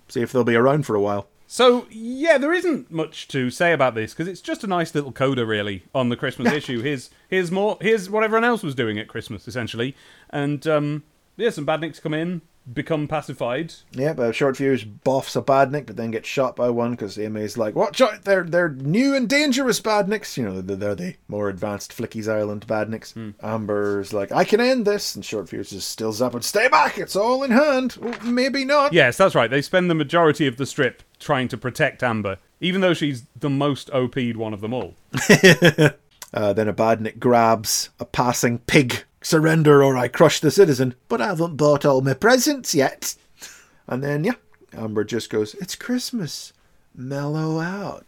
see 0.09 0.21
if 0.21 0.33
they'll 0.33 0.45
be 0.45 0.57
around 0.57 0.87
for 0.87 0.95
a 0.95 1.01
while. 1.01 1.29
So, 1.47 1.87
yeah, 1.91 2.39
there 2.39 2.53
isn't 2.53 2.91
much 2.91 3.29
to 3.29 3.51
say 3.51 3.73
about 3.73 3.95
this 3.95 4.13
because 4.13 4.27
it's 4.27 4.41
just 4.41 4.65
a 4.65 4.67
nice 4.67 4.95
little 4.95 5.13
coda, 5.13 5.45
really, 5.45 5.85
on 5.95 6.09
the 6.09 6.17
Christmas 6.17 6.53
issue. 6.53 6.81
Here's 6.81 7.11
here's 7.29 7.51
more. 7.51 7.77
Here's 7.81 8.09
what 8.09 8.25
everyone 8.25 8.45
else 8.45 8.63
was 8.63 8.75
doing 8.75 8.99
at 8.99 9.09
Christmas, 9.09 9.47
essentially, 9.47 9.95
and 10.31 10.67
um, 10.67 11.05
yeah, 11.37 11.51
some 11.51 11.67
badniks 11.67 12.01
come 12.01 12.15
in, 12.15 12.41
become 12.73 13.09
pacified. 13.09 13.75
Yeah, 13.93 14.13
but 14.15 14.35
Short 14.35 14.57
Fuse 14.57 14.85
boffs 14.85 15.37
a 15.37 15.43
badnik, 15.43 15.87
but 15.87 15.97
then 15.97 16.11
gets 16.11 16.29
shot 16.29 16.57
by 16.57 16.71
one 16.71 16.93
because 16.93 17.19
Amy's 17.19 17.57
like, 17.57 17.75
"Watch 17.75 18.01
out! 18.01 18.25
They're 18.25 18.45
they're 18.45 18.71
new 18.71 19.15
and 19.15 19.29
dangerous 19.29 19.81
badniks. 19.81 20.37
You 20.37 20.45
know, 20.45 20.61
they're, 20.61 20.77
they're 20.77 20.95
the 20.95 21.17
more 21.29 21.49
advanced 21.49 21.93
Flicky's 21.93 22.29
Island 22.29 22.67
badniks." 22.67 23.35
Amber's 23.43 24.13
like, 24.13 24.33
"I 24.33 24.45
can 24.45 24.61
end 24.61 24.87
this," 24.87 25.15
and 25.15 25.25
Short 25.25 25.49
Fuse 25.49 25.73
is 25.73 25.85
still 25.85 26.15
up 26.23 26.35
and 26.35 26.45
stay 26.45 26.69
back. 26.69 26.99
It's 26.99 27.17
all 27.17 27.43
in 27.43 27.51
hand. 27.51 27.97
Well, 28.01 28.19
maybe 28.23 28.65
not. 28.65 28.93
Yes, 28.93 29.17
that's 29.17 29.35
right. 29.35 29.51
They 29.51 29.63
spend 29.63 29.91
the 29.91 29.95
majority 29.95 30.47
of 30.47 30.57
the 30.57 30.67
strip 30.67 31.03
trying 31.19 31.49
to 31.49 31.57
protect 31.57 32.03
Amber, 32.03 32.39
even 32.61 32.81
though 32.81 32.95
she's 32.95 33.25
the 33.39 33.51
most 33.51 33.91
OP'd 33.91 34.37
one 34.37 34.55
of 34.55 34.61
them 34.61 34.73
all. 34.73 34.95
Uh, 36.35 36.53
then 36.53 36.67
a 36.67 36.75
badnik 36.75 37.21
grabs 37.21 37.91
a 38.01 38.05
passing 38.05 38.59
pig. 38.59 39.05
Surrender 39.25 39.83
or 39.83 39.97
I 39.97 40.09
crush 40.09 40.39
the 40.39 40.51
citizen. 40.51 40.95
But 41.09 41.21
I 41.21 41.29
haven't 41.29 41.57
bought 41.57 41.85
all 41.85 42.03
my 42.03 42.13
presents 42.15 42.75
yet. 42.75 43.17
And 43.87 44.03
then 44.05 44.23
yeah, 44.23 44.35
Amber 44.77 45.03
just 45.03 45.31
goes, 45.31 45.55
"It's 45.55 45.75
Christmas. 45.75 46.53
mellow 46.95 47.59
out. 47.59 48.05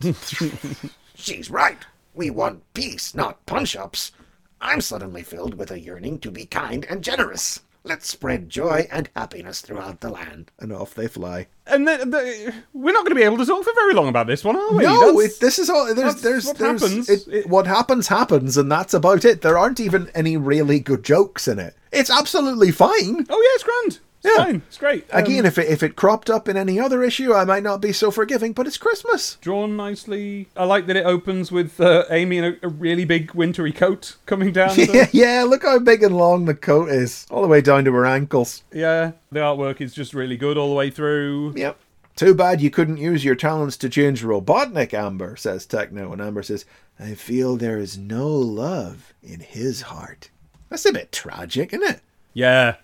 She's 1.15 1.51
right. 1.51 1.79
We 2.15 2.31
want 2.31 2.63
peace, 2.75 3.15
not 3.15 3.45
punch 3.47 3.75
ups. 3.75 4.13
I'm 4.61 4.81
suddenly 4.81 5.23
filled 5.23 5.55
with 5.55 5.71
a 5.71 5.81
yearning 5.81 6.19
to 6.21 6.31
be 6.31 6.47
kind 6.47 6.85
and 6.89 7.03
generous. 7.03 7.61
Let's 7.87 8.09
spread 8.11 8.49
joy 8.49 8.89
and 8.91 9.09
happiness 9.15 9.61
throughout 9.61 10.01
the 10.01 10.11
land. 10.11 10.51
and 10.59 10.73
off 10.73 10.93
they 10.95 11.07
fly. 11.07 11.47
And 11.69 11.87
the, 11.87 11.99
the, 11.99 12.55
we're 12.73 12.93
not 12.93 13.05
going 13.05 13.11
to 13.11 13.15
be 13.15 13.23
able 13.23 13.39
to 13.39 13.47
talk 13.47 13.63
for 13.65 13.73
very 13.75 13.95
long 13.95 14.09
about 14.09 14.27
this 14.27 14.43
one, 14.43 14.57
are 14.57 14.73
we? 14.73 14.83
No, 14.83 15.21
it, 15.21 15.39
this 15.41 15.59
is 15.61 15.71
all. 15.71 15.95
There's, 15.95 16.21
there's, 16.21 16.47
what 16.47 16.59
there's, 16.59 16.83
happens. 16.83 17.09
It, 17.09 17.29
it- 17.29 17.49
what 17.49 17.67
happens 17.67 18.09
happens, 18.09 18.57
and 18.57 18.71
that's 18.71 18.93
about 18.93 19.25
it. 19.25 19.43
There 19.43 19.57
aren't 19.57 19.79
even 19.81 20.11
any 20.15 20.37
really 20.37 20.81
good 20.81 21.05
jokes 21.05 21.47
in 21.47 21.59
it. 21.61 21.77
It's 21.93 22.11
absolutely 22.11 22.73
fine. 22.73 23.25
Oh 23.31 23.41
yeah, 23.41 23.55
it's 23.55 23.63
grand. 23.65 24.01
It's 24.25 24.37
Yeah. 24.37 24.45
fine. 24.45 24.63
It's 24.67 24.79
great. 24.79 25.05
Um, 25.13 25.23
Again, 25.25 25.47
if 25.47 25.59
it 25.59 25.69
if 25.69 25.83
it 25.83 25.95
cropped 25.97 26.29
up 26.31 26.49
in 26.49 26.57
any 26.57 26.81
other 26.81 27.03
issue, 27.03 27.33
I 27.35 27.45
might 27.45 27.63
not 27.63 27.81
be 27.81 27.93
so 27.93 28.11
forgiving. 28.11 28.53
But 28.53 28.67
it's 28.67 28.79
Christmas. 28.79 29.37
drawn 29.41 29.77
nicely. 29.77 30.49
I 30.57 30.65
like 30.65 30.87
that 30.87 30.97
it 30.97 31.07
opens 31.07 31.53
with 31.53 31.81
uh, 31.81 32.05
Amy 32.11 32.39
in 32.39 32.45
a, 32.45 32.57
a 32.63 32.69
really 32.69 33.05
big 33.05 33.33
wintry 33.35 33.73
coat 33.73 34.17
coming 34.27 34.53
down. 34.53 34.71
yeah, 34.77 35.09
yeah. 35.13 35.45
Look 35.45 35.63
how 35.63 35.79
big 35.79 36.03
and 36.03 36.17
long 36.17 36.45
the 36.47 36.55
coat 36.55 36.89
is, 36.91 37.27
all 37.31 37.43
the 37.43 37.49
way 37.49 37.61
down 37.61 37.85
to 37.85 37.93
her 37.93 38.07
ankles. 38.07 38.63
yeah, 38.73 39.13
the 39.31 39.41
artwork 39.41 39.81
is 39.81 39.95
just 39.95 40.15
really 40.15 40.37
good 40.37 40.57
all 40.57 40.69
the 40.71 40.75
way 40.75 40.91
through. 40.91 41.53
Yep. 41.57 41.79
Too 42.17 42.35
bad 42.35 42.63
you 42.63 42.71
couldn't 42.71 42.97
use 42.97 43.27
your 43.27 43.35
talents 43.35 43.77
to 43.77 43.91
change 43.91 44.23
Robotnik, 44.25 44.95
Amber, 44.95 45.37
says 45.37 45.67
Tekno. 45.67 46.13
And 46.15 46.23
Amber 46.23 46.43
says, 46.43 46.65
I 46.99 47.13
feel 47.13 47.57
there 47.59 47.77
is 47.77 47.99
no 47.99 48.27
love 48.29 49.13
in 49.23 49.41
his 49.41 49.83
heart. 49.83 50.31
That's 50.71 50.87
a 50.87 50.95
bit 50.95 51.13
tragic, 51.13 51.75
isn't 51.75 51.87
it? 51.87 52.01
Yeah. 52.33 52.77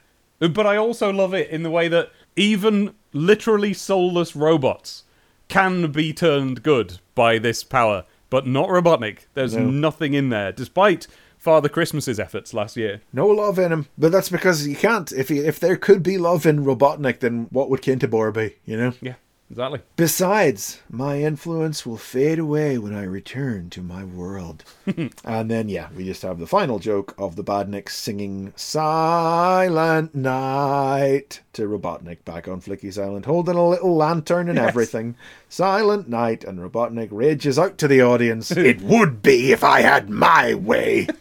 But 0.49 0.67
I 0.67 0.77
also 0.77 1.11
love 1.13 1.35
it 1.35 1.51
in 1.51 1.63
the 1.63 1.71
way 1.71 1.89
that 1.89 2.11
even 2.37 2.95
literally 3.13 3.73
soulless 3.75 4.35
robots 4.35 5.05
can 5.49 5.93
be 5.93 6.13
turned 6.13 6.63
good 6.63 6.99
by 7.15 7.39
this 7.39 7.63
power, 7.63 8.05
but 8.31 8.47
not 8.47 8.69
Robotnik. 8.69 9.27
There's 9.35 9.55
No. 9.55 9.65
nothing 9.71 10.15
in 10.15 10.31
there, 10.31 10.51
despite 10.51 11.07
Father 11.39 11.69
Christmas's 11.69 12.19
efforts 12.19 12.55
last 12.55 12.77
year. 12.77 13.03
No 13.13 13.27
love 13.27 13.59
in 13.59 13.71
him. 13.73 13.87
But 13.99 14.13
that's 14.13 14.29
because 14.31 14.67
you 14.67 14.77
can't. 14.77 15.13
If 15.13 15.31
you, 15.31 15.45
if 15.45 15.61
there 15.61 15.77
could 15.77 16.03
be 16.03 16.17
love 16.17 16.47
in 16.47 16.65
Robotnik, 16.65 17.21
then 17.21 17.49
what 17.51 17.69
would 17.69 17.83
Kintobor 17.83 18.33
be, 18.33 18.57
you 18.65 18.77
know? 18.77 18.95
Yeah, 19.01 19.15
exactly. 19.53 19.81
Besides, 19.97 20.81
my 20.91 21.21
influence 21.21 21.87
will 21.87 21.97
fade 21.97 22.41
away 22.41 22.79
when 22.79 22.93
I 22.95 23.05
return 23.05 23.71
to 23.71 23.83
my 23.83 24.03
world. 24.03 24.65
and 25.25 25.51
then, 25.51 25.69
yeah, 25.69 25.89
we 25.97 26.05
just 26.05 26.23
have 26.23 26.39
the 26.41 26.47
final 26.47 26.79
joke 26.81 27.15
of 27.19 27.37
the 27.37 27.45
Badniks 27.45 27.91
singing 27.91 28.53
Silent 28.57 30.15
Night 30.15 31.41
to 31.53 31.69
Robotnik 31.69 32.25
back 32.25 32.49
on 32.49 32.61
Flicky's 32.61 32.99
Island, 32.99 33.27
holding 33.27 33.57
a 33.57 33.69
little 33.69 33.95
lantern 33.97 34.49
and 34.49 34.57
Yes. 34.57 34.69
everything. 34.69 35.15
Silent 35.49 36.09
Night, 36.09 36.43
and 36.45 36.59
Robotnik 36.59 37.09
rages 37.13 37.59
out 37.59 37.79
to 37.79 37.87
the 37.89 38.03
audience. 38.03 38.51
It 38.73 38.81
would 38.81 39.23
be 39.23 39.53
if 39.53 39.63
I 39.63 39.83
had 39.83 40.09
my 40.11 40.55
way. 40.55 41.07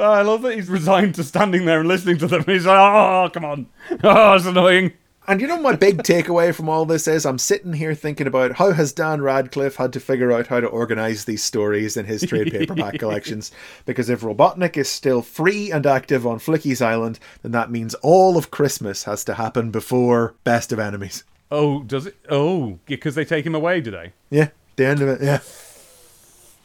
Oh, 0.00 0.12
I 0.12 0.22
love 0.22 0.42
that 0.42 0.54
he's 0.54 0.68
resigned 0.68 1.16
to 1.16 1.24
standing 1.24 1.64
there 1.64 1.80
and 1.80 1.88
listening 1.88 2.18
to 2.18 2.28
them. 2.28 2.44
He's 2.46 2.64
like, 2.66 2.78
oh, 2.78 3.28
come 3.34 3.44
on. 3.44 3.66
Oh, 4.04 4.34
it's 4.34 4.46
annoying. 4.46 4.92
And 5.28 5.42
you 5.42 5.46
know 5.46 5.60
my 5.60 5.76
big 5.76 5.98
takeaway 5.98 6.54
from 6.54 6.70
all 6.70 6.86
this 6.86 7.06
is 7.06 7.26
I'm 7.26 7.36
sitting 7.36 7.74
here 7.74 7.94
thinking 7.94 8.26
about 8.26 8.52
how 8.52 8.72
has 8.72 8.94
Dan 8.94 9.20
Radcliffe 9.20 9.76
had 9.76 9.92
to 9.92 10.00
figure 10.00 10.32
out 10.32 10.46
how 10.46 10.58
to 10.58 10.66
organize 10.66 11.26
these 11.26 11.44
stories 11.44 11.98
in 11.98 12.06
his 12.06 12.22
trade 12.22 12.50
paperback 12.50 12.94
collections 12.98 13.52
because 13.84 14.08
if 14.08 14.22
Robotnik 14.22 14.78
is 14.78 14.88
still 14.88 15.20
free 15.20 15.70
and 15.70 15.86
active 15.86 16.26
on 16.26 16.38
Flicky's 16.38 16.80
Island, 16.80 17.18
then 17.42 17.52
that 17.52 17.70
means 17.70 17.92
all 17.96 18.38
of 18.38 18.50
Christmas 18.50 19.04
has 19.04 19.22
to 19.24 19.34
happen 19.34 19.70
before 19.70 20.34
Best 20.44 20.72
of 20.72 20.78
Enemies. 20.78 21.24
Oh, 21.50 21.82
does 21.82 22.06
it? 22.06 22.16
Oh, 22.30 22.78
because 22.86 23.14
they 23.14 23.26
take 23.26 23.44
him 23.44 23.54
away, 23.54 23.82
do 23.82 23.90
they? 23.90 24.14
Yeah, 24.30 24.48
the 24.76 24.86
end 24.86 25.02
of 25.02 25.08
it, 25.08 25.20
yeah. 25.22 25.40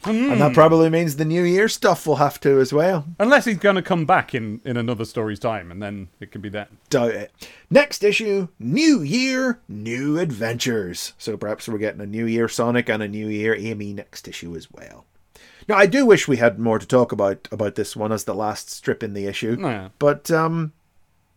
And 0.06 0.40
that 0.40 0.54
probably 0.54 0.90
means 0.90 1.16
the 1.16 1.24
New 1.24 1.42
Year 1.42 1.68
stuff 1.68 2.06
will 2.06 2.16
have 2.16 2.40
to 2.40 2.60
as 2.60 2.72
well. 2.72 3.06
Unless 3.18 3.46
he's 3.46 3.58
going 3.58 3.76
to 3.76 3.82
come 3.82 4.04
back 4.04 4.34
in, 4.34 4.60
in 4.64 4.76
another 4.76 5.04
story's 5.04 5.38
time, 5.38 5.70
and 5.70 5.82
then 5.82 6.08
it 6.20 6.30
can 6.30 6.40
be 6.40 6.48
that. 6.50 6.70
Doubt 6.90 7.10
it. 7.10 7.32
Next 7.70 8.04
issue, 8.04 8.48
New 8.58 9.02
Year, 9.02 9.60
New 9.68 10.18
Adventures. 10.18 11.14
So 11.18 11.36
perhaps 11.36 11.68
we're 11.68 11.78
getting 11.78 12.00
a 12.00 12.06
New 12.06 12.26
Year 12.26 12.48
Sonic 12.48 12.88
and 12.88 13.02
a 13.02 13.08
New 13.08 13.28
Year 13.28 13.54
Amy 13.54 13.92
next 13.92 14.28
issue 14.28 14.54
as 14.56 14.70
well. 14.70 15.06
Now 15.68 15.76
I 15.76 15.86
do 15.86 16.04
wish 16.04 16.28
we 16.28 16.36
had 16.36 16.58
more 16.58 16.78
to 16.78 16.86
talk 16.86 17.12
about 17.12 17.48
about 17.50 17.74
this 17.74 17.96
one 17.96 18.12
as 18.12 18.24
the 18.24 18.34
last 18.34 18.70
strip 18.70 19.02
in 19.02 19.14
the 19.14 19.26
issue. 19.26 19.56
Yeah. 19.58 19.88
But 19.98 20.30
um 20.30 20.72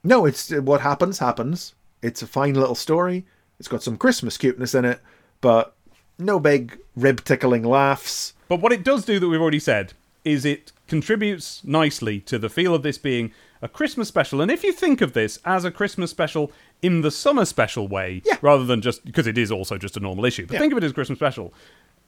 no, 0.04 0.26
it's 0.26 0.52
what 0.52 0.82
happens 0.82 1.20
happens. 1.20 1.74
It's 2.02 2.22
a 2.22 2.28
fine 2.28 2.54
little 2.54 2.76
story. 2.76 3.26
It's 3.60 3.68
got 3.68 3.84
some 3.84 3.98
Christmas 3.98 4.38
cuteness 4.38 4.76
in 4.76 4.86
it, 4.86 5.02
but 5.42 5.76
no 6.18 6.40
big 6.40 6.80
rib 6.96 7.24
tickling 7.24 7.64
laughs. 7.64 8.34
But 8.48 8.62
what 8.62 8.72
it 8.72 8.84
does 8.84 9.06
do 9.06 9.20
that 9.20 9.28
we've 9.28 9.42
already 9.42 9.60
said 9.60 9.94
is 10.24 10.46
it 10.46 10.72
contributes 10.88 11.62
nicely 11.64 12.20
to 12.22 12.40
the 12.40 12.50
feel 12.50 12.74
of 12.74 12.84
this 12.84 12.98
being 12.98 13.32
a 13.62 13.68
Christmas 13.68 14.08
special. 14.08 14.42
And 14.42 14.52
if 14.52 14.64
you 14.64 14.72
think 14.72 15.02
of 15.02 15.14
this 15.14 15.40
as 15.46 15.66
a 15.66 15.72
Christmas 15.72 16.12
special 16.12 16.52
in 16.82 17.02
the 17.02 17.12
summer 17.12 17.46
special 17.46 17.88
way, 17.88 18.22
rather 18.42 18.66
than 18.66 18.82
just 18.82 19.04
because 19.06 19.26
it 19.28 19.38
is 19.38 19.52
also 19.52 19.78
just 19.78 19.98
a 19.98 20.00
normal 20.00 20.26
issue, 20.26 20.46
but 20.46 20.54
Yeah. 20.54 20.60
think 20.60 20.72
of 20.74 20.78
it 20.78 20.84
as 20.84 20.92
Christmas 20.94 21.18
special, 21.20 21.54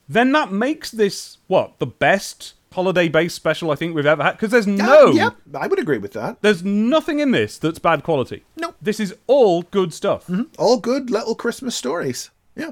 then 0.07 0.31
that 0.33 0.51
makes 0.51 0.91
this 0.91 1.37
what 1.47 1.77
the 1.79 1.85
best 1.87 2.53
holiday-based 2.71 3.35
special 3.35 3.71
I 3.71 3.75
think 3.75 3.95
we've 3.95 4.05
ever 4.05 4.21
had. 4.23 4.33
Because 4.33 4.51
there's 4.51 4.67
no, 4.67 5.07
Uh, 5.07 5.11
yep, 5.11 5.35
I 5.55 5.67
would 5.67 5.79
agree 5.79 5.97
with 5.97 6.13
that. 6.13 6.37
there's 6.41 6.63
nothing 6.63 7.19
in 7.19 7.31
this 7.31 7.57
that's 7.57 7.79
bad 7.79 8.03
quality. 8.03 8.43
No, 8.55 8.75
this 8.81 8.99
is 8.99 9.15
all 9.27 9.63
good 9.63 9.91
stuff. 9.93 10.29
all 10.57 10.77
good 10.77 11.09
little 11.09 11.35
Christmas 11.35 11.75
stories. 11.75 12.29
Yeah. 12.55 12.71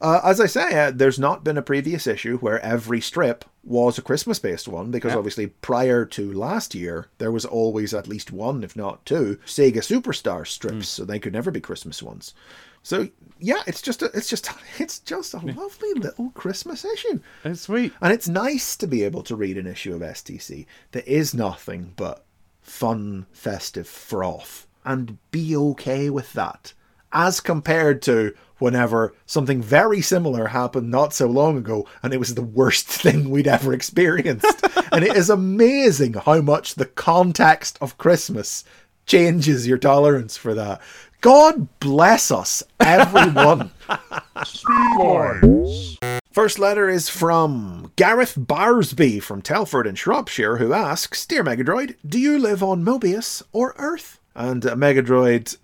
Uh, 0.00 0.20
as 0.24 0.40
I 0.40 0.46
say, 0.46 0.86
uh, 0.86 0.90
there's 0.90 1.18
not 1.18 1.44
been 1.44 1.58
a 1.58 1.62
previous 1.62 2.06
issue 2.06 2.38
where 2.38 2.58
every 2.60 3.00
strip 3.00 3.44
was 3.62 3.98
a 3.98 4.02
Christmas 4.02 4.38
based 4.38 4.66
one 4.66 4.90
because 4.90 5.12
Yeah. 5.12 5.18
obviously 5.18 5.48
prior 5.48 6.04
to 6.06 6.32
last 6.32 6.74
year, 6.74 7.08
there 7.18 7.30
was 7.30 7.44
always 7.44 7.92
at 7.94 8.08
least 8.08 8.32
one, 8.32 8.64
if 8.64 8.74
not 8.74 9.04
two, 9.04 9.38
Sega 9.46 9.76
Superstar 9.78 10.46
strips, 10.46 10.88
so 10.88 11.04
they 11.04 11.18
could 11.18 11.32
never 11.34 11.50
be 11.50 11.60
Christmas 11.60 12.02
ones. 12.02 12.34
So 12.82 13.08
yeah, 13.38 13.62
it's 13.66 13.82
just 13.82 14.00
a, 14.02 14.06
it's 14.14 14.28
just 14.28 14.50
it's 14.78 14.98
just 15.00 15.34
a 15.34 15.38
lovely 15.38 15.92
little 15.94 16.30
Christmas 16.30 16.84
issue. 16.84 17.20
It's 17.44 17.60
sweet. 17.62 17.92
And 18.00 18.12
it's 18.12 18.28
nice 18.28 18.74
to 18.76 18.86
be 18.86 19.04
able 19.04 19.22
to 19.24 19.36
read 19.36 19.58
an 19.58 19.66
issue 19.66 19.94
of 19.94 20.00
STC 20.00 20.66
that 20.92 21.06
is 21.06 21.34
nothing 21.34 21.92
but 21.96 22.24
fun, 22.62 23.26
festive 23.32 23.86
froth 23.86 24.66
and 24.84 25.18
be 25.30 25.54
okay 25.56 26.08
with 26.08 26.32
that. 26.32 26.72
As 27.12 27.40
compared 27.40 28.00
to 28.02 28.34
whenever 28.60 29.14
something 29.26 29.62
very 29.62 30.00
similar 30.00 30.48
happened 30.48 30.90
not 30.90 31.12
so 31.12 31.26
long 31.26 31.56
ago 31.56 31.86
and 32.02 32.12
it 32.12 32.18
was 32.18 32.34
the 32.34 32.42
worst 32.42 32.86
thing 32.86 33.30
we'd 33.30 33.48
ever 33.48 33.72
experienced. 33.72 34.64
and 34.92 35.04
it 35.04 35.16
is 35.16 35.30
amazing 35.30 36.14
how 36.14 36.40
much 36.40 36.74
the 36.74 36.86
context 36.86 37.78
of 37.80 37.98
Christmas 37.98 38.64
changes 39.06 39.66
your 39.66 39.78
tolerance 39.78 40.36
for 40.36 40.54
that. 40.54 40.80
God 41.20 41.68
bless 41.80 42.30
us, 42.30 42.62
everyone. 42.78 43.70
First 46.32 46.58
letter 46.58 46.88
is 46.88 47.08
from 47.08 47.92
Gareth 47.96 48.36
Barsby 48.38 49.20
from 49.20 49.42
Telford 49.42 49.86
in 49.86 49.96
Shropshire, 49.96 50.58
who 50.58 50.72
asks 50.72 51.26
Dear 51.26 51.44
Megadroid, 51.44 51.96
do 52.06 52.18
you 52.18 52.38
live 52.38 52.62
on 52.62 52.84
Mobius 52.84 53.42
or 53.52 53.74
Earth? 53.76 54.18
And 54.34 54.64
uh, 54.64 54.76
Megadroid, 54.76 55.56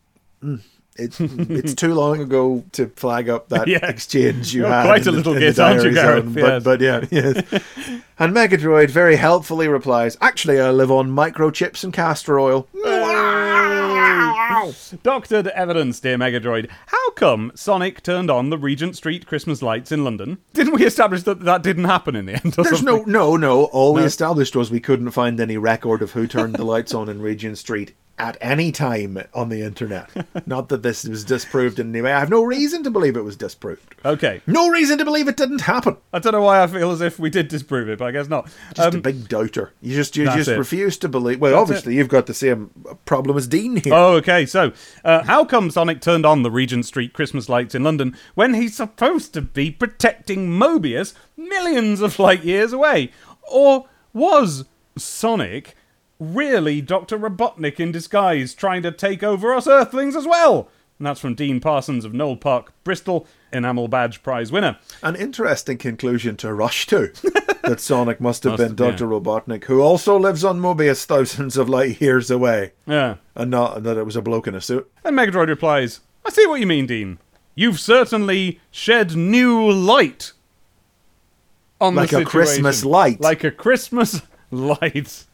mm, 0.43 0.61
it's, 0.99 1.21
it's 1.21 1.75
too 1.75 1.95
long 1.95 2.21
ago 2.21 2.65
to 2.73 2.89
flag 2.89 3.29
up 3.29 3.49
that 3.51 3.69
Yeah. 3.69 3.85
exchange 3.87 4.55
you 4.55 4.63
You're 4.63 4.71
had. 4.71 4.85
quite 4.87 5.07
a 5.07 5.09
in 5.11 5.15
the- 5.15 5.19
little 5.19 5.35
git, 5.39 5.59
aren't 5.59 5.83
you, 5.85 5.93
Gareth? 5.93 6.25
zone, 6.25 6.35
Yes. 6.35 6.63
But, 6.63 6.65
but 6.65 6.81
yeah, 6.81 7.05
yes. 7.11 7.63
and 8.19 8.35
Megadroid 8.35 8.91
very 8.91 9.17
helpfully 9.17 9.69
replies 9.69 10.17
Actually, 10.21 10.61
I 10.61 10.71
live 10.71 10.91
on 10.91 11.11
microchips 11.11 11.85
and 11.85 11.93
castor 11.93 12.39
oil. 12.41 12.69
Doctored 15.03 15.47
evidence, 15.49 16.01
dear 16.01 16.17
Megadroid. 16.19 16.69
How 16.87 17.11
come 17.13 17.53
Sonic 17.55 18.03
turned 18.03 18.31
on 18.31 18.51
the 18.51 18.59
Regent 18.59 18.97
Street 18.97 19.27
Christmas 19.27 19.63
lights 19.63 19.93
in 19.93 20.03
London? 20.05 20.39
Didn't 20.55 20.75
we 20.75 20.85
establish 20.85 21.23
that 21.25 21.41
that 21.41 21.63
didn't 21.63 21.85
happen 21.85 22.17
in 22.17 22.27
the 22.27 22.33
end? 22.35 22.55
There's 22.55 22.81
something? 22.81 22.85
no, 22.87 23.03
no, 23.05 23.37
no. 23.37 23.65
All 23.67 23.95
we 23.95 24.03
established 24.03 24.57
was 24.57 24.71
we 24.71 24.81
couldn't 24.81 25.11
find 25.13 25.39
any 25.41 25.57
record 25.57 26.03
of 26.03 26.13
who 26.13 26.27
turned 26.27 26.55
the 26.57 26.65
lights 26.65 26.95
on 26.95 27.09
in 27.09 27.21
Regent 27.21 27.59
Street 27.59 27.95
at 28.19 28.37
any 28.41 28.73
time 28.73 29.19
on 29.35 29.51
the 29.51 29.61
internet. 29.63 30.09
Not 30.47 30.69
that 30.71 30.83
this 30.83 31.05
was 31.05 31.23
disproved 31.25 31.79
in 31.79 31.91
any 31.91 32.01
way. 32.01 32.13
I 32.13 32.19
have 32.21 32.31
no 32.31 32.43
reason 32.43 32.83
to 32.85 32.91
believe 32.91 33.17
it 33.17 33.25
was 33.25 33.37
disproved. 33.37 33.95
Okay. 34.05 34.41
No 34.47 34.69
reason 34.69 34.97
to 34.99 35.05
believe 35.05 35.29
it 35.29 35.37
didn't 35.37 35.61
happen. 35.61 35.99
I 36.15 36.19
don't 36.19 36.33
know 36.33 36.41
why 36.43 36.63
I 36.63 36.67
feel 36.67 36.91
as 36.93 37.01
if 37.03 37.19
we 37.19 37.29
did 37.29 37.49
disprove 37.49 37.89
it, 37.91 37.99
but 37.99 38.07
I 38.07 38.13
guess 38.13 38.29
not. 38.29 38.47
Just 38.75 38.95
a 38.95 38.97
Um, 38.97 39.03
big 39.03 39.29
doubter. 39.29 39.73
You 39.83 39.95
just 39.95 40.17
you 40.17 40.25
just 40.25 40.49
it. 40.49 40.57
refuse 40.59 40.97
to 40.99 41.09
believe. 41.09 41.41
Well, 41.41 41.53
That's 41.53 41.63
obviously 41.63 41.97
you've 41.97 42.09
got 42.09 42.25
the 42.27 42.33
same 42.35 42.71
problem 43.05 43.37
as 43.37 43.47
Dean 43.47 43.77
here. 43.77 43.93
Oh, 43.93 44.13
okay. 44.15 44.47
So, 44.47 44.73
uh, 45.05 45.23
how 45.25 45.45
come 45.45 45.71
Sonic 45.71 46.01
turned 46.01 46.25
on 46.25 46.43
the 46.43 46.51
Regent 46.51 46.87
Street 46.87 47.13
Christmas 47.13 47.49
lights 47.51 47.75
in 47.75 47.85
London 47.85 48.17
when 48.35 48.55
he's 48.55 48.77
supposed 48.77 49.35
to 49.35 49.43
be 49.43 49.71
protecting 49.71 50.49
Mobius 50.49 51.13
millions 51.37 52.01
of 52.01 52.19
light 52.19 52.45
years 52.45 52.73
away? 52.73 53.11
Or 53.43 53.87
was 54.15 54.65
Sonic 54.97 55.77
really 56.19 56.81
Dr. 56.81 57.19
Robotnik 57.19 57.81
in 57.81 57.93
disguise 57.93 58.55
trying 58.55 58.83
to 58.83 58.93
take 58.93 59.23
over 59.23 59.55
us 59.55 59.67
Earthlings 59.67 60.17
as 60.17 60.27
well? 60.27 60.69
And 60.99 61.07
that's 61.07 61.21
from 61.21 61.35
Dean 61.35 61.61
Parsons 61.61 62.07
of 62.07 62.15
Knoll 62.15 62.37
Park, 62.39 62.73
Bristol, 62.83 63.27
Enamel 63.53 63.87
Badge 63.87 64.23
Prize 64.23 64.51
winner. 64.51 64.79
An 65.03 65.15
interesting 65.15 65.77
conclusion 65.77 66.37
to 66.39 66.55
rush 66.55 66.87
to. 66.87 67.09
that 67.65 67.81
Sonic 67.81 68.21
must 68.21 68.45
have 68.45 68.59
Must 68.59 68.65
been 68.65 68.77
Dr. 68.77 69.07
Robotnik, 69.07 69.65
who 69.65 69.83
also 69.83 70.19
lives 70.19 70.43
on 70.43 70.59
Mobius 70.59 71.05
thousands 71.05 71.59
of 71.59 71.69
light 71.69 72.01
years 72.01 72.31
away. 72.31 72.73
Yeah. 72.87 73.17
And 73.35 73.51
not 73.51 73.83
that 73.83 73.99
it 73.99 74.05
was 74.05 74.17
a 74.17 74.23
bloke 74.23 74.47
in 74.47 74.55
a 74.55 74.61
suit. 74.61 74.91
And 75.05 75.17
Megadroid 75.17 75.49
replies, 75.49 76.01
I 76.25 76.31
see 76.31 76.47
what 76.47 76.61
you 76.61 76.67
mean, 76.67 76.87
Dean. 76.87 77.19
You've 77.55 77.81
certainly 77.81 78.61
shed 78.71 79.17
new 79.17 79.71
light 79.71 80.33
on 81.81 81.95
the 81.95 82.03
situation. 82.03 82.19
Like 82.19 82.27
a 82.27 82.31
Christmas 82.31 82.85
light. 82.85 83.21
Like 83.21 83.45
a 83.45 83.51
Christmas 83.51 84.23
light. 84.51 85.25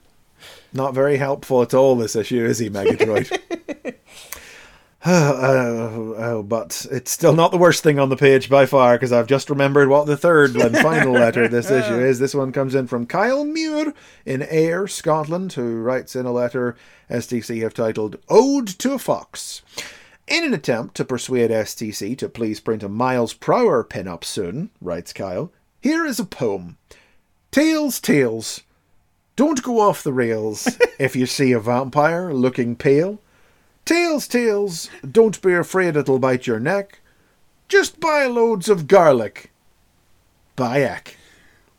Not 0.73 0.95
very 0.95 1.17
helpful 1.17 1.63
at 1.63 1.75
all, 1.75 1.97
this 1.97 2.17
issue, 2.17 2.45
is 2.45 2.59
he, 2.59 2.71
Megadroid? 2.71 3.39
Oh, 5.05 5.35
oh, 5.41 6.15
oh, 6.17 6.43
but 6.45 6.87
it's 6.93 7.11
still 7.11 7.33
not 7.33 7.51
the 7.51 7.59
worst 7.59 7.83
thing 7.83 7.99
on 7.99 8.09
the 8.09 8.17
page 8.17 8.49
by 8.49 8.67
far, 8.67 8.95
because 8.95 9.11
I've 9.11 9.27
just 9.27 9.51
remembered 9.51 9.89
what 9.89 10.07
the 10.07 10.17
third 10.17 10.55
and 10.55 10.79
final 10.79 11.15
letter 11.15 11.43
of 11.43 11.51
this 11.51 11.71
issue 11.73 11.99
is. 11.99 12.21
This 12.21 12.37
one 12.37 12.53
comes 12.53 12.77
in 12.77 12.87
from 12.87 13.07
Kyle 13.07 13.45
Muir 13.45 13.95
in 14.25 14.47
Ayr, 14.49 14.87
Scotland, 14.87 15.55
who 15.55 15.81
writes 15.81 16.15
in 16.15 16.25
a 16.25 16.31
letter 16.31 16.77
STC 17.11 17.63
have 17.63 17.75
titled 17.75 18.17
Ode 18.29 18.69
to 18.69 18.93
a 18.93 18.99
Fox. 19.01 19.63
In 20.29 20.45
an 20.45 20.55
attempt 20.55 20.95
to 20.95 21.05
persuade 21.05 21.51
STC 21.51 22.17
to 22.19 22.29
please 22.29 22.61
print 22.61 22.85
a 22.85 22.89
Miles 22.89 23.35
Prower 23.35 23.83
pin-up 23.83 24.25
soon, 24.25 24.71
writes 24.81 25.13
Kyle, 25.13 25.51
here 25.81 26.07
is 26.07 26.21
a 26.21 26.25
poem. 26.25 26.79
Tails, 27.51 27.99
tails. 27.99 28.63
Don't 29.35 29.63
go 29.63 29.81
off 29.81 30.03
the 30.03 30.13
rails 30.13 30.69
if 30.99 31.17
you 31.17 31.27
see 31.27 31.53
a 31.53 31.61
vampire 31.61 32.33
looking 32.33 32.77
pale. 32.77 33.19
Tails, 33.85 34.29
tails, 34.29 34.89
don't 35.11 35.41
be 35.43 35.55
afraid 35.55 35.97
it'll 35.97 36.19
bite 36.19 36.47
your 36.47 36.61
neck. 36.61 37.01
Just 37.69 37.99
buy 38.01 38.27
loads 38.27 38.69
of 38.69 38.87
garlic. 38.87 39.51
Bayak. 40.57 41.15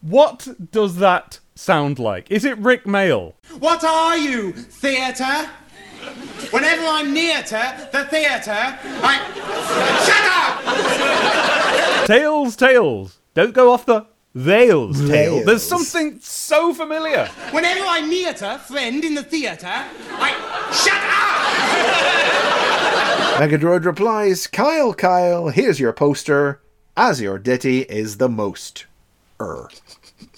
What 0.01 0.47
does 0.71 0.97
that 0.97 1.39
sound 1.55 1.99
like? 1.99 2.29
Is 2.29 2.43
it 2.43 2.57
Rick 2.57 2.85
Mail? 2.85 3.35
What 3.59 3.83
are 3.83 4.17
you, 4.17 4.51
theatre? 4.51 5.49
Whenever 6.49 6.83
I'm 6.85 7.13
near 7.13 7.41
to 7.43 7.89
the 7.91 8.03
theatre, 8.05 8.51
I. 8.51 9.21
Shut 10.05 10.25
up! 12.01 12.07
Tails, 12.07 12.55
tails. 12.55 13.19
Don't 13.33 13.53
go 13.53 13.71
off 13.71 13.85
the 13.85 14.05
rails, 14.33 14.99
tail. 15.07 15.33
Rails. 15.35 15.45
There's 15.45 15.63
something 15.63 16.19
so 16.21 16.73
familiar. 16.73 17.27
Whenever 17.51 17.85
I 17.85 18.01
meet 18.05 18.41
a 18.41 18.59
friend 18.59 19.03
in 19.03 19.13
the 19.15 19.23
theatre, 19.23 19.67
I. 19.67 20.31
Shut 20.73 20.93
up! 23.39 23.49
Megadroid 23.49 23.85
replies, 23.85 24.47
Kyle, 24.47 24.93
Kyle, 24.93 25.49
here's 25.49 25.79
your 25.79 25.93
poster. 25.93 26.59
As 26.95 27.19
your 27.19 27.39
ditty 27.39 27.79
is 27.81 28.17
the 28.17 28.29
most. 28.29 28.85
Er. 29.41 29.67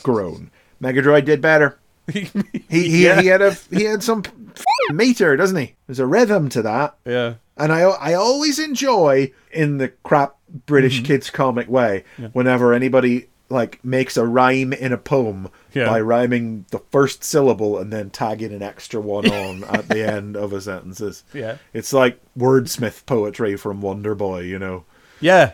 Groan. 0.03 0.49
Megadroid 0.81 1.26
did 1.26 1.41
better. 1.41 1.77
He 2.13 2.30
he, 2.69 3.03
Yeah. 3.05 3.19
he 3.22 3.27
had 3.27 3.41
a 3.41 3.53
he 3.72 3.84
had 3.84 4.03
some 4.03 4.19
f***ing 4.55 4.95
meter, 4.95 5.35
doesn't 5.35 5.57
he? 5.57 5.73
There's 5.88 5.99
a 5.99 6.05
rhythm 6.05 6.47
to 6.49 6.61
that. 6.61 6.95
Yeah. 7.03 7.34
And 7.57 7.73
I 7.73 7.81
I 7.81 8.13
always 8.13 8.59
enjoy 8.59 9.31
in 9.51 9.77
the 9.80 9.89
crap 10.03 10.35
British 10.67 10.97
Mm-hmm. 10.97 11.05
kids 11.05 11.30
comic 11.31 11.67
way 11.67 12.03
whenever 12.34 12.73
anybody 12.73 13.27
like 13.49 13.84
makes 13.85 14.17
a 14.17 14.26
rhyme 14.26 14.73
in 14.73 14.91
a 14.91 14.97
poem 14.97 15.49
Yeah. 15.73 15.85
by 15.85 16.01
rhyming 16.01 16.65
the 16.72 16.80
first 16.91 17.23
syllable 17.23 17.77
and 17.77 17.93
then 17.93 18.09
tagging 18.09 18.51
an 18.53 18.63
extra 18.63 18.99
one 18.99 19.30
on 19.31 19.63
at 19.65 19.88
the 19.88 20.03
end 20.11 20.35
of 20.35 20.51
a 20.53 20.61
sentences. 20.61 21.23
Yeah. 21.34 21.57
It's 21.73 21.93
like 21.93 22.19
wordsmith 22.38 23.05
poetry 23.05 23.55
from 23.55 23.81
Wonder 23.81 24.15
Boy, 24.15 24.41
you 24.41 24.57
know. 24.57 24.85
Yeah. 25.22 25.53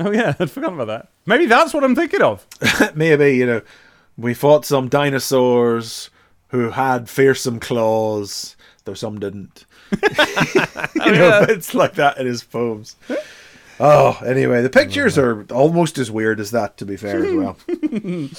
Oh, 0.00 0.10
yeah. 0.10 0.34
I'd 0.40 0.50
forgotten 0.50 0.80
about 0.80 0.86
that. 0.88 1.08
Maybe 1.26 1.46
that's 1.46 1.72
what 1.72 1.84
I'm 1.84 1.94
thinking 1.94 2.22
of. 2.22 2.44
Maybe, 2.94 3.36
you 3.36 3.46
know, 3.46 3.62
we 4.16 4.34
fought 4.34 4.64
some 4.64 4.88
dinosaurs 4.88 6.10
who 6.48 6.70
had 6.70 7.08
fearsome 7.08 7.60
claws, 7.60 8.56
though 8.84 8.94
some 8.94 9.20
didn't. 9.20 9.64
Oh, 9.92 10.88
you 11.06 11.12
know, 11.12 11.46
it's 11.48 11.74
like 11.74 11.94
that 11.94 12.18
in 12.18 12.26
his 12.26 12.42
poems. 12.42 12.96
Oh, 13.80 14.18
anyway, 14.26 14.62
the 14.62 14.70
pictures 14.70 15.16
are 15.18 15.44
almost 15.52 15.98
as 15.98 16.10
weird 16.10 16.40
as 16.40 16.50
that, 16.50 16.76
to 16.78 16.84
be 16.86 16.96
fair, 16.96 17.24
as 17.24 17.32
well. 17.34 17.56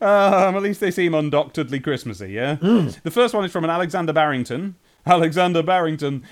Um, 0.00 0.56
at 0.56 0.62
least 0.64 0.80
they 0.80 0.90
seem 0.90 1.12
undoctoredly 1.12 1.80
Christmassy, 1.80 2.32
yeah? 2.32 2.54
The 2.56 3.10
first 3.12 3.34
one 3.34 3.44
is 3.44 3.52
from 3.52 3.62
an 3.62 3.70
Alexander 3.70 4.12
Barrington. 4.12 4.74
Alexander 5.06 5.62
Barrington 5.62 6.24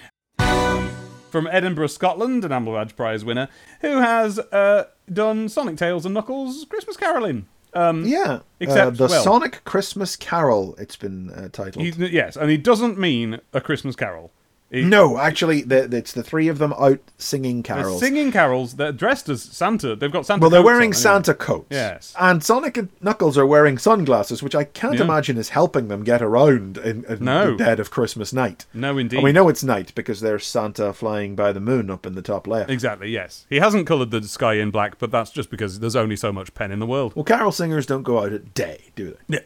from 1.30 1.46
Edinburgh, 1.48 1.86
Scotland, 1.86 2.44
an 2.44 2.50
Amber 2.50 2.72
Badge 2.72 2.96
Prize 2.96 3.24
winner, 3.24 3.46
who 3.80 3.98
has 4.00 4.40
uh, 4.40 4.86
done 5.12 5.48
Sonic 5.48 5.76
Tails 5.76 6.04
and 6.04 6.12
Knuckles 6.14 6.66
Christmas 6.68 6.96
Caroling. 6.96 7.46
Um, 7.72 8.04
Yeah. 8.04 8.40
Except, 8.58 8.86
uh, 8.88 8.90
the 8.90 9.06
well, 9.06 9.22
Sonic 9.22 9.62
Christmas 9.62 10.16
Carol, 10.16 10.74
it's 10.76 10.96
been 10.96 11.30
uh, 11.30 11.48
titled. 11.52 11.84
he- 11.84 12.06
yes, 12.08 12.36
and 12.36 12.50
he 12.50 12.56
doesn't 12.56 12.98
mean 12.98 13.38
a 13.52 13.60
Christmas 13.60 13.94
carol. 13.94 14.32
No, 14.72 15.18
actually, 15.18 15.60
it's 15.60 16.12
the 16.12 16.22
three 16.22 16.46
of 16.46 16.58
them 16.58 16.72
out 16.74 17.00
singing 17.18 17.60
They're 17.62 17.76
carols. 17.76 17.98
singing 18.00 18.30
carols. 18.30 18.74
They're 18.74 18.92
dressed 18.92 19.28
as 19.28 19.42
Santa. 19.42 19.96
They've 19.96 20.12
got 20.12 20.26
Santa. 20.26 20.40
well, 20.40 20.50
they're 20.50 20.62
wearing 20.62 20.78
on, 20.90 20.94
anyway. 20.94 20.96
Santa 21.00 21.34
coats. 21.34 21.66
Yes. 21.70 22.14
And 22.20 22.42
Sonic 22.44 22.76
and 22.76 22.88
Knuckles 23.00 23.36
are 23.36 23.46
wearing 23.46 23.78
sunglasses, 23.78 24.42
which 24.44 24.54
I 24.54 24.62
can't 24.64 24.94
Yeah. 24.94 25.02
imagine 25.04 25.38
is 25.38 25.48
helping 25.48 25.88
them 25.88 26.04
get 26.04 26.22
around 26.22 26.78
in, 26.78 27.04
in 27.08 27.24
No. 27.24 27.50
the 27.56 27.64
dead 27.64 27.80
of 27.80 27.90
Christmas 27.90 28.32
night. 28.32 28.66
No, 28.72 28.96
indeed. 28.96 29.16
And 29.16 29.24
we 29.24 29.32
know 29.32 29.48
it's 29.48 29.64
night 29.64 29.92
because 29.96 30.20
there's 30.20 30.46
Santa 30.46 30.92
flying 30.92 31.34
by 31.34 31.52
the 31.52 31.60
moon 31.60 31.90
up 31.90 32.06
in 32.06 32.14
the 32.14 32.22
top 32.22 32.46
left. 32.46 32.70
Exactly. 32.70 33.10
Yes, 33.10 33.46
he 33.50 33.56
hasn't 33.56 33.88
coloured 33.88 34.12
the 34.12 34.22
sky 34.22 34.54
in 34.54 34.70
black, 34.70 34.98
but 35.00 35.10
that's 35.10 35.30
just 35.32 35.50
because 35.50 35.80
there's 35.80 35.96
only 35.96 36.14
so 36.16 36.32
much 36.32 36.54
pen 36.54 36.70
in 36.70 36.78
the 36.78 36.86
world. 36.86 37.12
Well, 37.16 37.24
carol 37.24 37.50
singers 37.50 37.86
don't 37.86 38.04
go 38.04 38.20
out 38.24 38.32
at 38.32 38.54
day, 38.54 38.80
do 38.94 39.10
they? 39.28 39.36
Yeah. 39.36 39.40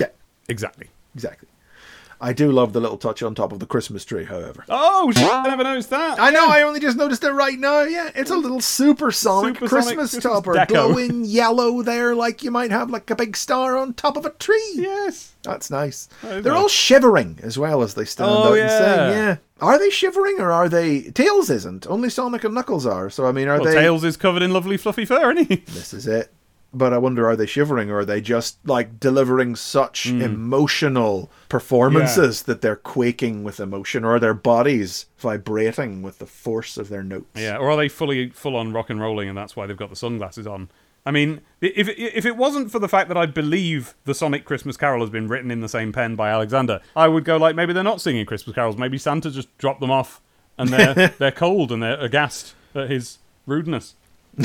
Yeah, 0.00 0.08
Exactly. 0.48 0.88
exactly. 1.14 1.48
I 2.20 2.32
do 2.32 2.50
love 2.50 2.72
the 2.72 2.80
little 2.80 2.96
touch 2.96 3.22
on 3.22 3.34
top 3.34 3.52
of 3.52 3.58
the 3.58 3.66
Christmas 3.66 4.04
tree, 4.04 4.24
however. 4.24 4.64
Oh, 4.68 5.10
sh- 5.12 5.18
I 5.18 5.48
never 5.48 5.62
noticed 5.64 5.90
that. 5.90 6.18
I 6.18 6.30
know, 6.30 6.48
I 6.48 6.62
only 6.62 6.80
just 6.80 6.96
noticed 6.96 7.22
it 7.24 7.30
right 7.32 7.58
now. 7.58 7.82
Yeah, 7.82 8.10
it's 8.14 8.30
a 8.30 8.36
little 8.36 8.60
supersonic 8.60 9.56
Supersonic 9.56 9.58
Christmas, 9.58 10.10
Christmas 10.12 10.22
topper, 10.22 10.54
deco. 10.54 10.68
glowing 10.68 11.24
yellow 11.24 11.82
there, 11.82 12.14
like 12.14 12.42
you 12.42 12.50
might 12.50 12.70
have 12.70 12.88
like 12.90 13.10
a 13.10 13.16
big 13.16 13.36
star 13.36 13.76
on 13.76 13.92
top 13.94 14.16
of 14.16 14.24
a 14.24 14.30
tree. 14.30 14.72
Yes. 14.74 15.32
That's 15.42 15.70
nice. 15.70 16.08
That 16.22 16.42
They're 16.42 16.52
nice. 16.54 16.62
all 16.62 16.68
shivering 16.68 17.38
as 17.42 17.58
well 17.58 17.82
as 17.82 17.94
they 17.94 18.04
stand 18.04 18.30
Oh, 18.30 18.44
out 18.44 18.48
and 18.48 18.56
yeah. 18.58 18.78
sing. 18.78 19.16
Yeah. 19.16 19.36
Are 19.60 19.78
they 19.78 19.90
shivering 19.90 20.40
or 20.40 20.50
are 20.50 20.68
they? 20.68 21.02
Tails 21.02 21.50
isn't. 21.50 21.86
Only 21.86 22.10
Sonic 22.10 22.44
and 22.44 22.54
Knuckles 22.54 22.84
are. 22.86 23.08
So 23.10 23.26
I 23.26 23.32
mean, 23.32 23.46
are 23.48 23.56
Well, 23.60 23.64
they? 23.72 23.74
Tails 23.80 24.02
is 24.04 24.16
covered 24.16 24.42
in 24.42 24.52
lovely 24.52 24.76
fluffy 24.76 25.04
fur, 25.04 25.32
isn't 25.32 25.48
he? 25.48 25.56
This 25.66 25.94
is 25.94 26.06
it. 26.06 26.32
But 26.74 26.92
I 26.92 26.98
wonder, 26.98 27.26
are 27.26 27.36
they 27.36 27.46
shivering 27.46 27.90
or 27.90 28.00
are 28.00 28.04
they 28.04 28.20
just 28.20 28.58
like 28.66 29.00
delivering 29.00 29.56
such 29.56 30.08
Hmm. 30.08 30.20
emotional 30.20 31.30
performances 31.48 32.42
that 32.42 32.60
they're 32.60 32.76
quaking 32.76 33.44
with 33.44 33.60
emotion, 33.60 34.04
or 34.04 34.16
are 34.16 34.20
their 34.20 34.34
bodies 34.34 35.06
vibrating 35.18 36.02
with 36.02 36.18
the 36.18 36.26
force 36.26 36.76
of 36.76 36.88
their 36.88 37.02
notes? 37.02 37.26
Yeah. 37.40 37.56
Or 37.56 37.70
are 37.70 37.76
they 37.76 37.88
fully 37.88 38.28
full 38.30 38.56
on 38.56 38.72
rock 38.72 38.90
and 38.90 39.00
rolling, 39.00 39.28
and 39.28 39.36
that's 39.38 39.56
why 39.56 39.66
they've 39.66 39.76
got 39.76 39.90
the 39.90 39.96
sunglasses 39.96 40.46
on? 40.46 40.68
I 41.06 41.12
mean, 41.12 41.40
if 41.60 41.88
if 41.88 42.26
it 42.26 42.36
wasn't 42.36 42.72
for 42.72 42.78
the 42.80 42.88
fact 42.88 43.08
that 43.08 43.16
I 43.16 43.26
believe 43.26 43.94
the 44.04 44.14
Sonic 44.14 44.44
Christmas 44.44 44.76
Carol 44.76 45.00
has 45.00 45.10
been 45.10 45.28
written 45.28 45.50
in 45.52 45.60
the 45.60 45.68
same 45.68 45.92
pen 45.92 46.16
by 46.16 46.30
Alexander, 46.30 46.80
I 46.96 47.06
would 47.08 47.24
go 47.24 47.36
like 47.36 47.54
maybe 47.54 47.72
they're 47.72 47.84
not 47.84 48.00
singing 48.00 48.26
Christmas 48.26 48.54
carols. 48.54 48.76
Maybe 48.76 48.98
Santa 48.98 49.30
just 49.30 49.56
dropped 49.56 49.80
them 49.80 49.90
off, 49.90 50.20
and 50.58 50.68
they're 50.70 50.94
they're 51.18 51.30
cold 51.32 51.70
and 51.70 51.80
they're 51.82 52.00
aghast 52.00 52.54
at 52.74 52.90
his 52.90 53.18
rudeness. 53.46 53.94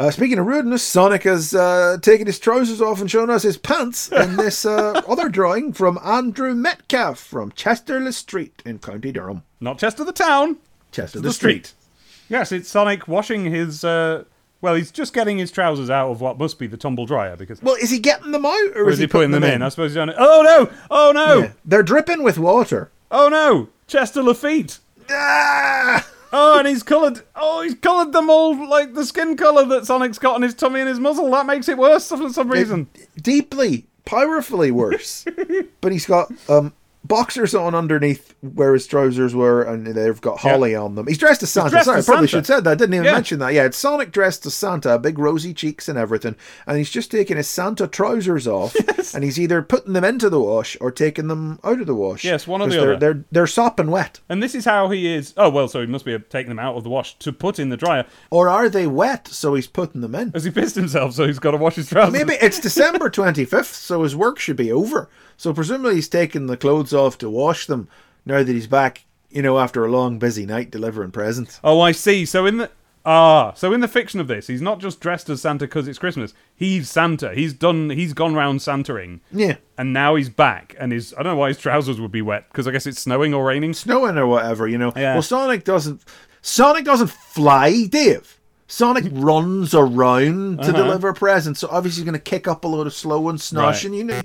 Uh, 0.00 0.10
speaking 0.10 0.38
of 0.38 0.46
rudeness, 0.46 0.82
Sonic 0.82 1.24
has 1.24 1.52
uh, 1.52 1.98
taken 2.00 2.26
his 2.26 2.38
trousers 2.38 2.80
off 2.80 3.02
and 3.02 3.10
shown 3.10 3.28
us 3.28 3.42
his 3.42 3.58
pants 3.58 4.10
in 4.12 4.36
this 4.36 4.64
uh, 4.64 5.02
other 5.06 5.28
drawing 5.28 5.74
from 5.74 5.98
Andrew 6.02 6.54
Metcalf 6.54 7.18
from 7.18 7.52
Chester-le-Street 7.52 8.62
in 8.64 8.78
County 8.78 9.12
Durham. 9.12 9.42
Not 9.60 9.76
Chester 9.78 10.02
the 10.02 10.12
town. 10.12 10.56
Chester 10.90 11.18
the 11.18 11.28
the 11.28 11.34
Street. 11.34 11.74
Yes, 12.30 12.50
it's 12.50 12.70
Sonic 12.70 13.08
washing 13.08 13.44
his. 13.44 13.84
Uh, 13.84 14.24
well, 14.62 14.74
he's 14.74 14.90
just 14.90 15.12
getting 15.12 15.36
his 15.36 15.50
trousers 15.52 15.90
out 15.90 16.10
of 16.10 16.22
what 16.22 16.38
must 16.38 16.58
be 16.58 16.66
the 16.66 16.78
tumble 16.78 17.04
dryer 17.04 17.36
because. 17.36 17.62
Well, 17.62 17.74
is 17.74 17.90
he 17.90 17.98
getting 17.98 18.32
them 18.32 18.46
out 18.46 18.70
or, 18.74 18.86
Or 18.86 18.90
is 18.90 18.98
he 18.98 19.06
putting 19.06 19.32
them 19.32 19.44
in? 19.44 19.60
I 19.60 19.68
suppose 19.68 19.90
he's 19.90 19.96
done 19.96 20.08
it. 20.08 20.16
Oh 20.18 20.40
no! 20.42 20.78
Oh 20.90 21.12
no! 21.14 21.40
Yeah. 21.40 21.52
They're 21.66 21.82
dripping 21.82 22.22
with 22.22 22.38
water. 22.38 22.90
Oh 23.10 23.28
no! 23.28 23.68
Chester 23.86 24.22
Lafitte. 24.22 24.78
Ah! 25.10 26.08
Oh, 26.32 26.58
and 26.58 26.68
he's 26.68 26.82
coloured. 26.82 27.22
Oh, 27.60 27.62
he's 27.62 27.74
coloured 27.74 28.12
them 28.12 28.30
all 28.30 28.56
like 28.68 28.94
the 28.94 29.04
skin 29.04 29.36
colour 29.36 29.66
that 29.66 29.84
Sonic's 29.84 30.18
got 30.18 30.34
on 30.34 30.40
his 30.40 30.54
tummy 30.54 30.80
and 30.80 30.88
his 30.88 30.98
muzzle. 30.98 31.30
That 31.30 31.44
makes 31.44 31.68
it 31.68 31.76
worse 31.76 32.08
for 32.08 32.30
some 32.30 32.50
reason. 32.50 32.88
Deeply, 33.20 33.84
powerfully 34.06 34.70
worse. 34.70 35.26
but 35.82 35.92
he's 35.92 36.06
got 36.06 36.32
um, 36.48 36.72
boxers 37.10 37.54
on 37.54 37.74
underneath 37.74 38.34
where 38.40 38.72
his 38.72 38.86
trousers 38.86 39.34
were, 39.34 39.62
and 39.62 39.86
they've 39.86 40.20
got 40.20 40.38
holly 40.38 40.74
on 40.74 40.94
them. 40.94 41.06
He's 41.06 41.18
dressed 41.18 41.42
as 41.42 41.50
Santa. 41.50 41.68
dressed 41.70 41.84
Sorry, 41.86 41.98
as 41.98 42.08
I 42.08 42.12
probably 42.12 42.28
Santa. 42.28 42.30
should 42.30 42.36
have 42.52 42.56
said 42.58 42.64
that. 42.64 42.70
I 42.70 42.74
didn't 42.76 42.94
even 42.94 43.04
Yeah. 43.04 43.12
mention 43.12 43.38
that. 43.40 43.52
Yeah, 43.52 43.64
it's 43.64 43.76
Sonic 43.76 44.12
dressed 44.12 44.46
as 44.46 44.54
Santa, 44.54 44.98
big 44.98 45.18
rosy 45.18 45.52
cheeks 45.52 45.88
and 45.88 45.98
everything, 45.98 46.36
and 46.66 46.78
he's 46.78 46.88
just 46.90 47.10
taking 47.10 47.36
his 47.36 47.48
Santa 47.50 47.86
trousers 47.86 48.46
off, 48.46 48.74
and 49.14 49.24
he's 49.24 49.38
either 49.38 49.60
putting 49.60 49.92
them 49.92 50.04
into 50.04 50.30
the 50.30 50.40
wash 50.40 50.76
or 50.80 50.90
taking 50.90 51.26
them 51.28 51.58
out 51.64 51.80
of 51.80 51.86
the 51.86 51.94
wash. 51.94 52.24
Yes, 52.24 52.46
one 52.46 52.62
or 52.62 52.68
the 52.68 52.76
they're, 52.76 52.94
other. 52.94 52.98
They're 53.14 53.24
they're 53.32 53.46
sopping 53.48 53.90
wet. 53.90 54.20
And 54.28 54.42
this 54.42 54.54
is 54.54 54.64
how 54.64 54.88
he 54.90 55.12
is. 55.12 55.34
Oh 55.36 55.50
well, 55.50 55.68
so 55.68 55.80
he 55.80 55.86
must 55.86 56.04
be 56.04 56.16
taking 56.30 56.48
them 56.50 56.58
out 56.60 56.76
of 56.76 56.84
the 56.84 56.90
wash 56.90 57.18
to 57.18 57.32
put 57.32 57.58
in 57.58 57.68
the 57.70 57.76
dryer. 57.76 58.06
Or 58.30 58.48
are 58.48 58.68
they 58.68 58.86
wet? 58.86 59.26
So 59.28 59.54
he's 59.54 59.66
putting 59.66 60.00
them 60.00 60.14
in. 60.14 60.30
Has 60.32 60.44
he 60.44 60.50
pissed 60.50 60.76
himself? 60.76 61.14
So 61.14 61.26
he's 61.26 61.38
got 61.40 61.50
to 61.50 61.56
wash 61.56 61.74
his 61.74 61.88
trousers. 61.88 62.12
Maybe 62.12 62.34
it's 62.40 62.60
December 62.60 63.10
25th, 63.10 63.64
so 63.74 64.02
his 64.04 64.14
work 64.14 64.38
should 64.38 64.56
be 64.56 64.70
over. 64.70 65.08
So 65.40 65.54
presumably 65.54 65.94
he's 65.94 66.06
taking 66.06 66.48
the 66.48 66.56
clothes 66.58 66.92
off 66.92 67.16
to 67.16 67.30
wash 67.30 67.64
them 67.64 67.88
now 68.26 68.42
that 68.42 68.52
he's 68.52 68.66
back, 68.66 69.06
you 69.30 69.40
know, 69.40 69.58
after 69.58 69.82
a 69.82 69.90
long, 69.90 70.18
busy 70.18 70.44
night 70.44 70.70
delivering 70.70 71.12
presents. 71.12 71.58
Oh, 71.64 71.80
I 71.80 71.92
see. 71.92 72.26
So 72.26 72.44
in 72.44 72.58
the 72.58 72.70
ah, 73.06 73.54
so 73.54 73.72
in 73.72 73.80
the 73.80 73.88
fiction 73.88 74.20
of 74.20 74.28
this, 74.28 74.48
he's 74.48 74.60
not 74.60 74.80
just 74.80 75.00
dressed 75.00 75.30
as 75.30 75.40
Santa 75.40 75.64
because 75.64 75.88
it's 75.88 75.98
Christmas. 75.98 76.34
He's 76.54 76.90
Santa. 76.90 77.34
He's 77.34 77.54
done. 77.54 77.88
He's 77.88 78.12
gone 78.12 78.34
round 78.34 78.60
Santaing. 78.60 79.20
Yeah. 79.32 79.56
And 79.78 79.94
now 79.94 80.14
he's 80.14 80.28
back, 80.28 80.76
and 80.78 80.92
his 80.92 81.14
I 81.14 81.22
don't 81.22 81.32
know 81.32 81.40
why 81.40 81.48
his 81.48 81.56
trousers 81.56 81.98
would 82.02 82.12
be 82.12 82.20
wet 82.20 82.46
because 82.48 82.68
I 82.68 82.72
guess 82.72 82.86
it's 82.86 83.00
snowing 83.00 83.32
or 83.32 83.42
raining. 83.42 83.72
Snowing 83.72 84.18
or 84.18 84.26
whatever, 84.26 84.68
you 84.68 84.76
know. 84.76 84.92
Yeah. 84.94 85.14
Well, 85.14 85.22
Sonic 85.22 85.64
doesn't. 85.64 86.04
Sonic 86.42 86.84
doesn't 86.84 87.08
fly, 87.08 87.86
Dave. 87.86 88.38
Sonic 88.72 89.06
runs 89.10 89.74
around 89.74 90.58
to 90.58 90.62
Uh-huh. 90.70 90.72
deliver 90.72 91.12
presents, 91.12 91.58
so 91.58 91.68
obviously 91.72 92.02
he's 92.02 92.04
going 92.04 92.12
to 92.12 92.20
kick 92.20 92.46
up 92.46 92.64
a 92.64 92.68
load 92.68 92.86
of 92.86 92.94
slow 92.94 93.28
and 93.28 93.38
snosh, 93.40 93.56
Right. 93.66 93.84
and 93.84 93.94
you 93.96 94.04
know, 94.04 94.20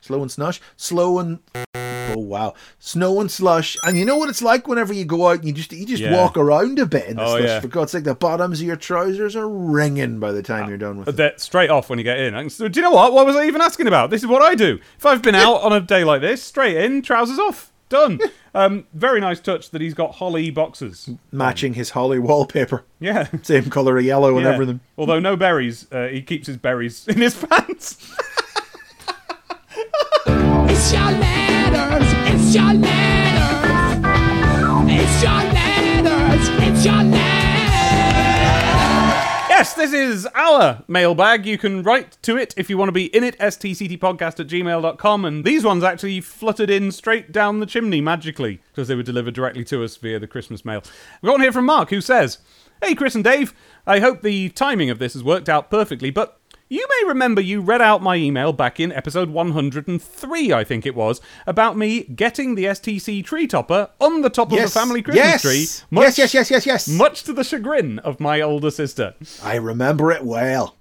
slow 0.00 0.22
and 0.22 0.30
snosh, 0.30 0.60
slow 0.76 1.18
and 1.18 1.40
oh 1.74 2.14
wow, 2.18 2.54
snow 2.78 3.20
and 3.20 3.28
slush, 3.30 3.76
and 3.84 3.96
you 3.98 4.04
know 4.04 4.16
what 4.16 4.28
it's 4.28 4.42
like 4.42 4.68
whenever 4.68 4.92
you 4.92 5.04
go 5.04 5.26
out 5.28 5.38
and 5.38 5.44
you 5.46 5.52
just 5.52 5.72
you 5.72 5.84
just 5.84 6.02
Yeah. 6.04 6.12
walk 6.16 6.36
around 6.36 6.78
a 6.78 6.86
bit 6.86 7.06
in 7.08 7.16
the 7.16 7.22
Oh, 7.24 7.36
slush. 7.36 7.42
yeah. 7.48 7.58
For 7.60 7.66
God's 7.66 7.90
sake, 7.90 8.04
the 8.04 8.14
bottoms 8.14 8.60
of 8.60 8.66
your 8.68 8.76
trousers 8.76 9.34
are 9.34 9.48
ringing 9.48 10.20
by 10.20 10.30
the 10.30 10.42
time 10.42 10.68
you're 10.68 10.78
done 10.78 10.98
with 10.98 11.08
it. 11.08 11.16
That 11.16 11.40
straight 11.40 11.70
off 11.70 11.90
when 11.90 11.98
you 11.98 12.04
get 12.04 12.20
in. 12.20 12.34
Do 12.48 12.70
you 12.72 12.82
know 12.82 12.92
what? 12.92 13.12
What 13.12 13.26
was 13.26 13.34
I 13.34 13.46
even 13.46 13.60
asking 13.60 13.88
about? 13.88 14.10
This 14.10 14.22
is 14.22 14.28
what 14.28 14.40
I 14.42 14.54
do. 14.54 14.78
If 14.98 15.04
I've 15.04 15.20
been 15.20 15.34
out 15.46 15.62
on 15.62 15.72
a 15.72 15.80
day 15.80 16.04
like 16.04 16.20
this, 16.20 16.44
straight 16.44 16.76
in, 16.76 17.02
trousers 17.02 17.40
off, 17.40 17.69
done. 17.90 18.18
um, 18.54 18.86
very 18.94 19.20
nice 19.20 19.38
touch 19.40 19.68
that 19.70 19.82
he's 19.82 19.92
got 19.92 20.14
holly 20.14 20.50
boxes. 20.50 21.10
Matching 21.30 21.74
his 21.74 21.90
holly 21.90 22.18
wallpaper, 22.18 22.84
Yeah. 22.98 23.28
same 23.42 23.68
color 23.68 23.98
of 23.98 24.04
yellow 24.04 24.36
and 24.38 24.46
Yeah. 24.46 24.52
everything. 24.54 24.80
Although 24.96 25.20
no 25.20 25.36
berries, 25.36 25.86
uh, 25.92 26.06
he 26.06 26.22
keeps 26.22 26.46
his 26.46 26.56
berries 26.56 27.06
in 27.08 27.18
his 27.18 27.34
pants. 27.36 27.98
It's 30.26 30.92
your 30.92 31.02
letters, 31.10 32.08
it's 32.34 32.54
your 32.54 32.72
letters. 32.72 34.00
It's 34.92 35.22
your 35.22 35.32
letters, 35.32 36.48
it's 36.62 36.84
your 36.86 36.94
letters. 37.02 37.29
Yes, 39.60 39.74
this 39.74 39.92
is 39.92 40.26
our 40.34 40.82
mailbag. 40.88 41.44
You 41.44 41.58
can 41.58 41.82
write 41.82 42.16
to 42.22 42.38
it 42.38 42.54
if 42.56 42.70
you 42.70 42.78
want 42.78 42.88
to 42.88 42.92
be 42.92 43.14
in 43.14 43.22
it, 43.22 43.38
stctpodcast 43.38 44.40
at 44.40 44.46
gmail.com. 44.46 45.24
And 45.26 45.44
these 45.44 45.64
ones 45.64 45.84
actually 45.84 46.22
fluttered 46.22 46.70
in 46.70 46.90
straight 46.90 47.30
down 47.30 47.60
the 47.60 47.66
chimney 47.66 48.00
magically 48.00 48.62
because 48.72 48.88
they 48.88 48.94
were 48.94 49.02
delivered 49.02 49.34
directly 49.34 49.62
to 49.64 49.84
us 49.84 49.98
via 49.98 50.18
the 50.18 50.26
Christmas 50.26 50.64
mail. 50.64 50.82
We've 51.20 51.28
got 51.28 51.32
one 51.32 51.42
here 51.42 51.52
from 51.52 51.66
Mark 51.66 51.90
who 51.90 52.00
says, 52.00 52.38
Hey, 52.82 52.94
Chris 52.94 53.14
and 53.14 53.22
Dave, 53.22 53.52
I 53.86 54.00
hope 54.00 54.22
the 54.22 54.48
timing 54.48 54.88
of 54.88 54.98
this 54.98 55.12
has 55.12 55.22
worked 55.22 55.50
out 55.50 55.70
perfectly, 55.70 56.10
but 56.10 56.39
you 56.72 56.86
may 56.88 57.08
remember 57.08 57.40
you 57.40 57.60
read 57.60 57.82
out 57.82 58.00
my 58.00 58.14
email 58.14 58.52
back 58.52 58.78
in 58.78 58.92
episode 58.92 59.28
103, 59.30 60.52
I 60.52 60.62
think 60.62 60.86
it 60.86 60.94
was, 60.94 61.20
about 61.44 61.76
me 61.76 62.04
getting 62.04 62.54
the 62.54 62.66
STC 62.66 63.24
tree 63.24 63.48
topper 63.48 63.90
on 64.00 64.20
the 64.22 64.30
top 64.30 64.52
Yes, 64.52 64.68
of 64.68 64.72
the 64.74 64.78
family 64.80 65.02
Christmas 65.02 65.24
yes, 65.24 65.42
tree. 65.42 65.66
yes, 66.00 66.16
yes, 66.16 66.32
yes, 66.32 66.50
yes, 66.50 66.66
yes. 66.66 66.88
Much 66.88 67.24
to 67.24 67.32
the 67.32 67.42
chagrin 67.42 67.98
of 67.98 68.20
my 68.20 68.40
older 68.40 68.70
sister. 68.70 69.14
I 69.42 69.56
remember 69.56 70.12
it 70.12 70.24
well. 70.24 70.76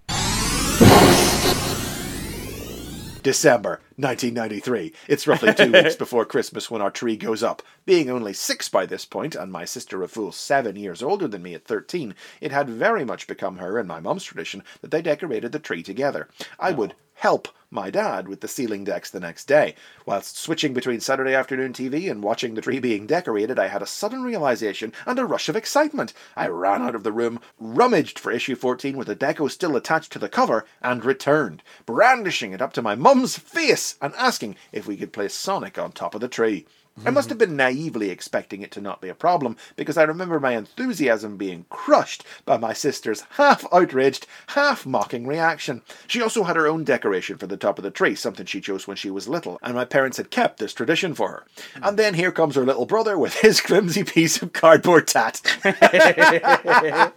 December 3.21 3.81
1993. 3.97 4.93
It's 5.07 5.27
roughly 5.27 5.53
two 5.53 5.71
weeks 5.71 5.95
before 5.97 6.25
Christmas 6.25 6.71
when 6.71 6.81
our 6.81 6.91
tree 6.91 7.17
goes 7.17 7.43
up. 7.43 7.61
Being 7.85 8.09
only 8.09 8.33
six 8.33 8.69
by 8.69 8.85
this 8.85 9.05
point, 9.05 9.35
and 9.35 9.51
my 9.51 9.65
sister 9.65 10.01
a 10.03 10.07
full 10.07 10.31
seven 10.31 10.75
years 10.75 11.03
older 11.03 11.27
than 11.27 11.43
me 11.43 11.53
at 11.53 11.65
13, 11.65 12.15
it 12.39 12.51
had 12.51 12.69
very 12.69 13.03
much 13.03 13.27
become 13.27 13.57
her 13.57 13.77
and 13.77 13.87
my 13.87 13.99
mum's 13.99 14.23
tradition 14.23 14.63
that 14.81 14.91
they 14.91 15.01
decorated 15.01 15.51
the 15.51 15.59
tree 15.59 15.83
together. 15.83 16.29
I 16.59 16.71
would 16.71 16.95
help 17.19 17.49
my 17.69 17.89
dad 17.89 18.27
with 18.27 18.39
the 18.39 18.47
ceiling 18.47 18.83
decks 18.83 19.11
the 19.11 19.19
next 19.19 19.45
day. 19.45 19.75
Whilst 20.05 20.37
switching 20.37 20.73
between 20.73 21.01
Saturday 21.01 21.35
afternoon 21.35 21.73
TV 21.73 22.09
and 22.09 22.23
watching 22.23 22.55
the 22.55 22.61
tree 22.61 22.79
being 22.79 23.05
decorated, 23.05 23.59
I 23.59 23.67
had 23.67 23.81
a 23.81 23.87
sudden 23.87 24.23
realization 24.23 24.93
and 25.05 25.19
a 25.19 25.25
rush 25.25 25.49
of 25.49 25.55
excitement. 25.55 26.13
I 26.37 26.47
ran 26.47 26.81
out 26.81 26.95
of 26.95 27.03
the 27.03 27.11
room, 27.11 27.41
rummaged 27.59 28.17
for 28.17 28.31
issue 28.31 28.55
14 28.55 28.97
with 28.97 29.07
the 29.07 29.15
deco 29.15 29.51
still 29.51 29.75
attached 29.75 30.11
to 30.13 30.19
the 30.19 30.29
cover, 30.29 30.65
and 30.81 31.03
returned, 31.03 31.61
brandishing 31.85 32.53
it 32.53 32.61
up 32.61 32.73
to 32.73 32.81
my 32.81 32.95
mum's 32.95 33.37
face 33.37 33.95
and 34.01 34.13
asking 34.15 34.55
if 34.71 34.87
we 34.87 34.95
could 34.97 35.13
place 35.13 35.33
Sonic 35.33 35.77
on 35.77 35.91
top 35.91 36.15
of 36.15 36.21
the 36.21 36.27
tree. 36.29 36.65
I 37.05 37.11
must 37.11 37.29
have 37.29 37.37
been 37.37 37.55
naively 37.55 38.09
expecting 38.09 38.61
it 38.61 38.71
to 38.71 38.81
not 38.81 39.01
be 39.01 39.09
a 39.09 39.15
problem, 39.15 39.57
because 39.75 39.97
I 39.97 40.03
remember 40.03 40.39
my 40.39 40.55
enthusiasm 40.55 41.37
being 41.37 41.65
crushed 41.69 42.23
by 42.45 42.57
my 42.57 42.73
sister's 42.73 43.23
half 43.31 43.65
outraged, 43.73 44.27
half 44.47 44.85
mocking 44.85 45.25
reaction. 45.25 45.81
She 46.07 46.21
also 46.21 46.43
had 46.43 46.55
her 46.55 46.67
own 46.67 46.83
decoration 46.83 47.37
for 47.37 47.47
the 47.47 47.57
top 47.57 47.79
of 47.79 47.83
the 47.83 47.91
tree, 47.91 48.15
something 48.15 48.45
she 48.45 48.61
chose 48.61 48.87
when 48.87 48.97
she 48.97 49.09
was 49.09 49.27
little, 49.27 49.59
and 49.61 49.75
my 49.75 49.85
parents 49.85 50.17
had 50.17 50.31
kept 50.31 50.59
this 50.59 50.73
tradition 50.73 51.13
for 51.13 51.29
her. 51.29 51.45
And 51.81 51.97
then 51.97 52.13
here 52.13 52.31
comes 52.31 52.55
her 52.55 52.65
little 52.65 52.85
brother 52.85 53.17
with 53.17 53.35
his 53.35 53.59
flimsy 53.59 54.03
piece 54.03 54.41
of 54.41 54.53
cardboard 54.53 55.07
tat. 55.07 55.41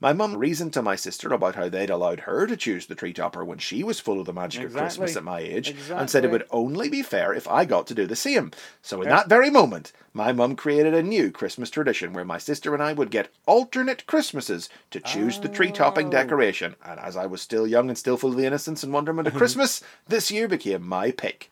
my 0.00 0.12
mum 0.12 0.36
reasoned 0.36 0.72
to 0.74 0.82
my 0.82 0.96
sister 0.96 1.32
about 1.32 1.54
how 1.54 1.68
they'd 1.68 1.90
allowed 1.90 2.20
her 2.20 2.46
to 2.46 2.56
choose 2.56 2.86
the 2.86 2.94
tree 2.94 3.12
topper 3.12 3.44
when 3.44 3.58
she 3.58 3.82
was 3.82 4.00
full 4.00 4.20
of 4.20 4.26
the 4.26 4.32
magic 4.32 4.64
of 4.64 4.74
Christmas 4.74 5.16
at 5.16 5.24
my 5.24 5.40
age, 5.40 5.74
and 5.90 6.10
said 6.10 6.24
it 6.24 6.30
would 6.30 6.46
only 6.50 6.88
be 6.88 7.02
fair 7.02 7.32
if 7.32 7.48
I 7.48 7.64
got 7.64 7.86
to 7.88 7.94
do 7.94 8.06
the 8.06 8.16
same. 8.16 8.52
So 8.82 9.02
in 9.06 9.16
that 9.16 9.28
very 9.28 9.50
moment, 9.50 9.92
my 10.12 10.32
mum 10.32 10.56
created 10.56 10.94
a 10.94 11.02
new 11.02 11.30
Christmas 11.30 11.70
tradition 11.70 12.12
where 12.12 12.24
my 12.24 12.38
sister 12.38 12.74
and 12.74 12.82
I 12.82 12.92
would 12.92 13.10
get 13.10 13.28
alternate 13.46 14.06
Christmases 14.06 14.68
to 14.90 15.00
choose 15.00 15.38
the 15.38 15.48
tree 15.48 15.70
topping 15.70 16.08
oh. 16.08 16.10
decoration. 16.10 16.74
And 16.84 16.98
as 16.98 17.16
I 17.16 17.26
was 17.26 17.40
still 17.42 17.66
young 17.66 17.88
and 17.88 17.96
still 17.96 18.16
full 18.16 18.30
of 18.30 18.36
the 18.36 18.46
innocence 18.46 18.82
and 18.82 18.92
wonderment 18.92 19.28
of 19.28 19.34
Christmas, 19.34 19.82
this 20.08 20.30
year 20.30 20.48
became 20.48 20.86
my 20.86 21.10
pick. 21.10 21.50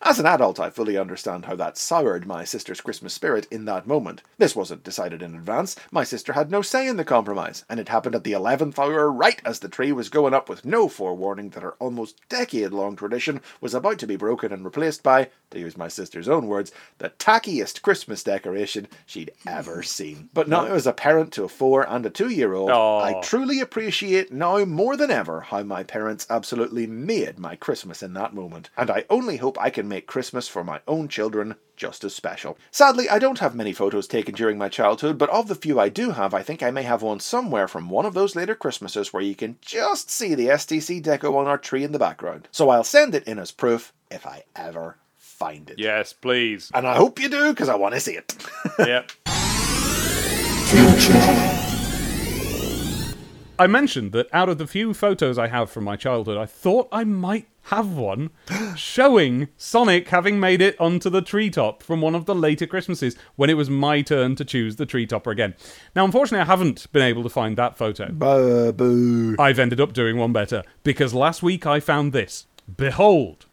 As 0.00 0.18
an 0.18 0.26
adult, 0.26 0.58
I 0.58 0.70
fully 0.70 0.96
understand 0.96 1.44
how 1.44 1.54
that 1.56 1.78
soured 1.78 2.26
my 2.26 2.44
sister's 2.44 2.80
Christmas 2.80 3.14
spirit 3.14 3.46
in 3.50 3.64
that 3.66 3.86
moment. 3.86 4.22
This 4.38 4.56
wasn't 4.56 4.82
decided 4.82 5.22
in 5.22 5.34
advance. 5.34 5.76
My 5.90 6.02
sister 6.04 6.32
had 6.32 6.50
no 6.50 6.60
say 6.62 6.88
in 6.88 6.96
the 6.96 7.04
compromise, 7.04 7.64
and 7.68 7.78
it 7.78 7.88
happened 7.88 8.14
at 8.14 8.24
the 8.24 8.32
eleventh 8.32 8.78
hour, 8.78 9.10
right 9.10 9.40
as 9.44 9.60
the 9.60 9.68
tree 9.68 9.92
was 9.92 10.08
going 10.08 10.34
up, 10.34 10.48
with 10.48 10.64
no 10.64 10.88
forewarning 10.88 11.50
that 11.50 11.62
her 11.62 11.74
almost 11.78 12.20
decade-long 12.28 12.96
tradition 12.96 13.40
was 13.60 13.74
about 13.74 13.98
to 14.00 14.06
be 14.06 14.16
broken 14.16 14.52
and 14.52 14.64
replaced 14.64 15.02
by, 15.02 15.28
to 15.50 15.60
use 15.60 15.76
my 15.76 15.88
sister's 15.88 16.28
own 16.28 16.46
words, 16.48 16.72
the 16.98 17.10
tackiest 17.10 17.82
Christmas 17.82 18.24
decoration 18.24 18.88
she'd 19.06 19.30
ever 19.46 19.82
seen. 19.84 20.30
But 20.34 20.48
now, 20.48 20.64
as 20.66 20.86
a 20.86 20.92
parent 20.92 21.32
to 21.34 21.44
a 21.44 21.48
four 21.48 21.88
and 21.88 22.04
a 22.04 22.10
two-year-old, 22.10 22.70
I 22.70 23.20
truly 23.22 23.60
appreciate 23.60 24.32
now 24.32 24.64
more 24.64 24.96
than 24.96 25.10
ever 25.10 25.42
how 25.42 25.62
my 25.62 25.82
parents 25.84 26.26
absolutely 26.28 26.86
made 26.86 27.38
my 27.38 27.54
Christmas 27.56 28.02
in 28.02 28.14
that 28.14 28.34
moment, 28.34 28.70
and 28.76 28.90
I 28.90 29.04
only 29.08 29.36
hope 29.36 29.58
I 29.62 29.70
can 29.70 29.86
make 29.86 30.08
Christmas 30.08 30.48
for 30.48 30.64
my 30.64 30.80
own 30.88 31.06
children 31.06 31.54
just 31.76 32.02
as 32.02 32.12
special. 32.12 32.58
Sadly, 32.72 33.08
I 33.08 33.20
don't 33.20 33.38
have 33.38 33.54
many 33.54 33.72
photos 33.72 34.08
taken 34.08 34.34
during 34.34 34.58
my 34.58 34.68
childhood, 34.68 35.18
but 35.18 35.30
of 35.30 35.46
the 35.46 35.54
few 35.54 35.78
I 35.78 35.88
do 35.88 36.10
have, 36.10 36.34
I 36.34 36.42
think 36.42 36.64
I 36.64 36.72
may 36.72 36.82
have 36.82 37.00
one 37.00 37.20
somewhere 37.20 37.68
from 37.68 37.88
one 37.88 38.04
of 38.04 38.12
those 38.12 38.34
later 38.34 38.56
Christmases 38.56 39.12
where 39.12 39.22
you 39.22 39.36
can 39.36 39.58
just 39.60 40.10
see 40.10 40.34
the 40.34 40.48
STC 40.48 41.00
deco 41.00 41.36
on 41.36 41.46
our 41.46 41.58
tree 41.58 41.84
in 41.84 41.92
the 41.92 41.98
background. 42.00 42.48
So 42.50 42.70
I'll 42.70 42.82
send 42.82 43.14
it 43.14 43.22
in 43.22 43.38
as 43.38 43.52
proof 43.52 43.92
if 44.10 44.26
I 44.26 44.42
ever 44.56 44.96
find 45.16 45.70
it. 45.70 45.78
Yes, 45.78 46.12
please. 46.12 46.68
And 46.74 46.84
I 46.84 46.96
hope 46.96 47.20
you 47.20 47.28
do, 47.28 47.50
because 47.50 47.68
I 47.68 47.76
want 47.76 47.94
to 47.94 48.00
see 48.00 48.16
it. 48.16 48.34
yep. 48.80 49.12
I 53.60 53.68
mentioned 53.68 54.10
that 54.10 54.28
out 54.32 54.48
of 54.48 54.58
the 54.58 54.66
few 54.66 54.92
photos 54.92 55.38
I 55.38 55.46
have 55.46 55.70
from 55.70 55.84
my 55.84 55.94
childhood, 55.94 56.36
I 56.36 56.46
thought 56.46 56.88
I 56.90 57.04
might 57.04 57.46
have 57.66 57.92
one 57.92 58.30
showing 58.76 59.48
Sonic 59.56 60.08
having 60.08 60.40
made 60.40 60.60
it 60.60 60.78
onto 60.80 61.08
the 61.08 61.22
treetop 61.22 61.82
from 61.82 62.00
one 62.00 62.14
of 62.14 62.26
the 62.26 62.34
later 62.34 62.66
Christmases 62.66 63.16
when 63.36 63.50
it 63.50 63.56
was 63.56 63.70
my 63.70 64.02
turn 64.02 64.34
to 64.36 64.44
choose 64.44 64.76
the 64.76 64.86
treetopper 64.86 65.30
again. 65.30 65.54
Now, 65.94 66.04
unfortunately, 66.04 66.42
I 66.42 66.46
haven't 66.46 66.90
been 66.92 67.02
able 67.02 67.22
to 67.22 67.28
find 67.28 67.56
that 67.56 67.76
photo. 67.76 68.10
Boo. 68.72 69.36
I've 69.38 69.58
ended 69.58 69.80
up 69.80 69.92
doing 69.92 70.16
one 70.16 70.32
better 70.32 70.64
because 70.82 71.14
last 71.14 71.42
week 71.42 71.66
I 71.66 71.80
found 71.80 72.12
this. 72.12 72.46
Behold, 72.76 73.46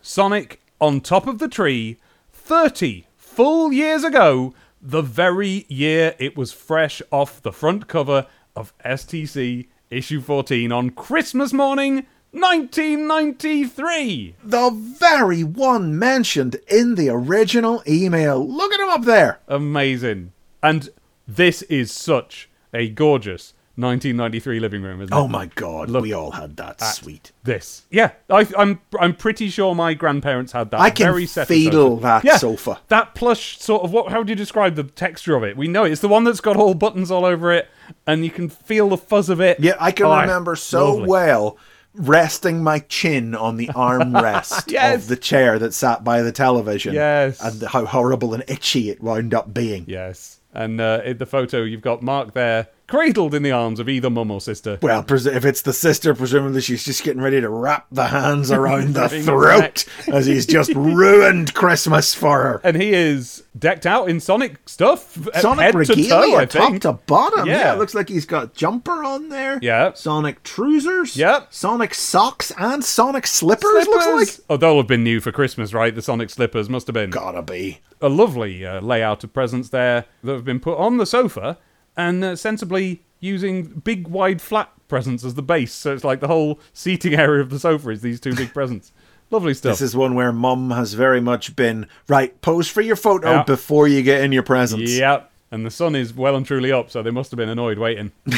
Sonic 0.00 0.60
on 0.80 1.00
top 1.00 1.26
of 1.26 1.38
the 1.38 1.48
tree 1.48 1.98
30 2.32 3.06
full 3.16 3.72
years 3.72 4.04
ago, 4.04 4.54
the 4.80 5.02
very 5.02 5.66
year 5.68 6.14
it 6.18 6.36
was 6.36 6.52
fresh 6.52 7.02
off 7.12 7.42
the 7.42 7.52
front 7.52 7.86
cover 7.86 8.26
of 8.56 8.76
STC 8.78 9.68
issue 9.90 10.20
14 10.20 10.72
on 10.72 10.90
Christmas 10.90 11.52
morning 11.52 12.06
1993. 12.32 14.34
The 14.44 14.70
very 14.70 15.44
one 15.44 15.98
mentioned 15.98 16.56
in 16.68 16.94
the 16.94 17.08
original 17.08 17.82
email. 17.86 18.46
Look 18.46 18.72
at 18.72 18.80
him 18.80 18.88
up 18.88 19.04
there. 19.04 19.40
Amazing. 19.48 20.32
And 20.62 20.90
this 21.26 21.62
is 21.62 21.90
such 21.92 22.48
a 22.74 22.88
gorgeous 22.88 23.54
1993 23.76 24.60
living 24.60 24.82
room, 24.82 25.00
isn't 25.00 25.14
it? 25.14 25.16
Oh 25.16 25.26
my 25.26 25.46
god, 25.46 25.88
Look 25.88 26.02
we 26.02 26.12
all 26.12 26.32
had 26.32 26.56
that 26.58 26.80
sweet. 26.82 27.32
This. 27.44 27.82
Yeah, 27.90 28.10
I, 28.28 28.46
I'm 28.58 28.80
I'm 29.00 29.14
pretty 29.14 29.48
sure 29.48 29.74
my 29.74 29.94
grandparents 29.94 30.52
had 30.52 30.70
that. 30.72 30.80
I 30.80 30.90
can 30.90 31.06
very 31.06 31.26
feel 31.26 31.96
that 31.98 32.24
yeah, 32.24 32.36
sofa. 32.36 32.80
That 32.88 33.14
plush 33.14 33.58
sort 33.58 33.82
of 33.82 33.92
what? 33.92 34.12
How 34.12 34.18
would 34.18 34.28
you 34.28 34.34
describe 34.34 34.74
the 34.74 34.84
texture 34.84 35.34
of 35.34 35.44
it? 35.44 35.56
We 35.56 35.66
know 35.66 35.84
it. 35.84 35.92
it's 35.92 36.02
the 36.02 36.08
one 36.08 36.24
that's 36.24 36.42
got 36.42 36.56
all 36.56 36.74
buttons 36.74 37.10
all 37.10 37.24
over 37.24 37.52
it, 37.52 37.68
and 38.06 38.22
you 38.24 38.30
can 38.30 38.50
feel 38.50 38.90
the 38.90 38.98
fuzz 38.98 39.30
of 39.30 39.40
it. 39.40 39.60
Yeah, 39.60 39.76
I 39.80 39.92
can 39.92 40.06
Oh, 40.06 40.20
remember 40.20 40.56
so 40.56 40.90
lovely. 40.92 41.08
well 41.08 41.56
resting 41.94 42.62
my 42.62 42.78
chin 42.80 43.34
on 43.34 43.56
the 43.56 43.66
armrest 43.68 44.70
Yes. 44.70 45.02
of 45.02 45.08
the 45.08 45.16
chair 45.16 45.58
that 45.58 45.74
sat 45.74 46.04
by 46.04 46.22
the 46.22 46.32
television. 46.32 46.94
Yes. 46.94 47.40
And 47.42 47.62
how 47.62 47.84
horrible 47.86 48.34
and 48.34 48.44
itchy 48.48 48.90
it 48.90 49.02
wound 49.02 49.34
up 49.34 49.52
being. 49.52 49.84
Yes, 49.88 50.38
and 50.52 50.80
uh, 50.80 51.00
in 51.04 51.18
the 51.18 51.26
photo 51.26 51.62
you've 51.62 51.80
got 51.82 52.02
Mark 52.02 52.34
there, 52.34 52.68
cradled 52.90 53.34
in 53.34 53.42
the 53.42 53.52
arms 53.52 53.78
of 53.78 53.88
either 53.88 54.10
mum 54.10 54.30
or 54.30 54.40
sister. 54.40 54.78
Well, 54.82 55.02
pres- 55.04 55.26
if 55.26 55.44
it's 55.44 55.62
the 55.62 55.72
sister, 55.72 56.14
presumably 56.14 56.60
she's 56.60 56.84
just 56.84 57.04
getting 57.04 57.22
ready 57.22 57.40
to 57.40 57.48
wrap 57.48 57.86
the 57.92 58.08
hands 58.08 58.50
around 58.50 58.94
the 58.94 59.08
throat 59.08 59.84
as 60.12 60.26
he's 60.26 60.44
just 60.44 60.74
ruined 60.74 61.54
Christmas 61.54 62.12
for 62.14 62.42
her. 62.42 62.60
And 62.64 62.76
he 62.76 62.92
is 62.92 63.44
decked 63.56 63.86
out 63.86 64.08
in 64.08 64.18
Sonic 64.18 64.68
stuff, 64.68 65.16
Sonic 65.40 65.74
head 65.74 65.86
to 65.86 66.08
toe, 66.08 66.36
I 66.36 66.44
top 66.46 66.80
to 66.80 66.92
bottom. 66.92 67.46
Yeah. 67.46 67.58
Yeah. 67.58 67.74
it 67.74 67.78
looks 67.78 67.94
like 67.94 68.08
he's 68.08 68.26
got 68.26 68.54
jumper 68.54 69.04
on 69.04 69.28
there. 69.28 69.58
Yeah. 69.62 69.92
Sonic 69.92 70.42
trousers. 70.42 71.16
Yep. 71.16 71.52
Sonic 71.52 71.94
socks 71.94 72.52
and 72.58 72.84
Sonic 72.84 73.26
slippers. 73.26 73.86
Looks 73.86 74.38
like. 74.38 74.44
Oh, 74.50 74.56
they'll 74.56 74.78
have 74.78 74.86
been 74.86 75.04
new 75.04 75.20
for 75.20 75.30
Christmas, 75.30 75.72
right? 75.72 75.94
The 75.94 76.02
Sonic 76.02 76.30
slippers 76.30 76.68
must 76.68 76.86
have 76.88 76.94
been. 76.94 77.10
Gotta 77.10 77.42
be. 77.42 77.80
A 78.00 78.08
lovely 78.08 78.64
uh, 78.66 78.80
layout 78.80 79.22
of 79.24 79.32
presents 79.32 79.68
there 79.68 80.06
that 80.24 80.32
have 80.32 80.44
been 80.44 80.58
put 80.60 80.78
on 80.78 80.96
the 80.96 81.06
sofa 81.06 81.58
and 81.96 82.22
uh, 82.24 82.36
sensibly 82.36 83.02
using 83.20 83.64
big, 83.64 84.08
wide, 84.08 84.40
flat 84.40 84.70
presents 84.88 85.24
as 85.24 85.34
the 85.34 85.42
base. 85.42 85.72
So 85.72 85.92
it's 85.94 86.04
like 86.04 86.20
the 86.20 86.26
whole 86.28 86.58
seating 86.72 87.14
area 87.14 87.40
of 87.42 87.50
the 87.50 87.58
sofa 87.58 87.90
is 87.90 88.00
these 88.02 88.18
two 88.20 88.34
big 88.34 88.52
presents. 88.54 88.92
Lovely 89.30 89.54
stuff. 89.54 89.72
This 89.74 89.80
is 89.82 89.94
one 89.96 90.14
where 90.14 90.32
Mum 90.32 90.70
has 90.72 90.94
very 90.94 91.20
much 91.20 91.54
been 91.54 91.86
right. 92.08 92.40
Pose 92.42 92.66
for 92.68 92.80
your 92.80 92.96
photo 92.96 93.30
Yeah. 93.30 93.42
before 93.44 93.86
you 93.86 94.02
get 94.02 94.22
in 94.24 94.32
your 94.32 94.42
presents. 94.42 94.90
Yep. 94.92 95.30
And 95.52 95.66
the 95.66 95.70
sun 95.70 95.94
is 95.96 96.14
well 96.14 96.36
and 96.36 96.46
truly 96.46 96.70
up, 96.72 96.90
so 96.90 97.02
they 97.02 97.10
must 97.10 97.30
have 97.32 97.36
been 97.38 97.48
annoyed 97.48 97.78
waiting. 97.78 98.12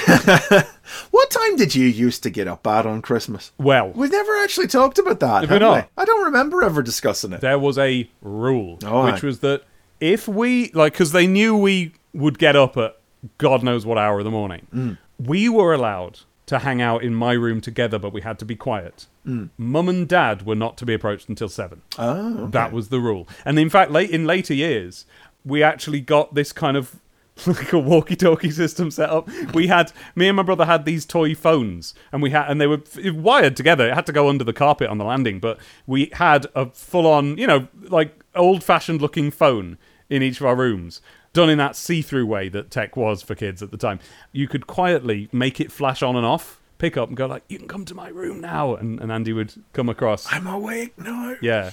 What 1.11 1.31
time 1.31 1.57
did 1.57 1.75
you 1.75 1.87
used 1.87 2.23
to 2.25 2.31
get 2.31 2.49
up 2.49 2.67
at 2.67 2.87
on 2.87 3.03
Christmas? 3.03 3.53
Well, 3.59 3.91
We've 3.95 4.11
never 4.11 4.37
actually 4.39 4.67
talked 4.67 4.99
about 4.99 5.21
that. 5.21 5.43
Have 5.43 5.51
we 5.51 5.59
not? 5.59 5.89
I 5.97 6.05
don't 6.05 6.25
remember 6.25 6.63
ever 6.63 6.83
discussing 6.83 7.33
it. 7.33 7.41
there 7.41 7.59
was 7.59 7.79
a 7.79 8.09
rule, 8.21 8.79
Oh, 8.85 9.11
which 9.11 9.23
was 9.23 9.41
that 9.41 9.63
if 10.01 10.27
we, 10.29 10.71
like, 10.73 10.93
because 10.95 11.13
they 11.13 11.27
knew 11.27 11.57
we 11.57 11.93
would 12.13 12.39
get 12.39 12.57
up 12.57 12.77
at 12.77 12.97
God 13.39 13.63
knows 13.63 13.87
what 13.87 13.99
hour 13.99 14.19
of 14.19 14.25
the 14.25 14.31
morning, 14.31 14.67
Mm. 14.75 14.99
we 15.19 15.49
were 15.49 15.73
allowed 15.73 16.21
to 16.47 16.59
hang 16.59 16.83
out 16.83 17.03
in 17.05 17.15
my 17.15 17.33
room 17.33 17.61
together, 17.61 17.99
but 17.99 18.13
we 18.13 18.21
had 18.21 18.39
to 18.41 18.45
be 18.45 18.57
quiet. 18.57 19.07
Mm. 19.27 19.51
Mum 19.57 19.89
and 19.89 20.09
dad 20.09 20.45
were 20.45 20.57
not 20.57 20.77
to 20.79 20.85
be 20.87 20.93
approached 20.93 21.29
until 21.29 21.49
seven. 21.49 21.83
Oh, 21.99 22.39
okay. 22.43 22.51
That 22.51 22.73
was 22.73 22.89
the 22.89 23.01
rule. 23.01 23.29
And 23.45 23.59
in 23.59 23.71
fact, 23.71 23.91
late 23.93 24.11
in 24.11 24.27
later 24.27 24.53
years, 24.55 25.07
we 25.45 25.63
actually 25.63 26.01
got 26.01 26.35
this 26.35 26.53
kind 26.53 26.77
of 26.77 26.97
like 27.47 27.73
a 27.73 27.79
walkie-talkie 27.79 28.51
system 28.51 28.91
set 28.91 29.09
up. 29.09 29.27
We 29.55 29.69
had 29.69 29.91
me 30.15 30.29
and 30.29 30.37
my 30.37 30.43
brother 30.43 30.67
had 30.67 30.85
these 30.85 31.07
toy 31.07 31.35
phones, 31.35 31.95
and 32.13 32.21
we 32.23 32.31
had 32.31 32.51
and 32.51 32.61
they 32.61 32.67
were 32.67 32.83
wired 33.15 33.57
together. 33.57 33.89
It 33.89 33.95
had 33.95 34.05
to 34.07 34.13
go 34.13 34.29
under 34.29 34.45
the 34.45 34.53
carpet 34.53 34.89
on 34.91 34.99
the 34.99 35.05
landing, 35.05 35.39
but 35.41 35.57
we 35.87 36.11
had 36.15 36.47
a 36.55 36.67
full-on, 36.67 37.39
you 37.39 37.47
know, 37.47 37.69
like 37.89 38.23
old-fashioned 38.35 39.01
looking 39.01 39.31
phone 39.31 39.79
in 40.11 40.23
each 40.23 40.41
of 40.41 40.47
our 40.47 40.55
rooms. 40.57 41.01
Done 41.33 41.49
in 41.49 41.59
that 41.59 41.77
see-through 41.77 42.27
way 42.27 42.49
that 42.51 42.71
tech 42.71 42.97
was 42.97 43.23
for 43.23 43.35
kids 43.35 43.63
at 43.63 43.71
the 43.71 43.79
time. 43.79 44.01
You 44.33 44.47
could 44.49 44.67
quietly 44.67 45.29
make 45.33 45.61
it 45.61 45.73
flash 45.73 46.03
on 46.03 46.15
and 46.17 46.27
off, 46.27 46.61
pick 46.79 46.97
up 46.97 47.09
and 47.09 47.17
go 47.17 47.27
like, 47.27 47.43
"You 47.49 47.59
can 47.59 47.69
come 47.69 47.85
to 47.87 47.95
my 47.95 48.09
room 48.09 48.41
now," 48.41 48.75
and, 48.75 49.01
and 49.01 49.11
Andy 49.11 49.33
would 49.33 49.53
come 49.73 49.89
across. 49.89 50.31
I'm 50.31 50.47
awake 50.47 50.99
now. 50.99 51.37
Yeah. 51.41 51.71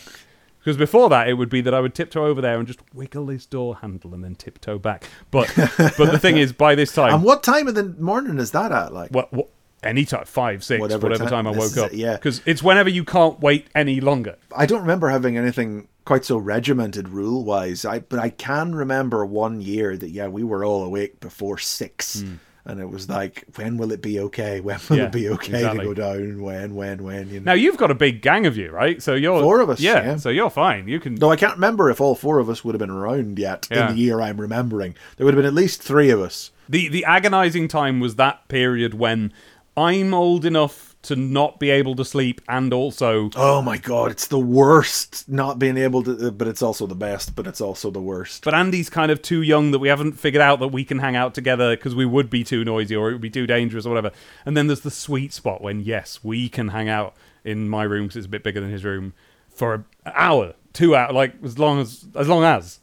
Because 0.59 0.75
before 0.77 1.09
that, 1.09 1.27
it 1.29 1.33
would 1.33 1.49
be 1.49 1.61
that 1.61 1.73
I 1.73 1.79
would 1.79 1.95
tiptoe 1.95 2.25
over 2.25 2.41
there 2.41 2.57
and 2.59 2.67
just 2.67 2.79
wiggle 2.93 3.25
this 3.25 3.45
door 3.45 3.77
handle 3.77 4.13
and 4.13 4.23
then 4.23 4.35
tiptoe 4.35 4.77
back. 4.77 5.05
But 5.31 5.51
but 5.57 6.11
the 6.11 6.19
thing 6.19 6.37
is, 6.37 6.51
by 6.53 6.75
this 6.75 6.93
time, 6.93 7.13
And 7.13 7.23
what 7.23 7.43
time 7.43 7.67
of 7.67 7.75
the 7.75 7.83
morning 7.85 8.39
is 8.39 8.51
that 8.51 8.71
at? 8.71 8.93
Like, 8.93 9.09
what, 9.11 9.31
what 9.33 9.49
any 9.83 10.03
time, 10.03 10.25
five, 10.25 10.63
six, 10.63 10.79
Whatever 10.81 11.03
whatever, 11.07 11.23
time- 11.29 11.45
time, 11.45 11.47
I 11.47 11.57
woke 11.57 11.77
up. 11.77 11.93
it, 11.93 11.97
yeah. 11.97 12.15
Because 12.15 12.41
it's 12.45 12.61
whenever 12.61 12.89
you 12.89 13.05
can't 13.05 13.39
wait 13.39 13.67
any 13.73 14.01
longer. 14.01 14.35
I 14.55 14.65
don't 14.65 14.81
remember 14.81 15.07
having 15.09 15.37
anything 15.37 15.87
quite 16.09 16.25
so 16.25 16.39
regimented 16.39 17.07
rule 17.07 17.43
wise. 17.43 17.85
I 17.85 17.99
but 17.99 18.17
I 18.17 18.29
can 18.29 18.73
remember 18.73 19.23
one 19.27 19.61
year 19.61 19.95
that 19.95 20.09
yeah 20.09 20.27
we 20.27 20.43
were 20.43 20.65
all 20.65 20.83
awake 20.83 21.19
before 21.19 21.59
six. 21.59 22.21
Hmm. 22.21 22.37
And 22.65 22.79
it 22.79 22.89
was 22.89 23.07
like, 23.09 23.45
when 23.55 23.77
will 23.77 23.91
it 23.91 24.01
be 24.01 24.19
okay? 24.19 24.59
When 24.67 24.79
will. 24.89 24.97
Yeah, 24.97 25.05
it 25.05 25.11
be 25.11 25.29
okay 25.29 25.53
exactly. 25.59 25.79
to 25.79 25.85
go 25.85 25.93
down? 25.93 26.41
When, 26.41 26.75
when, 26.75 27.03
when? 27.03 27.29
You 27.29 27.39
know? 27.39 27.51
Now 27.51 27.53
you've 27.53 27.77
got 27.77 27.91
a 27.91 27.95
big 27.95 28.23
gang 28.23 28.47
of 28.47 28.57
you, 28.57 28.71
right? 28.71 29.01
So 29.03 29.13
you're 29.13 29.39
Four 29.39 29.61
of 29.61 29.69
us, 29.69 29.79
Yeah, 29.79 30.03
yeah. 30.03 30.15
So 30.17 30.29
you're 30.29 30.49
fine. 30.49 30.87
You 30.87 30.99
can. 30.99 31.13
No, 31.13 31.29
I 31.29 31.35
can't 31.35 31.53
remember 31.53 31.91
if 31.91 32.01
all 32.01 32.15
four 32.15 32.39
of 32.39 32.49
us 32.49 32.63
would 32.63 32.73
have 32.73 32.79
been 32.79 32.89
around 32.89 33.37
yet 33.37 33.67
Yeah. 33.69 33.89
in 33.89 33.95
the 33.95 34.01
year 34.01 34.19
I'm 34.19 34.41
remembering. 34.41 34.95
There 35.17 35.25
would 35.25 35.35
have 35.35 35.43
been 35.43 35.47
at 35.47 35.53
least 35.53 35.83
three 35.83 36.09
of 36.09 36.19
us. 36.19 36.51
The 36.67 36.89
the 36.89 37.05
agonizing 37.05 37.67
time 37.67 37.99
was 37.99 38.15
that 38.15 38.47
period 38.47 38.95
when 38.95 39.31
I'm 39.77 40.13
old 40.15 40.43
enough 40.43 40.88
to 41.01 41.15
not 41.15 41.59
be 41.59 41.69
able 41.69 41.95
to 41.95 42.03
sleep 42.03 42.41
and 42.49 42.73
also 42.73 43.29
Oh 43.35 43.61
my 43.61 43.77
god, 43.77 44.11
it's 44.11 44.27
the 44.27 44.39
worst 44.39 45.27
not 45.29 45.57
being 45.57 45.77
able 45.77 46.03
to, 46.03 46.31
but 46.31 46.47
it's 46.47 46.61
also 46.61 46.85
the 46.87 46.95
best, 46.95 47.35
but 47.35 47.47
it's 47.47 47.61
also 47.61 47.89
the 47.89 48.01
worst. 48.01 48.43
But 48.43 48.53
Andy's 48.53 48.89
kind 48.89 49.11
of 49.11 49.21
too 49.21 49.41
young 49.41 49.71
that 49.71 49.79
we 49.79 49.87
haven't 49.87 50.13
figured 50.13 50.41
out 50.41 50.59
that 50.59 50.69
we 50.69 50.83
can 50.83 50.99
hang 50.99 51.15
out 51.15 51.33
together 51.33 51.75
because 51.75 51.95
we 51.95 52.05
would 52.05 52.29
be 52.29 52.43
too 52.43 52.65
noisy 52.65 52.95
or 52.95 53.09
it 53.09 53.13
would 53.13 53.21
be 53.21 53.29
too 53.29 53.47
dangerous 53.47 53.85
or 53.85 53.89
whatever. 53.89 54.11
And 54.45 54.57
then 54.57 54.67
there's 54.67 54.81
the 54.81 54.91
sweet 54.91 55.31
spot 55.31 55.61
when, 55.61 55.79
yes, 55.81 56.19
we 56.23 56.49
can 56.49 56.69
hang 56.69 56.89
out 56.89 57.15
in 57.43 57.69
my 57.69 57.83
room 57.83 58.05
because 58.05 58.17
it's 58.17 58.25
a 58.25 58.29
bit 58.29 58.43
bigger 58.43 58.59
than 58.59 58.71
his 58.71 58.83
room 58.83 59.13
for 59.49 59.73
an 59.73 59.85
hour, 60.05 60.53
two 60.73 60.95
hours, 60.95 61.13
like 61.13 61.35
as 61.43 61.57
long 61.57 61.79
as, 61.79 62.05
as 62.15 62.27
long 62.27 62.43
as. 62.43 62.79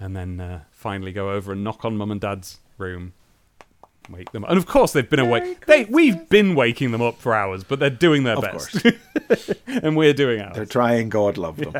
And 0.00 0.16
then 0.16 0.40
uh, 0.40 0.60
finally 0.70 1.12
go 1.12 1.30
over 1.30 1.52
and 1.52 1.64
knock 1.64 1.84
on 1.84 1.96
mum 1.96 2.10
and 2.10 2.20
dad's 2.20 2.60
room. 2.78 3.12
Wake 4.10 4.32
them 4.32 4.44
up. 4.44 4.50
And 4.50 4.58
of 4.58 4.66
course 4.66 4.92
they've 4.92 5.08
been 5.08 5.20
awake. 5.20 5.66
They 5.66 5.84
we've 5.84 6.28
been 6.28 6.54
waking 6.54 6.92
them 6.92 7.02
up 7.02 7.18
for 7.20 7.34
hours, 7.34 7.64
but 7.64 7.78
they're 7.78 7.90
doing 7.90 8.24
their 8.24 8.36
Of 8.36 8.42
best. 8.42 8.86
and 9.66 9.96
we're 9.96 10.14
doing 10.14 10.40
ours. 10.40 10.56
They're 10.56 10.66
trying, 10.66 11.08
God 11.08 11.36
love 11.36 11.56
them. 11.56 11.74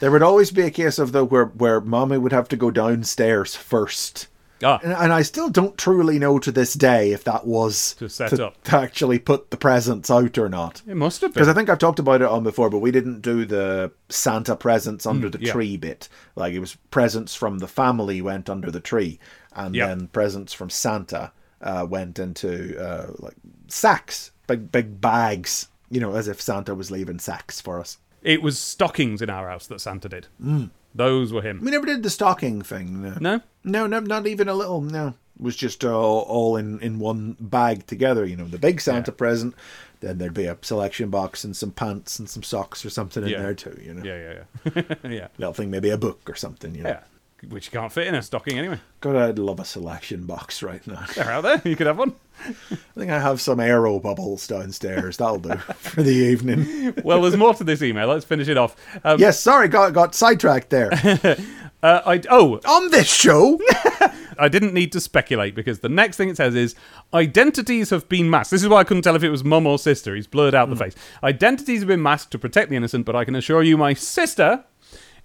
There 0.00 0.10
would 0.10 0.22
always 0.22 0.50
be 0.50 0.62
a 0.62 0.70
case 0.70 0.98
of 0.98 1.12
though 1.12 1.24
where 1.24 1.46
where 1.46 1.80
mommy 1.80 2.16
would 2.18 2.32
have 2.32 2.48
to 2.48 2.56
go 2.56 2.70
downstairs 2.70 3.54
first. 3.54 4.28
Ah. 4.62 4.78
And, 4.82 4.92
and 4.92 5.12
I 5.12 5.22
still 5.22 5.50
don't 5.50 5.76
truly 5.76 6.18
know 6.18 6.38
to 6.38 6.50
this 6.52 6.72
day 6.74 7.12
if 7.12 7.24
that 7.24 7.44
was 7.46 7.94
To 7.98 8.08
set 8.08 8.30
to, 8.30 8.46
up. 8.46 8.62
to 8.64 8.76
actually 8.78 9.18
put 9.18 9.50
the 9.50 9.56
presents 9.58 10.10
out 10.10 10.38
or 10.38 10.48
not. 10.48 10.80
It 10.86 10.94
must 10.96 11.20
have 11.20 11.30
been. 11.30 11.34
Because 11.34 11.48
I 11.48 11.52
think 11.54 11.68
I've 11.68 11.80
talked 11.80 11.98
about 11.98 12.22
it 12.22 12.28
on 12.28 12.44
before, 12.44 12.70
but 12.70 12.78
we 12.78 12.92
didn't 12.92 13.20
do 13.20 13.44
the 13.44 13.90
Santa 14.08 14.54
presents 14.56 15.04
under 15.06 15.28
the 15.28 15.38
Mm, 15.38 15.46
yeah. 15.46 15.52
tree 15.52 15.76
bit. 15.76 16.08
Like 16.36 16.54
it 16.54 16.60
was 16.60 16.76
presents 16.90 17.34
from 17.34 17.58
the 17.58 17.66
family 17.66 18.22
went 18.22 18.48
under 18.48 18.70
the 18.70 18.80
tree, 18.80 19.18
and 19.54 19.74
Yeah. 19.74 19.88
then 19.88 20.08
presents 20.08 20.52
from 20.52 20.70
Santa 20.70 21.32
uh, 21.60 21.86
went 21.88 22.18
into 22.18 22.78
uh, 22.78 23.12
like 23.18 23.34
sacks, 23.68 24.30
big 24.46 24.70
big 24.72 25.00
bags. 25.00 25.68
You 25.90 26.00
know, 26.00 26.14
as 26.16 26.28
if 26.28 26.40
Santa 26.40 26.74
was 26.74 26.90
leaving 26.90 27.18
sacks 27.18 27.60
for 27.60 27.78
us. 27.78 27.98
It 28.22 28.42
was 28.42 28.58
stockings 28.58 29.20
in 29.22 29.28
our 29.30 29.48
house 29.48 29.66
that 29.66 29.80
Santa 29.80 30.08
did. 30.08 30.26
Mm. 30.42 30.70
Those 30.94 31.32
were 31.32 31.42
him. 31.42 31.60
We 31.62 31.70
never 31.70 31.86
did 31.86 32.02
the 32.02 32.10
stocking 32.10 32.62
thing. 32.62 33.02
No, 33.02 33.16
No? 33.20 33.40
no, 33.62 33.86
no 33.86 34.00
not 34.00 34.26
even 34.26 34.48
a 34.48 34.54
little. 34.54 34.80
No, 34.80 35.08
it 35.08 35.42
was 35.42 35.54
just 35.56 35.84
uh, 35.84 35.96
all, 35.96 36.20
all 36.22 36.56
in 36.56 36.80
in 36.80 36.98
one 36.98 37.36
bag 37.38 37.86
together. 37.86 38.24
You 38.24 38.36
know, 38.36 38.46
the 38.46 38.58
big 38.58 38.80
Santa 38.80 39.12
present. 39.12 39.54
Then 40.00 40.18
there'd 40.18 40.34
be 40.34 40.46
a 40.46 40.58
selection 40.62 41.08
box 41.10 41.44
and 41.44 41.56
some 41.56 41.70
pants 41.70 42.18
and 42.18 42.28
some 42.28 42.42
socks 42.42 42.84
or 42.84 42.90
something 42.90 43.22
in 43.22 43.28
Yeah. 43.30 43.42
there 43.42 43.54
too. 43.54 43.78
You 43.82 43.94
know, 43.94 44.04
Yeah, 44.04 44.18
yeah, 44.18 44.72
yeah. 44.74 44.96
yeah. 45.10 45.28
little 45.38 45.54
thing, 45.54 45.70
maybe 45.70 45.90
a 45.90 45.96
book 45.98 46.28
or 46.28 46.34
something. 46.34 46.74
You 46.74 46.82
know, 46.82 46.88
Yeah. 46.90 47.00
Which 47.48 47.66
you 47.66 47.78
can't 47.78 47.92
fit 47.92 48.06
in 48.06 48.14
a 48.14 48.22
stocking 48.22 48.58
anyway. 48.58 48.80
God, 49.00 49.16
I'd 49.16 49.38
love 49.38 49.60
a 49.60 49.64
selection 49.64 50.26
box 50.26 50.62
right 50.62 50.84
now. 50.86 51.04
They're 51.14 51.30
out 51.30 51.42
there. 51.42 51.60
You 51.64 51.76
could 51.76 51.86
have 51.86 51.98
one. 51.98 52.14
I 52.46 52.54
think 52.96 53.10
I 53.10 53.20
have 53.20 53.40
some 53.40 53.60
aero 53.60 53.98
bubbles 54.00 54.46
downstairs. 54.46 55.16
That'll 55.18 55.38
do 55.38 55.56
for 55.56 56.02
the 56.02 56.10
evening. 56.10 56.94
Well, 57.04 57.20
there's 57.22 57.36
more 57.36 57.54
to 57.54 57.64
this 57.64 57.82
email. 57.82 58.08
Let's 58.08 58.24
finish 58.24 58.48
it 58.48 58.56
off. 58.56 58.76
Um, 59.04 59.18
yes, 59.18 59.38
sorry, 59.38 59.68
got 59.68 59.92
got 59.92 60.14
sidetracked 60.14 60.70
there. 60.70 60.90
Uh, 61.82 62.00
I 62.06 62.22
oh 62.30 62.58
on 62.64 62.90
this 62.92 63.12
show. 63.12 63.60
I 64.38 64.48
didn't 64.48 64.72
need 64.72 64.90
to 64.92 65.00
speculate 65.00 65.54
because 65.54 65.80
the 65.80 65.90
next 65.90 66.16
thing 66.16 66.30
it 66.30 66.36
says 66.38 66.54
is 66.54 66.74
identities 67.12 67.90
have 67.90 68.08
been 68.08 68.30
masked. 68.30 68.52
This 68.52 68.62
is 68.62 68.70
why 68.70 68.80
I 68.80 68.84
couldn't 68.84 69.02
tell 69.02 69.16
if 69.16 69.22
it 69.22 69.28
was 69.28 69.44
mum 69.44 69.66
or 69.66 69.78
sister. 69.78 70.14
He's 70.14 70.26
blurred 70.26 70.54
out 70.54 70.70
the 70.70 70.76
face. 70.76 70.94
Identities 71.22 71.80
have 71.80 71.88
been 71.88 72.02
masked 72.02 72.32
to 72.32 72.38
protect 72.38 72.70
the 72.70 72.76
innocent, 72.76 73.04
but 73.04 73.14
I 73.14 73.26
can 73.26 73.36
assure 73.36 73.62
you, 73.62 73.76
my 73.76 73.92
sister 73.92 74.64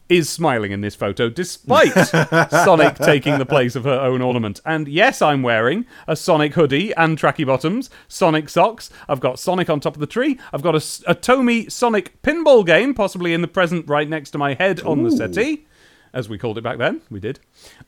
is 0.09 0.27
smiling 0.29 0.71
in 0.71 0.81
this 0.81 0.95
photo 0.95 1.29
despite 1.29 1.93
Sonic 2.49 2.95
taking 2.95 3.37
the 3.37 3.45
place 3.45 3.75
of 3.75 3.83
her 3.83 3.99
own 3.99 4.21
ornament. 4.21 4.59
And 4.65 4.87
yes, 4.87 5.21
I'm 5.21 5.43
wearing 5.43 5.85
a 6.07 6.15
Sonic 6.15 6.55
hoodie 6.55 6.93
and 6.95 7.17
tracky 7.17 7.45
bottoms, 7.45 7.89
Sonic 8.07 8.49
socks. 8.49 8.89
I've 9.07 9.19
got 9.19 9.39
Sonic 9.39 9.69
on 9.69 9.79
top 9.79 9.95
of 9.95 9.99
the 9.99 10.07
tree. 10.07 10.39
I've 10.51 10.63
got 10.63 10.75
a 10.75 10.79
Tomy 10.79 11.71
Sonic 11.71 12.21
pinball 12.23 12.65
game, 12.65 12.93
possibly 12.93 13.33
in 13.33 13.41
the 13.41 13.47
present 13.47 13.87
right 13.87 14.09
next 14.09 14.31
to 14.31 14.37
my 14.37 14.55
head 14.55 14.81
on 14.81 15.03
the 15.03 15.09
Ooh. 15.11 15.17
settee, 15.17 15.67
as 16.11 16.27
we 16.27 16.37
called 16.39 16.57
it 16.57 16.63
back 16.63 16.79
then. 16.79 17.01
We 17.11 17.19
did. 17.19 17.39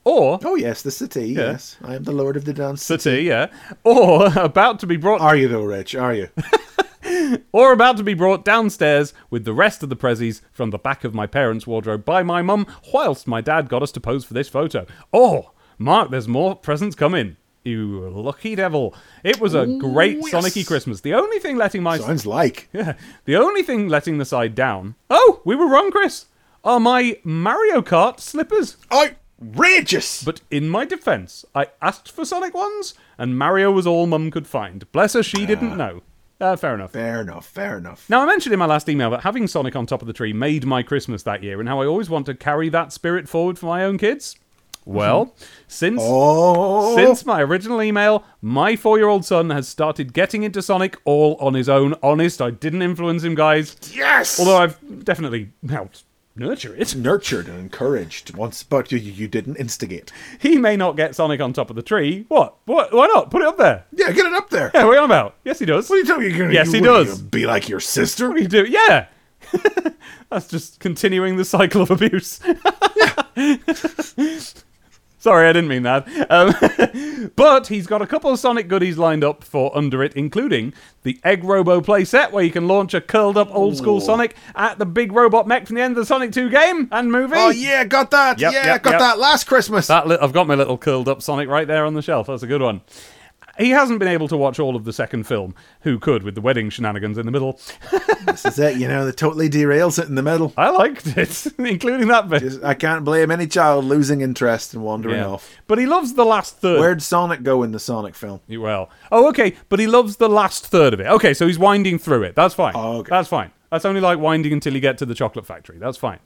Or 0.03 0.39
Oh 0.43 0.55
yes, 0.55 0.83
the 0.83 0.91
city. 0.91 1.29
Yeah. 1.29 1.51
Yes, 1.51 1.77
I 1.83 1.95
am 1.95 2.03
the 2.03 2.11
lord 2.11 2.37
of 2.37 2.45
the 2.45 2.53
dance. 2.53 2.83
settee, 2.85 3.21
yeah. 3.21 3.47
Or 3.83 4.27
about 4.37 4.79
to 4.81 4.87
be 4.87 4.97
brought 4.97 5.21
Are 5.21 5.35
you 5.35 5.47
though, 5.47 5.63
Rich? 5.63 5.95
Are 5.95 6.13
you? 6.13 6.29
or 7.51 7.71
about 7.71 7.97
to 7.97 8.03
be 8.03 8.13
brought 8.13 8.45
downstairs 8.45 9.13
with 9.29 9.45
the 9.45 9.53
rest 9.53 9.83
of 9.83 9.89
the 9.89 9.95
prezzies 9.95 10.41
from 10.51 10.69
the 10.69 10.77
back 10.77 11.03
of 11.03 11.13
my 11.13 11.27
parents' 11.27 11.67
wardrobe 11.67 12.05
by 12.05 12.23
my 12.23 12.41
mum, 12.41 12.67
whilst 12.93 13.27
my 13.27 13.41
dad 13.41 13.69
got 13.69 13.83
us 13.83 13.91
to 13.93 13.99
pose 13.99 14.23
for 14.23 14.33
this 14.33 14.49
photo. 14.49 14.85
Oh, 15.13 15.51
Mark, 15.77 16.11
there's 16.11 16.27
more 16.27 16.55
presents 16.55 16.95
coming. 16.95 17.37
You 17.63 18.09
lucky 18.09 18.55
devil. 18.55 18.95
It 19.23 19.39
was 19.39 19.53
a 19.53 19.67
great 19.67 20.17
yes. 20.17 20.31
Sonic-y 20.31 20.63
Christmas. 20.63 21.01
The 21.01 21.13
only 21.13 21.37
thing 21.37 21.57
letting 21.57 21.83
my 21.83 21.99
Sounds 21.99 22.25
like. 22.25 22.69
yeah, 22.73 22.93
the 23.25 23.35
only 23.35 23.61
thing 23.61 23.87
letting 23.87 24.17
the 24.17 24.25
side 24.25 24.55
down. 24.55 24.95
Oh, 25.09 25.41
we 25.45 25.55
were 25.55 25.69
wrong, 25.69 25.91
Chris. 25.91 26.25
Are 26.63 26.79
my 26.79 27.17
Mario 27.23 27.81
Kart 27.81 28.19
slippers. 28.19 28.77
Outrageous! 28.91 30.23
But 30.23 30.41
in 30.49 30.69
my 30.69 30.85
defense, 30.85 31.45
I 31.53 31.67
asked 31.81 32.11
for 32.11 32.25
Sonic 32.25 32.53
ones, 32.53 32.95
and 33.17 33.37
Mario 33.37 33.71
was 33.71 33.85
all 33.85 34.07
Mum 34.07 34.31
could 34.31 34.47
find. 34.47 34.91
Bless 34.91 35.13
her, 35.13 35.23
she 35.23 35.45
didn't 35.45 35.73
ah. 35.73 35.75
know. 35.75 36.01
Uh, 36.41 36.55
fair 36.55 36.73
enough. 36.73 36.91
Fair 36.91 37.21
enough. 37.21 37.45
Fair 37.45 37.77
enough. 37.77 38.09
Now, 38.09 38.21
I 38.21 38.25
mentioned 38.25 38.51
in 38.51 38.59
my 38.59 38.65
last 38.65 38.89
email 38.89 39.11
that 39.11 39.21
having 39.21 39.47
Sonic 39.47 39.75
on 39.75 39.85
top 39.85 40.01
of 40.01 40.07
the 40.07 40.13
tree 40.13 40.33
made 40.33 40.65
my 40.65 40.81
Christmas 40.83 41.23
that 41.23 41.43
year, 41.43 41.59
and 41.59 41.69
how 41.69 41.81
I 41.81 41.85
always 41.85 42.09
want 42.09 42.25
to 42.25 42.33
carry 42.35 42.67
that 42.69 42.91
spirit 42.91 43.29
forward 43.29 43.59
for 43.59 43.67
my 43.67 43.83
own 43.85 43.97
kids. 43.97 44.35
Well, 44.83 45.35
since 45.67 46.01
Oh. 46.03 46.95
since 46.95 47.23
my 47.25 47.41
original 47.43 47.81
email, 47.83 48.23
my 48.41 48.75
four-year-old 48.75 49.23
son 49.23 49.51
has 49.51 49.67
started 49.67 50.13
getting 50.13 50.41
into 50.41 50.61
Sonic 50.63 50.97
all 51.05 51.35
on 51.39 51.53
his 51.53 51.69
own. 51.69 51.93
Honest, 52.01 52.41
I 52.41 52.49
didn't 52.49 52.81
influence 52.81 53.23
him, 53.23 53.35
guys. 53.35 53.75
Yes. 53.93 54.39
Although 54.39 54.57
I've 54.57 55.05
definitely 55.05 55.51
helped 55.69 56.03
nurture 56.35 56.75
it. 56.75 56.95
nurtured 56.95 57.47
and 57.47 57.59
encouraged 57.59 58.35
once, 58.35 58.63
but 58.63 58.91
you, 58.91 58.97
you 58.97 59.27
didn't 59.27 59.57
instigate. 59.57 60.11
He 60.39 60.57
may 60.57 60.75
not 60.77 60.95
get 60.95 61.15
Sonic 61.15 61.41
on 61.41 61.53
top 61.53 61.69
of 61.69 61.75
the 61.75 61.81
tree. 61.81 62.25
What? 62.27 62.55
What? 62.65 62.93
Why 62.93 63.07
not? 63.07 63.29
Put 63.31 63.41
it 63.41 63.47
up 63.47 63.57
there. 63.57 63.85
Yeah, 63.91 64.11
get 64.11 64.25
it 64.25 64.33
up 64.33 64.49
there. 64.49 64.71
Yeah, 64.73 64.85
what 64.85 64.91
are 64.91 64.95
you 64.95 64.99
on 64.99 65.05
about? 65.05 65.35
Yes, 65.43 65.59
he 65.59 65.65
does. 65.65 65.89
What 65.89 65.97
are 65.97 65.99
you 65.99 66.05
talking? 66.05 66.29
You're 66.29 66.37
gonna, 66.39 66.53
Yes, 66.53 66.67
you, 66.67 66.81
he 66.81 66.81
what, 66.81 67.05
does. 67.05 67.21
you 67.21 67.27
Be 67.27 67.45
like 67.45 67.67
your 67.69 67.79
sister. 67.79 68.29
What 68.29 68.37
do 68.37 68.43
you 68.43 68.47
do? 68.47 68.65
Yeah. 68.65 69.07
That's 70.29 70.47
just 70.47 70.79
continuing 70.79 71.35
the 71.37 71.45
cycle 71.45 71.81
of 71.81 71.91
abuse. 71.91 72.39
Sorry, 75.21 75.47
I 75.47 75.53
didn't 75.53 75.69
mean 75.69 75.83
that. 75.83 76.07
Um, 76.31 77.31
but 77.35 77.67
he's 77.67 77.85
got 77.85 78.01
a 78.01 78.07
couple 78.07 78.31
of 78.31 78.39
Sonic 78.39 78.67
goodies 78.67 78.97
lined 78.97 79.23
up 79.23 79.43
for 79.43 79.71
under 79.77 80.01
it, 80.01 80.15
including 80.15 80.73
the 81.03 81.19
Egg 81.23 81.43
Robo 81.43 81.79
playset, 81.79 82.31
where 82.31 82.43
you 82.43 82.49
can 82.49 82.67
launch 82.67 82.95
a 82.95 83.01
curled 83.01 83.37
up 83.37 83.53
old 83.53 83.77
school 83.77 84.01
Sonic 84.01 84.35
at 84.55 84.79
the 84.79 84.85
big 84.87 85.11
robot 85.11 85.47
mech 85.47 85.67
from 85.67 85.75
the 85.75 85.83
end 85.83 85.91
of 85.91 85.97
the 85.97 86.07
Sonic 86.07 86.31
2 86.31 86.49
game 86.49 86.87
and 86.91 87.11
movie. 87.11 87.35
Oh 87.37 87.51
yeah, 87.51 87.83
got 87.83 88.09
that. 88.09 88.39
Yep, 88.39 88.51
yeah, 88.51 88.65
yep, 88.65 88.81
got 88.81 88.93
yep. 88.93 88.99
that 88.99 89.19
last 89.19 89.43
Christmas. 89.43 89.85
That 89.85 90.07
li- 90.07 90.17
I've 90.19 90.33
got 90.33 90.47
my 90.47 90.55
little 90.55 90.79
curled 90.79 91.07
up 91.07 91.21
Sonic 91.21 91.47
right 91.47 91.67
there 91.67 91.85
on 91.85 91.93
the 91.93 92.01
shelf. 92.01 92.25
That's 92.25 92.41
a 92.41 92.47
good 92.47 92.63
one. 92.63 92.81
He 93.61 93.69
hasn't 93.69 93.99
been 93.99 94.07
able 94.07 94.27
to 94.27 94.35
watch 94.37 94.59
all 94.59 94.75
of 94.75 94.83
the 94.85 94.93
second 94.93 95.23
film. 95.27 95.55
Who 95.81 95.99
could, 95.99 96.23
with 96.23 96.35
the 96.35 96.41
wedding 96.41 96.69
shenanigans 96.69 97.17
in 97.17 97.25
the 97.25 97.31
middle? 97.31 97.59
this 98.25 98.45
is 98.45 98.59
it. 98.59 98.77
You 98.77 98.87
know, 98.87 99.05
that 99.05 99.17
totally 99.17 99.49
derails 99.49 99.97
it 100.01 100.07
in 100.07 100.15
the 100.15 100.23
middle. 100.23 100.53
I 100.57 100.69
liked 100.69 101.05
it, 101.17 101.45
including 101.59 102.07
that 102.09 102.29
bit. 102.29 102.41
Just- 102.41 102.63
I 102.63 102.73
can't 102.73 103.03
blame 103.05 103.31
any 103.31 103.47
child 103.47 103.85
losing 103.85 104.21
interest 104.21 104.73
and 104.73 104.83
wandering 104.83 105.17
Yeah. 105.17 105.27
off. 105.27 105.55
But 105.67 105.77
he 105.77 105.85
loves 105.85 106.13
the 106.13 106.25
last 106.25 106.57
third. 106.57 106.79
Where'd 106.79 107.01
Sonic 107.01 107.43
go 107.43 107.63
in 107.63 107.71
the 107.71 107.79
Sonic 107.79 108.15
film? 108.15 108.41
Well, 108.49 108.89
oh, 109.11 109.27
okay, 109.29 109.55
but 109.69 109.79
he 109.79 109.87
loves 109.87 110.17
the 110.17 110.29
last 110.29 110.67
third 110.67 110.93
of 110.93 110.99
it. 110.99 111.07
Okay, 111.07 111.33
so 111.33 111.47
he's 111.47 111.59
winding 111.59 111.97
through 111.99 112.23
it. 112.23 112.35
That's 112.35 112.53
fine. 112.53 112.73
Oh, 112.75 112.97
okay. 112.99 113.09
That's 113.09 113.27
fine. 113.29 113.51
That's 113.71 113.85
only 113.85 114.01
like 114.01 114.19
winding 114.19 114.51
until 114.51 114.73
you 114.73 114.81
get 114.81 114.97
to 114.97 115.05
the 115.05 115.15
chocolate 115.15 115.45
factory. 115.45 115.77
That's 115.77 115.97
fine. 115.97 116.19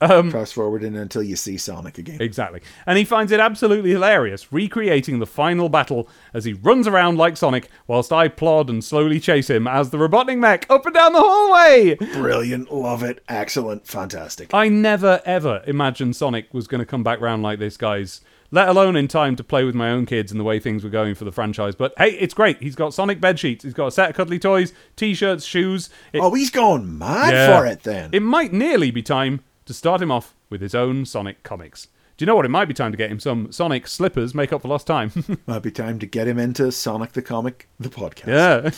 Um, 0.00 0.30
Fast 0.30 0.52
forwarding 0.54 0.94
until 0.96 1.22
you 1.22 1.36
see 1.36 1.56
Sonic 1.56 1.96
again. 1.96 2.20
Exactly. 2.20 2.60
And 2.86 2.98
he 2.98 3.04
finds 3.04 3.32
it 3.32 3.40
absolutely 3.40 3.90
hilarious, 3.92 4.52
recreating 4.52 5.20
the 5.20 5.26
final 5.26 5.68
battle 5.70 6.08
as 6.34 6.44
he 6.44 6.52
runs 6.52 6.86
around 6.86 7.16
like 7.16 7.36
Sonic, 7.36 7.70
whilst 7.86 8.12
I 8.12 8.28
plod 8.28 8.68
and 8.68 8.84
slowly 8.84 9.18
chase 9.20 9.48
him 9.48 9.66
as 9.66 9.88
the 9.90 9.96
Robotnik 9.96 10.38
mech 10.38 10.66
up 10.70 10.84
and 10.84 10.94
down 10.94 11.12
the 11.14 11.20
hallway. 11.20 11.94
Brilliant, 12.12 12.70
love 12.72 13.02
it, 13.02 13.22
excellent, 13.28 13.86
fantastic. 13.86 14.52
I 14.52 14.68
never 14.68 15.22
ever 15.24 15.62
imagined 15.66 16.14
Sonic 16.16 16.52
was 16.52 16.66
going 16.66 16.80
to 16.80 16.86
come 16.86 17.02
back 17.02 17.20
round 17.20 17.42
like 17.42 17.58
this, 17.58 17.76
guys. 17.76 18.20
Let 18.52 18.68
alone 18.68 18.94
in 18.94 19.08
time 19.08 19.34
to 19.36 19.44
play 19.44 19.64
with 19.64 19.74
my 19.74 19.90
own 19.90 20.06
kids 20.06 20.30
and 20.30 20.38
the 20.38 20.44
way 20.44 20.60
things 20.60 20.84
were 20.84 20.90
going 20.90 21.16
for 21.16 21.24
the 21.24 21.32
franchise. 21.32 21.74
But 21.74 21.94
hey, 21.98 22.10
it's 22.10 22.32
great. 22.32 22.62
He's 22.62 22.76
got 22.76 22.94
Sonic 22.94 23.20
bed 23.20 23.40
sheets. 23.40 23.64
He's 23.64 23.74
got 23.74 23.88
a 23.88 23.90
set 23.90 24.10
of 24.10 24.14
cuddly 24.16 24.38
toys, 24.38 24.72
t-shirts, 24.94 25.44
shoes. 25.44 25.90
It- 26.12 26.20
Oh, 26.20 26.32
he's 26.32 26.50
going 26.50 26.96
mad 26.96 27.32
Yeah. 27.34 27.58
for 27.58 27.66
it 27.66 27.82
then. 27.82 28.10
It 28.12 28.22
might 28.22 28.52
nearly 28.52 28.92
be 28.92 29.02
time 29.02 29.40
to 29.66 29.74
start 29.74 30.00
him 30.00 30.10
off 30.10 30.34
with 30.48 30.60
his 30.60 30.74
own 30.74 31.04
Sonic 31.04 31.42
comics. 31.42 31.88
Do 32.16 32.22
you 32.22 32.26
know 32.26 32.34
what? 32.36 32.46
It 32.46 32.48
might 32.48 32.64
be 32.64 32.72
time 32.72 32.92
to 32.92 32.96
get 32.96 33.10
him 33.10 33.20
some 33.20 33.52
Sonic 33.52 33.86
slippers, 33.86 34.34
make 34.34 34.50
up 34.50 34.62
for 34.62 34.68
lost 34.68 34.86
time. 34.86 35.12
Might 35.46 35.58
be 35.62 35.70
time 35.70 35.98
to 35.98 36.06
get 36.06 36.26
him 36.26 36.38
into 36.38 36.72
Sonic 36.72 37.12
the 37.12 37.20
Comic, 37.20 37.68
the 37.78 37.90
podcast. 37.90 38.72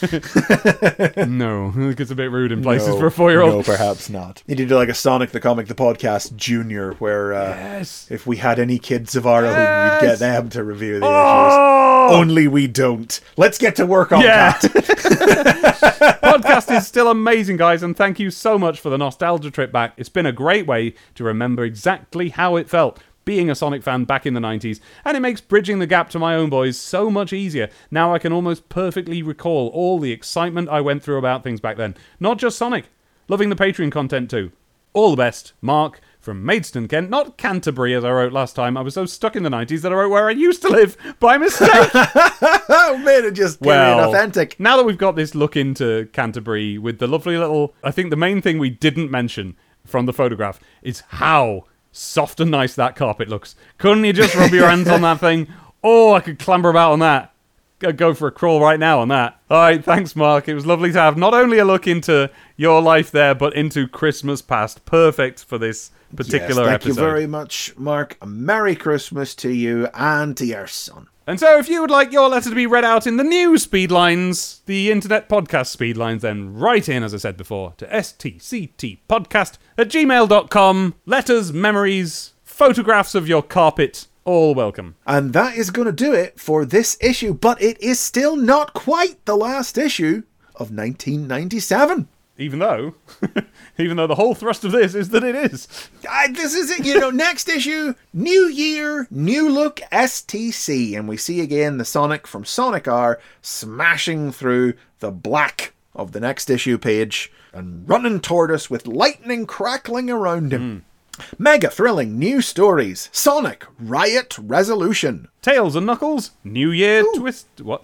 yeah. 1.16 1.24
no, 1.27 1.73
it 1.89 1.97
gets 1.97 2.10
a 2.10 2.16
bit 2.16 2.32
rude 2.32 2.51
in 2.51 2.62
places 2.65 2.89
No, 2.89 2.98
for 2.98 3.06
a 3.06 3.10
four-year-old. 3.12 3.55
No, 3.55 3.62
perhaps 3.62 4.10
not. 4.10 4.43
You 4.48 4.56
need 4.56 4.65
to 4.65 4.69
do 4.70 4.74
like 4.74 4.89
a 4.89 4.94
Sonic 4.94 5.31
the 5.31 5.39
Comic, 5.39 5.69
the 5.69 5.77
podcast 5.77 6.35
Junior, 6.35 6.94
where 6.94 7.32
uh, 7.32 7.51
Yes. 7.51 8.09
if 8.10 8.27
we 8.27 8.39
had 8.39 8.59
any 8.59 8.77
kids 8.81 9.15
of 9.15 9.24
our 9.24 9.44
own, 9.47 9.55
we'd 9.55 10.01
get 10.09 10.19
them 10.19 10.48
to 10.51 10.65
review 10.65 10.98
the 10.98 11.06
Oh! 11.06 12.09
issues. 12.09 12.20
Only 12.20 12.48
we 12.48 12.66
don't. 12.66 13.20
Let's 13.36 13.59
get 13.59 13.77
to 13.77 13.86
work 13.86 14.10
on 14.10 14.20
Yeah. 14.23 14.59
that. 14.59 16.19
podcast 16.23 16.77
is 16.77 16.86
still 16.89 17.09
amazing, 17.09 17.56
guys, 17.56 17.85
and 17.85 17.97
thank 17.97 18.19
you 18.19 18.31
so 18.32 18.59
much 18.59 18.81
for 18.81 18.90
the 18.90 18.98
nostalgia 18.98 19.51
trip 19.52 19.70
back. 19.70 19.93
It's 19.97 20.09
been 20.09 20.27
a 20.27 20.32
great 20.32 20.66
way 20.66 20.94
to 21.15 21.23
remember 21.24 21.65
exactly 21.65 22.31
how 22.31 22.56
it 22.56 22.69
felt 22.69 22.98
being 23.28 23.50
a 23.50 23.55
Sonic 23.55 23.82
fan 23.82 24.05
back 24.05 24.24
in 24.24 24.32
the 24.32 24.40
90s, 24.40 24.80
and 25.05 25.14
it 25.14 25.20
makes 25.20 25.42
bridging 25.42 25.80
the 25.80 25.86
gap 25.86 26.09
to 26.09 26.18
my 26.18 26.34
own 26.34 26.48
boys 26.48 26.78
so 26.78 27.10
much 27.10 27.30
easier. 27.30 27.68
Now 27.90 28.14
I 28.14 28.18
can 28.18 28.32
almost 28.32 28.70
perfectly 28.70 29.22
recall 29.22 29.68
all 29.74 29.98
the 29.98 30.12
excitement 30.12 30.70
I 30.70 30.80
went 30.80 31.02
through 31.02 31.18
about 31.18 31.44
things 31.44 31.60
back 31.60 31.76
then. 31.76 31.94
Not 32.18 32.38
just 32.38 32.56
Sonic, 32.56 32.86
loving 33.28 33.50
the 33.50 33.55
Patreon 33.55 33.92
content 33.92 34.30
too. 34.30 34.52
All 34.94 35.10
the 35.10 35.18
best, 35.18 35.52
Mark. 35.60 36.00
From 36.18 36.42
Maidstone, 36.42 36.88
Kent, 36.88 37.10
not 37.10 37.36
Canterbury 37.36 37.94
as 37.94 38.02
I 38.02 38.10
wrote 38.10 38.32
last 38.32 38.56
time. 38.56 38.78
I 38.78 38.80
was 38.80 38.94
so 38.94 39.05
stuck 39.05 39.36
in 39.36 39.42
the 39.42 39.50
90s 39.50 39.82
that 39.82 39.92
I 39.92 39.94
wrote 39.94 40.10
where 40.10 40.28
I 40.28 40.32
used 40.32 40.62
to 40.62 40.68
live 40.68 40.96
by 41.20 41.36
mistake. 41.36 41.68
oh, 41.70 42.98
man, 43.05 43.26
it 43.26 43.32
just 43.32 43.60
well, 43.60 43.98
well, 43.98 44.09
authentic. 44.09 44.59
Now 44.59 44.78
that 44.78 44.84
we've 44.84 44.96
got 44.96 45.16
this 45.16 45.34
look 45.34 45.55
into 45.55 46.09
Canterbury 46.12 46.78
with 46.78 46.98
the 46.98 47.06
lovely 47.06 47.36
little, 47.36 47.74
I 47.84 47.90
think 47.90 48.09
the 48.09 48.16
main 48.16 48.40
thing 48.40 48.59
we 48.59 48.70
didn't 48.70 49.10
mention 49.10 49.55
from 49.84 50.06
the 50.06 50.14
photograph 50.14 50.60
is 50.82 51.02
how 51.09 51.64
soft 51.93 52.40
and 52.40 52.51
nice 52.51 52.74
that 52.74 52.97
carpet 52.97 53.28
looks. 53.28 53.55
Couldn't 53.78 54.05
you 54.05 54.12
just 54.12 54.35
rub 54.35 54.52
your 54.52 54.69
hands 54.69 54.89
on 54.89 55.02
that 55.02 55.20
thing? 55.20 55.48
Oh, 55.82 56.12
I 56.15 56.20
could 56.20 56.39
clamber 56.39 56.70
about 56.70 56.93
on 56.93 56.98
that. 57.01 57.32
Go- 57.78 57.93
Go 57.93 58.15
for 58.15 58.27
a 58.28 58.32
crawl 58.32 58.60
right 58.60 58.78
now 58.81 59.01
on 59.01 59.09
that. 59.09 59.39
All 59.51 59.59
right, 59.59 59.82
thanks, 59.85 60.16
Mark. 60.16 60.48
It 60.48 60.55
was 60.55 60.66
lovely 60.66 60.90
to 60.93 60.98
have 60.98 61.16
not 61.16 61.35
only 61.35 61.59
a 61.59 61.65
look 61.65 61.86
into 61.86 62.31
your 62.56 62.82
life 62.82 63.10
there, 63.12 63.35
but 63.35 63.55
into 63.55 63.86
Christmas 63.86 64.43
past. 64.43 64.85
Perfect 64.85 65.44
for 65.44 65.59
this 65.59 65.90
particular 66.16 66.62
yes, 66.62 66.70
thank 66.70 66.82
episode. 66.82 66.89
you 67.01 67.06
very 67.09 67.27
much, 67.27 67.74
Mark. 67.77 68.16
A 68.20 68.27
Merry 68.27 68.74
Christmas 68.74 69.35
to 69.36 69.51
you 69.52 69.89
and 69.94 70.36
to 70.36 70.47
your 70.47 70.66
son. 70.66 71.06
And 71.28 71.38
so, 71.38 71.59
if 71.59 71.68
you 71.68 71.82
would 71.82 71.90
like 71.90 72.10
your 72.10 72.30
letter 72.30 72.48
to 72.48 72.56
be 72.56 72.66
read 72.66 72.86
out 72.86 73.06
in 73.06 73.18
the 73.18 73.22
new 73.22 73.52
speedlines, 73.52 74.64
the 74.64 74.90
internet 74.90 75.28
podcast 75.28 75.76
speedlines, 75.76 76.22
then 76.22 76.55
write 76.55 76.88
in, 76.88 77.02
as 77.02 77.12
I 77.12 77.18
said 77.18 77.36
before, 77.36 77.74
to 77.76 77.86
stctpodcast 77.86 79.59
at 79.76 79.90
gmail.com. 79.90 80.94
Letters, 81.05 81.52
memories, 81.52 82.32
photographs 82.44 83.14
of 83.14 83.28
your 83.28 83.42
carpet, 83.42 84.06
all 84.24 84.55
welcome. 84.55 84.96
And 85.06 85.34
that 85.34 85.55
is 85.55 85.68
going 85.68 85.84
to 85.84 85.92
do 85.92 86.14
it 86.14 86.40
for 86.40 86.64
this 86.64 86.96
issue, 86.98 87.34
but 87.34 87.60
it 87.60 87.78
is 87.82 88.00
still 88.00 88.34
not 88.34 88.72
quite 88.72 89.22
the 89.26 89.36
last 89.36 89.76
issue 89.76 90.22
of 90.55 90.70
1997. 90.70 92.09
Even 92.40 92.60
though, 92.60 92.94
even 93.78 93.97
though 93.97 94.06
the 94.06 94.15
whole 94.15 94.35
thrust 94.35 94.65
of 94.65 94.70
this 94.70 94.94
is 94.94 95.09
that 95.09 95.24
it 95.24 95.35
is. 95.35 95.66
I, 96.09 96.28
this 96.28 96.55
is 96.55 96.70
it, 96.70 96.86
you 96.86 96.98
know, 96.98 97.10
next 97.27 97.48
issue, 97.48 97.94
new 98.12 98.47
year, 98.47 99.09
new 99.10 99.48
look 99.51 99.81
STC. 99.90 100.97
And 100.97 101.09
we 101.09 101.16
see 101.16 101.40
again 101.40 101.78
the 101.78 101.85
Sonic 101.85 102.28
from 102.28 102.44
Sonic 102.44 102.86
R 102.86 103.19
smashing 103.43 104.31
through 104.31 104.74
the 105.01 105.10
black 105.10 105.74
of 105.97 106.12
the 106.12 106.20
next 106.20 106.48
issue 106.48 106.78
page 106.78 107.32
and 107.52 107.89
running 107.89 108.20
toward 108.20 108.52
us 108.52 108.70
with 108.70 108.86
lightning 108.86 109.44
crackling 109.44 110.09
around 110.09 110.52
him. 110.52 110.85
Hmm. 111.19 111.32
Mega 111.36 111.69
thrilling 111.69 112.16
new 112.16 112.40
stories 112.40 113.09
Sonic 113.10 113.65
Riot 113.81 114.39
Resolution. 114.40 115.27
Tails 115.43 115.74
and 115.74 115.86
Knuckles, 115.86 116.31
New 116.44 116.70
Year 116.70 117.05
twist. 117.16 117.48
What? 117.60 117.82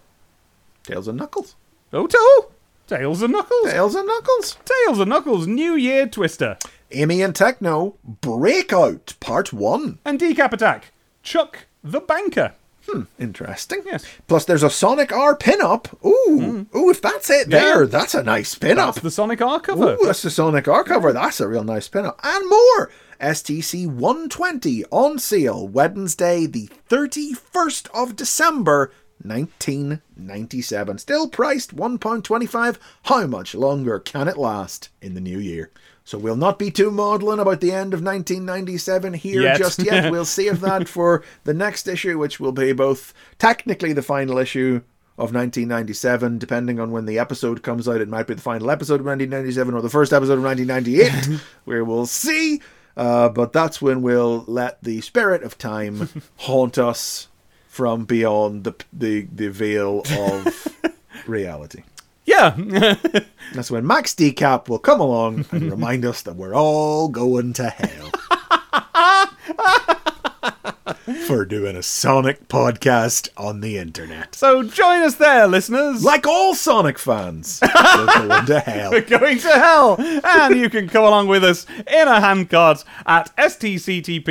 Tails 0.85 1.09
and 1.09 1.19
Knuckles. 1.19 1.57
Oh, 1.93 2.07
to- 2.07 2.47
Tails 2.87 3.23
and 3.23 3.33
Knuckles. 3.33 3.71
Tails 3.71 3.95
and 3.95 4.07
Knuckles. 4.07 4.59
Tails 4.65 4.99
and 4.99 5.09
Knuckles, 5.09 5.47
New 5.47 5.75
Year 5.75 6.07
Twister. 6.07 6.59
Amy 6.91 7.23
and 7.23 7.35
Tekno 7.35 7.95
Breakout 8.05 9.15
Part 9.21 9.53
1. 9.53 9.99
And 10.05 10.21
Decap 10.21 10.53
Attack, 10.53 10.93
Chuck 11.23 11.67
the 11.83 12.01
Banker. 12.01 12.55
Hmm, 12.87 13.03
interesting. 13.19 13.81
Yes. 13.87 14.05
Plus, 14.29 14.45
there's 14.45 14.63
a 14.63 14.69
Sonic 14.69 15.11
R 15.11 15.35
pinup. 15.37 15.87
Ooh, 16.05 16.67
ooh, 16.77 16.91
if 16.91 17.01
that's 17.01 17.31
it 17.31 17.49
there, 17.49 17.85
Yeah. 17.85 17.89
that's 17.89 18.15
a 18.15 18.23
nice 18.23 18.55
pinup. 18.55 18.77
That's 18.77 19.01
the 19.01 19.11
Sonic 19.11 19.41
R 19.41 19.59
cover. 19.61 19.95
Ooh, 19.95 20.05
that's 20.05 20.21
the 20.21 20.31
Sonic 20.31 20.69
R 20.69 20.85
cover. 20.85 21.11
That's 21.15 21.41
a 21.41 21.49
real 21.49 21.65
nice 21.65 21.89
pinup. 21.89 22.17
And 22.23 22.49
more! 22.49 22.91
STC 23.21 23.87
120 23.87 24.85
on 24.91 25.19
sale 25.19 25.67
Wednesday, 25.67 26.45
the 26.45 26.69
31st 26.91 27.89
of 27.95 28.17
December, 28.17 28.93
1997. 29.23 30.99
Still 30.99 31.29
priced 31.29 31.75
£1.25. 31.77 32.79
How 33.05 33.27
much 33.27 33.55
longer 33.55 33.99
can 33.99 34.29
it 34.29 34.37
last 34.37 34.91
in 35.01 35.15
the 35.15 35.21
new 35.21 35.39
year? 35.39 35.71
So 36.05 36.19
we'll 36.19 36.37
not 36.37 36.59
be 36.59 36.71
too 36.71 36.91
maudlin 36.91 37.39
about 37.39 37.61
the 37.63 37.73
end 37.73 37.95
of 37.95 38.03
1997 38.03 39.15
here 39.15 39.43
Yet. 39.43 39.59
just 39.59 39.79
yet. 39.83 40.11
We'll 40.13 40.27
save 40.27 40.61
that 40.61 40.87
for 40.87 41.25
the 41.45 41.55
next 41.55 41.89
issue, 41.89 42.19
which 42.19 42.39
will 42.39 42.53
be 42.53 42.73
both 42.73 43.15
technically 43.39 43.95
the 43.95 44.03
final 44.03 44.37
issue 44.37 44.83
of 45.17 45.33
1997, 45.33 46.39
depending 46.39 46.79
on 46.79 46.91
when 46.91 47.07
the 47.07 47.19
episode 47.19 47.63
comes 47.63 47.89
out. 47.89 48.01
It 48.03 48.09
might 48.09 48.27
be 48.27 48.35
the 48.35 48.43
final 48.43 48.71
episode 48.71 49.01
of 49.01 49.07
1997 49.07 49.73
or 49.75 49.81
the 49.81 49.89
first 49.89 50.13
episode 50.13 50.39
of 50.39 50.45
1998. 50.45 51.41
we 51.65 51.81
will 51.83 52.05
see. 52.05 52.61
Uh, 52.97 53.29
but 53.29 53.53
that's 53.53 53.81
when 53.81 54.03
we'll 54.03 54.45
let 54.47 54.83
the 54.83 55.01
spirit 55.01 55.43
of 55.43 55.57
time 55.57 56.09
haunt 56.37 56.79
us 56.79 57.29
from 57.75 58.05
beyond 58.05 58.63
the 58.63 58.75
the, 58.93 59.27
the 59.35 59.49
veil 59.49 60.03
of 60.17 60.69
reality. 61.27 61.83
Yeah. 62.25 62.55
That's 63.53 63.69
when 63.71 63.85
Max 63.85 64.15
D. 64.15 64.31
Cap 64.33 64.69
will 64.69 64.79
come 64.79 65.01
along 65.01 65.45
and 65.51 65.73
remind 65.73 66.05
us 66.05 66.23
that 66.23 66.37
we're 66.37 66.55
all 66.55 67.09
going 67.09 67.53
to 67.55 67.69
hell. 67.69 68.11
For 71.27 71.45
doing 71.47 71.77
a 71.77 71.83
Sonic 71.83 72.47
podcast 72.49 73.31
on 73.39 73.61
the 73.61 73.79
internet. 73.79 74.35
so 74.35 74.63
join 74.63 75.01
us 75.01 75.15
there, 75.15 75.47
listeners. 75.47 76.05
Like 76.05 76.27
all 76.27 76.55
Sonic 76.55 76.99
fans, 76.99 77.61
we're 77.97 78.07
going 78.07 78.47
to 78.47 78.61
hell. 78.61 78.91
We're 78.91 79.01
going 79.01 79.39
to 79.39 79.49
hell. 79.49 79.97
And 79.99 80.57
you 80.57 80.69
can 80.69 80.89
come 80.89 81.05
along 81.05 81.29
with 81.29 81.43
us 81.43 81.65
in 81.87 82.09
a 82.09 82.21
handcart 82.21 82.85
at 83.07 83.35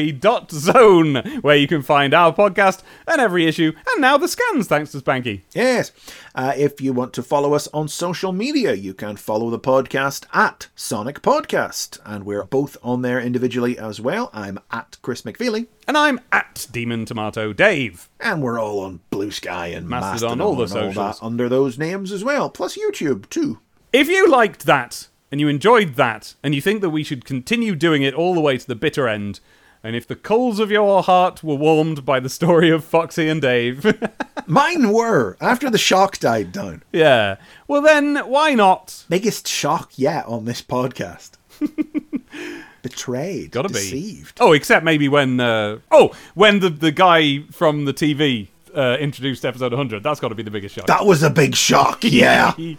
stctp.zone, 0.04 1.16
where 1.42 1.58
you 1.58 1.68
can 1.68 1.82
find 1.82 2.14
our 2.14 2.32
podcast 2.34 2.82
and 3.08 3.20
every 3.20 3.48
issue, 3.48 3.72
and 3.94 4.02
now 4.02 4.18
the 4.18 4.28
scans, 4.28 4.68
thanks 4.68 4.92
to 4.92 5.00
Spanky. 5.00 5.42
Yes. 5.54 5.92
Uh, 6.36 6.54
if 6.58 6.82
you 6.82 6.94
want 6.94 7.14
to 7.14 7.22
follow 7.22 7.54
us 7.54 7.68
on 7.74 7.88
social 7.88 8.32
media, 8.32 8.74
you 8.74 8.94
can 8.94 9.16
follow 9.16 9.52
the 9.52 9.60
podcast 9.60 10.26
at 10.34 10.68
Sonic 10.76 11.22
Podcast. 11.22 12.00
And 12.06 12.26
we're 12.26 12.44
both 12.46 12.76
on 12.82 13.04
there 13.04 13.20
individually 13.20 13.78
as 13.78 14.02
well. 14.02 14.32
I'm 14.34 14.60
at 14.72 14.98
Chris 15.04 15.22
McFeely. 15.22 15.68
And 15.88 15.96
I'm 15.96 16.20
at 16.32 16.68
Demon 16.72 17.06
Tomato 17.06 17.54
Dave. 17.54 18.10
And 18.20 18.42
we're 18.42 18.60
all 18.60 18.80
on 18.80 19.02
Bluesky 19.12 19.78
and 19.78 19.88
Mastodon, 19.88 20.40
Mastodon, 20.40 20.42
all 20.42 20.56
the 20.56 20.64
and 20.64 20.72
all 20.74 20.80
socials. 20.92 21.20
that 21.20 21.26
under 21.26 21.48
those 21.50 21.78
names 21.78 22.12
as 22.12 22.24
well. 22.24 22.50
Plus 22.50 22.78
YouTube, 22.78 23.30
too. 23.30 23.60
If 23.92 24.08
you 24.10 24.28
liked 24.28 24.66
that, 24.66 25.10
and 25.32 25.40
you 25.40 25.48
enjoyed 25.48 25.96
that, 25.96 26.34
and 26.44 26.56
you 26.56 26.62
think 26.62 26.82
that 26.82 26.90
we 26.90 27.04
should 27.04 27.26
continue 27.26 27.76
doing 27.76 28.02
it 28.02 28.16
all 28.16 28.34
the 28.34 28.42
way 28.42 28.58
to 28.58 28.68
the 28.68 28.76
bitter 28.76 29.08
end, 29.08 29.40
and 29.84 29.96
if 29.96 30.08
the 30.08 30.16
coals 30.16 30.60
of 30.60 30.72
your 30.72 31.04
heart 31.04 31.44
were 31.44 31.56
warmed 31.56 32.06
by 32.06 32.20
the 32.20 32.30
story 32.30 32.70
of 32.70 32.84
Foxy 32.84 33.28
and 33.28 33.42
Dave, 33.42 33.86
Mine 34.48 34.92
were, 34.92 35.38
after 35.42 35.70
the 35.70 35.78
shock 35.78 36.18
died 36.20 36.52
down. 36.52 36.84
yeah, 36.92 37.36
well 37.68 37.82
then, 37.82 38.18
why 38.18 38.54
not? 38.54 39.06
Biggest 39.10 39.48
shock 39.48 39.92
yet 39.98 40.26
on 40.26 40.46
this 40.46 40.62
podcast. 40.62 41.32
Betrayed. 42.82 43.52
Gotta 43.52 43.70
be. 43.70 43.76
deceived. 43.76 44.38
Oh, 44.42 44.54
except 44.54 44.84
maybe 44.84 45.08
when, 45.08 45.40
uh, 45.40 45.80
oh, 45.92 46.14
when 46.34 46.60
the, 46.60 46.70
the 46.70 46.92
guy 46.92 47.44
from 47.52 47.86
the 47.86 47.94
TV 47.94 48.48
uh, 48.76 48.98
introduced 49.00 49.46
episode 49.46 49.72
100. 49.72 50.04
That's 50.04 50.20
got 50.20 50.30
to 50.30 50.36
be 50.36 50.44
the 50.44 50.52
biggest 50.52 50.76
shock. 50.76 50.88
That 50.88 51.06
was 51.06 51.24
a 51.24 51.30
big 51.30 51.56
shock, 51.56 52.00
yeah. 52.04 52.54
yeah. 52.58 52.78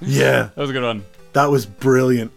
That 0.00 0.56
was 0.56 0.70
a 0.70 0.72
good 0.72 0.82
one. 0.82 1.04
That 1.32 1.50
was 1.50 1.66
brilliant. 1.66 2.32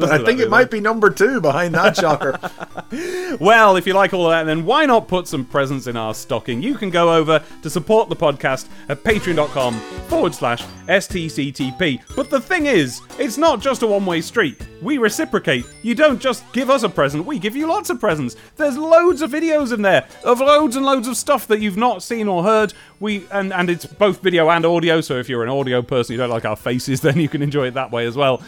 But 0.00 0.10
I 0.10 0.24
think 0.24 0.40
it 0.40 0.50
might 0.50 0.70
be 0.70 0.80
number 0.80 1.10
two 1.10 1.40
behind 1.40 1.74
that 1.74 1.96
shocker. 1.96 2.38
Well, 3.38 3.76
if 3.76 3.86
you 3.86 3.94
like 3.94 4.12
all 4.12 4.26
of 4.26 4.32
that, 4.32 4.44
then 4.44 4.64
why 4.64 4.84
not 4.86 5.06
put 5.06 5.28
some 5.28 5.44
presents 5.44 5.86
in 5.86 5.96
our 5.96 6.12
stocking? 6.14 6.60
You 6.60 6.74
can 6.74 6.90
go 6.90 7.14
over 7.14 7.42
to 7.62 7.70
support 7.70 8.08
the 8.08 8.16
podcast 8.16 8.66
at 8.88 9.04
patreon.com 9.04 9.74
forward 10.08 10.34
slash 10.34 10.64
STCTP. 10.88 12.02
But 12.16 12.28
the 12.28 12.40
thing 12.40 12.66
is, 12.66 13.00
it's 13.18 13.38
not 13.38 13.60
just 13.60 13.82
a 13.82 13.86
one 13.86 14.04
way 14.04 14.20
street. 14.20 14.60
We 14.82 14.98
reciprocate. 14.98 15.64
You 15.82 15.94
don't 15.94 16.20
just 16.20 16.50
give 16.52 16.70
us 16.70 16.82
a 16.82 16.88
present, 16.88 17.24
we 17.24 17.38
give 17.38 17.54
you 17.54 17.68
lots 17.68 17.90
of 17.90 18.00
presents. 18.00 18.34
There's 18.56 18.76
loads 18.76 19.22
of 19.22 19.30
videos 19.30 19.72
in 19.72 19.82
there 19.82 20.08
of 20.24 20.40
loads 20.40 20.74
and 20.76 20.84
loads 20.84 21.06
of 21.06 21.16
stuff 21.16 21.46
that 21.46 21.60
you've 21.60 21.76
not 21.76 22.02
seen 22.02 22.26
or 22.28 22.42
heard. 22.42 22.74
We 23.00 23.26
and, 23.32 23.52
and 23.52 23.70
it's 23.70 23.86
both 23.86 24.22
video 24.22 24.50
and 24.50 24.64
audio, 24.66 25.00
so 25.00 25.18
if 25.18 25.28
you're 25.28 25.42
an 25.42 25.48
audio 25.48 25.80
person, 25.80 26.12
you 26.12 26.18
don't 26.18 26.28
like 26.28 26.44
our 26.44 26.54
faces, 26.54 27.00
then 27.02 27.18
you 27.18 27.28
can 27.28 27.40
enjoy 27.42 27.66
it 27.66 27.74
that 27.74 27.90
way 27.90 28.06
as 28.06 28.14
well. 28.14 28.42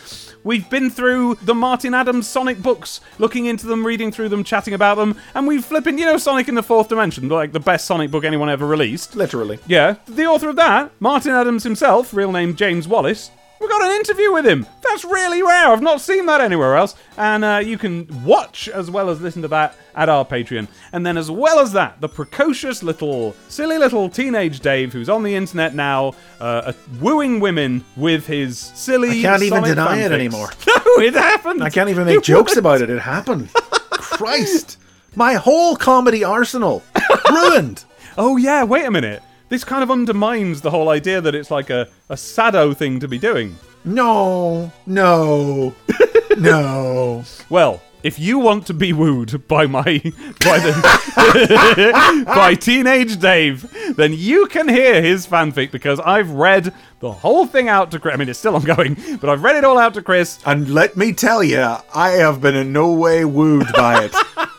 We've 0.44 0.68
been 0.68 0.90
through 0.90 1.36
the 1.36 1.54
Martin 1.54 1.94
Adams 1.94 2.28
Sonic 2.28 2.62
books, 2.62 3.00
looking 3.18 3.46
into 3.46 3.66
them, 3.66 3.86
reading 3.86 4.12
through 4.12 4.28
them, 4.28 4.44
chatting 4.44 4.74
about 4.74 4.96
them, 4.96 5.16
and 5.34 5.46
we've 5.46 5.64
flipping, 5.64 5.98
you 5.98 6.04
know, 6.04 6.18
Sonic 6.18 6.48
in 6.48 6.54
the 6.54 6.62
Fourth 6.62 6.88
Dimension, 6.88 7.28
like 7.28 7.52
the 7.52 7.60
best 7.60 7.86
Sonic 7.86 8.10
book 8.10 8.24
anyone 8.24 8.50
ever 8.50 8.66
released. 8.66 9.16
Literally. 9.16 9.58
Yeah, 9.66 9.96
the 10.06 10.26
author 10.26 10.50
of 10.50 10.56
that, 10.56 10.92
Martin 11.00 11.32
Adams 11.32 11.64
himself, 11.64 12.12
real 12.12 12.30
name 12.30 12.54
James 12.54 12.86
Wallace. 12.86 13.30
We 13.62 13.68
got 13.68 13.84
an 13.84 13.92
interview 13.92 14.32
with 14.32 14.44
him. 14.44 14.66
That's 14.80 15.04
really 15.04 15.40
rare. 15.40 15.68
I've 15.68 15.82
not 15.82 16.00
seen 16.00 16.26
that 16.26 16.40
anywhere 16.40 16.74
else. 16.74 16.96
And 17.16 17.44
uh, 17.44 17.62
you 17.64 17.78
can 17.78 18.24
watch 18.24 18.68
as 18.68 18.90
well 18.90 19.08
as 19.08 19.20
listen 19.20 19.40
to 19.42 19.48
that 19.48 19.76
at 19.94 20.08
our 20.08 20.24
Patreon. 20.24 20.66
And 20.92 21.06
then, 21.06 21.16
as 21.16 21.30
well 21.30 21.60
as 21.60 21.70
that, 21.74 22.00
the 22.00 22.08
precocious 22.08 22.82
little, 22.82 23.36
silly 23.46 23.78
little 23.78 24.08
teenage 24.08 24.58
Dave, 24.58 24.92
who's 24.92 25.08
on 25.08 25.22
the 25.22 25.36
internet 25.36 25.76
now, 25.76 26.14
uh, 26.40 26.44
uh, 26.44 26.72
wooing 27.00 27.38
women 27.38 27.84
with 27.96 28.26
his 28.26 28.58
silly. 28.58 29.20
I 29.20 29.22
can't 29.22 29.42
even 29.44 29.62
deny 29.62 29.98
it 29.98 30.10
anymore. 30.10 30.50
No, 30.66 31.02
it 31.02 31.14
happened. 31.14 31.62
I 31.62 31.70
can't 31.70 31.88
even 31.88 32.06
make 32.06 32.16
It 32.18 32.24
jokes 32.24 32.56
about 32.56 32.82
it. 32.82 32.90
It 32.90 32.98
happened. 32.98 33.52
Christ. 33.92 34.78
My 35.14 35.34
whole 35.34 35.76
comedy 35.76 36.24
arsenal 36.24 36.82
ruined. 37.30 37.84
Oh 38.18 38.36
yeah, 38.36 38.64
wait 38.64 38.84
a 38.84 38.90
minute. 38.90 39.22
This 39.52 39.64
kind 39.64 39.82
of 39.82 39.90
undermines 39.90 40.62
the 40.62 40.70
whole 40.70 40.88
idea 40.88 41.20
that 41.20 41.34
it's 41.34 41.50
like 41.50 41.68
a, 41.68 41.86
a 42.08 42.16
sado 42.16 42.72
thing 42.72 43.00
to 43.00 43.06
be 43.06 43.18
doing. 43.18 43.54
No, 43.84 44.72
no, 44.86 45.74
no. 46.38 47.22
Well, 47.50 47.82
if 48.02 48.18
you 48.18 48.38
want 48.38 48.66
to 48.68 48.72
be 48.72 48.94
wooed 48.94 49.46
by 49.48 49.66
my 49.66 49.82
by 49.82 50.58
the 50.58 52.22
by 52.34 52.54
teenage 52.54 53.20
Dave, 53.20 53.94
then 53.94 54.14
you 54.14 54.46
can 54.46 54.70
hear 54.70 55.02
his 55.02 55.26
fanfic 55.26 55.70
because 55.70 56.00
I've 56.00 56.30
read 56.30 56.72
the 57.00 57.12
whole 57.12 57.44
thing 57.44 57.68
out 57.68 57.90
to 57.90 57.98
Chris. 57.98 58.14
I 58.14 58.16
mean, 58.16 58.30
it's 58.30 58.38
still 58.38 58.56
ongoing, 58.56 58.96
but 59.20 59.28
I've 59.28 59.42
read 59.42 59.56
it 59.56 59.64
all 59.64 59.76
out 59.76 59.92
to 59.94 60.02
Chris. 60.02 60.38
And 60.46 60.72
let 60.72 60.96
me 60.96 61.12
tell 61.12 61.44
you, 61.44 61.76
I 61.94 62.12
have 62.12 62.40
been 62.40 62.56
in 62.56 62.72
no 62.72 62.90
way 62.94 63.26
wooed 63.26 63.70
by 63.74 64.04
it. 64.04 64.14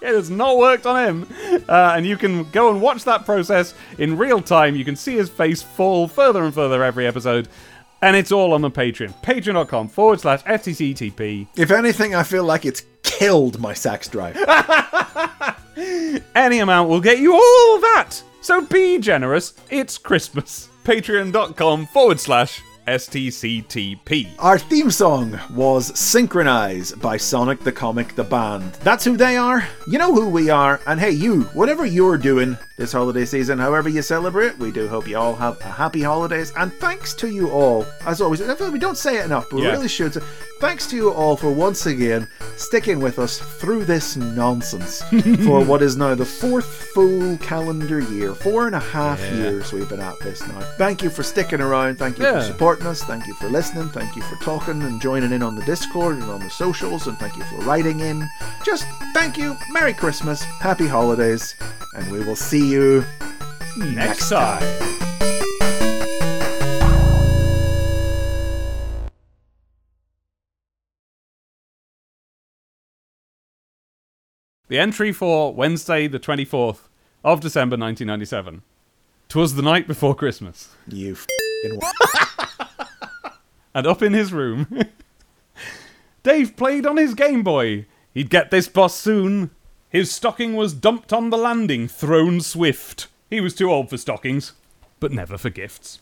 It 0.00 0.14
has 0.14 0.30
not 0.30 0.56
worked 0.58 0.86
on 0.86 1.04
him. 1.04 1.26
Uh, 1.68 1.92
and 1.96 2.06
you 2.06 2.16
can 2.16 2.48
go 2.50 2.70
and 2.70 2.80
watch 2.80 3.04
that 3.04 3.24
process 3.24 3.74
in 3.98 4.16
real 4.16 4.40
time. 4.40 4.76
You 4.76 4.84
can 4.84 4.96
see 4.96 5.16
his 5.16 5.28
face 5.28 5.60
fall 5.62 6.08
further 6.08 6.44
and 6.44 6.54
further 6.54 6.82
every 6.84 7.06
episode. 7.06 7.48
And 8.00 8.16
it's 8.16 8.30
all 8.30 8.52
on 8.52 8.60
the 8.60 8.70
Patreon. 8.70 9.20
Patreon.com 9.22 9.88
forward 9.88 10.20
slash 10.20 10.42
STCTP. 10.44 11.48
if 11.56 11.70
anything, 11.70 12.14
I 12.14 12.22
feel 12.22 12.44
like 12.44 12.64
it's 12.64 12.84
killed 13.02 13.58
my 13.58 13.74
sex 13.74 14.08
drive. 14.08 14.36
Any 16.34 16.60
amount 16.60 16.88
will 16.88 17.00
get 17.00 17.18
you 17.18 17.34
all 17.34 17.80
that. 17.80 18.22
So 18.40 18.60
be 18.60 18.98
generous. 18.98 19.54
It's 19.68 19.98
Christmas. 19.98 20.68
Patreon.com 20.84 21.86
forward 21.86 22.20
slash 22.20 22.62
STCTP. 22.88 24.28
Our 24.38 24.58
theme 24.58 24.90
song 24.90 25.38
was 25.50 25.96
synchronized 25.98 27.00
by 27.02 27.18
Sonic 27.18 27.60
the 27.60 27.70
Comic 27.70 28.14
the 28.14 28.24
Band. 28.24 28.72
That's 28.82 29.04
who 29.04 29.16
they 29.18 29.36
are. 29.36 29.68
You 29.86 29.98
know 29.98 30.14
who 30.14 30.28
we 30.30 30.48
are. 30.48 30.80
And 30.86 30.98
hey, 30.98 31.10
you, 31.10 31.42
whatever 31.52 31.84
you're 31.84 32.16
doing 32.16 32.56
this 32.78 32.92
holiday 32.92 33.26
season, 33.26 33.58
however 33.58 33.90
you 33.90 34.00
celebrate, 34.00 34.56
we 34.58 34.70
do 34.72 34.88
hope 34.88 35.06
you 35.06 35.18
all 35.18 35.36
have 35.36 35.60
a 35.60 35.64
happy 35.64 36.02
holidays. 36.02 36.50
And 36.56 36.72
thanks 36.74 37.12
to 37.16 37.28
you 37.28 37.50
all, 37.50 37.84
as 38.06 38.22
always. 38.22 38.40
We 38.40 38.78
don't 38.78 38.96
say 38.96 39.18
it 39.18 39.26
enough, 39.26 39.48
but 39.50 39.58
Yeah. 39.58 39.64
we 39.66 39.70
really 39.72 39.88
should. 39.88 40.16
Thanks 40.60 40.88
to 40.88 40.96
you 40.96 41.12
all 41.12 41.36
for 41.36 41.52
once 41.52 41.86
again 41.86 42.26
sticking 42.56 42.98
with 43.00 43.20
us 43.20 43.38
through 43.38 43.84
this 43.84 44.16
nonsense 44.16 45.02
for 45.44 45.64
what 45.64 45.82
is 45.82 45.96
now 45.96 46.16
the 46.16 46.24
fourth 46.24 46.66
full 46.92 47.38
calendar 47.38 48.00
year. 48.00 48.34
Four 48.34 48.66
and 48.66 48.74
a 48.74 48.80
half 48.80 49.20
Yeah. 49.20 49.34
years 49.34 49.72
we've 49.72 49.88
been 49.88 50.00
at 50.00 50.18
this 50.18 50.46
now. 50.48 50.58
Thank 50.76 51.00
you 51.02 51.10
for 51.10 51.22
sticking 51.22 51.60
around. 51.60 51.96
Thank 51.96 52.18
you 52.18 52.24
Yeah. 52.24 52.40
for 52.40 52.46
supporting 52.46 52.86
us. 52.88 53.04
Thank 53.04 53.28
you 53.28 53.34
for 53.34 53.48
listening. 53.48 53.88
Thank 53.90 54.16
you 54.16 54.22
for 54.22 54.34
talking 54.44 54.82
and 54.82 55.00
joining 55.00 55.30
in 55.30 55.44
on 55.44 55.54
the 55.54 55.62
Discord 55.64 56.14
and 56.16 56.24
on 56.24 56.40
the 56.40 56.50
socials. 56.50 57.06
And 57.06 57.16
thank 57.18 57.36
you 57.36 57.44
for 57.44 57.58
writing 57.58 58.00
in. 58.00 58.28
Just 58.64 58.84
thank 59.14 59.38
you. 59.38 59.56
Merry 59.70 59.94
Christmas. 59.94 60.42
Happy 60.42 60.88
holidays. 60.88 61.54
And 61.94 62.10
we 62.10 62.18
will 62.24 62.36
see 62.36 62.66
you 62.68 63.04
Next 63.76 64.28
time. 64.28 65.17
The 74.68 74.78
entry 74.78 75.12
for 75.12 75.54
Wednesday, 75.54 76.08
the 76.08 76.20
24th 76.20 76.88
of 77.24 77.40
December 77.40 77.74
1997. 77.76 78.60
Twas 79.28 79.54
the 79.54 79.62
night 79.62 79.86
before 79.86 80.14
Christmas. 80.14 80.68
You 80.86 81.12
f***ing 81.12 81.80
And 83.74 83.86
up 83.86 84.02
in 84.02 84.12
his 84.12 84.30
room, 84.30 84.66
Dave 86.22 86.54
played 86.56 86.84
on 86.84 86.98
his 86.98 87.14
Game 87.14 87.42
Boy. 87.42 87.86
He'd 88.12 88.28
get 88.28 88.50
this 88.50 88.68
boss 88.68 88.94
soon. 88.94 89.50
His 89.88 90.10
stocking 90.10 90.54
was 90.54 90.74
dumped 90.74 91.14
on 91.14 91.30
the 91.30 91.38
landing, 91.38 91.88
thrown 91.88 92.42
swift. 92.42 93.06
He 93.30 93.40
was 93.40 93.54
too 93.54 93.70
old 93.72 93.88
for 93.88 93.96
stockings, 93.96 94.52
but 95.00 95.12
never 95.12 95.38
for 95.38 95.48
gifts. 95.48 95.98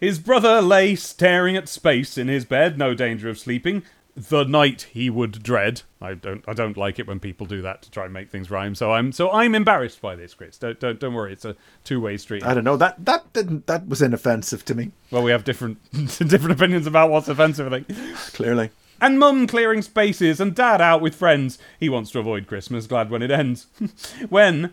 His 0.00 0.18
brother 0.18 0.60
lay 0.60 0.96
staring 0.96 1.56
at 1.56 1.68
space 1.68 2.18
in 2.18 2.26
his 2.26 2.44
bed, 2.44 2.78
no 2.78 2.94
danger 2.94 3.28
of 3.28 3.38
sleeping. 3.38 3.84
The 4.18 4.42
night 4.42 4.88
he 4.92 5.10
would 5.10 5.44
dread. 5.44 5.82
I 6.00 6.14
don't. 6.14 6.44
I 6.48 6.52
don't 6.52 6.76
like 6.76 6.98
it 6.98 7.06
when 7.06 7.20
people 7.20 7.46
do 7.46 7.62
that 7.62 7.82
to 7.82 7.90
try 7.90 8.04
and 8.04 8.12
make 8.12 8.30
things 8.30 8.50
rhyme. 8.50 8.74
So 8.74 8.92
I'm. 8.92 9.12
So 9.12 9.30
I'm 9.30 9.54
embarrassed 9.54 10.00
by 10.00 10.16
this, 10.16 10.34
Chris. 10.34 10.58
Don't. 10.58 10.80
Don't. 10.80 10.98
Don't 10.98 11.14
worry. 11.14 11.32
It's 11.32 11.44
a 11.44 11.54
two-way 11.84 12.16
street. 12.16 12.44
I 12.44 12.52
don't 12.52 12.64
know. 12.64 12.76
That 12.76 13.04
that 13.04 13.32
didn't 13.32 13.68
that 13.68 13.86
was 13.86 14.02
inoffensive 14.02 14.64
to 14.64 14.74
me. 14.74 14.90
Well, 15.12 15.22
we 15.22 15.30
have 15.30 15.44
different 15.44 15.78
different 15.92 16.50
opinions 16.50 16.88
about 16.88 17.10
what's 17.10 17.28
offensive. 17.28 17.72
I 17.72 17.80
think. 17.80 18.16
Clearly. 18.32 18.70
And 19.00 19.20
mum 19.20 19.46
clearing 19.46 19.82
spaces 19.82 20.40
and 20.40 20.52
dad 20.52 20.80
out 20.80 21.00
with 21.00 21.14
friends. 21.14 21.56
He 21.78 21.88
wants 21.88 22.10
to 22.10 22.18
avoid 22.18 22.48
Christmas, 22.48 22.88
glad 22.88 23.10
when 23.10 23.22
it 23.22 23.30
ends. 23.30 23.68
when, 24.28 24.72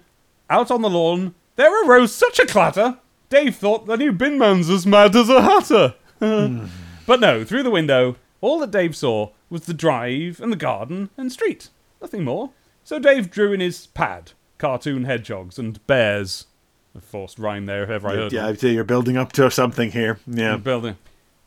out 0.50 0.72
on 0.72 0.82
the 0.82 0.90
lawn, 0.90 1.36
there 1.56 1.88
arose 1.88 2.16
such 2.16 2.40
a 2.40 2.48
clatter, 2.48 2.98
Dave 3.30 3.56
thought 3.56 3.86
the 3.86 3.98
new 3.98 4.12
bin 4.12 4.40
man's 4.40 4.72
as 4.72 4.88
mad 4.88 5.16
as 5.16 5.30
a 5.30 5.42
hatter. 5.44 5.94
But 7.06 7.20
no, 7.20 7.44
through 7.44 7.62
the 7.64 7.70
window, 7.70 8.16
all 8.42 8.60
that 8.60 8.72
Dave 8.72 8.96
saw 8.96 9.32
was 9.50 9.62
the 9.62 9.74
drive 9.74 10.40
and 10.40 10.52
the 10.52 10.58
garden 10.58 11.10
and 11.18 11.32
street. 11.32 11.70
Nothing 12.02 12.24
more. 12.24 12.52
So 12.84 13.00
Dave 13.00 13.32
drew 13.32 13.54
in 13.54 13.60
his 13.60 13.88
pad 13.88 14.34
cartoon 14.58 15.06
hedgehogs 15.06 15.58
and 15.60 15.86
bears. 15.88 16.48
A 16.96 17.02
forced 17.02 17.40
rhyme 17.40 17.66
there 17.66 17.84
if 17.84 17.90
ever 17.90 18.08
I 18.08 18.16
heard 18.16 18.34
Yeah. 18.34 18.48
I'd 18.48 18.64
you're 18.64 18.84
building 18.84 19.18
up 19.18 19.34
to 19.34 19.50
something 19.52 19.92
here. 19.92 20.20
Yeah. 20.26 20.58
building. 20.58 20.98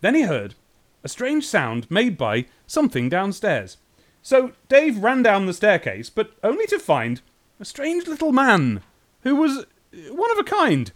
Then 0.01 0.15
he 0.15 0.23
heard 0.23 0.55
a 1.03 1.09
strange 1.09 1.47
sound 1.47 1.91
made 1.91 2.19
by 2.19 2.47
something 2.67 3.09
downstairs. 3.09 3.79
So 4.23 4.53
Dave 4.69 4.99
ran 4.99 5.23
down 5.23 5.47
the 5.47 5.55
staircase, 5.55 6.11
but 6.11 6.33
only 6.43 6.67
to 6.67 6.79
find 6.79 7.23
a 7.59 7.65
strange 7.65 8.07
little 8.07 8.33
man 8.33 8.83
who 9.23 9.37
was 9.37 9.59
uh, 9.59 10.15
one 10.15 10.31
of 10.31 10.39
a 10.39 10.45
kind. 10.45 10.93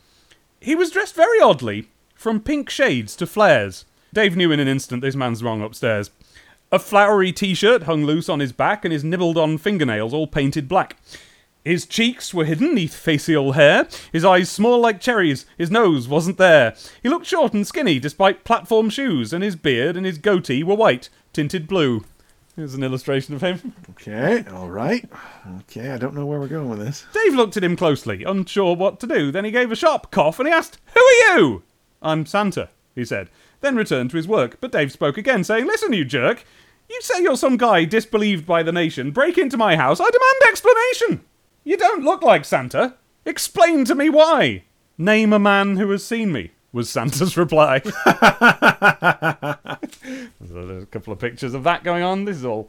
He 0.61 0.75
was 0.75 0.91
dressed 0.91 1.15
very 1.15 1.41
oddly, 1.41 1.89
from 2.15 2.41
pink 2.41 2.69
shades 2.69 3.17
to 3.17 3.27
flares. 3.27 3.85
Dave 4.13 4.37
knew 4.37 4.53
in 4.53 4.61
an 4.61 4.69
instant 4.69 5.01
this 5.03 5.17
man's 5.17 5.43
wrong 5.43 5.63
upstairs. 5.63 6.11
A 6.71 6.79
flowery 6.79 7.33
t 7.33 7.55
shirt 7.55 7.85
hung 7.85 8.05
loose 8.05 8.29
on 8.29 8.41
his 8.41 8.53
back, 8.53 8.85
and 8.85 8.93
his 8.93 9.05
nibbled 9.05 9.39
on 9.39 9.59
fingernails 9.59 10.13
all 10.13 10.27
painted 10.27 10.69
black. 10.69 10.97
His 11.65 11.87
cheeks 11.87 12.35
were 12.35 12.45
hidden 12.45 12.75
neath 12.75 12.95
facial 12.95 13.53
hair, 13.53 13.89
his 14.13 14.25
eyes 14.25 14.51
small 14.51 14.81
like 14.81 15.01
cherries, 15.01 15.47
his 15.57 15.71
nose 15.71 16.09
wasn't 16.09 16.37
there. 16.37 16.75
He 17.03 17.09
looked 17.09 17.27
short 17.27 17.53
and 17.53 17.67
skinny 17.67 17.99
despite 18.01 18.45
platform 18.45 18.91
shoes, 18.91 19.33
and 19.33 19.45
his 19.45 19.55
beard 19.55 19.97
and 19.97 20.05
his 20.05 20.19
goatee 20.19 20.65
were 20.65 20.75
white, 20.75 21.09
tinted 21.33 21.69
blue. 21.69 22.05
Here's 22.57 22.75
an 22.75 22.83
illustration 22.83 23.35
of 23.35 23.41
him. 23.41 23.75
Okay, 23.91 24.45
all 24.53 24.69
right. 24.69 25.09
Okay, 25.61 25.91
I 25.91 25.97
don't 25.97 26.15
know 26.15 26.27
where 26.27 26.39
we're 26.39 26.49
going 26.49 26.69
with 26.69 26.81
this. 26.81 27.07
Dave 27.15 27.35
looked 27.35 27.57
at 27.57 27.65
him 27.65 27.77
closely, 27.77 28.25
unsure 28.25 28.77
what 28.77 29.01
to 29.01 29.07
do. 29.07 29.31
Then 29.31 29.45
he 29.45 29.51
gave 29.51 29.73
a 29.73 29.77
sharp 29.77 30.11
cough 30.11 30.39
and 30.39 30.47
he 30.49 30.53
asked, 30.53 30.79
Who 30.95 31.01
are 31.01 31.39
you? 31.39 31.63
I'm 32.03 32.27
Santa, 32.27 32.69
he 32.95 33.05
said, 33.05 33.31
then 33.63 33.77
returned 33.77 34.11
to 34.11 34.17
his 34.17 34.29
work. 34.29 34.59
But 34.61 34.73
Dave 34.73 34.93
spoke 34.93 35.17
again, 35.17 35.45
saying, 35.45 35.67
Listen, 35.67 35.93
you 35.93 36.05
jerk. 36.05 36.45
You 36.91 37.01
say 37.01 37.23
you're 37.23 37.37
some 37.37 37.57
guy 37.57 37.85
disbelieved 37.87 38.45
by 38.45 38.63
the 38.63 38.73
nation. 38.73 39.13
Break 39.13 39.39
into 39.39 39.57
my 39.57 39.77
house. 39.77 39.99
I 40.01 40.11
demand 40.11 40.43
explanation. 40.51 41.25
You 41.65 41.79
don't 41.79 42.05
look 42.05 42.23
like 42.23 42.45
Santa. 42.45 42.97
Explain 43.25 43.85
to 43.87 43.95
me 43.95 44.11
why. 44.11 44.65
Name 44.99 45.33
a 45.33 45.39
man 45.39 45.77
who 45.77 45.89
has 45.91 46.05
seen 46.05 46.33
me, 46.33 46.51
was 46.73 46.91
Santa's 46.91 47.37
reply. 47.39 47.79
There's 50.41 50.83
a 50.83 50.87
couple 50.91 51.13
of 51.13 51.19
pictures 51.19 51.55
of 51.55 51.65
that 51.65 51.85
going 51.85 52.03
on. 52.03 52.25
This 52.25 52.37
is 52.37 52.45
all 52.45 52.69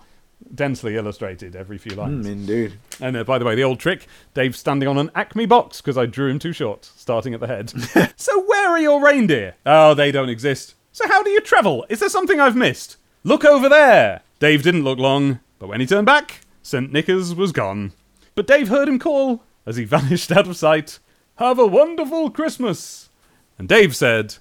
densely 0.54 0.96
illustrated 0.96 1.56
every 1.56 1.78
few 1.78 1.96
lines. 1.96 2.26
Mm, 2.26 2.32
indeed. 2.32 2.74
And 3.00 3.18
uh, 3.18 3.24
by 3.24 3.40
the 3.40 3.46
way, 3.46 3.56
the 3.56 3.64
old 3.64 3.80
trick 3.80 4.08
Dave's 4.34 4.60
standing 4.60 4.88
on 4.88 4.98
an 4.98 5.12
Acme 5.16 5.46
box 5.46 5.82
because 5.82 5.98
I 5.98 6.06
drew 6.06 6.30
him 6.30 6.40
too 6.40 6.54
short, 6.54 6.86
starting 6.96 7.34
at 7.34 7.40
the 7.40 7.48
head. 7.48 7.74
so, 8.16 8.44
where 8.46 8.70
are 8.70 8.80
your 8.80 9.04
reindeer? 9.04 9.56
Oh, 9.66 9.94
they 9.94 10.12
don't 10.12 10.30
exist. 10.30 10.76
So, 10.96 11.08
how 11.08 11.24
do 11.24 11.32
you 11.32 11.42
travel? 11.42 11.86
Is 11.90 12.00
there 12.00 12.08
something 12.10 12.40
I've 12.40 12.56
missed? 12.56 12.98
Look 13.24 13.44
over 13.44 13.68
there! 13.68 14.22
Dave 14.40 14.62
didn't 14.62 14.84
look 14.84 15.00
long, 15.00 15.40
but 15.58 15.68
when 15.68 15.80
he 15.80 15.88
turned 15.88 16.06
back, 16.06 16.42
St. 16.62 16.92
Nickers 16.92 17.34
was 17.34 17.52
gone. 17.52 17.94
But 18.36 18.46
Dave 18.46 18.68
heard 18.68 18.88
him 18.88 19.00
call 19.00 19.42
as 19.66 19.76
he 19.78 19.86
vanished 19.86 20.32
out 20.32 20.48
of 20.48 20.56
sight 20.56 21.00
Have 21.38 21.58
a 21.58 21.66
wonderful 21.66 22.30
Christmas! 22.30 23.10
And 23.58 23.68
Dave 23.68 23.96
said, 23.96 24.36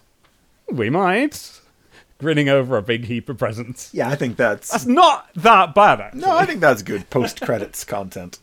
We 0.71 0.91
might. 0.91 1.61
Grinning 2.19 2.51
over 2.51 2.77
a 2.77 2.83
big 2.83 3.07
heap 3.07 3.31
of 3.31 3.39
presents. 3.39 3.89
Yeah, 3.95 4.09
I 4.11 4.15
think 4.17 4.37
that's 4.37 4.71
That's 4.71 4.85
not 4.87 5.33
that 5.35 5.75
bad, 5.75 6.01
actually. 6.03 6.21
no, 6.21 6.37
I 6.37 6.45
think 6.45 6.61
that's 6.61 6.83
good 6.83 7.09
post 7.09 7.41
credits 7.41 7.83
content. 7.85 8.41